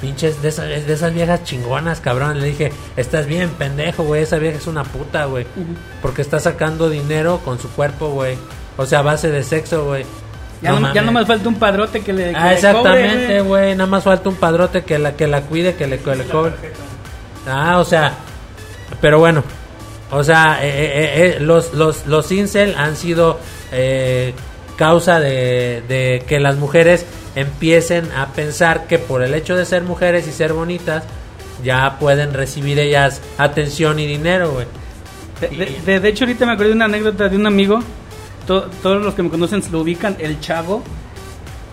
Pinches 0.00 0.40
de 0.42 0.50
esas, 0.50 0.68
de 0.68 0.92
esas 0.92 1.12
viejas 1.12 1.42
chingonas, 1.42 2.00
cabrón. 2.00 2.38
Le 2.40 2.46
dije, 2.46 2.72
estás 2.96 3.26
bien, 3.26 3.48
pendejo, 3.50 4.04
güey. 4.04 4.22
Esa 4.22 4.38
vieja 4.38 4.56
es 4.56 4.68
una 4.68 4.84
puta, 4.84 5.24
güey. 5.24 5.44
Porque 6.00 6.22
está 6.22 6.38
sacando 6.38 6.88
dinero 6.88 7.40
con 7.44 7.58
su 7.58 7.68
cuerpo, 7.70 8.10
güey. 8.10 8.38
O 8.76 8.86
sea, 8.86 9.00
a 9.00 9.02
base 9.02 9.28
de 9.32 9.42
sexo, 9.42 9.86
güey. 9.86 10.04
Ya, 10.62 10.70
No 10.70 10.78
no, 10.78 10.94
ya 10.94 11.02
nomás 11.02 11.26
falta 11.26 11.48
un 11.48 11.56
padrote 11.56 12.02
que 12.02 12.12
le. 12.12 12.30
que 12.30 12.36
Ah, 12.36 12.50
le 12.50 12.54
exactamente, 12.54 13.22
cobre, 13.26 13.40
güey. 13.40 13.74
Nada 13.74 13.90
más 13.90 14.04
falta 14.04 14.28
un 14.28 14.36
padrote 14.36 14.84
que 14.84 15.00
la 15.00 15.16
que 15.16 15.26
la 15.26 15.40
cuide, 15.40 15.74
que 15.74 15.88
le, 15.88 15.98
que 15.98 16.14
le 16.14 16.24
cobre. 16.26 16.52
Ah, 17.48 17.78
o 17.78 17.84
sea, 17.84 18.12
pero 19.00 19.18
bueno, 19.18 19.42
o 20.10 20.24
sea, 20.24 20.60
eh, 20.62 20.68
eh, 20.70 21.36
eh, 21.36 21.40
los 21.40 21.74
los 21.74 22.06
los 22.06 22.30
incel 22.32 22.74
han 22.76 22.96
sido 22.96 23.38
eh, 23.72 24.32
causa 24.76 25.20
de, 25.20 25.82
de 25.88 26.22
que 26.26 26.40
las 26.40 26.56
mujeres 26.56 27.04
empiecen 27.34 28.10
a 28.12 28.28
pensar 28.32 28.86
que 28.86 28.98
por 28.98 29.22
el 29.22 29.34
hecho 29.34 29.54
de 29.56 29.64
ser 29.64 29.82
mujeres 29.82 30.26
y 30.26 30.32
ser 30.32 30.52
bonitas 30.52 31.04
ya 31.64 31.96
pueden 31.98 32.32
recibir 32.34 32.78
ellas 32.78 33.20
atención 33.38 33.98
y 33.98 34.06
dinero, 34.06 34.52
güey. 34.52 34.66
De, 35.40 35.70
de- 35.84 36.00
de- 36.00 36.08
hecho, 36.08 36.24
ahorita 36.24 36.46
me 36.46 36.52
acordé 36.52 36.68
de 36.70 36.74
una 36.76 36.84
anécdota 36.86 37.28
de 37.28 37.36
un 37.36 37.46
amigo. 37.46 37.80
To- 38.46 38.68
todos 38.82 39.02
los 39.02 39.14
que 39.14 39.22
me 39.22 39.28
conocen 39.30 39.62
se 39.62 39.70
lo 39.70 39.80
ubican, 39.80 40.16
el 40.18 40.40
chavo. 40.40 40.82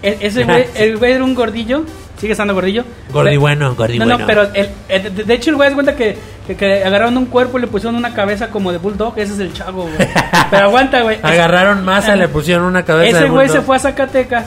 E- 0.03 0.17
ese 0.21 0.43
güey, 0.45 0.65
el 0.75 0.97
güey 0.97 1.13
era 1.13 1.23
un 1.23 1.33
gordillo. 1.35 1.83
Sigue 2.19 2.31
estando 2.33 2.53
gordillo. 2.53 2.83
Gordi 3.11 3.37
bueno, 3.37 3.75
gordi 3.75 3.97
No, 3.99 4.05
bueno. 4.05 4.19
no, 4.19 4.25
pero 4.27 4.43
el- 4.53 4.69
el- 4.89 5.25
de, 5.25 5.33
hecho 5.33 5.49
el 5.51 5.55
güey 5.57 5.69
es 5.69 5.73
cuenta 5.75 5.95
que, 5.95 6.15
que, 6.47 6.55
que 6.55 6.83
agarraron 6.83 7.17
un 7.17 7.25
cuerpo 7.25 7.57
y 7.57 7.61
le 7.61 7.67
pusieron 7.67 7.95
una 7.95 8.13
cabeza 8.13 8.49
como 8.49 8.71
de 8.71 8.77
bulldog. 8.77 9.13
Ese 9.17 9.33
es 9.33 9.39
el 9.39 9.53
chavo, 9.53 9.83
güey. 9.83 9.95
Pero 10.51 10.65
aguanta, 10.65 11.01
güey. 11.01 11.19
Agarraron 11.21 11.83
masa, 11.83 12.15
le 12.15 12.27
pusieron 12.27 12.65
una 12.65 12.83
cabeza 12.83 13.17
Ese 13.17 13.23
de 13.25 13.29
güey 13.29 13.49
se 13.49 13.61
fue 13.61 13.75
a 13.75 13.79
Zacatecas. 13.79 14.45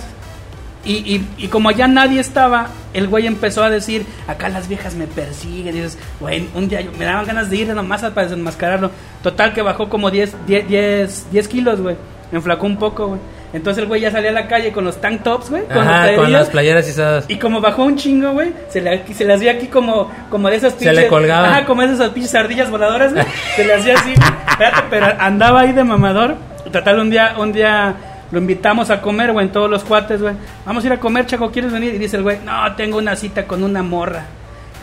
Y, 0.84 0.92
y, 1.16 1.28
y 1.36 1.48
como 1.48 1.68
allá 1.68 1.86
nadie 1.88 2.20
estaba, 2.20 2.68
el 2.94 3.08
güey 3.08 3.26
empezó 3.26 3.62
a 3.62 3.68
decir, 3.68 4.06
acá 4.26 4.48
las 4.48 4.68
viejas 4.68 4.94
me 4.94 5.06
persiguen. 5.06 5.74
Y 5.76 5.80
dices, 5.80 5.98
güey, 6.20 6.48
un 6.54 6.68
día 6.68 6.80
yo- 6.80 6.92
me 6.98 7.04
daban 7.04 7.26
ganas 7.26 7.50
de 7.50 7.56
ir 7.56 7.74
nomás 7.74 8.00
para 8.02 8.22
desenmascararlo. 8.28 8.90
Total 9.22 9.52
que 9.52 9.60
bajó 9.60 9.88
como 9.88 10.10
10, 10.10 10.46
10, 10.46 10.68
10, 10.68 11.26
10 11.32 11.48
kilos, 11.48 11.80
güey. 11.80 11.96
Enflacó 12.32 12.66
un 12.66 12.76
poco, 12.78 13.08
güey. 13.08 13.20
Entonces 13.52 13.82
el 13.82 13.88
güey 13.88 14.00
ya 14.00 14.10
salía 14.10 14.30
a 14.30 14.34
la 14.34 14.46
calle 14.46 14.72
con 14.72 14.84
los 14.84 15.00
tank 15.00 15.22
tops, 15.22 15.50
güey. 15.50 15.64
Con, 15.64 15.78
Ajá, 15.78 16.14
con 16.16 16.30
las 16.30 16.50
playeras 16.50 16.88
izadas. 16.88 17.24
Y 17.28 17.36
como 17.36 17.60
bajó 17.60 17.84
un 17.84 17.96
chingo, 17.96 18.32
güey, 18.32 18.52
se 18.68 18.80
le, 18.80 19.02
se 19.14 19.24
le 19.24 19.34
hacía 19.34 19.52
aquí 19.52 19.68
como, 19.68 20.10
como 20.30 20.50
de 20.50 20.56
esas 20.56 20.74
Se 20.74 20.92
le 20.92 21.08
colgaba. 21.08 21.48
Ajá, 21.48 21.64
como 21.64 21.82
de 21.82 21.94
esas 21.94 22.10
pinches 22.10 22.34
ardillas 22.34 22.70
voladoras, 22.70 23.14
güey. 23.14 23.24
Se 23.56 23.64
le 23.64 23.74
hacía 23.74 23.94
así. 23.94 24.12
Espérate, 24.50 24.82
pero 24.90 25.06
andaba 25.18 25.60
ahí 25.60 25.72
de 25.72 25.84
mamador. 25.84 26.36
Total, 26.70 26.98
un 26.98 27.10
día, 27.10 27.34
un 27.38 27.52
día 27.52 27.94
lo 28.30 28.38
invitamos 28.38 28.90
a 28.90 29.00
comer, 29.00 29.32
güey, 29.32 29.46
en 29.46 29.52
todos 29.52 29.70
los 29.70 29.84
cuates, 29.84 30.20
güey. 30.20 30.34
Vamos 30.66 30.84
a 30.84 30.86
ir 30.86 30.92
a 30.92 31.00
comer, 31.00 31.26
Chaco, 31.26 31.50
¿quieres 31.50 31.72
venir? 31.72 31.94
Y 31.94 31.98
dice 31.98 32.18
el 32.18 32.22
güey, 32.22 32.38
no, 32.44 32.74
tengo 32.76 32.98
una 32.98 33.16
cita 33.16 33.46
con 33.46 33.62
una 33.62 33.82
morra. 33.82 34.24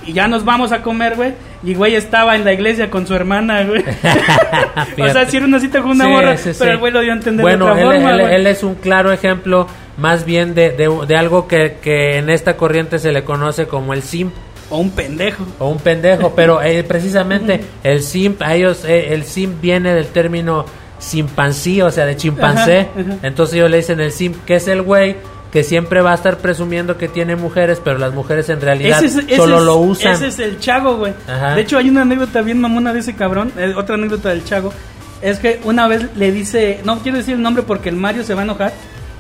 Y 0.06 0.14
ya 0.14 0.28
nos 0.28 0.46
vamos 0.46 0.72
a 0.72 0.82
comer, 0.82 1.16
güey. 1.16 1.34
Y 1.64 1.74
güey 1.74 1.96
estaba 1.96 2.36
en 2.36 2.46
la 2.46 2.54
iglesia 2.54 2.90
con 2.92 3.08
su 3.08 3.16
hermana, 3.16 3.64
güey. 3.64 3.84
o 5.02 5.10
sea, 5.10 5.28
si 5.28 5.38
era 5.38 5.46
una 5.46 5.60
cita 5.60 5.82
con 5.82 5.92
una 5.92 6.06
Sí, 6.06 6.12
morra, 6.12 6.38
sí, 6.38 6.52
pero 6.58 6.72
el 6.72 6.78
güey 6.78 6.92
lo 6.92 7.02
dio 7.02 7.12
a 7.12 7.16
entender 7.16 7.44
bueno, 7.44 7.66
de 7.66 7.72
otra 7.72 7.82
él, 7.96 8.02
forma, 8.04 8.12
él- 8.24 8.32
él 8.42 8.48
es 8.48 8.64
un 8.64 8.76
claro 8.76 9.12
ejemplo 9.12 9.68
más 9.98 10.26
bien 10.26 10.54
de, 10.54 10.72
de- 10.72 11.06
de 11.08 11.16
algo 11.16 11.48
que, 11.48 11.78
que 11.82 12.18
en 12.18 12.30
esta 12.30 12.56
corriente 12.58 13.00
se 13.00 13.12
le 13.12 13.24
conoce 13.24 13.66
como 13.68 13.94
el 13.94 14.04
simp 14.04 14.34
O 14.70 14.78
un 14.78 14.92
pendejo. 14.92 15.46
o 15.60 15.70
un 15.70 15.78
pendejo, 15.80 16.34
pero 16.36 16.62
eh, 16.64 16.84
precisamente 16.84 17.62
el 17.84 18.02
simp, 18.04 18.42
a 18.42 18.54
ellos, 18.56 18.84
eh, 18.86 19.14
el 19.14 19.24
simp 19.24 19.62
viene 19.62 19.94
del 19.94 20.08
término 20.08 20.66
chimpancé, 21.00 21.82
o 21.84 21.92
sea, 21.92 22.06
de 22.06 22.16
chimpancé, 22.18 22.80
Ajá, 22.80 22.90
ajá. 23.00 23.18
entonces 23.24 23.56
ellos 23.56 23.70
le 23.72 23.78
dicen 23.78 24.00
el 24.00 24.12
simp, 24.12 24.44
que 24.46 24.56
es 24.56 24.68
el 24.68 24.82
güey 24.82 25.16
que 25.56 25.64
siempre 25.64 26.02
va 26.02 26.12
a 26.12 26.16
estar 26.16 26.40
presumiendo 26.40 26.98
que 26.98 27.08
tiene 27.08 27.38
mujeres, 27.38 27.80
pero 27.82 27.98
las 27.98 28.14
mujeres 28.14 28.50
en 28.50 28.60
realidad 28.60 29.02
Ese 29.02 29.20
es- 29.22 29.26
ese 29.26 29.38
solo 29.38 29.60
es- 29.60 29.64
lo 29.64 29.78
usan. 29.78 30.12
Ese 30.12 30.28
es 30.28 30.40
el 30.40 30.60
Chago, 30.60 30.98
güey. 30.98 31.14
De 31.56 31.62
hecho, 31.62 31.78
hay 31.78 31.88
una 31.88 32.02
anécdota 32.02 32.42
bien 32.42 32.60
mamona 32.60 32.92
de 32.92 33.00
ese 33.00 33.16
cabrón. 33.16 33.54
eh, 33.58 33.74
otra 33.78 33.96
anécdota 33.96 34.28
del 34.28 34.44
Chago. 34.44 34.74
Es 35.22 35.40
que 35.40 35.62
una 35.64 35.88
vez 35.88 36.08
le 36.18 36.34
dice, 36.34 36.82
no 36.84 37.00
quiero 37.00 37.20
decir 37.20 37.36
el 37.36 37.42
nombre 37.42 37.64
porque 37.64 37.88
el 37.88 37.96
Mario 37.96 38.26
se 38.26 38.34
va 38.34 38.42
a 38.42 38.44
enojar, 38.44 38.74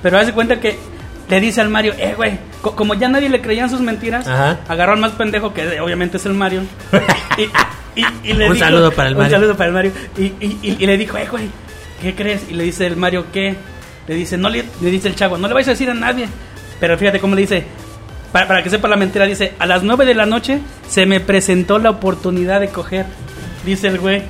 pero 0.03 0.17
hace 0.19 0.33
cuenta 0.33 0.59
que 0.59 0.77
le 1.29 1.39
dice 1.39 1.61
al 1.61 1.69
Mario, 1.69 1.93
eh, 1.97 2.15
güey, 2.17 2.37
co- 2.61 2.75
como 2.75 2.95
ya 2.95 3.07
nadie 3.07 3.29
le 3.29 3.39
creían 3.39 3.69
sus 3.69 3.79
mentiras, 3.79 4.27
Ajá. 4.27 4.59
agarró 4.67 4.91
al 4.91 4.99
más 4.99 5.13
pendejo 5.13 5.53
que 5.53 5.79
obviamente 5.79 6.17
es 6.17 6.25
el 6.25 6.33
Mario. 6.33 6.63
y, 7.37 7.43
y- 8.01 8.05
y 8.23 8.33
le 8.33 8.47
Un 8.47 8.55
dijo- 8.55 8.65
saludo 8.65 8.91
para 8.91 9.07
el 9.07 9.15
Mario. 9.15 9.27
Un 9.37 9.41
saludo 9.41 9.55
para 9.55 9.67
el 9.69 9.73
Mario. 9.73 9.91
Y, 10.17 10.23
y- 10.23 10.59
y- 10.61 10.77
y 10.79 10.85
le 10.85 10.97
dijo, 10.97 11.17
eh, 11.17 11.27
güey, 11.31 11.47
¿qué 12.01 12.13
crees? 12.13 12.41
Y 12.49 12.55
le 12.55 12.65
dice 12.65 12.85
el 12.87 12.97
Mario, 12.97 13.27
¿qué? 13.31 13.55
Le 14.07 14.15
dice, 14.15 14.37
no 14.37 14.49
le, 14.49 14.63
le 14.81 14.91
dice 14.91 15.07
el 15.07 15.15
Chago, 15.15 15.37
no 15.37 15.47
le 15.47 15.53
vais 15.53 15.67
a 15.67 15.71
decir 15.71 15.89
a 15.89 15.93
nadie. 15.93 16.27
Pero 16.79 16.97
fíjate 16.97 17.19
cómo 17.19 17.35
le 17.35 17.41
dice, 17.41 17.65
para, 18.31 18.47
para 18.47 18.63
que 18.63 18.69
sepa 18.69 18.87
la 18.87 18.97
mentira, 18.97 19.25
dice, 19.25 19.53
a 19.59 19.65
las 19.65 19.83
9 19.83 20.05
de 20.05 20.13
la 20.13 20.25
noche 20.25 20.59
se 20.87 21.05
me 21.05 21.19
presentó 21.19 21.79
la 21.79 21.89
oportunidad 21.91 22.59
de 22.59 22.69
coger. 22.69 23.05
Dice 23.65 23.87
el 23.87 23.99
güey. 23.99 24.23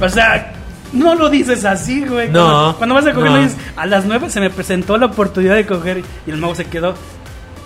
O 0.00 0.08
sea, 0.08 0.52
no 0.92 1.14
lo 1.14 1.28
dices 1.30 1.64
así, 1.64 2.04
güey. 2.06 2.28
No, 2.28 2.44
Cuando, 2.44 2.76
cuando 2.78 2.94
vas 2.94 3.06
a 3.06 3.12
coger, 3.12 3.30
no. 3.30 3.36
no 3.38 3.42
dices, 3.42 3.58
a 3.76 3.86
las 3.86 4.04
9 4.04 4.30
se 4.30 4.40
me 4.40 4.50
presentó 4.50 4.96
la 4.98 5.06
oportunidad 5.06 5.56
de 5.56 5.66
coger. 5.66 6.02
Y 6.26 6.30
el 6.30 6.36
mago 6.36 6.54
se 6.54 6.66
quedó. 6.66 6.94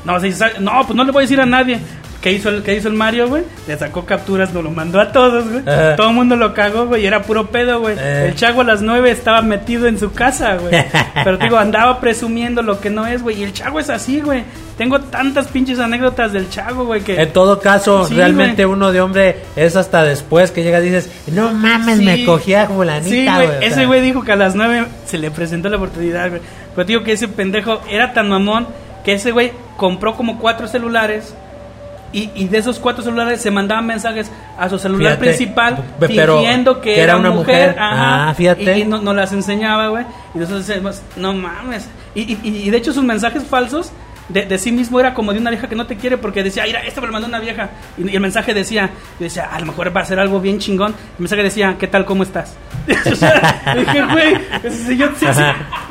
No, 0.04 0.18
se 0.20 0.26
dice, 0.26 0.44
no, 0.60 0.72
pues 0.86 0.96
no 0.96 1.04
le 1.04 1.12
voy 1.12 1.22
a 1.22 1.24
decir 1.24 1.40
a 1.40 1.46
nadie. 1.46 1.78
¿Qué 2.22 2.30
hizo 2.32 2.50
el, 2.50 2.62
qué 2.62 2.76
hizo 2.76 2.86
el 2.86 2.94
Mario, 2.94 3.26
güey? 3.28 3.42
Le 3.66 3.76
sacó 3.76 4.06
capturas, 4.06 4.54
nos 4.54 4.62
lo 4.62 4.70
mandó 4.70 5.00
a 5.00 5.10
todos, 5.10 5.44
güey. 5.50 5.62
Ajá. 5.68 5.96
Todo 5.96 6.10
el 6.10 6.14
mundo 6.14 6.36
lo 6.36 6.54
cagó, 6.54 6.86
güey. 6.86 7.02
y 7.02 7.06
Era 7.06 7.22
puro 7.22 7.48
pedo, 7.48 7.80
güey. 7.80 7.96
Eh. 7.98 8.26
El 8.28 8.36
Chago 8.36 8.60
a 8.60 8.64
las 8.64 8.80
9 8.80 9.10
estaba 9.10 9.42
metido 9.42 9.88
en 9.88 9.98
su 9.98 10.12
casa, 10.12 10.54
güey. 10.54 10.72
Pero 11.24 11.36
digo, 11.36 11.56
andaba 11.58 11.98
presumiendo 11.98 12.62
lo 12.62 12.80
que 12.80 12.90
no 12.90 13.06
es, 13.08 13.22
güey. 13.24 13.40
Y 13.40 13.42
el 13.42 13.52
Chago 13.52 13.80
es 13.80 13.90
así, 13.90 14.20
güey. 14.20 14.44
Tengo 14.78 15.00
tantas 15.00 15.48
pinches 15.48 15.80
anécdotas 15.80 16.32
del 16.32 16.48
Chago, 16.48 16.84
güey, 16.84 17.00
que... 17.02 17.20
En 17.20 17.32
todo 17.32 17.58
caso, 17.60 18.04
Sí, 18.06 18.14
realmente 18.14 18.64
güey. 18.64 18.76
uno 18.76 18.92
de 18.92 19.00
hombre 19.00 19.36
es 19.56 19.74
hasta 19.74 20.04
después 20.04 20.52
que 20.52 20.62
llegas 20.62 20.82
y 20.82 20.90
dices, 20.90 21.10
no 21.32 21.52
mames, 21.52 21.98
Sí. 21.98 22.04
me 22.04 22.24
cogí 22.24 22.54
a 22.54 22.66
fulanita, 22.68 23.10
Sí, 23.10 23.26
güey. 23.26 23.48
Ese 23.66 23.84
güey 23.86 24.00
dijo 24.00 24.22
que 24.22 24.30
a 24.30 24.36
las 24.36 24.54
9 24.54 24.86
se 25.06 25.18
le 25.18 25.32
presentó 25.32 25.68
la 25.68 25.76
oportunidad, 25.76 26.28
güey. 26.30 26.40
Pero 26.76 26.86
digo 26.86 27.02
que 27.02 27.12
ese 27.12 27.26
pendejo 27.26 27.80
era 27.90 28.12
tan 28.12 28.28
mamón 28.28 28.68
que 29.04 29.14
ese 29.14 29.32
güey 29.32 29.52
compró 29.76 30.14
como 30.14 30.38
cuatro 30.38 30.68
celulares. 30.68 31.34
Y, 32.12 32.30
y 32.34 32.46
de 32.48 32.58
esos 32.58 32.78
cuatro 32.78 33.02
celulares 33.02 33.40
se 33.40 33.50
mandaban 33.50 33.86
mensajes 33.86 34.30
a 34.58 34.68
su 34.68 34.78
celular 34.78 35.12
Fíjate, 35.12 35.24
principal 35.24 35.82
pero 35.98 36.36
fingiendo 36.38 36.80
que, 36.80 36.94
que 36.94 37.00
era 37.02 37.12
era 37.12 37.16
una 37.16 37.30
mujer. 37.30 37.68
mujer. 37.70 37.78
ajá, 37.82 38.28
Ah, 38.28 38.34
fíjate. 38.34 38.78
Y, 38.78 38.82
y 38.82 38.84
no, 38.84 39.00
no 39.00 39.14
las 39.14 39.32
enseñaba, 39.32 39.88
güey. 39.88 40.04
Y 40.34 40.38
decíamos, 40.38 41.00
no 41.16 41.32
mames. 41.32 41.88
Y, 42.14 42.36
y, 42.46 42.68
de 42.68 42.76
hecho 42.76 42.92
sus 42.92 43.02
mensajes 43.02 43.42
falsos 43.44 43.90
de, 44.28 44.44
de 44.44 44.58
sí 44.58 44.70
mismo 44.72 45.00
era 45.00 45.14
como 45.14 45.32
de 45.32 45.38
una 45.40 45.48
vieja 45.50 45.68
que 45.68 45.74
no 45.74 45.86
te 45.86 45.96
quiere 45.96 46.18
porque 46.18 46.42
decía, 46.42 46.64
mira, 46.66 46.80
esto 46.84 47.00
me 47.00 47.06
lo 47.06 47.14
mandó 47.14 47.28
una 47.28 47.40
vieja. 47.40 47.70
Y, 47.96 48.14
el 48.14 48.20
mensaje 48.20 48.52
decía, 48.52 48.90
yo 49.18 49.24
decía, 49.24 49.46
a 49.50 49.58
lo 49.58 49.64
mejor 49.66 49.94
va 49.96 50.02
a 50.02 50.04
ser 50.04 50.20
algo 50.20 50.38
bien 50.38 50.58
chingón. 50.58 50.92
El 50.92 51.20
mensaje 51.20 51.42
decía, 51.42 51.76
¿qué 51.78 51.86
tal, 51.86 52.04
cómo 52.04 52.22
estás? 52.24 52.54
O 53.10 53.14
sea, 53.16 53.74
dije, 53.74 54.02
güey, 54.12 54.34
si 54.70 54.96
yo, 54.98 55.08
si, 55.16 55.24
si- 55.26 55.42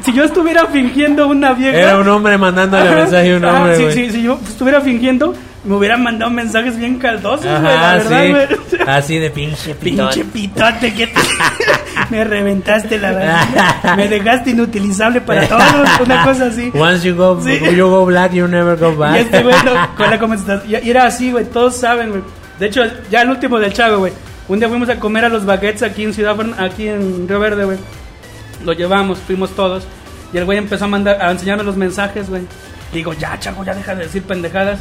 si 0.04 0.14
yo 0.14 0.24
estuviera 0.24 0.68
fingiendo 0.68 1.28
una 1.28 1.54
vieja. 1.54 1.78
Era 1.80 1.98
un 2.00 2.08
hombre 2.10 2.38
mandándole 2.38 2.92
mensaje 2.92 3.34
a 3.34 3.38
un 3.38 3.46
hombre, 3.46 3.92
sí, 3.92 4.12
si 4.12 4.22
yo 4.24 4.40
estuviera 4.48 4.82
fingiendo, 4.82 5.34
me 5.64 5.76
hubieran 5.76 6.02
mandado 6.04 6.32
mensajes 6.32 6.78
bien 6.78 6.98
caldosos, 6.98 7.46
güey, 7.46 7.62
la 7.62 7.98
verdad, 7.98 8.24
sí. 8.24 8.30
güey. 8.32 8.82
Así 8.88 9.18
de 9.20 9.30
pinche 9.30 9.76
pitón. 9.76 10.10
Pinche 10.10 10.26
pitote 10.26 10.94
que 10.94 11.08
te- 11.08 11.22
me 12.10 12.24
reventaste 12.24 12.98
la 12.98 13.12
verdad. 13.12 13.96
Me 13.96 14.08
dejaste 14.08 14.52
inutilizable 14.52 15.22
para 15.22 15.48
todos, 15.48 16.00
una 16.04 16.24
cosa 16.24 16.46
así. 16.48 16.72
Once 16.74 17.08
you 17.08 17.16
go, 17.16 17.40
Sí. 17.44 17.60
you 17.76 17.88
go 17.88 18.06
black, 18.06 18.32
you 18.34 18.48
never 18.48 18.78
go 18.78 18.96
back. 18.96 19.16
Y 19.18 19.20
este 19.20 19.44
güey, 19.44 19.56
no, 19.64 19.96
con 19.96 20.10
la 20.10 20.18
conversación. 20.18 20.84
Y 20.84 20.90
era 20.90 21.06
así, 21.06 21.32
güey, 21.32 21.46
todos 21.46 21.76
saben, 21.76 22.10
güey. 22.10 22.22
De 22.60 22.68
hecho, 22.68 22.84
ya 23.10 23.22
el 23.22 23.30
último 23.30 23.60
del 23.60 23.74
Chago, 23.74 24.00
güey. 24.00 24.14
Un 24.48 24.60
día 24.60 24.68
fuimos 24.70 24.90
a 24.90 25.00
comer 25.00 25.26
a 25.26 25.30
los 25.30 25.46
baguettes 25.46 25.84
aquí 25.84 26.04
en 26.04 26.14
Ciudad 26.14 26.36
aquí 26.60 26.88
en 26.88 27.28
Río 27.28 27.40
Verde, 27.40 27.66
güey. 27.66 27.78
Lo 28.66 28.74
llevamos, 28.74 29.20
fuimos 29.20 29.52
todos. 29.56 29.86
Y 30.34 30.38
el 30.38 30.46
güey 30.46 30.58
empezó 30.58 30.86
a 30.86 30.88
mandar, 30.88 31.22
a 31.22 31.32
enseñarme 31.32 31.64
los 31.64 31.76
mensajes, 31.78 32.30
güey. 32.30 32.44
Digo, 32.94 33.14
ya, 33.14 33.40
Chago, 33.40 33.64
ya 33.64 33.74
deja 33.74 33.96
de 33.96 34.04
decir 34.04 34.24
pendejadas. 34.24 34.80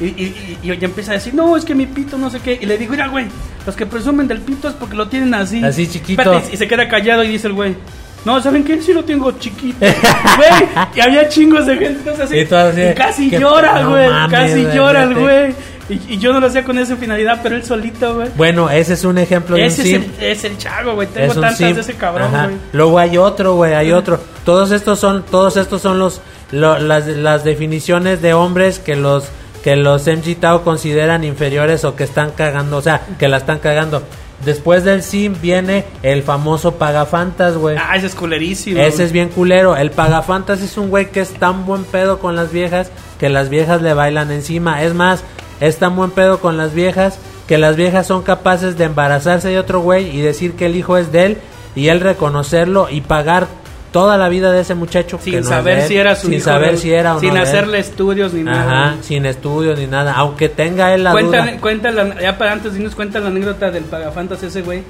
Y, 0.00 0.04
y, 0.06 0.58
y, 0.62 0.70
empieza 0.84 1.12
a 1.12 1.14
decir, 1.14 1.34
no, 1.34 1.56
es 1.56 1.64
que 1.64 1.74
mi 1.74 1.86
pito, 1.86 2.16
no 2.16 2.30
sé 2.30 2.40
qué. 2.40 2.58
Y 2.60 2.66
le 2.66 2.78
digo, 2.78 2.92
mira, 2.92 3.08
güey, 3.08 3.26
los 3.66 3.76
que 3.76 3.84
presumen 3.84 4.26
del 4.26 4.40
pito 4.40 4.68
es 4.68 4.74
porque 4.74 4.96
lo 4.96 5.08
tienen 5.08 5.34
así. 5.34 5.62
Así 5.62 5.86
chiquito. 5.86 6.22
Espérate, 6.22 6.54
y 6.54 6.56
se 6.56 6.66
queda 6.66 6.88
callado 6.88 7.22
y 7.22 7.28
dice 7.28 7.48
el 7.48 7.52
güey, 7.52 7.76
No, 8.24 8.40
¿saben 8.42 8.64
qué? 8.64 8.80
Sí 8.80 8.92
lo 8.94 9.04
tengo 9.04 9.32
chiquito. 9.32 9.78
Güey, 10.36 10.68
y 10.94 11.00
había 11.00 11.28
chingos 11.28 11.66
de 11.66 11.74
gente 11.76 11.98
entonces 11.98 12.24
así. 12.24 12.38
Y 12.38 12.44
tú 12.46 12.54
así, 12.56 12.80
y 12.82 12.94
casi 12.94 13.30
¿qué- 13.30 13.38
llora, 13.40 13.84
güey. 13.86 14.08
casi 14.30 14.64
llora 14.74 15.02
el 15.04 15.14
güey. 15.14 15.54
Y, 15.90 16.14
y 16.14 16.18
yo 16.18 16.32
no 16.32 16.38
lo 16.38 16.46
hacía 16.46 16.62
con 16.62 16.78
esa 16.78 16.96
finalidad, 16.96 17.40
pero 17.42 17.56
él 17.56 17.64
solito, 17.64 18.14
güey. 18.14 18.28
Bueno, 18.36 18.70
ese 18.70 18.92
es 18.94 19.04
un 19.04 19.18
ejemplo 19.18 19.56
de 19.56 19.66
Ese 19.66 19.82
un 19.82 19.88
es 19.88 19.94
el, 19.94 20.24
es 20.24 20.44
el 20.44 20.56
chago, 20.58 20.94
güey. 20.94 21.08
Tengo 21.08 21.34
tantas 21.34 21.58
de 21.58 21.80
ese 21.80 21.94
cabrón, 21.94 22.30
güey. 22.30 22.56
Luego 22.72 22.98
hay 22.98 23.16
otro, 23.18 23.56
güey, 23.56 23.74
hay 23.74 23.90
otro. 23.90 24.20
Todos 24.44 24.70
estos 24.70 25.00
son, 25.00 25.24
todos 25.24 25.56
estos 25.56 25.82
son 25.82 25.98
los, 25.98 26.20
lo- 26.52 26.78
las, 26.78 27.06
las 27.08 27.42
definiciones 27.42 28.22
de 28.22 28.34
hombres 28.34 28.78
que 28.78 28.94
los, 28.96 29.24
que 29.62 29.76
los 29.76 30.06
MG 30.06 30.36
Tao 30.40 30.62
consideran 30.62 31.24
inferiores 31.24 31.84
o 31.84 31.96
que 31.96 32.04
están 32.04 32.30
cagando, 32.30 32.78
o 32.78 32.82
sea, 32.82 33.02
que 33.18 33.28
la 33.28 33.38
están 33.38 33.58
cagando. 33.58 34.02
Después 34.44 34.84
del 34.84 35.02
sim 35.02 35.34
viene 35.40 35.84
el 36.02 36.22
famoso 36.22 36.76
pagafantas, 36.76 37.56
güey. 37.56 37.76
Ah, 37.78 37.96
ese 37.96 38.06
es 38.06 38.14
culerísimo. 38.14 38.80
Ese 38.80 39.04
es 39.04 39.12
bien 39.12 39.28
culero. 39.28 39.76
El 39.76 39.90
pagafantas 39.90 40.62
es 40.62 40.78
un 40.78 40.88
güey 40.88 41.10
que 41.10 41.20
es 41.20 41.34
tan 41.34 41.66
buen 41.66 41.84
pedo 41.84 42.18
con 42.20 42.36
las 42.36 42.50
viejas 42.50 42.90
que 43.18 43.28
las 43.28 43.50
viejas 43.50 43.82
le 43.82 43.92
bailan 43.92 44.30
encima. 44.32 44.82
Es 44.82 44.94
más, 44.94 45.22
es 45.60 45.76
tan 45.76 45.94
buen 45.94 46.10
pedo 46.10 46.40
con 46.40 46.56
las 46.56 46.72
viejas 46.72 47.18
que 47.46 47.58
las 47.58 47.76
viejas 47.76 48.06
son 48.06 48.22
capaces 48.22 48.78
de 48.78 48.84
embarazarse 48.84 49.48
de 49.48 49.58
otro 49.58 49.80
güey 49.80 50.16
y 50.16 50.20
decir 50.20 50.54
que 50.54 50.66
el 50.66 50.76
hijo 50.76 50.96
es 50.96 51.12
de 51.12 51.26
él 51.26 51.38
y 51.74 51.88
él 51.88 52.00
reconocerlo 52.00 52.88
y 52.88 53.02
pagar 53.02 53.48
toda 53.92 54.16
la 54.16 54.28
vida 54.28 54.52
de 54.52 54.60
ese 54.60 54.74
muchacho 54.74 55.18
que 55.18 55.24
Sin 55.24 55.40
no 55.40 55.46
saber 55.48 55.76
de 55.76 55.82
él, 55.82 55.88
si 55.88 55.96
era 55.96 56.14
su 56.14 56.26
sin 56.28 56.34
hijo. 56.36 56.44
saber 56.44 56.68
güey. 56.70 56.78
si 56.78 56.92
era 56.92 57.16
o 57.16 57.20
Sin 57.20 57.28
no 57.30 57.34
de 57.34 57.40
él. 57.42 57.46
hacerle 57.48 57.78
estudios 57.80 58.32
ni 58.32 58.42
nada. 58.42 58.88
Ajá, 58.90 58.96
sin 59.02 59.26
estudios 59.26 59.78
ni 59.78 59.86
nada, 59.86 60.12
aunque 60.14 60.48
tenga 60.48 60.94
él 60.94 61.02
la 61.04 61.12
Cuenta, 61.12 61.42
duda. 61.44 61.56
cuenta 61.60 61.90
la, 61.90 62.20
ya 62.20 62.38
para 62.38 62.52
antes 62.52 62.74
dinos 62.74 62.94
cuenta 62.94 63.18
la 63.20 63.28
anécdota 63.28 63.70
del 63.70 63.84
pagafantas 63.84 64.42
ese 64.42 64.62
güey 64.62 64.82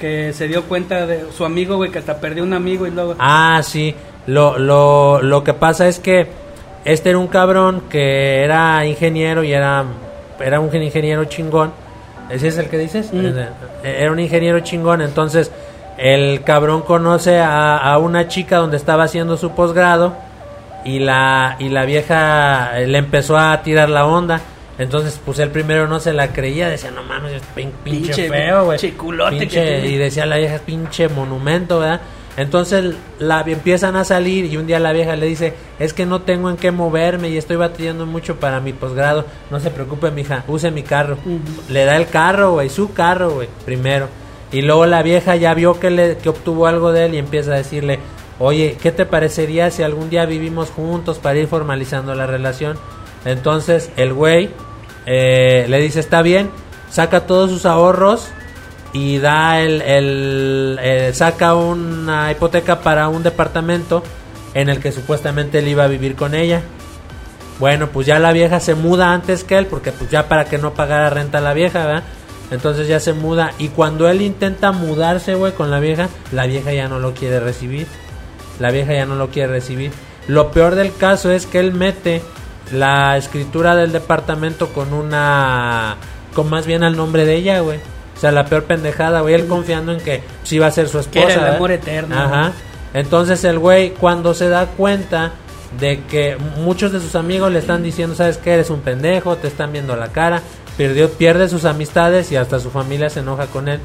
que 0.00 0.32
se 0.32 0.46
dio 0.48 0.64
cuenta 0.64 1.06
de 1.06 1.24
su 1.36 1.44
amigo, 1.44 1.76
güey, 1.76 1.90
que 1.90 1.98
hasta 1.98 2.18
perdió 2.20 2.42
un 2.44 2.52
amigo 2.52 2.86
y 2.86 2.90
luego... 2.90 3.14
Ah, 3.18 3.60
sí. 3.64 3.94
Lo, 4.26 4.58
lo, 4.58 5.22
lo 5.22 5.42
que 5.44 5.54
pasa 5.54 5.88
es 5.88 5.98
que 6.00 6.26
este 6.84 7.10
era 7.10 7.18
un 7.18 7.28
cabrón 7.28 7.82
que 7.88 8.42
era 8.44 8.84
ingeniero 8.84 9.42
y 9.42 9.52
era, 9.52 9.84
era 10.40 10.60
un 10.60 10.74
ingeniero 10.82 11.24
chingón. 11.26 11.72
¿Ese 12.28 12.48
es 12.48 12.58
el 12.58 12.68
que 12.68 12.76
dices? 12.76 13.10
Mm. 13.12 13.26
Era 13.84 14.10
un 14.12 14.18
ingeniero 14.20 14.60
chingón. 14.60 15.00
Entonces, 15.00 15.50
el 15.98 16.42
cabrón 16.44 16.82
conoce 16.82 17.38
a, 17.38 17.76
a 17.78 17.98
una 17.98 18.28
chica 18.28 18.56
donde 18.58 18.76
estaba 18.76 19.04
haciendo 19.04 19.36
su 19.36 19.52
posgrado 19.52 20.14
y 20.84 20.98
la, 21.00 21.56
y 21.58 21.68
la 21.68 21.84
vieja 21.84 22.78
eh, 22.80 22.86
le 22.86 22.98
empezó 22.98 23.36
a 23.38 23.62
tirar 23.62 23.88
la 23.88 24.06
onda. 24.06 24.40
Entonces, 24.78 25.18
pues 25.24 25.38
él 25.38 25.48
primero 25.48 25.86
no 25.88 26.00
se 26.00 26.12
la 26.12 26.28
creía, 26.34 26.68
decía, 26.68 26.90
no 26.90 27.02
mames, 27.02 27.32
es 27.32 27.42
pin- 27.56 27.70
pinche, 27.82 28.12
Pinche- 28.12 28.28
feo, 28.28 28.64
güey. 28.66 28.78
pinche 29.40 29.86
y 29.88 29.96
decía 29.96 30.26
la 30.26 30.36
vieja, 30.36 30.58
pinche 30.58 31.08
monumento, 31.08 31.80
¿verdad? 31.80 32.00
Entonces 32.36 32.94
la 33.18 33.40
empiezan 33.46 33.96
a 33.96 34.04
salir 34.04 34.44
y 34.44 34.58
un 34.58 34.66
día 34.66 34.78
la 34.78 34.92
vieja 34.92 35.16
le 35.16 35.24
dice, 35.24 35.54
es 35.78 35.94
que 35.94 36.04
no 36.04 36.20
tengo 36.20 36.50
en 36.50 36.58
qué 36.58 36.70
moverme 36.70 37.30
y 37.30 37.38
estoy 37.38 37.56
batallando 37.56 38.04
mucho 38.04 38.36
para 38.36 38.60
mi 38.60 38.74
posgrado. 38.74 39.24
No 39.50 39.58
se 39.60 39.70
preocupe, 39.70 40.10
mija, 40.10 40.44
use 40.46 40.70
mi 40.70 40.82
carro. 40.82 41.16
Le 41.70 41.86
da 41.86 41.96
el 41.96 42.08
carro, 42.08 42.52
güey, 42.52 42.68
su 42.68 42.92
carro, 42.92 43.30
güey, 43.30 43.48
primero. 43.64 44.08
Y 44.56 44.62
luego 44.62 44.86
la 44.86 45.02
vieja 45.02 45.36
ya 45.36 45.52
vio 45.52 45.78
que, 45.78 45.90
le, 45.90 46.16
que 46.16 46.30
obtuvo 46.30 46.66
algo 46.66 46.90
de 46.92 47.04
él 47.04 47.14
y 47.14 47.18
empieza 47.18 47.52
a 47.52 47.56
decirle, 47.56 47.98
oye, 48.38 48.78
¿qué 48.80 48.90
te 48.90 49.04
parecería 49.04 49.70
si 49.70 49.82
algún 49.82 50.08
día 50.08 50.24
vivimos 50.24 50.70
juntos 50.70 51.18
para 51.18 51.38
ir 51.38 51.46
formalizando 51.46 52.14
la 52.14 52.26
relación? 52.26 52.78
Entonces 53.26 53.90
el 53.98 54.14
güey 54.14 54.48
eh, 55.04 55.66
le 55.68 55.78
dice, 55.80 56.00
está 56.00 56.22
bien, 56.22 56.48
saca 56.88 57.26
todos 57.26 57.50
sus 57.50 57.66
ahorros 57.66 58.28
y 58.94 59.18
da 59.18 59.60
el, 59.60 59.82
el- 59.82 60.78
eh, 60.80 61.10
saca 61.12 61.54
una 61.54 62.30
hipoteca 62.32 62.80
para 62.80 63.08
un 63.08 63.22
departamento 63.22 64.02
en 64.54 64.70
el 64.70 64.80
que 64.80 64.90
supuestamente 64.90 65.58
él 65.58 65.68
iba 65.68 65.84
a 65.84 65.88
vivir 65.88 66.16
con 66.16 66.34
ella. 66.34 66.62
Bueno, 67.58 67.88
pues 67.88 68.06
ya 68.06 68.18
la 68.18 68.32
vieja 68.32 68.58
se 68.60 68.74
muda 68.74 69.12
antes 69.12 69.44
que 69.44 69.58
él, 69.58 69.66
porque 69.66 69.92
pues 69.92 70.10
ya 70.10 70.28
para 70.28 70.46
que 70.46 70.56
no 70.56 70.72
pagara 70.72 71.10
renta 71.10 71.42
la 71.42 71.52
vieja, 71.52 71.84
¿verdad? 71.84 72.04
Entonces 72.50 72.86
ya 72.88 73.00
se 73.00 73.12
muda 73.12 73.52
y 73.58 73.68
cuando 73.68 74.08
él 74.08 74.22
intenta 74.22 74.70
mudarse, 74.72 75.34
güey, 75.34 75.52
con 75.52 75.70
la 75.70 75.80
vieja, 75.80 76.08
la 76.32 76.46
vieja 76.46 76.72
ya 76.72 76.88
no 76.88 76.98
lo 76.98 77.12
quiere 77.14 77.40
recibir. 77.40 77.86
La 78.60 78.70
vieja 78.70 78.92
ya 78.94 79.04
no 79.04 79.16
lo 79.16 79.28
quiere 79.30 79.52
recibir. 79.52 79.90
Lo 80.28 80.50
peor 80.50 80.74
del 80.76 80.94
caso 80.94 81.30
es 81.30 81.46
que 81.46 81.58
él 81.58 81.72
mete 81.74 82.22
la 82.72 83.16
escritura 83.16 83.76
del 83.76 83.92
departamento 83.92 84.68
con 84.68 84.92
una... 84.92 85.96
con 86.34 86.48
más 86.48 86.66
bien 86.66 86.82
al 86.82 86.96
nombre 86.96 87.24
de 87.24 87.34
ella, 87.36 87.60
güey. 87.60 87.78
O 88.16 88.20
sea, 88.20 88.32
la 88.32 88.46
peor 88.46 88.64
pendejada, 88.64 89.20
güey. 89.20 89.34
Él 89.34 89.46
confiando 89.46 89.92
en 89.92 90.00
que 90.00 90.22
sí 90.42 90.56
iba 90.56 90.66
a 90.66 90.70
ser 90.70 90.88
su 90.88 90.98
Que 91.10 91.18
esposa. 91.20 91.24
era 91.24 91.32
el 91.34 91.40
¿verdad? 91.40 91.56
amor 91.56 91.70
eterno. 91.72 92.16
Ajá. 92.18 92.52
Entonces 92.94 93.44
el 93.44 93.58
güey, 93.58 93.90
cuando 93.90 94.32
se 94.34 94.48
da 94.48 94.66
cuenta 94.66 95.32
de 95.78 96.00
que 96.04 96.38
muchos 96.58 96.92
de 96.92 97.00
sus 97.00 97.14
amigos 97.14 97.52
le 97.52 97.58
están 97.58 97.82
diciendo, 97.82 98.14
¿sabes 98.14 98.38
qué? 98.38 98.54
Eres 98.54 98.70
un 98.70 98.80
pendejo, 98.80 99.36
te 99.36 99.48
están 99.48 99.72
viendo 99.72 99.94
la 99.96 100.08
cara. 100.08 100.40
Perdió, 100.76 101.10
pierde 101.10 101.48
sus 101.48 101.64
amistades 101.64 102.30
y 102.32 102.36
hasta 102.36 102.60
su 102.60 102.70
familia 102.70 103.10
se 103.10 103.20
enoja 103.20 103.46
con 103.46 103.68
él. 103.68 103.80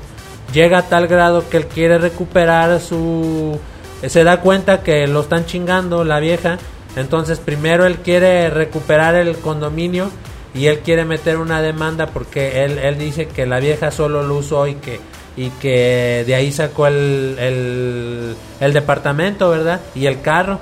Llega 0.53 0.79
a 0.79 0.89
tal 0.89 1.07
grado 1.07 1.47
que 1.49 1.57
él 1.57 1.67
quiere 1.67 1.97
recuperar 1.97 2.79
su... 2.79 3.59
Se 4.05 4.23
da 4.23 4.41
cuenta 4.41 4.81
que 4.81 5.07
lo 5.07 5.21
están 5.21 5.45
chingando 5.45 6.03
la 6.03 6.19
vieja. 6.19 6.57
Entonces 6.95 7.39
primero 7.39 7.85
él 7.85 7.97
quiere 7.97 8.49
recuperar 8.49 9.15
el 9.15 9.37
condominio 9.37 10.09
y 10.53 10.67
él 10.67 10.79
quiere 10.79 11.05
meter 11.05 11.37
una 11.37 11.61
demanda 11.61 12.07
porque 12.07 12.65
él, 12.65 12.77
él 12.79 12.97
dice 12.97 13.27
que 13.27 13.45
la 13.45 13.59
vieja 13.59 13.91
solo 13.91 14.23
lo 14.23 14.35
usó 14.35 14.67
y 14.67 14.75
que 14.75 14.99
y 15.37 15.49
que 15.49 16.23
de 16.27 16.35
ahí 16.35 16.51
sacó 16.51 16.87
el, 16.87 17.37
el, 17.39 18.35
el 18.59 18.73
departamento, 18.73 19.49
¿verdad? 19.49 19.79
Y 19.95 20.05
el 20.05 20.21
carro. 20.21 20.59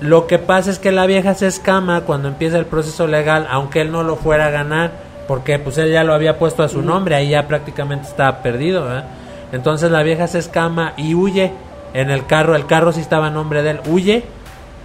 Lo 0.00 0.26
que 0.26 0.38
pasa 0.38 0.70
es 0.70 0.78
que 0.78 0.92
la 0.92 1.06
vieja 1.06 1.34
se 1.34 1.46
escama 1.46 2.02
cuando 2.02 2.28
empieza 2.28 2.58
el 2.58 2.66
proceso 2.66 3.06
legal, 3.06 3.46
aunque 3.50 3.80
él 3.80 3.90
no 3.90 4.02
lo 4.02 4.16
fuera 4.16 4.46
a 4.46 4.50
ganar, 4.50 4.92
porque 5.28 5.60
pues 5.60 5.78
él 5.78 5.92
ya 5.92 6.02
lo 6.02 6.14
había 6.14 6.38
puesto 6.38 6.64
a 6.64 6.68
su 6.68 6.82
nombre, 6.82 7.14
ahí 7.14 7.28
ya 7.28 7.46
prácticamente 7.46 8.08
estaba 8.08 8.42
perdido, 8.42 8.82
¿verdad? 8.84 9.04
Entonces 9.52 9.90
la 9.92 10.02
vieja 10.02 10.26
se 10.26 10.40
escama 10.40 10.94
y 10.96 11.14
huye 11.14 11.52
en 11.94 12.10
el 12.10 12.26
carro, 12.26 12.56
el 12.56 12.66
carro 12.66 12.90
sí 12.92 13.00
estaba 13.00 13.28
a 13.28 13.30
nombre 13.30 13.62
de 13.62 13.70
él, 13.70 13.80
huye 13.86 14.24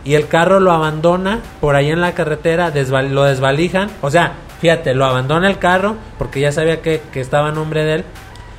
y 0.05 0.13
el 0.13 0.27
carro 0.27 0.59
lo 0.59 0.71
abandona 0.71 1.39
por 1.61 1.75
ahí 1.75 1.89
en 1.89 2.01
la 2.01 2.11
carretera, 2.11 2.71
desval- 2.73 3.09
lo 3.09 3.23
desvalijan, 3.23 3.89
o 4.01 4.11
sea, 4.11 4.33
fíjate, 4.59 4.93
lo 4.93 5.05
abandona 5.05 5.47
el 5.49 5.57
carro 5.57 5.95
porque 6.17 6.41
ya 6.41 6.51
sabía 6.51 6.81
que, 6.81 7.01
que 7.11 7.21
estaba 7.21 7.49
a 7.49 7.51
nombre 7.51 7.83
de 7.83 7.93
él, 7.95 8.05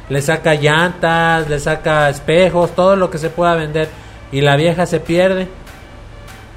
le 0.08 0.20
saca 0.22 0.54
llantas, 0.54 1.48
le 1.48 1.58
saca 1.58 2.08
espejos, 2.10 2.74
todo 2.74 2.96
lo 2.96 3.10
que 3.10 3.18
se 3.18 3.30
pueda 3.30 3.54
vender 3.54 3.88
y 4.32 4.40
la 4.40 4.56
vieja 4.56 4.86
se 4.86 5.00
pierde. 5.00 5.48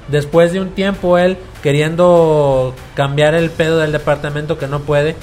Después 0.08 0.52
de 0.52 0.60
un 0.60 0.70
tiempo 0.70 1.18
él 1.18 1.36
queriendo 1.62 2.74
cambiar 2.94 3.34
el 3.34 3.50
pedo 3.50 3.78
del 3.78 3.92
departamento 3.92 4.58
que 4.58 4.66
no 4.66 4.80
puede, 4.80 5.16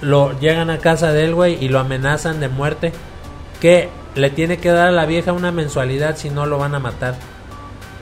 lo 0.00 0.38
llegan 0.38 0.70
a 0.70 0.78
casa 0.78 1.12
de 1.12 1.24
él, 1.24 1.34
güey, 1.34 1.62
y 1.64 1.68
lo 1.68 1.80
amenazan 1.80 2.40
de 2.40 2.48
muerte. 2.48 2.92
Que 3.60 3.88
le 4.14 4.30
tiene 4.30 4.58
que 4.58 4.70
dar 4.70 4.88
a 4.88 4.92
la 4.92 5.06
vieja 5.06 5.32
una 5.32 5.50
mensualidad 5.50 6.16
si 6.16 6.30
no 6.30 6.46
lo 6.46 6.58
van 6.58 6.74
a 6.74 6.78
matar. 6.78 7.16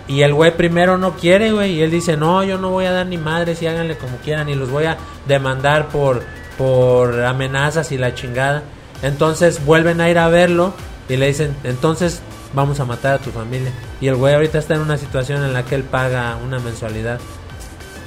Y 0.09 0.22
el 0.22 0.34
güey 0.34 0.56
primero 0.56 0.98
no 0.98 1.12
quiere, 1.12 1.52
güey, 1.52 1.74
y 1.74 1.82
él 1.82 1.90
dice, 1.90 2.16
no, 2.16 2.43
yo 2.43 2.59
no 2.59 2.70
voy 2.70 2.86
a 2.86 2.93
dar 2.93 3.06
ni 3.06 3.16
madres 3.16 3.62
y 3.62 3.66
háganle 3.66 3.97
como 3.97 4.16
quieran 4.18 4.48
y 4.48 4.55
los 4.55 4.70
voy 4.70 4.84
a 4.84 4.98
demandar 5.26 5.89
por, 5.89 6.22
por 6.59 7.22
amenazas 7.24 7.93
y 7.93 7.98
la 7.98 8.14
chingada. 8.14 8.64
Entonces 9.02 9.64
vuelven 9.64 10.01
a 10.01 10.10
ir 10.10 10.18
a 10.18 10.28
verlo 10.28 10.74
y 11.09 11.16
le 11.16 11.28
dicen, 11.28 11.56
entonces 11.64 12.20
vamos 12.53 12.79
a 12.81 12.85
matar 12.85 13.15
a 13.15 13.19
tu 13.19 13.31
familia. 13.31 13.70
Y 14.01 14.09
el 14.09 14.16
güey 14.16 14.35
ahorita 14.35 14.59
está 14.59 14.74
en 14.74 14.81
una 14.81 14.97
situación 14.97 15.45
en 15.45 15.53
la 15.53 15.65
que 15.65 15.74
él 15.74 15.83
paga 15.85 16.37
una 16.45 16.59
mensualidad. 16.59 17.19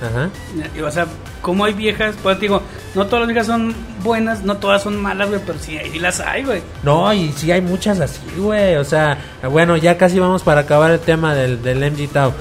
Ajá. 0.02 0.30
Y, 0.76 0.82
O 0.82 0.92
sea, 0.92 1.08
como 1.42 1.64
hay 1.66 1.74
viejas, 1.74 2.16
pues 2.22 2.40
digo, 2.40 2.62
no 2.96 3.06
todas 3.06 3.22
las 3.22 3.28
viejas 3.30 3.48
son 3.48 3.74
buenas, 4.04 4.44
no 4.44 4.58
todas 4.58 4.84
son 4.84 5.02
malas, 5.02 5.30
güey, 5.30 5.40
pero 5.46 5.58
sí, 5.60 5.78
sí 5.92 6.00
las 6.00 6.20
hay, 6.20 6.44
güey. 6.44 6.62
No, 6.84 7.14
y 7.14 7.32
sí 7.32 7.52
hay 7.52 7.62
muchas 7.62 8.00
así, 8.02 8.20
güey. 8.38 8.76
O 8.76 8.84
sea, 8.84 9.18
bueno, 9.50 9.78
ya 9.78 9.98
casi 9.98 10.20
vamos 10.20 10.44
para 10.44 10.62
acabar 10.62 10.92
el 10.92 11.00
tema 11.00 11.34
del, 11.34 11.62
del 11.64 11.80
MG 11.92 12.10
Tau. 12.10 12.34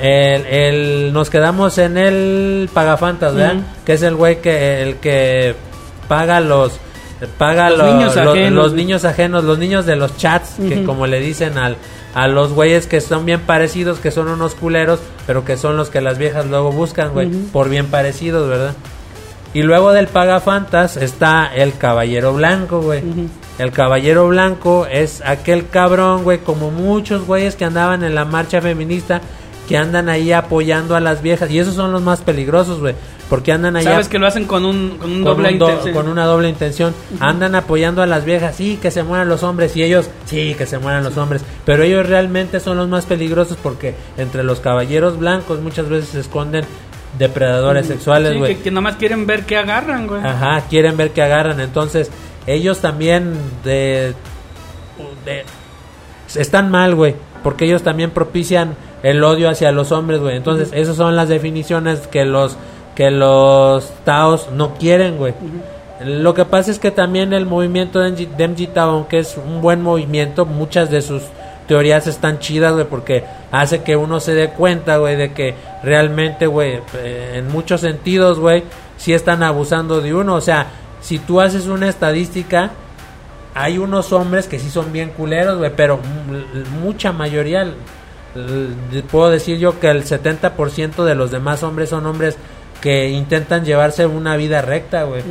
El, 0.00 0.46
el- 0.46 1.12
nos 1.12 1.28
quedamos 1.28 1.76
en 1.78 1.98
el 1.98 2.70
pagafantas, 2.72 3.34
¿verdad? 3.34 3.56
Ujú. 3.56 3.64
Que 3.84 3.92
es 3.94 4.02
el 4.02 4.14
güey 4.14 4.40
que 4.40 4.82
el 4.82 4.96
que 4.96 5.54
paga 6.08 6.40
los 6.40 6.72
paga 7.38 7.70
Los 7.70 7.78
lo- 7.78 7.94
niños 7.94 8.16
lo- 8.16 8.50
los 8.50 8.72
niños 8.74 9.04
ajenos, 9.04 9.44
los 9.44 9.58
niños 9.58 9.86
de 9.86 9.96
los 9.96 10.16
chats, 10.16 10.54
que 10.68 10.84
como 10.84 11.06
le 11.06 11.20
dicen 11.20 11.58
al 11.58 11.76
a 12.14 12.28
los 12.28 12.52
güeyes 12.52 12.86
que 12.86 13.00
son 13.00 13.24
bien 13.24 13.40
parecidos, 13.40 13.98
que 13.98 14.10
son 14.10 14.28
unos 14.28 14.54
culeros, 14.54 15.00
pero 15.26 15.46
que 15.46 15.56
son 15.56 15.78
los 15.78 15.88
que 15.88 16.02
las 16.02 16.18
viejas 16.18 16.44
luego 16.46 16.70
buscan, 16.70 17.12
güey, 17.12 17.28
por 17.52 17.70
bien 17.70 17.86
parecidos, 17.86 18.48
¿verdad? 18.50 18.74
Y 19.54 19.62
luego 19.62 19.92
del 19.92 20.08
pagafantas 20.08 20.96
está 20.98 21.50
el 21.54 21.76
caballero 21.76 22.34
blanco, 22.34 22.80
güey. 22.82 23.02
El 23.58 23.70
caballero 23.72 24.28
blanco 24.28 24.86
es 24.90 25.22
aquel 25.24 25.68
cabrón, 25.68 26.22
güey, 26.24 26.38
como 26.38 26.70
muchos 26.70 27.26
güeyes 27.26 27.56
que 27.56 27.64
andaban 27.64 28.02
en 28.04 28.14
la 28.14 28.24
marcha 28.26 28.60
feminista, 28.60 29.20
que 29.72 29.78
andan 29.78 30.08
ahí 30.08 30.32
apoyando 30.32 30.94
a 30.96 31.00
las 31.00 31.22
viejas. 31.22 31.50
Y 31.50 31.58
esos 31.58 31.74
son 31.74 31.92
los 31.92 32.02
más 32.02 32.20
peligrosos, 32.20 32.78
güey. 32.80 32.94
porque 33.30 33.50
andan 33.52 33.76
allá 33.76 33.92
Sabes 33.92 34.08
que 34.08 34.18
lo 34.18 34.26
hacen 34.26 34.44
con 34.44 34.64
un, 34.66 34.98
con 34.98 35.10
un 35.10 35.22
con, 35.22 35.36
doble 35.36 35.52
un 35.52 35.58
do- 35.58 35.68
intención. 35.70 35.94
con 35.94 36.08
una 36.08 36.26
doble 36.26 36.48
intención. 36.50 36.94
Andan 37.20 37.54
apoyando 37.54 38.02
a 38.02 38.06
las 38.06 38.24
viejas, 38.26 38.54
sí, 38.56 38.78
que 38.80 38.90
se 38.90 39.02
mueran 39.02 39.28
los 39.30 39.42
hombres. 39.42 39.74
Y 39.76 39.82
ellos, 39.82 40.10
sí, 40.26 40.54
que 40.58 40.66
se 40.66 40.78
mueran 40.78 41.02
los 41.04 41.16
hombres. 41.16 41.42
Pero 41.64 41.82
ellos 41.84 42.06
realmente 42.06 42.60
son 42.60 42.76
los 42.76 42.88
más 42.88 43.06
peligrosos 43.06 43.56
porque 43.62 43.94
entre 44.18 44.42
los 44.44 44.60
caballeros 44.60 45.18
blancos 45.18 45.60
muchas 45.60 45.88
veces 45.88 46.10
se 46.10 46.20
esconden 46.20 46.64
depredadores 47.18 47.86
sexuales, 47.86 48.32
Sí, 48.32 48.38
güey. 48.38 48.56
que, 48.56 48.62
que 48.64 48.70
nomás 48.70 48.96
quieren 48.96 49.26
ver 49.26 49.44
qué 49.46 49.56
agarran, 49.56 50.06
güey. 50.06 50.22
Ajá, 50.22 50.62
quieren 50.68 50.96
ver 50.98 51.10
que 51.12 51.22
agarran. 51.22 51.60
Entonces, 51.60 52.10
ellos 52.46 52.80
también 52.80 53.34
de, 53.64 54.14
de- 55.24 55.44
están 56.34 56.70
mal, 56.70 56.94
güey. 56.94 57.14
Porque 57.42 57.64
ellos 57.64 57.82
también 57.82 58.10
propician 58.10 58.76
el 59.02 59.22
odio 59.24 59.48
hacia 59.48 59.72
los 59.72 59.92
hombres, 59.92 60.20
güey. 60.20 60.36
Entonces, 60.36 60.70
esas 60.72 60.96
son 60.96 61.16
las 61.16 61.28
definiciones 61.28 62.06
que 62.06 62.24
los 62.24 62.56
que 62.94 63.10
los 63.10 63.90
Taos 64.04 64.50
no 64.52 64.74
quieren, 64.74 65.16
güey. 65.16 65.34
Lo 66.04 66.34
que 66.34 66.44
pasa 66.44 66.70
es 66.70 66.78
que 66.78 66.90
también 66.90 67.32
el 67.32 67.46
movimiento 67.46 68.00
de 68.00 68.10
MG, 68.10 68.36
de 68.36 68.48
MG 68.48 68.68
Tao, 68.72 68.90
aunque 68.90 69.18
es 69.18 69.36
un 69.36 69.60
buen 69.62 69.82
movimiento, 69.82 70.44
muchas 70.44 70.90
de 70.90 71.00
sus 71.00 71.22
teorías 71.68 72.06
están 72.06 72.38
chidas, 72.38 72.74
güey, 72.74 72.86
porque 72.86 73.24
hace 73.50 73.82
que 73.82 73.96
uno 73.96 74.20
se 74.20 74.34
dé 74.34 74.48
cuenta, 74.50 74.96
güey, 74.96 75.16
de 75.16 75.32
que 75.32 75.54
realmente, 75.82 76.46
güey, 76.46 76.80
eh, 76.94 77.34
en 77.36 77.48
muchos 77.50 77.80
sentidos, 77.80 78.38
güey, 78.38 78.64
sí 78.96 79.12
están 79.12 79.42
abusando 79.42 80.00
de 80.00 80.12
uno. 80.12 80.34
O 80.34 80.40
sea, 80.40 80.66
si 81.00 81.18
tú 81.18 81.40
haces 81.40 81.66
una 81.66 81.88
estadística, 81.88 82.70
hay 83.54 83.78
unos 83.78 84.12
hombres 84.12 84.48
que 84.48 84.58
sí 84.58 84.70
son 84.70 84.92
bien 84.92 85.10
culeros, 85.10 85.58
güey, 85.58 85.72
pero 85.74 86.00
mucha 86.82 87.12
mayoría, 87.12 87.66
puedo 89.10 89.30
decir 89.30 89.58
yo 89.58 89.78
que 89.80 89.90
el 89.90 90.04
70% 90.04 91.04
de 91.04 91.14
los 91.14 91.30
demás 91.30 91.62
hombres 91.62 91.90
son 91.90 92.06
hombres 92.06 92.36
que 92.80 93.10
intentan 93.10 93.64
llevarse 93.64 94.06
una 94.06 94.36
vida 94.36 94.62
recta, 94.62 95.04
güey. 95.04 95.22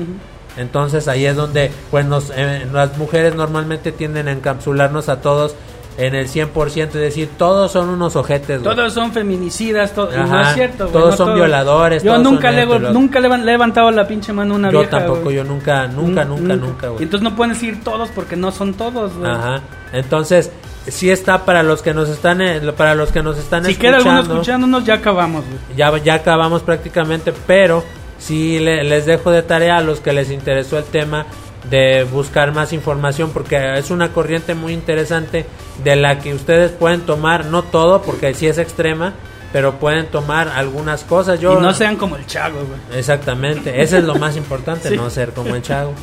Entonces 0.57 1.07
ahí 1.07 1.25
es 1.25 1.35
donde, 1.35 1.71
pues 1.89 2.05
nos, 2.05 2.31
eh, 2.35 2.67
las 2.71 2.97
mujeres 2.97 3.35
normalmente 3.35 3.91
tienden 3.91 4.27
a 4.27 4.31
encapsularnos 4.33 5.09
a 5.09 5.21
todos 5.21 5.55
en 5.97 6.15
el 6.15 6.27
100%, 6.29 6.85
es 6.87 6.93
decir, 6.93 7.29
todos 7.37 7.71
son 7.73 7.89
unos 7.89 8.15
ojetes, 8.15 8.61
güey. 8.63 8.75
Todos 8.75 8.93
son 8.93 9.11
feminicidas, 9.11 9.93
to- 9.93 10.09
y 10.11 10.15
no 10.17 10.23
Ajá, 10.23 10.49
es 10.49 10.55
cierto. 10.55 10.87
todos 10.87 11.11
no 11.11 11.17
son 11.25 11.35
violadores, 11.35 12.01
Yo 12.03 12.13
todos 12.13 12.23
nunca, 12.23 12.47
son 12.47 12.55
le, 12.55 12.61
esto 12.63 12.93
nunca 12.93 13.19
le, 13.19 13.27
he 13.27 13.37
levantado 13.39 13.91
la 13.91 14.07
pinche 14.07 14.31
mano 14.33 14.53
a 14.53 14.57
una 14.57 14.71
Yo 14.71 14.79
vieja. 14.79 14.99
tampoco, 14.99 15.31
yo 15.31 15.43
nunca, 15.43 15.87
nunca, 15.87 16.23
nunca, 16.23 16.55
nunca, 16.55 16.87
güey. 16.89 17.03
Entonces 17.03 17.29
no 17.29 17.35
pueden 17.35 17.53
decir 17.53 17.83
todos 17.83 18.09
porque 18.15 18.35
no 18.37 18.51
son 18.51 18.73
todos, 18.73 19.13
güey. 19.17 19.29
Ajá. 19.31 19.61
Entonces, 19.91 20.49
sí 20.87 21.09
está 21.09 21.45
para 21.45 21.63
los 21.63 21.81
que 21.81 21.93
nos 21.93 22.09
están 22.09 22.41
eh, 22.41 22.59
para 22.75 22.95
los 22.95 23.11
que 23.11 23.21
nos 23.23 23.37
están 23.37 23.65
Si 23.65 23.75
queda 23.75 23.97
escuchando. 23.97 24.19
alguno 24.21 24.41
escuchándonos, 24.41 24.85
ya 24.85 24.95
acabamos. 24.95 25.43
Ya 25.75 25.95
ya 25.99 26.15
acabamos 26.15 26.61
prácticamente, 26.63 27.33
pero 27.47 27.83
sí 28.19 28.59
le- 28.59 28.83
les 28.83 29.05
dejo 29.05 29.31
de 29.31 29.43
tarea 29.43 29.77
a 29.77 29.81
los 29.81 29.99
que 29.99 30.13
les 30.13 30.29
interesó 30.31 30.77
el 30.77 30.83
tema 30.85 31.25
de 31.69 32.05
buscar 32.11 32.51
más 32.53 32.73
información 32.73 33.29
porque 33.31 33.77
es 33.77 33.91
una 33.91 34.11
corriente 34.13 34.55
muy 34.55 34.73
interesante 34.73 35.45
de 35.83 35.95
la 35.95 36.19
que 36.19 36.33
ustedes 36.33 36.71
pueden 36.71 37.01
tomar 37.01 37.45
no 37.45 37.61
todo 37.63 38.01
porque 38.01 38.33
sí 38.33 38.47
es 38.47 38.57
extrema, 38.57 39.13
pero 39.53 39.73
pueden 39.79 40.07
tomar 40.07 40.47
algunas 40.49 41.03
cosas. 41.03 41.39
Yo 41.39 41.59
Y 41.59 41.61
no 41.61 41.73
sean 41.73 41.97
como 41.97 42.15
el 42.15 42.25
Chago, 42.25 42.57
güey. 42.65 42.99
Exactamente, 42.99 43.81
eso 43.83 43.97
es 43.97 44.03
lo 44.05 44.15
más 44.15 44.35
importante, 44.37 44.89
Sí. 44.89 44.95
no 44.95 45.09
ser 45.11 45.33
como 45.33 45.55
el 45.55 45.61
chavo. 45.61 45.93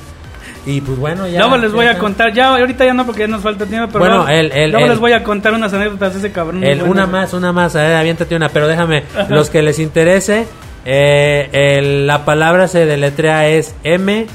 Y 0.67 0.81
pues 0.81 0.99
bueno, 0.99 1.27
ya. 1.27 1.39
Luego 1.41 1.57
les 1.57 1.73
voy 1.73 1.87
a 1.87 1.99
contar, 1.99 2.33
ya 2.33 2.49
ahorita 2.57 2.85
ya 2.85 2.93
no 2.93 3.07
porque 3.07 3.21
ya 3.23 3.27
nos 3.29 3.43
falta 3.43 3.65
tiempo, 3.65 3.89
pero 3.93 4.01
Bueno, 4.01 4.29
el- 4.29 4.53
el- 4.53 4.71
luego 4.71 4.85
el- 4.87 4.93
les 4.93 5.01
voy 5.01 5.13
a 5.13 5.23
contar 5.23 5.55
unas 5.55 5.73
anécdotas 5.73 6.13
de 6.13 6.19
ese 6.19 6.33
cabrón. 6.33 6.63
El- 6.65 6.83
una 6.83 7.07
más, 7.07 7.33
una 7.33 7.53
más, 7.53 7.73
ver, 7.75 7.95
aviéntate 7.95 8.35
una, 8.37 8.49
pero 8.51 8.69
déjame, 8.69 9.05
los 9.31 9.49
que 9.51 9.63
les 9.63 9.79
interese, 9.79 10.47
eh, 10.85 11.49
el- 11.53 12.07
la 12.07 12.25
palabra 12.25 12.69
se 12.69 12.85
deletrea 12.87 13.49
es 13.49 13.75
M, 13.85 14.27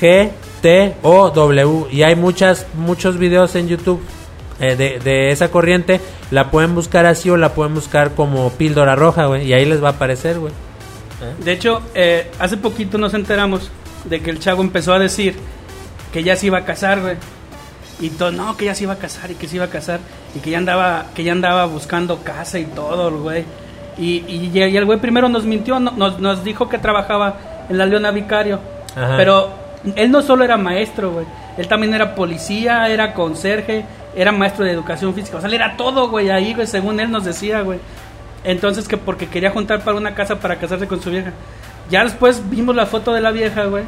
G, 0.00 0.30
T, 0.62 0.94
O, 1.02 1.30
W, 1.30 1.86
y 1.90 2.02
hay 2.02 2.16
muchas, 2.16 2.66
muchos 2.74 3.18
videos 3.18 3.54
en 3.56 3.68
YouTube 3.68 4.00
eh, 4.62 4.76
de, 4.76 4.98
de 4.98 5.30
esa 5.30 5.50
corriente, 5.50 6.00
la 6.30 6.50
pueden 6.50 6.74
buscar 6.74 7.06
así 7.06 7.30
o 7.30 7.36
la 7.38 7.54
pueden 7.54 7.74
buscar 7.74 8.14
como 8.14 8.50
píldora 8.50 8.94
roja, 8.94 9.24
güey, 9.26 9.46
y 9.46 9.52
ahí 9.54 9.64
les 9.64 9.82
va 9.82 9.88
a 9.88 9.92
aparecer, 9.92 10.38
güey. 10.38 10.52
De 11.44 11.52
hecho, 11.52 11.80
eh, 11.94 12.30
hace 12.38 12.56
poquito 12.58 12.98
nos 12.98 13.14
enteramos 13.14 13.70
de 14.04 14.20
que 14.20 14.30
el 14.30 14.38
Chago 14.40 14.62
empezó 14.62 14.92
a 14.94 14.98
decir 14.98 15.36
que 16.12 16.22
ya 16.22 16.36
se 16.36 16.46
iba 16.46 16.58
a 16.58 16.64
casar, 16.64 17.00
güey. 17.00 17.16
Y 18.00 18.10
todo, 18.10 18.32
no, 18.32 18.56
que 18.56 18.64
ya 18.64 18.74
se 18.74 18.84
iba 18.84 18.94
a 18.94 18.98
casar 18.98 19.30
y 19.30 19.34
que 19.34 19.46
se 19.46 19.56
iba 19.56 19.66
a 19.66 19.70
casar 19.70 20.00
y 20.34 20.38
que 20.40 20.50
ya 20.50 20.58
andaba, 20.58 21.06
que 21.14 21.22
ya 21.22 21.32
andaba 21.32 21.66
buscando 21.66 22.22
casa 22.22 22.58
y 22.58 22.64
todo, 22.64 23.10
güey. 23.20 23.44
Y, 23.98 24.24
y, 24.26 24.50
y 24.54 24.76
el 24.76 24.84
güey 24.86 24.98
primero 24.98 25.28
nos 25.28 25.44
mintió, 25.44 25.78
no- 25.78 25.90
nos, 25.90 26.18
nos 26.18 26.42
dijo 26.42 26.68
que 26.68 26.78
trabajaba 26.78 27.34
en 27.68 27.76
la 27.76 27.84
Leona 27.86 28.10
Vicario. 28.10 28.58
Ajá. 28.96 29.16
Pero 29.18 29.50
él 29.96 30.10
no 30.10 30.22
solo 30.22 30.44
era 30.44 30.56
maestro, 30.56 31.10
güey. 31.12 31.26
Él 31.58 31.68
también 31.68 31.92
era 31.92 32.14
policía, 32.14 32.88
era 32.88 33.12
conserje, 33.12 33.84
era 34.16 34.32
maestro 34.32 34.64
de 34.64 34.70
educación 34.72 35.12
física. 35.12 35.36
O 35.36 35.40
sea, 35.40 35.48
él 35.48 35.54
era 35.54 35.76
todo, 35.76 36.08
güey, 36.08 36.30
ahí, 36.30 36.54
güey, 36.54 36.66
según 36.66 36.98
él 37.00 37.10
nos 37.10 37.24
decía, 37.26 37.60
güey. 37.60 37.78
Entonces 38.44 38.88
que 38.88 38.96
porque 38.96 39.26
quería 39.28 39.50
juntar 39.50 39.80
para 39.84 39.98
una 39.98 40.14
casa 40.14 40.36
para 40.36 40.56
casarse 40.56 40.86
con 40.88 41.02
su 41.02 41.10
vieja. 41.10 41.32
Ya 41.90 42.04
después 42.04 42.48
vimos 42.48 42.74
la 42.76 42.86
foto 42.86 43.12
de 43.12 43.20
la 43.20 43.30
vieja, 43.32 43.64
güey. 43.64 43.84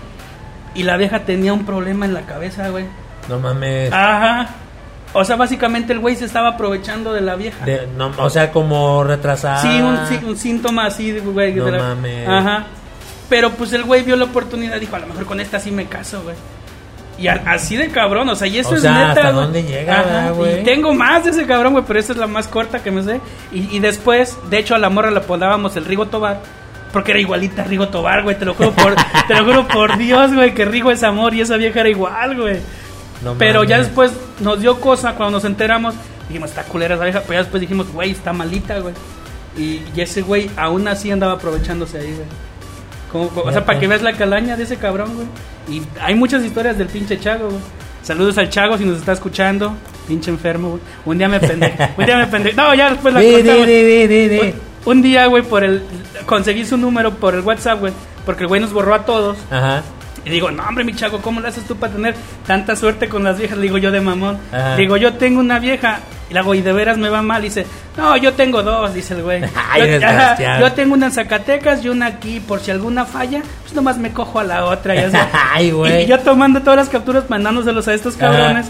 Y 0.74 0.82
la 0.84 0.96
vieja 0.96 1.20
tenía 1.20 1.52
un 1.52 1.64
problema 1.64 2.04
en 2.06 2.14
la 2.14 2.22
cabeza, 2.22 2.68
güey. 2.70 2.84
No 3.28 3.38
mames. 3.38 3.92
Ajá. 3.92 4.48
O 5.14 5.24
sea, 5.24 5.36
básicamente 5.36 5.92
el 5.92 5.98
güey 5.98 6.16
se 6.16 6.24
estaba 6.24 6.48
aprovechando 6.50 7.12
de 7.12 7.20
la 7.20 7.36
vieja. 7.36 7.64
De- 7.64 7.86
no, 7.96 8.10
o 8.18 8.30
sea, 8.30 8.50
como 8.50 9.04
retrasada. 9.04 9.58
Sí, 9.60 9.68
un, 9.82 9.98
sí, 10.08 10.18
un 10.24 10.36
síntoma 10.36 10.86
así, 10.86 11.18
güey. 11.18 11.54
No 11.54 11.66
de 11.66 11.72
la- 11.72 11.78
mames. 11.78 12.28
Ajá. 12.28 12.64
Pero 13.28 13.50
pues 13.50 13.72
el 13.74 13.84
güey 13.84 14.02
vio 14.02 14.16
la 14.16 14.24
oportunidad, 14.24 14.80
dijo, 14.80 14.96
a 14.96 15.00
lo 15.00 15.06
mejor 15.06 15.26
con 15.26 15.40
esta 15.40 15.60
sí 15.60 15.70
me 15.70 15.86
caso, 15.86 16.22
güey. 16.22 16.34
Y 17.18 17.28
a- 17.28 17.42
así 17.46 17.76
de 17.76 17.88
cabrón, 17.90 18.28
o 18.30 18.34
sea, 18.34 18.48
y 18.48 18.58
eso 18.58 18.70
O 18.70 18.74
es 18.74 18.82
sea, 18.82 18.92
neta. 18.92 19.10
¿hasta 19.10 19.32
dónde 19.32 19.62
llega, 19.62 20.30
güey? 20.30 20.60
Y 20.60 20.64
tengo 20.64 20.94
más 20.94 21.24
de 21.24 21.30
ese 21.30 21.46
cabrón, 21.46 21.74
güey, 21.74 21.84
pero 21.86 22.00
esa 22.00 22.12
es 22.12 22.18
la 22.18 22.26
más 22.26 22.48
corta 22.48 22.82
que 22.82 22.90
me 22.90 23.02
sé. 23.02 23.20
Y, 23.52 23.76
y 23.76 23.80
después, 23.80 24.38
de 24.48 24.58
hecho, 24.58 24.74
a 24.74 24.78
la 24.78 24.88
morra 24.88 25.10
la 25.10 25.20
apodábamos 25.20 25.76
el 25.76 25.84
Rigo 25.84 26.06
Tobar. 26.06 26.40
Porque 26.92 27.12
era 27.12 27.20
igualita 27.20 27.62
a 27.62 27.64
Rigo 27.64 27.88
Tobar, 27.88 28.22
güey, 28.22 28.38
te 28.38 28.44
lo 28.44 28.54
juro 28.54 28.72
por, 28.72 28.94
te 29.28 29.34
lo 29.34 29.44
juro 29.44 29.66
por 29.68 29.96
Dios, 29.96 30.34
güey, 30.34 30.52
que 30.54 30.64
Rigo 30.64 30.90
es 30.90 31.02
amor 31.02 31.34
y 31.34 31.40
esa 31.40 31.56
vieja 31.56 31.80
era 31.80 31.88
igual, 31.88 32.36
güey. 32.38 32.58
No 33.24 33.34
Pero 33.38 33.64
ya 33.64 33.78
después 33.78 34.12
nos 34.40 34.60
dio 34.60 34.78
cosa 34.80 35.14
cuando 35.14 35.38
nos 35.38 35.44
enteramos. 35.44 35.94
Dijimos, 36.28 36.50
está 36.50 36.64
culera 36.64 36.96
esa 36.96 37.04
vieja. 37.04 37.20
Pero 37.20 37.34
ya 37.34 37.38
después 37.40 37.60
dijimos, 37.60 37.90
güey, 37.92 38.10
está 38.10 38.32
malita, 38.32 38.78
güey. 38.80 38.94
Y, 39.56 39.82
y 39.94 40.00
ese 40.00 40.22
güey 40.22 40.50
aún 40.56 40.86
así 40.88 41.10
andaba 41.10 41.34
aprovechándose 41.34 41.98
ahí, 41.98 42.12
güey. 42.14 42.26
Como- 43.10 43.28
como- 43.28 43.46
o 43.48 43.52
sea, 43.52 43.64
para 43.64 43.78
que 43.78 43.86
veas 43.86 44.02
la 44.02 44.14
calaña 44.14 44.56
de 44.56 44.64
ese 44.64 44.76
cabrón, 44.76 45.14
güey. 45.14 45.26
Y 45.78 45.82
hay 46.00 46.14
muchas 46.14 46.42
historias 46.44 46.76
del 46.78 46.88
pinche 46.88 47.18
Chago, 47.20 47.46
güey. 47.48 47.60
Saludos 48.02 48.36
al 48.38 48.48
Chago 48.50 48.76
si 48.76 48.84
nos 48.84 48.98
está 48.98 49.12
escuchando. 49.12 49.74
Pinche 50.08 50.30
enfermo, 50.30 50.70
güey. 50.70 50.80
Un 51.06 51.18
día 51.18 51.28
me 51.28 51.38
pendejé. 51.38 51.90
Un 51.96 52.04
día 52.06 52.16
me 52.18 52.26
pendejé. 52.26 52.56
No, 52.56 52.74
ya 52.74 52.90
después 52.90 53.14
la. 53.14 53.20
Un- 54.40 54.54
Un 54.84 55.00
día, 55.02 55.26
güey, 55.26 55.44
por 55.44 55.62
el... 55.62 55.80
Conseguí 56.26 56.64
su 56.64 56.76
número 56.76 57.14
por 57.14 57.34
el 57.34 57.40
WhatsApp, 57.40 57.80
güey. 57.80 57.92
Porque 58.24 58.42
el 58.42 58.48
güey 58.48 58.60
nos 58.60 58.72
borró 58.72 58.94
a 58.94 59.04
todos. 59.04 59.38
Ajá. 59.50 59.82
Y 60.24 60.30
digo, 60.30 60.50
no, 60.52 60.62
hombre, 60.62 60.84
mi 60.84 60.94
chago, 60.94 61.20
¿cómo 61.20 61.40
le 61.40 61.48
haces 61.48 61.64
tú 61.64 61.76
para 61.76 61.92
tener 61.92 62.14
tanta 62.46 62.76
suerte 62.76 63.08
con 63.08 63.24
las 63.24 63.38
viejas? 63.38 63.58
Le 63.58 63.64
digo 63.64 63.78
yo 63.78 63.90
de 63.90 64.00
mamón. 64.00 64.38
Ajá. 64.52 64.76
Digo, 64.76 64.96
yo 64.96 65.14
tengo 65.14 65.40
una 65.40 65.58
vieja. 65.58 66.00
Y 66.30 66.34
le 66.34 66.38
hago, 66.38 66.54
y 66.54 66.62
de 66.62 66.72
veras 66.72 66.96
me 66.96 67.08
va 67.08 67.22
mal. 67.22 67.42
dice, 67.42 67.66
no, 67.96 68.16
yo 68.16 68.32
tengo 68.32 68.62
dos, 68.62 68.94
dice 68.94 69.14
el 69.14 69.22
güey. 69.22 69.42
Ay, 69.70 70.00
yo, 70.60 70.72
tengo 70.72 70.94
una 70.94 71.06
en 71.06 71.12
Zacatecas 71.12 71.84
y 71.84 71.88
una 71.88 72.06
aquí. 72.06 72.40
Por 72.40 72.60
si 72.60 72.70
alguna 72.70 73.04
falla, 73.04 73.42
pues 73.62 73.74
nomás 73.74 73.98
me 73.98 74.12
cojo 74.12 74.38
a 74.38 74.44
la 74.44 74.64
otra. 74.64 74.94
Y, 74.94 74.98
así. 74.98 75.16
Ay, 75.52 75.72
güey. 75.72 76.04
Y 76.04 76.06
yo 76.06 76.20
tomando 76.20 76.60
todas 76.60 76.76
las 76.76 76.88
capturas, 76.88 77.28
mandándoselos 77.28 77.88
a 77.88 77.94
estos 77.94 78.20
Ajá. 78.22 78.62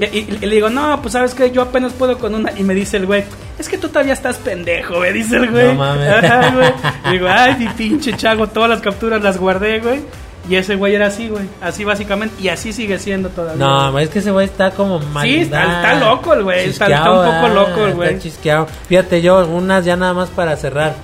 Y, 0.00 0.04
y- 0.04 0.38
y 0.42 0.46
le 0.46 0.54
digo, 0.56 0.68
no, 0.70 1.00
pues 1.00 1.12
sabes 1.12 1.34
que 1.34 1.50
yo 1.52 1.62
apenas 1.62 1.92
puedo 1.92 2.18
con 2.18 2.34
una. 2.34 2.50
Y 2.58 2.62
me 2.64 2.74
dice 2.74 2.96
el 2.96 3.06
güey, 3.06 3.24
es 3.58 3.68
que 3.68 3.78
tú 3.78 3.88
todavía 3.88 4.12
estás 4.12 4.36
pendejo, 4.38 4.98
me 4.98 5.12
dice 5.12 5.36
el 5.36 5.50
güey. 5.50 5.66
No 5.68 5.74
mames. 5.74 6.08
Ajá, 6.24 6.50
güey. 6.50 6.72
Y 7.06 7.10
digo, 7.12 7.26
ay, 7.30 7.56
mi 7.58 7.68
pinche 7.68 8.16
chago, 8.16 8.48
todas 8.48 8.68
las 8.70 8.80
capturas 8.80 9.22
las 9.22 9.38
guardé, 9.38 9.78
güey. 9.80 10.00
Y 10.48 10.56
ese 10.56 10.74
güey 10.76 10.94
era 10.94 11.06
así, 11.06 11.28
güey. 11.28 11.44
Así 11.62 11.84
básicamente. 11.84 12.34
Y 12.42 12.48
así 12.48 12.72
sigue 12.72 12.98
siendo 12.98 13.30
todavía. 13.30 13.64
No, 13.64 13.98
es 13.98 14.10
que 14.10 14.18
ese 14.18 14.30
güey 14.30 14.44
está 14.46 14.72
como 14.72 14.98
mal. 14.98 15.24
Sí, 15.26 15.36
está- 15.38 15.62
está 15.76 15.94
loco 15.94 16.34
el 16.34 16.42
güey, 16.42 16.68
está- 16.68 16.86
está 16.86 17.10
un 17.12 17.32
poco 17.34 17.48
loco 17.54 17.86
el 17.86 17.94
güey. 17.94 18.08
Está 18.10 18.22
chisqueado. 18.22 18.66
Fíjate, 18.88 19.22
yo, 19.22 19.46
unas 19.46 19.84
ya 19.86 19.96
nada 19.96 20.12
más 20.12 20.28
para 20.28 20.54
cerrar. 20.56 20.96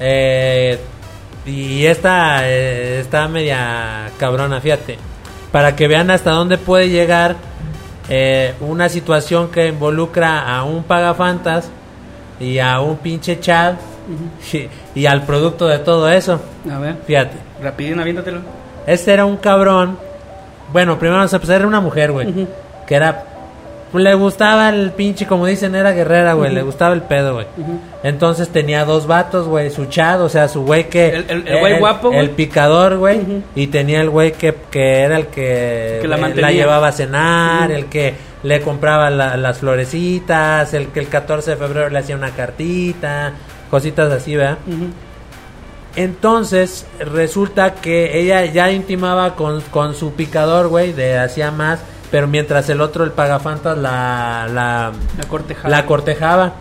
Eh, 0.00 0.78
y 1.46 1.84
esta 1.86 2.48
eh, 2.48 3.00
está 3.00 3.28
media 3.28 4.10
cabrona, 4.18 4.60
fíjate. 4.60 4.98
Para 5.52 5.76
que 5.76 5.86
vean 5.86 6.10
hasta 6.10 6.30
dónde 6.30 6.56
puede 6.58 6.88
llegar 6.88 7.36
eh, 8.08 8.54
una 8.60 8.88
situación 8.88 9.50
que 9.50 9.68
involucra 9.68 10.40
a 10.56 10.64
un 10.64 10.82
pagafantas 10.82 11.68
y 12.40 12.58
a 12.58 12.80
un 12.80 12.96
pinche 12.98 13.38
Chad 13.40 13.74
y, 14.52 14.68
y 15.00 15.06
al 15.06 15.22
producto 15.22 15.66
de 15.68 15.78
todo 15.78 16.08
eso. 16.10 16.40
A 16.70 16.78
ver, 16.78 16.96
Fíjate. 17.06 17.36
rapidín, 17.62 18.00
aviéntatelo. 18.00 18.40
Este 18.86 19.12
era 19.12 19.24
un 19.24 19.36
cabrón. 19.36 19.98
Bueno, 20.72 20.98
primero 20.98 21.18
vamos 21.18 21.32
a 21.32 21.36
empezar. 21.36 21.56
Era 21.56 21.66
una 21.68 21.80
mujer, 21.80 22.12
güey. 22.12 22.46
Que 22.86 22.94
era 22.94 23.24
le 23.94 24.14
gustaba 24.14 24.70
el 24.70 24.90
pinche, 24.92 25.26
como 25.26 25.46
dicen, 25.46 25.74
era 25.74 25.92
guerrera, 25.92 26.32
güey. 26.32 26.52
Le 26.52 26.62
gustaba 26.62 26.94
el 26.94 27.02
pedo, 27.02 27.34
güey. 27.34 27.46
Entonces 28.02 28.48
tenía 28.48 28.84
dos 28.84 29.06
vatos, 29.06 29.46
güey. 29.46 29.70
Su 29.70 29.84
chat, 29.86 30.18
o 30.20 30.28
sea, 30.28 30.48
su 30.48 30.62
güey 30.64 30.88
que. 30.88 31.08
El- 31.10 31.24
el- 31.28 31.48
el 31.48 31.58
güey 31.60 31.78
guapo, 31.78 32.08
güey. 32.08 32.20
El 32.20 32.30
picador, 32.30 32.96
güey. 32.96 33.20
Y 33.54 33.66
tenía 33.66 34.00
el 34.00 34.08
güey 34.10 34.32
que, 34.32 34.54
que 34.70 35.00
era 35.00 35.16
el 35.18 35.26
que, 35.26 35.98
Que 36.34 36.40
la 36.40 36.52
llevaba 36.52 36.88
a 36.88 36.92
cenar, 36.92 37.70
el 37.70 37.86
que 37.86 38.14
le 38.42 38.60
compraba 38.62 39.10
la- 39.10 39.36
las 39.36 39.58
florecitas, 39.58 40.72
el 40.74 40.88
que 40.88 41.00
el 41.00 41.08
14 41.08 41.50
de 41.52 41.56
febrero 41.56 41.88
le 41.90 41.98
hacía 41.98 42.16
una 42.16 42.30
cartita, 42.30 43.32
cositas 43.70 44.10
así, 44.12 44.34
¿verdad? 44.36 44.58
Entonces, 45.94 46.86
resulta 47.00 47.74
que 47.74 48.18
ella 48.18 48.46
ya 48.46 48.70
intimaba 48.70 49.34
con, 49.36 49.60
con 49.70 49.94
su 49.94 50.14
picador, 50.14 50.68
güey, 50.68 50.92
de 50.94 51.18
hacía 51.18 51.50
más, 51.50 51.80
pero 52.12 52.28
mientras 52.28 52.68
el 52.68 52.82
otro, 52.82 53.04
el 53.04 53.10
pagafantas, 53.10 53.76
la, 53.78 54.46
la, 54.52 54.92
La 55.70 55.86
cortejaba. 55.86 56.52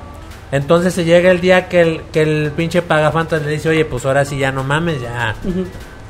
Entonces 0.49 0.93
se 0.93 1.03
llega 1.03 1.29
el 1.29 1.41
día 1.41 1.67
que 1.67 1.81
el, 1.81 2.01
que 2.13 2.21
el 2.21 2.51
pinche 2.55 2.81
pagafantas 2.81 3.41
le 3.41 3.51
dice, 3.51 3.67
oye, 3.67 3.83
pues 3.83 4.05
ahora 4.05 4.23
sí 4.23 4.37
ya 4.37 4.53
no 4.53 4.63
mames, 4.63 5.01
ya, 5.01 5.35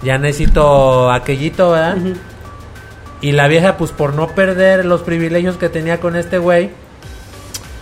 ya 0.03 0.19
necesito 0.19 1.11
aquellito, 1.11 1.71
¿verdad? 1.71 1.97
Y 3.21 3.31
la 3.31 3.47
vieja, 3.47 3.77
pues 3.77 3.91
por 3.91 4.13
no 4.13 4.27
perder 4.27 4.85
los 4.85 5.01
privilegios 5.01 5.57
que 5.57 5.69
tenía 5.69 5.99
con 5.99 6.15
este 6.15 6.37
güey, 6.37 6.69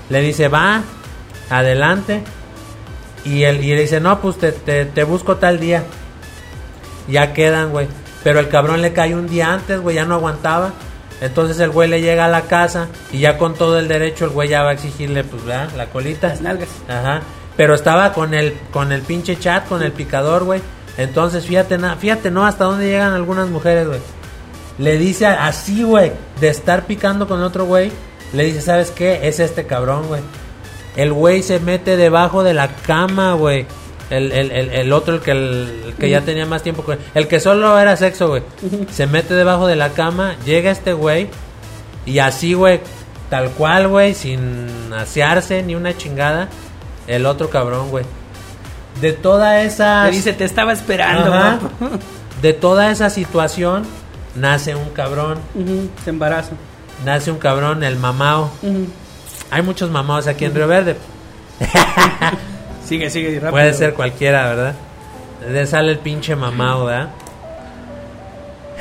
le 0.10 0.22
dice, 0.22 0.48
va, 0.48 0.84
adelante. 1.49 2.23
Y 3.26 3.44
él 3.44 3.61
y 3.61 3.76
le 3.76 3.81
dice, 3.81 3.99
no, 3.99 4.22
pues 4.22 4.38
te, 4.38 4.53
te, 4.53 4.86
te 4.86 5.03
busco 5.03 5.36
tal 5.36 5.60
día. 5.60 5.84
Ya 7.10 7.34
quedan, 7.34 7.72
güey. 7.72 7.90
Pero 8.23 8.40
el 8.40 8.48
cabrón 8.48 8.81
le 8.81 8.94
cayó 8.94 9.18
un 9.18 9.27
día 9.27 9.52
antes, 9.52 9.81
güey, 9.81 9.98
ya 9.98 10.06
no 10.06 10.15
aguantaba. 10.15 10.72
Entonces 11.21 11.59
el 11.59 11.69
güey 11.71 11.89
le 11.89 12.01
llega 12.01 12.25
a 12.25 12.29
la 12.29 12.43
casa 12.43 12.87
y 13.11 13.19
ya 13.19 13.37
con 13.37 13.53
todo 13.53 13.77
el 13.77 13.87
derecho 13.87 14.25
el 14.25 14.31
güey 14.31 14.49
ya 14.49 14.63
va 14.63 14.69
a 14.69 14.73
exigirle, 14.73 15.23
pues, 15.23 15.43
¿verdad? 15.45 15.69
La 15.75 15.87
colita. 15.87 16.29
Las 16.29 16.41
nalgas. 16.41 16.69
Ajá. 16.87 17.21
Pero 17.57 17.75
estaba 17.75 18.13
con 18.13 18.33
el, 18.33 18.57
con 18.71 18.91
el 18.93 19.01
pinche 19.01 19.37
chat, 19.37 19.67
con 19.67 19.83
el 19.83 19.91
picador, 19.91 20.45
güey. 20.45 20.61
Entonces, 20.97 21.45
fíjate, 21.45 21.77
na- 21.77 21.95
fíjate, 21.97 22.31
¿no? 22.31 22.45
Hasta 22.45 22.63
dónde 22.65 22.87
llegan 22.87 23.13
algunas 23.13 23.49
mujeres, 23.49 23.87
güey. 23.87 23.99
Le 24.77 24.97
dice 24.97 25.25
así, 25.27 25.83
güey, 25.83 26.13
de 26.39 26.47
estar 26.47 26.85
picando 26.85 27.27
con 27.27 27.43
otro 27.43 27.65
güey. 27.65 27.91
Le 28.31 28.45
dice, 28.45 28.61
¿sabes 28.61 28.91
qué? 28.91 29.27
Es 29.27 29.39
este 29.41 29.65
cabrón, 29.65 30.07
güey. 30.07 30.21
El 30.95 31.11
güey 31.11 31.43
se 31.43 31.59
mete 31.59 31.97
debajo 31.97 32.43
de 32.43 32.53
la 32.53 32.69
cama, 32.69 33.33
güey. 33.33 33.65
El, 34.10 34.31
el, 34.31 34.52
el, 34.52 34.69
el 34.72 34.94
otro, 34.94 35.15
el 35.15 35.22
que, 35.22 35.31
el, 35.31 35.94
que 35.99 36.10
ya 36.10 36.22
tenía 36.22 36.45
más 36.45 36.64
tiempo 36.64 36.84
con 36.84 36.98
El 37.14 37.27
que 37.27 37.40
solo 37.40 37.77
era 37.77 37.95
sexo, 37.95 38.27
güey. 38.27 38.41
Se 38.91 39.06
mete 39.07 39.34
debajo 39.36 39.68
de 39.68 39.76
la 39.76 39.90
cama, 39.90 40.36
llega 40.45 40.72
este 40.72 40.94
güey. 40.94 41.30
Y 42.06 42.19
así, 42.19 42.53
güey, 42.53 42.81
tal 43.30 43.52
cual, 43.52 43.88
güey, 43.88 44.15
sin 44.15 44.68
asearse 44.98 45.61
ni 45.61 45.76
una 45.76 45.95
chingada. 45.95 46.48
El 47.07 47.26
otro 47.26 47.49
cabrón, 47.49 47.90
güey. 47.90 48.06
De 49.02 49.14
toda 49.14 49.61
esa... 49.61 50.06
Le 50.06 50.11
dice, 50.11 50.34
te 50.34 50.44
estaba 50.44 50.73
esperando, 50.73 51.34
Ajá. 51.34 51.60
guapo". 51.80 51.98
De 52.41 52.53
toda 52.53 52.90
esa 52.90 53.10
situación, 53.10 53.84
nace 54.36 54.73
un 54.76 54.90
cabrón. 54.90 55.40
Se 56.03 56.10
embaraza. 56.10 56.52
Nace 57.06 57.31
un 57.31 57.38
cabrón, 57.38 57.84
el 57.84 57.98
mamao. 57.98 58.49
Hay 59.52 59.61
muchos 59.61 59.90
mamados 59.91 60.27
aquí 60.27 60.45
en 60.45 60.56
Río 60.56 60.68
Verde. 60.68 60.95
Sigue, 62.90 63.10
sigue 63.10 63.36
rápido. 63.36 63.52
Puede 63.52 63.74
ser 63.74 63.94
cualquiera, 63.94 64.48
¿verdad? 64.49 64.74
Le 65.49 65.66
sale 65.68 65.91
el 65.91 65.99
pinche 65.99 66.36
mamado, 66.36 66.86
¿verdad? 66.86 67.10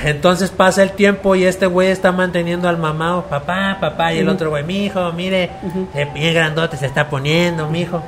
Entonces 0.05 0.51
pasa 0.51 0.83
el 0.85 0.93
tiempo 0.93 1.35
y 1.35 1.45
este 1.45 1.67
güey 1.67 1.89
está 1.89 2.13
manteniendo 2.13 2.69
al 2.69 2.79
mamado, 2.79 3.25
papá, 3.25 3.79
papá, 3.81 4.13
y 4.15 4.19
el 4.19 4.29
otro 4.29 4.51
güey, 4.51 4.63
mijo, 4.63 5.13
mire, 5.13 5.51
eh, 5.95 6.09
bien 6.15 6.35
grandote 6.35 6.77
se 6.77 6.87
está 6.87 7.09
poniendo, 7.11 7.69
mijo. 7.69 8.03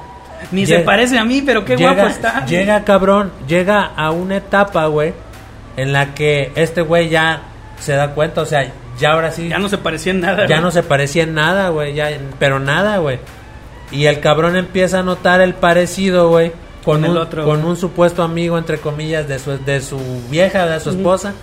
Ni 0.52 0.64
Llega- 0.64 0.78
se 0.80 0.84
parece 0.84 1.18
a 1.18 1.24
mí, 1.24 1.42
pero 1.44 1.64
qué 1.64 1.76
llega, 1.76 1.94
guapo 1.94 2.08
está. 2.08 2.46
Llega 2.46 2.84
cabrón, 2.84 3.32
llega 3.48 3.84
a 3.96 4.10
una 4.12 4.36
etapa, 4.36 4.86
güey, 4.86 5.12
en 5.76 5.92
la 5.92 6.14
que 6.14 6.52
este 6.54 6.80
güey 6.82 7.08
ya 7.08 7.40
se 7.80 7.92
da 7.94 8.12
cuenta, 8.12 8.42
o 8.42 8.46
sea, 8.46 8.70
ya 8.98 9.12
ahora 9.12 9.32
sí, 9.32 9.48
Ya 9.48 9.58
no 9.58 9.68
se 9.68 9.76
parecía 9.78 10.12
en 10.12 10.20
nada. 10.20 10.42
ya 10.42 10.46
güey. 10.46 10.60
no 10.60 10.70
se 10.70 10.82
parecía 10.84 11.24
en 11.24 11.34
nada, 11.34 11.70
güey, 11.70 11.94
ya, 11.94 12.08
pero 12.38 12.60
nada, 12.60 12.98
güey. 12.98 13.18
Y 13.90 14.06
el 14.06 14.20
cabrón 14.20 14.56
empieza 14.56 15.00
a 15.00 15.02
notar 15.02 15.40
el 15.40 15.54
parecido, 15.54 16.28
güey, 16.28 16.52
con, 16.84 17.04
el 17.04 17.10
un, 17.12 17.16
otro, 17.18 17.44
con 17.44 17.56
güey. 17.60 17.70
un 17.70 17.76
supuesto 17.76 18.22
amigo, 18.22 18.56
entre 18.58 18.78
comillas, 18.78 19.26
de 19.28 19.38
su, 19.38 19.58
de 19.58 19.80
su 19.80 19.98
vieja, 20.30 20.66
de 20.66 20.78
su 20.80 20.90
esposa. 20.90 21.34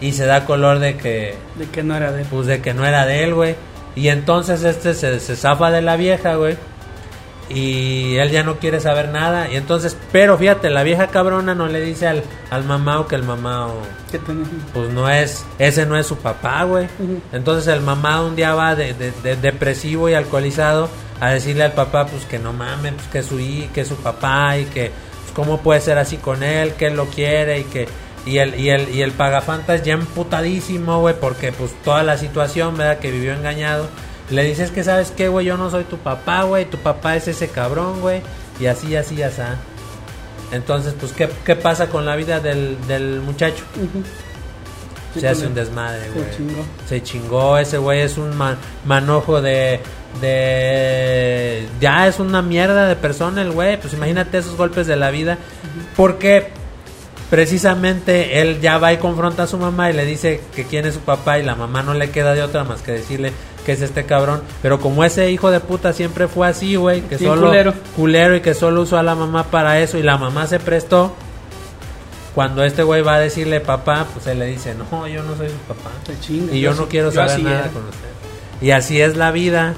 Y 0.00 0.12
se 0.12 0.26
da 0.26 0.44
color 0.44 0.78
de 0.78 0.96
que, 0.96 1.34
De 1.56 1.66
que 1.66 1.82
no 1.82 1.96
era 1.96 2.12
de 2.12 2.22
él. 2.22 2.26
pues, 2.30 2.46
de 2.46 2.60
que 2.62 2.72
no 2.74 2.84
era 2.86 3.04
de 3.06 3.24
él, 3.24 3.34
güey. 3.34 3.56
Y 3.96 4.08
entonces 4.08 4.62
este 4.62 4.94
se, 4.94 5.18
se 5.18 5.34
zafa 5.34 5.70
de 5.70 5.82
la 5.82 5.96
vieja, 5.96 6.34
güey. 6.36 6.56
Y 7.50 8.16
él 8.18 8.30
ya 8.30 8.42
no 8.42 8.56
quiere 8.58 8.78
saber 8.78 9.08
nada. 9.08 9.50
Y 9.50 9.56
entonces, 9.56 9.96
pero 10.12 10.36
fíjate, 10.36 10.68
la 10.68 10.82
vieja 10.82 11.06
cabrona 11.06 11.54
no 11.54 11.66
le 11.66 11.80
dice 11.80 12.06
al, 12.06 12.22
al 12.50 12.64
mamao 12.64 13.06
que 13.08 13.14
el 13.16 13.22
mamao 13.22 13.72
pues 14.74 14.90
no 14.90 15.08
es, 15.08 15.44
ese 15.58 15.86
no 15.86 15.96
es 15.96 16.06
su 16.06 16.16
papá, 16.18 16.62
güey. 16.64 16.88
Entonces 17.32 17.66
el 17.72 17.80
mamá 17.80 18.20
un 18.22 18.36
día 18.36 18.54
va 18.54 18.74
de, 18.76 18.92
de- 18.92 19.12
de- 19.22 19.36
depresivo 19.36 20.08
y 20.10 20.14
alcoholizado 20.14 20.90
a 21.20 21.30
decirle 21.30 21.64
al 21.64 21.72
papá, 21.72 22.06
pues 22.06 22.24
que 22.24 22.38
no 22.38 22.52
mames, 22.52 22.94
pues 22.94 23.06
que 23.08 23.22
su 23.22 23.38
hi- 23.40 23.68
que 23.74 23.80
es 23.82 23.88
su 23.88 23.96
papá 23.96 24.56
y 24.58 24.64
que 24.66 24.90
pues, 24.90 25.32
cómo 25.34 25.58
puede 25.60 25.80
ser 25.80 25.98
así 25.98 26.16
con 26.16 26.42
él, 26.42 26.74
que 26.74 26.86
él 26.86 26.96
lo 26.96 27.06
quiere 27.06 27.60
y 27.60 27.64
que 27.64 27.88
y 28.26 28.38
el 28.38 28.58
y 28.60 28.70
el 28.70 28.88
y 28.94 29.02
el 29.02 29.12
pagafantas 29.12 29.82
ya 29.82 29.94
emputadísimo, 29.94 31.00
güey, 31.00 31.14
porque 31.18 31.52
pues 31.52 31.72
toda 31.82 32.02
la 32.02 32.18
situación, 32.18 32.76
¿verdad? 32.76 32.98
Que 32.98 33.10
vivió 33.10 33.32
engañado. 33.32 33.88
Le 34.30 34.42
dices 34.44 34.70
que 34.70 34.84
sabes 34.84 35.10
qué, 35.10 35.28
güey, 35.28 35.46
yo 35.46 35.56
no 35.56 35.70
soy 35.70 35.84
tu 35.84 35.96
papá, 35.98 36.42
güey, 36.42 36.66
tu 36.66 36.76
papá 36.76 37.16
es 37.16 37.28
ese 37.28 37.48
cabrón, 37.48 38.00
güey, 38.02 38.20
y 38.60 38.66
así 38.66 38.94
así 38.94 39.22
así. 39.22 39.40
Entonces, 40.52 40.94
pues 40.98 41.12
¿qué, 41.12 41.28
qué 41.44 41.56
pasa 41.56 41.88
con 41.88 42.04
la 42.06 42.16
vida 42.16 42.38
del, 42.40 42.76
del 42.86 43.20
muchacho? 43.20 43.64
Se 45.18 45.26
hace 45.28 45.46
un 45.46 45.54
desmadre, 45.54 46.02
Se 46.04 46.10
güey. 46.10 46.30
chingó. 46.36 46.64
Se 46.88 47.02
chingó, 47.02 47.58
ese 47.58 47.78
güey 47.78 48.00
es 48.00 48.18
un 48.18 48.36
ma- 48.36 48.56
manojo 48.84 49.40
de, 49.40 49.80
de... 50.20 51.66
Ya 51.80 52.06
es 52.06 52.18
una 52.20 52.42
mierda 52.42 52.86
de 52.88 52.96
persona 52.96 53.42
el 53.42 53.50
güey, 53.52 53.80
pues 53.80 53.94
imagínate 53.94 54.38
esos 54.38 54.56
golpes 54.56 54.86
de 54.86 54.96
la 54.96 55.10
vida. 55.10 55.38
Porque 55.96 56.48
precisamente 57.30 58.40
él 58.40 58.60
ya 58.60 58.78
va 58.78 58.92
y 58.92 58.96
confronta 58.98 59.44
a 59.44 59.46
su 59.46 59.58
mamá 59.58 59.90
y 59.90 59.92
le 59.94 60.04
dice 60.04 60.40
que 60.54 60.64
quién 60.64 60.86
es 60.86 60.94
su 60.94 61.00
papá 61.00 61.38
y 61.38 61.42
la 61.42 61.54
mamá 61.54 61.82
no 61.82 61.94
le 61.94 62.10
queda 62.10 62.34
de 62.34 62.42
otra 62.42 62.64
más 62.64 62.82
que 62.82 62.92
decirle 62.92 63.32
que 63.66 63.72
es 63.72 63.82
este 63.82 64.04
cabrón. 64.04 64.42
Pero 64.62 64.80
como 64.80 65.04
ese 65.04 65.30
hijo 65.30 65.50
de 65.50 65.60
puta 65.60 65.92
siempre 65.92 66.26
fue 66.28 66.48
así, 66.48 66.76
güey, 66.76 67.02
que 67.02 67.18
solo... 67.18 67.46
culero. 67.48 67.74
culero 67.96 68.36
y 68.36 68.40
que 68.40 68.54
solo 68.54 68.82
usó 68.82 68.96
a 68.98 69.02
la 69.02 69.14
mamá 69.14 69.44
para 69.44 69.80
eso 69.80 69.98
y 69.98 70.02
la 70.02 70.16
mamá 70.16 70.46
se 70.46 70.58
prestó. 70.58 71.14
Cuando 72.38 72.62
este 72.62 72.84
güey 72.84 73.02
va 73.02 73.16
a 73.16 73.18
decirle 73.18 73.58
papá, 73.58 74.06
pues 74.14 74.28
él 74.28 74.38
le 74.38 74.46
dice, 74.46 74.72
no, 74.72 75.08
yo 75.08 75.24
no 75.24 75.36
soy 75.36 75.48
su 75.48 75.56
papá. 75.66 75.90
Y 76.28 76.60
yo 76.60 76.70
Yo 76.70 76.74
no 76.74 76.86
quiero 76.88 77.10
yo 77.10 77.16
saber 77.16 77.42
nada 77.42 77.60
era. 77.62 77.68
con 77.70 77.82
usted. 77.86 78.06
Y 78.60 78.70
así 78.70 79.00
es 79.00 79.16
la 79.16 79.32
vida 79.32 79.74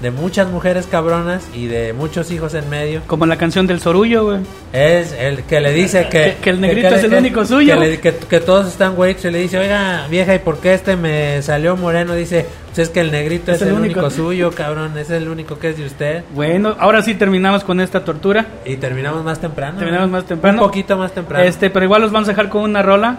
de 0.00 0.10
muchas 0.12 0.48
mujeres 0.48 0.86
cabronas 0.86 1.44
y 1.54 1.66
de 1.66 1.92
muchos 1.92 2.30
hijos 2.30 2.54
en 2.54 2.68
medio. 2.70 3.02
Como 3.06 3.26
la 3.26 3.36
canción 3.36 3.66
del 3.66 3.80
Sorullo, 3.80 4.24
güey. 4.26 4.38
Es 4.72 5.12
el 5.12 5.42
que 5.42 5.60
le 5.60 5.72
dice 5.72 6.04
que... 6.08 6.18
Que- 6.22 6.36
que 6.40 6.50
el 6.50 6.60
negrito 6.60 6.94
es 6.94 7.02
el 7.04 7.14
único 7.14 7.44
suyo. 7.44 7.74
Que, 7.80 7.80
le- 7.88 7.98
que- 8.00 8.40
todos 8.40 8.68
están 8.68 8.94
güeyes 8.94 9.24
y 9.24 9.30
le 9.30 9.38
dice, 9.40 9.58
oiga, 9.58 10.06
vieja, 10.08 10.34
¿y 10.34 10.38
por 10.38 10.58
qué 10.58 10.74
este 10.74 10.94
me 10.96 11.42
salió 11.42 11.76
moreno? 11.76 12.14
Dice, 12.14 12.46
pues 12.68 12.78
es 12.78 12.88
que 12.90 13.00
el 13.00 13.10
negrito 13.10 13.50
es, 13.52 13.60
el, 13.62 13.72
único. 13.72 14.08
suyo, 14.10 14.52
cabrón, 14.52 14.96
es 14.96 15.10
el 15.10 15.28
único 15.28 15.58
que 15.58 15.70
es 15.70 15.78
de 15.78 15.86
usted. 15.86 16.22
Bueno, 16.32 16.76
ahora 16.78 17.02
sí 17.02 17.14
terminamos 17.14 17.64
con 17.64 17.80
esta 17.80 18.04
tortura. 18.04 18.46
Y 18.64 18.76
terminamos 18.76 19.24
más 19.24 19.40
temprano. 19.40 19.78
Terminamos 19.78 20.10
más 20.10 20.24
temprano. 20.26 20.62
Un 20.62 20.68
poquito 20.68 20.96
más 20.96 21.12
temprano. 21.12 21.44
Este, 21.44 21.70
pero 21.70 21.84
igual 21.84 22.02
los 22.02 22.12
vamos 22.12 22.28
a 22.28 22.32
dejar 22.32 22.48
con 22.48 22.62
una 22.62 22.82
rola 22.82 23.16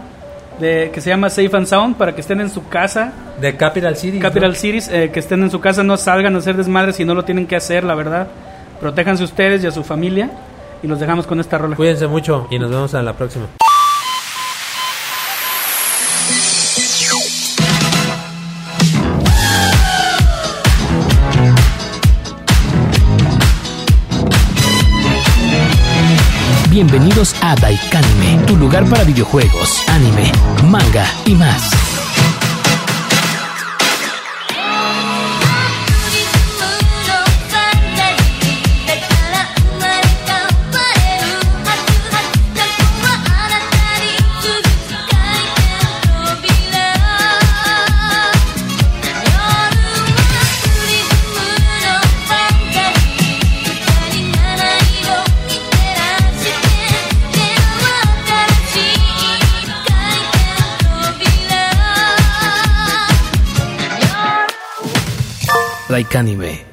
de, 0.60 0.92
que 0.94 1.02
se 1.02 1.10
llama 1.10 1.30
Safe 1.30 1.50
and 1.54 1.66
Sound 1.66 1.96
para 1.96 2.14
que 2.14 2.22
estén 2.22 2.42
en 2.42 2.50
su 2.50 2.68
casa. 2.68 3.14
De 3.40 3.56
Capital 3.56 3.96
City. 3.96 4.20
Capital 4.20 4.52
¿no? 4.52 4.56
Cities, 4.56 4.90
eh, 4.90 5.12
que 5.12 5.20
estén 5.20 5.42
en 5.44 5.52
su 5.52 5.60
casa, 5.60 5.84
no 5.84 5.98
salgan 5.98 6.36
a 6.36 6.40
hacer 6.40 6.56
desmadres 6.58 6.96
si 6.96 7.06
no 7.06 7.16
lo 7.16 7.24
tienen 7.24 7.48
que 7.48 7.56
hacer, 7.56 7.84
la 7.84 7.96
verdad. 7.96 8.28
Protéjanse 8.80 9.24
ustedes 9.24 9.64
y 9.64 9.68
a 9.68 9.72
su 9.72 9.84
familia. 9.84 10.30
Y 10.82 10.88
los 10.88 11.00
dejamos 11.00 11.28
con 11.28 11.40
esta 11.40 11.58
rola. 11.58 11.76
Cuídense 11.76 12.08
mucho 12.08 12.48
y 12.50 12.58
nos 12.58 12.70
vemos 12.70 12.94
a 12.94 13.02
la 13.02 13.14
próxima. 13.14 13.48
Bienvenidos 26.82 27.36
a 27.42 27.56
Daikanime, 27.56 28.46
tu 28.48 28.56
lugar 28.56 28.86
para 28.86 29.04
videojuegos, 29.04 29.84
anime, 29.90 30.32
manga 30.64 31.06
y 31.26 31.36
más. 31.36 31.89
Daikánime. 65.90 66.69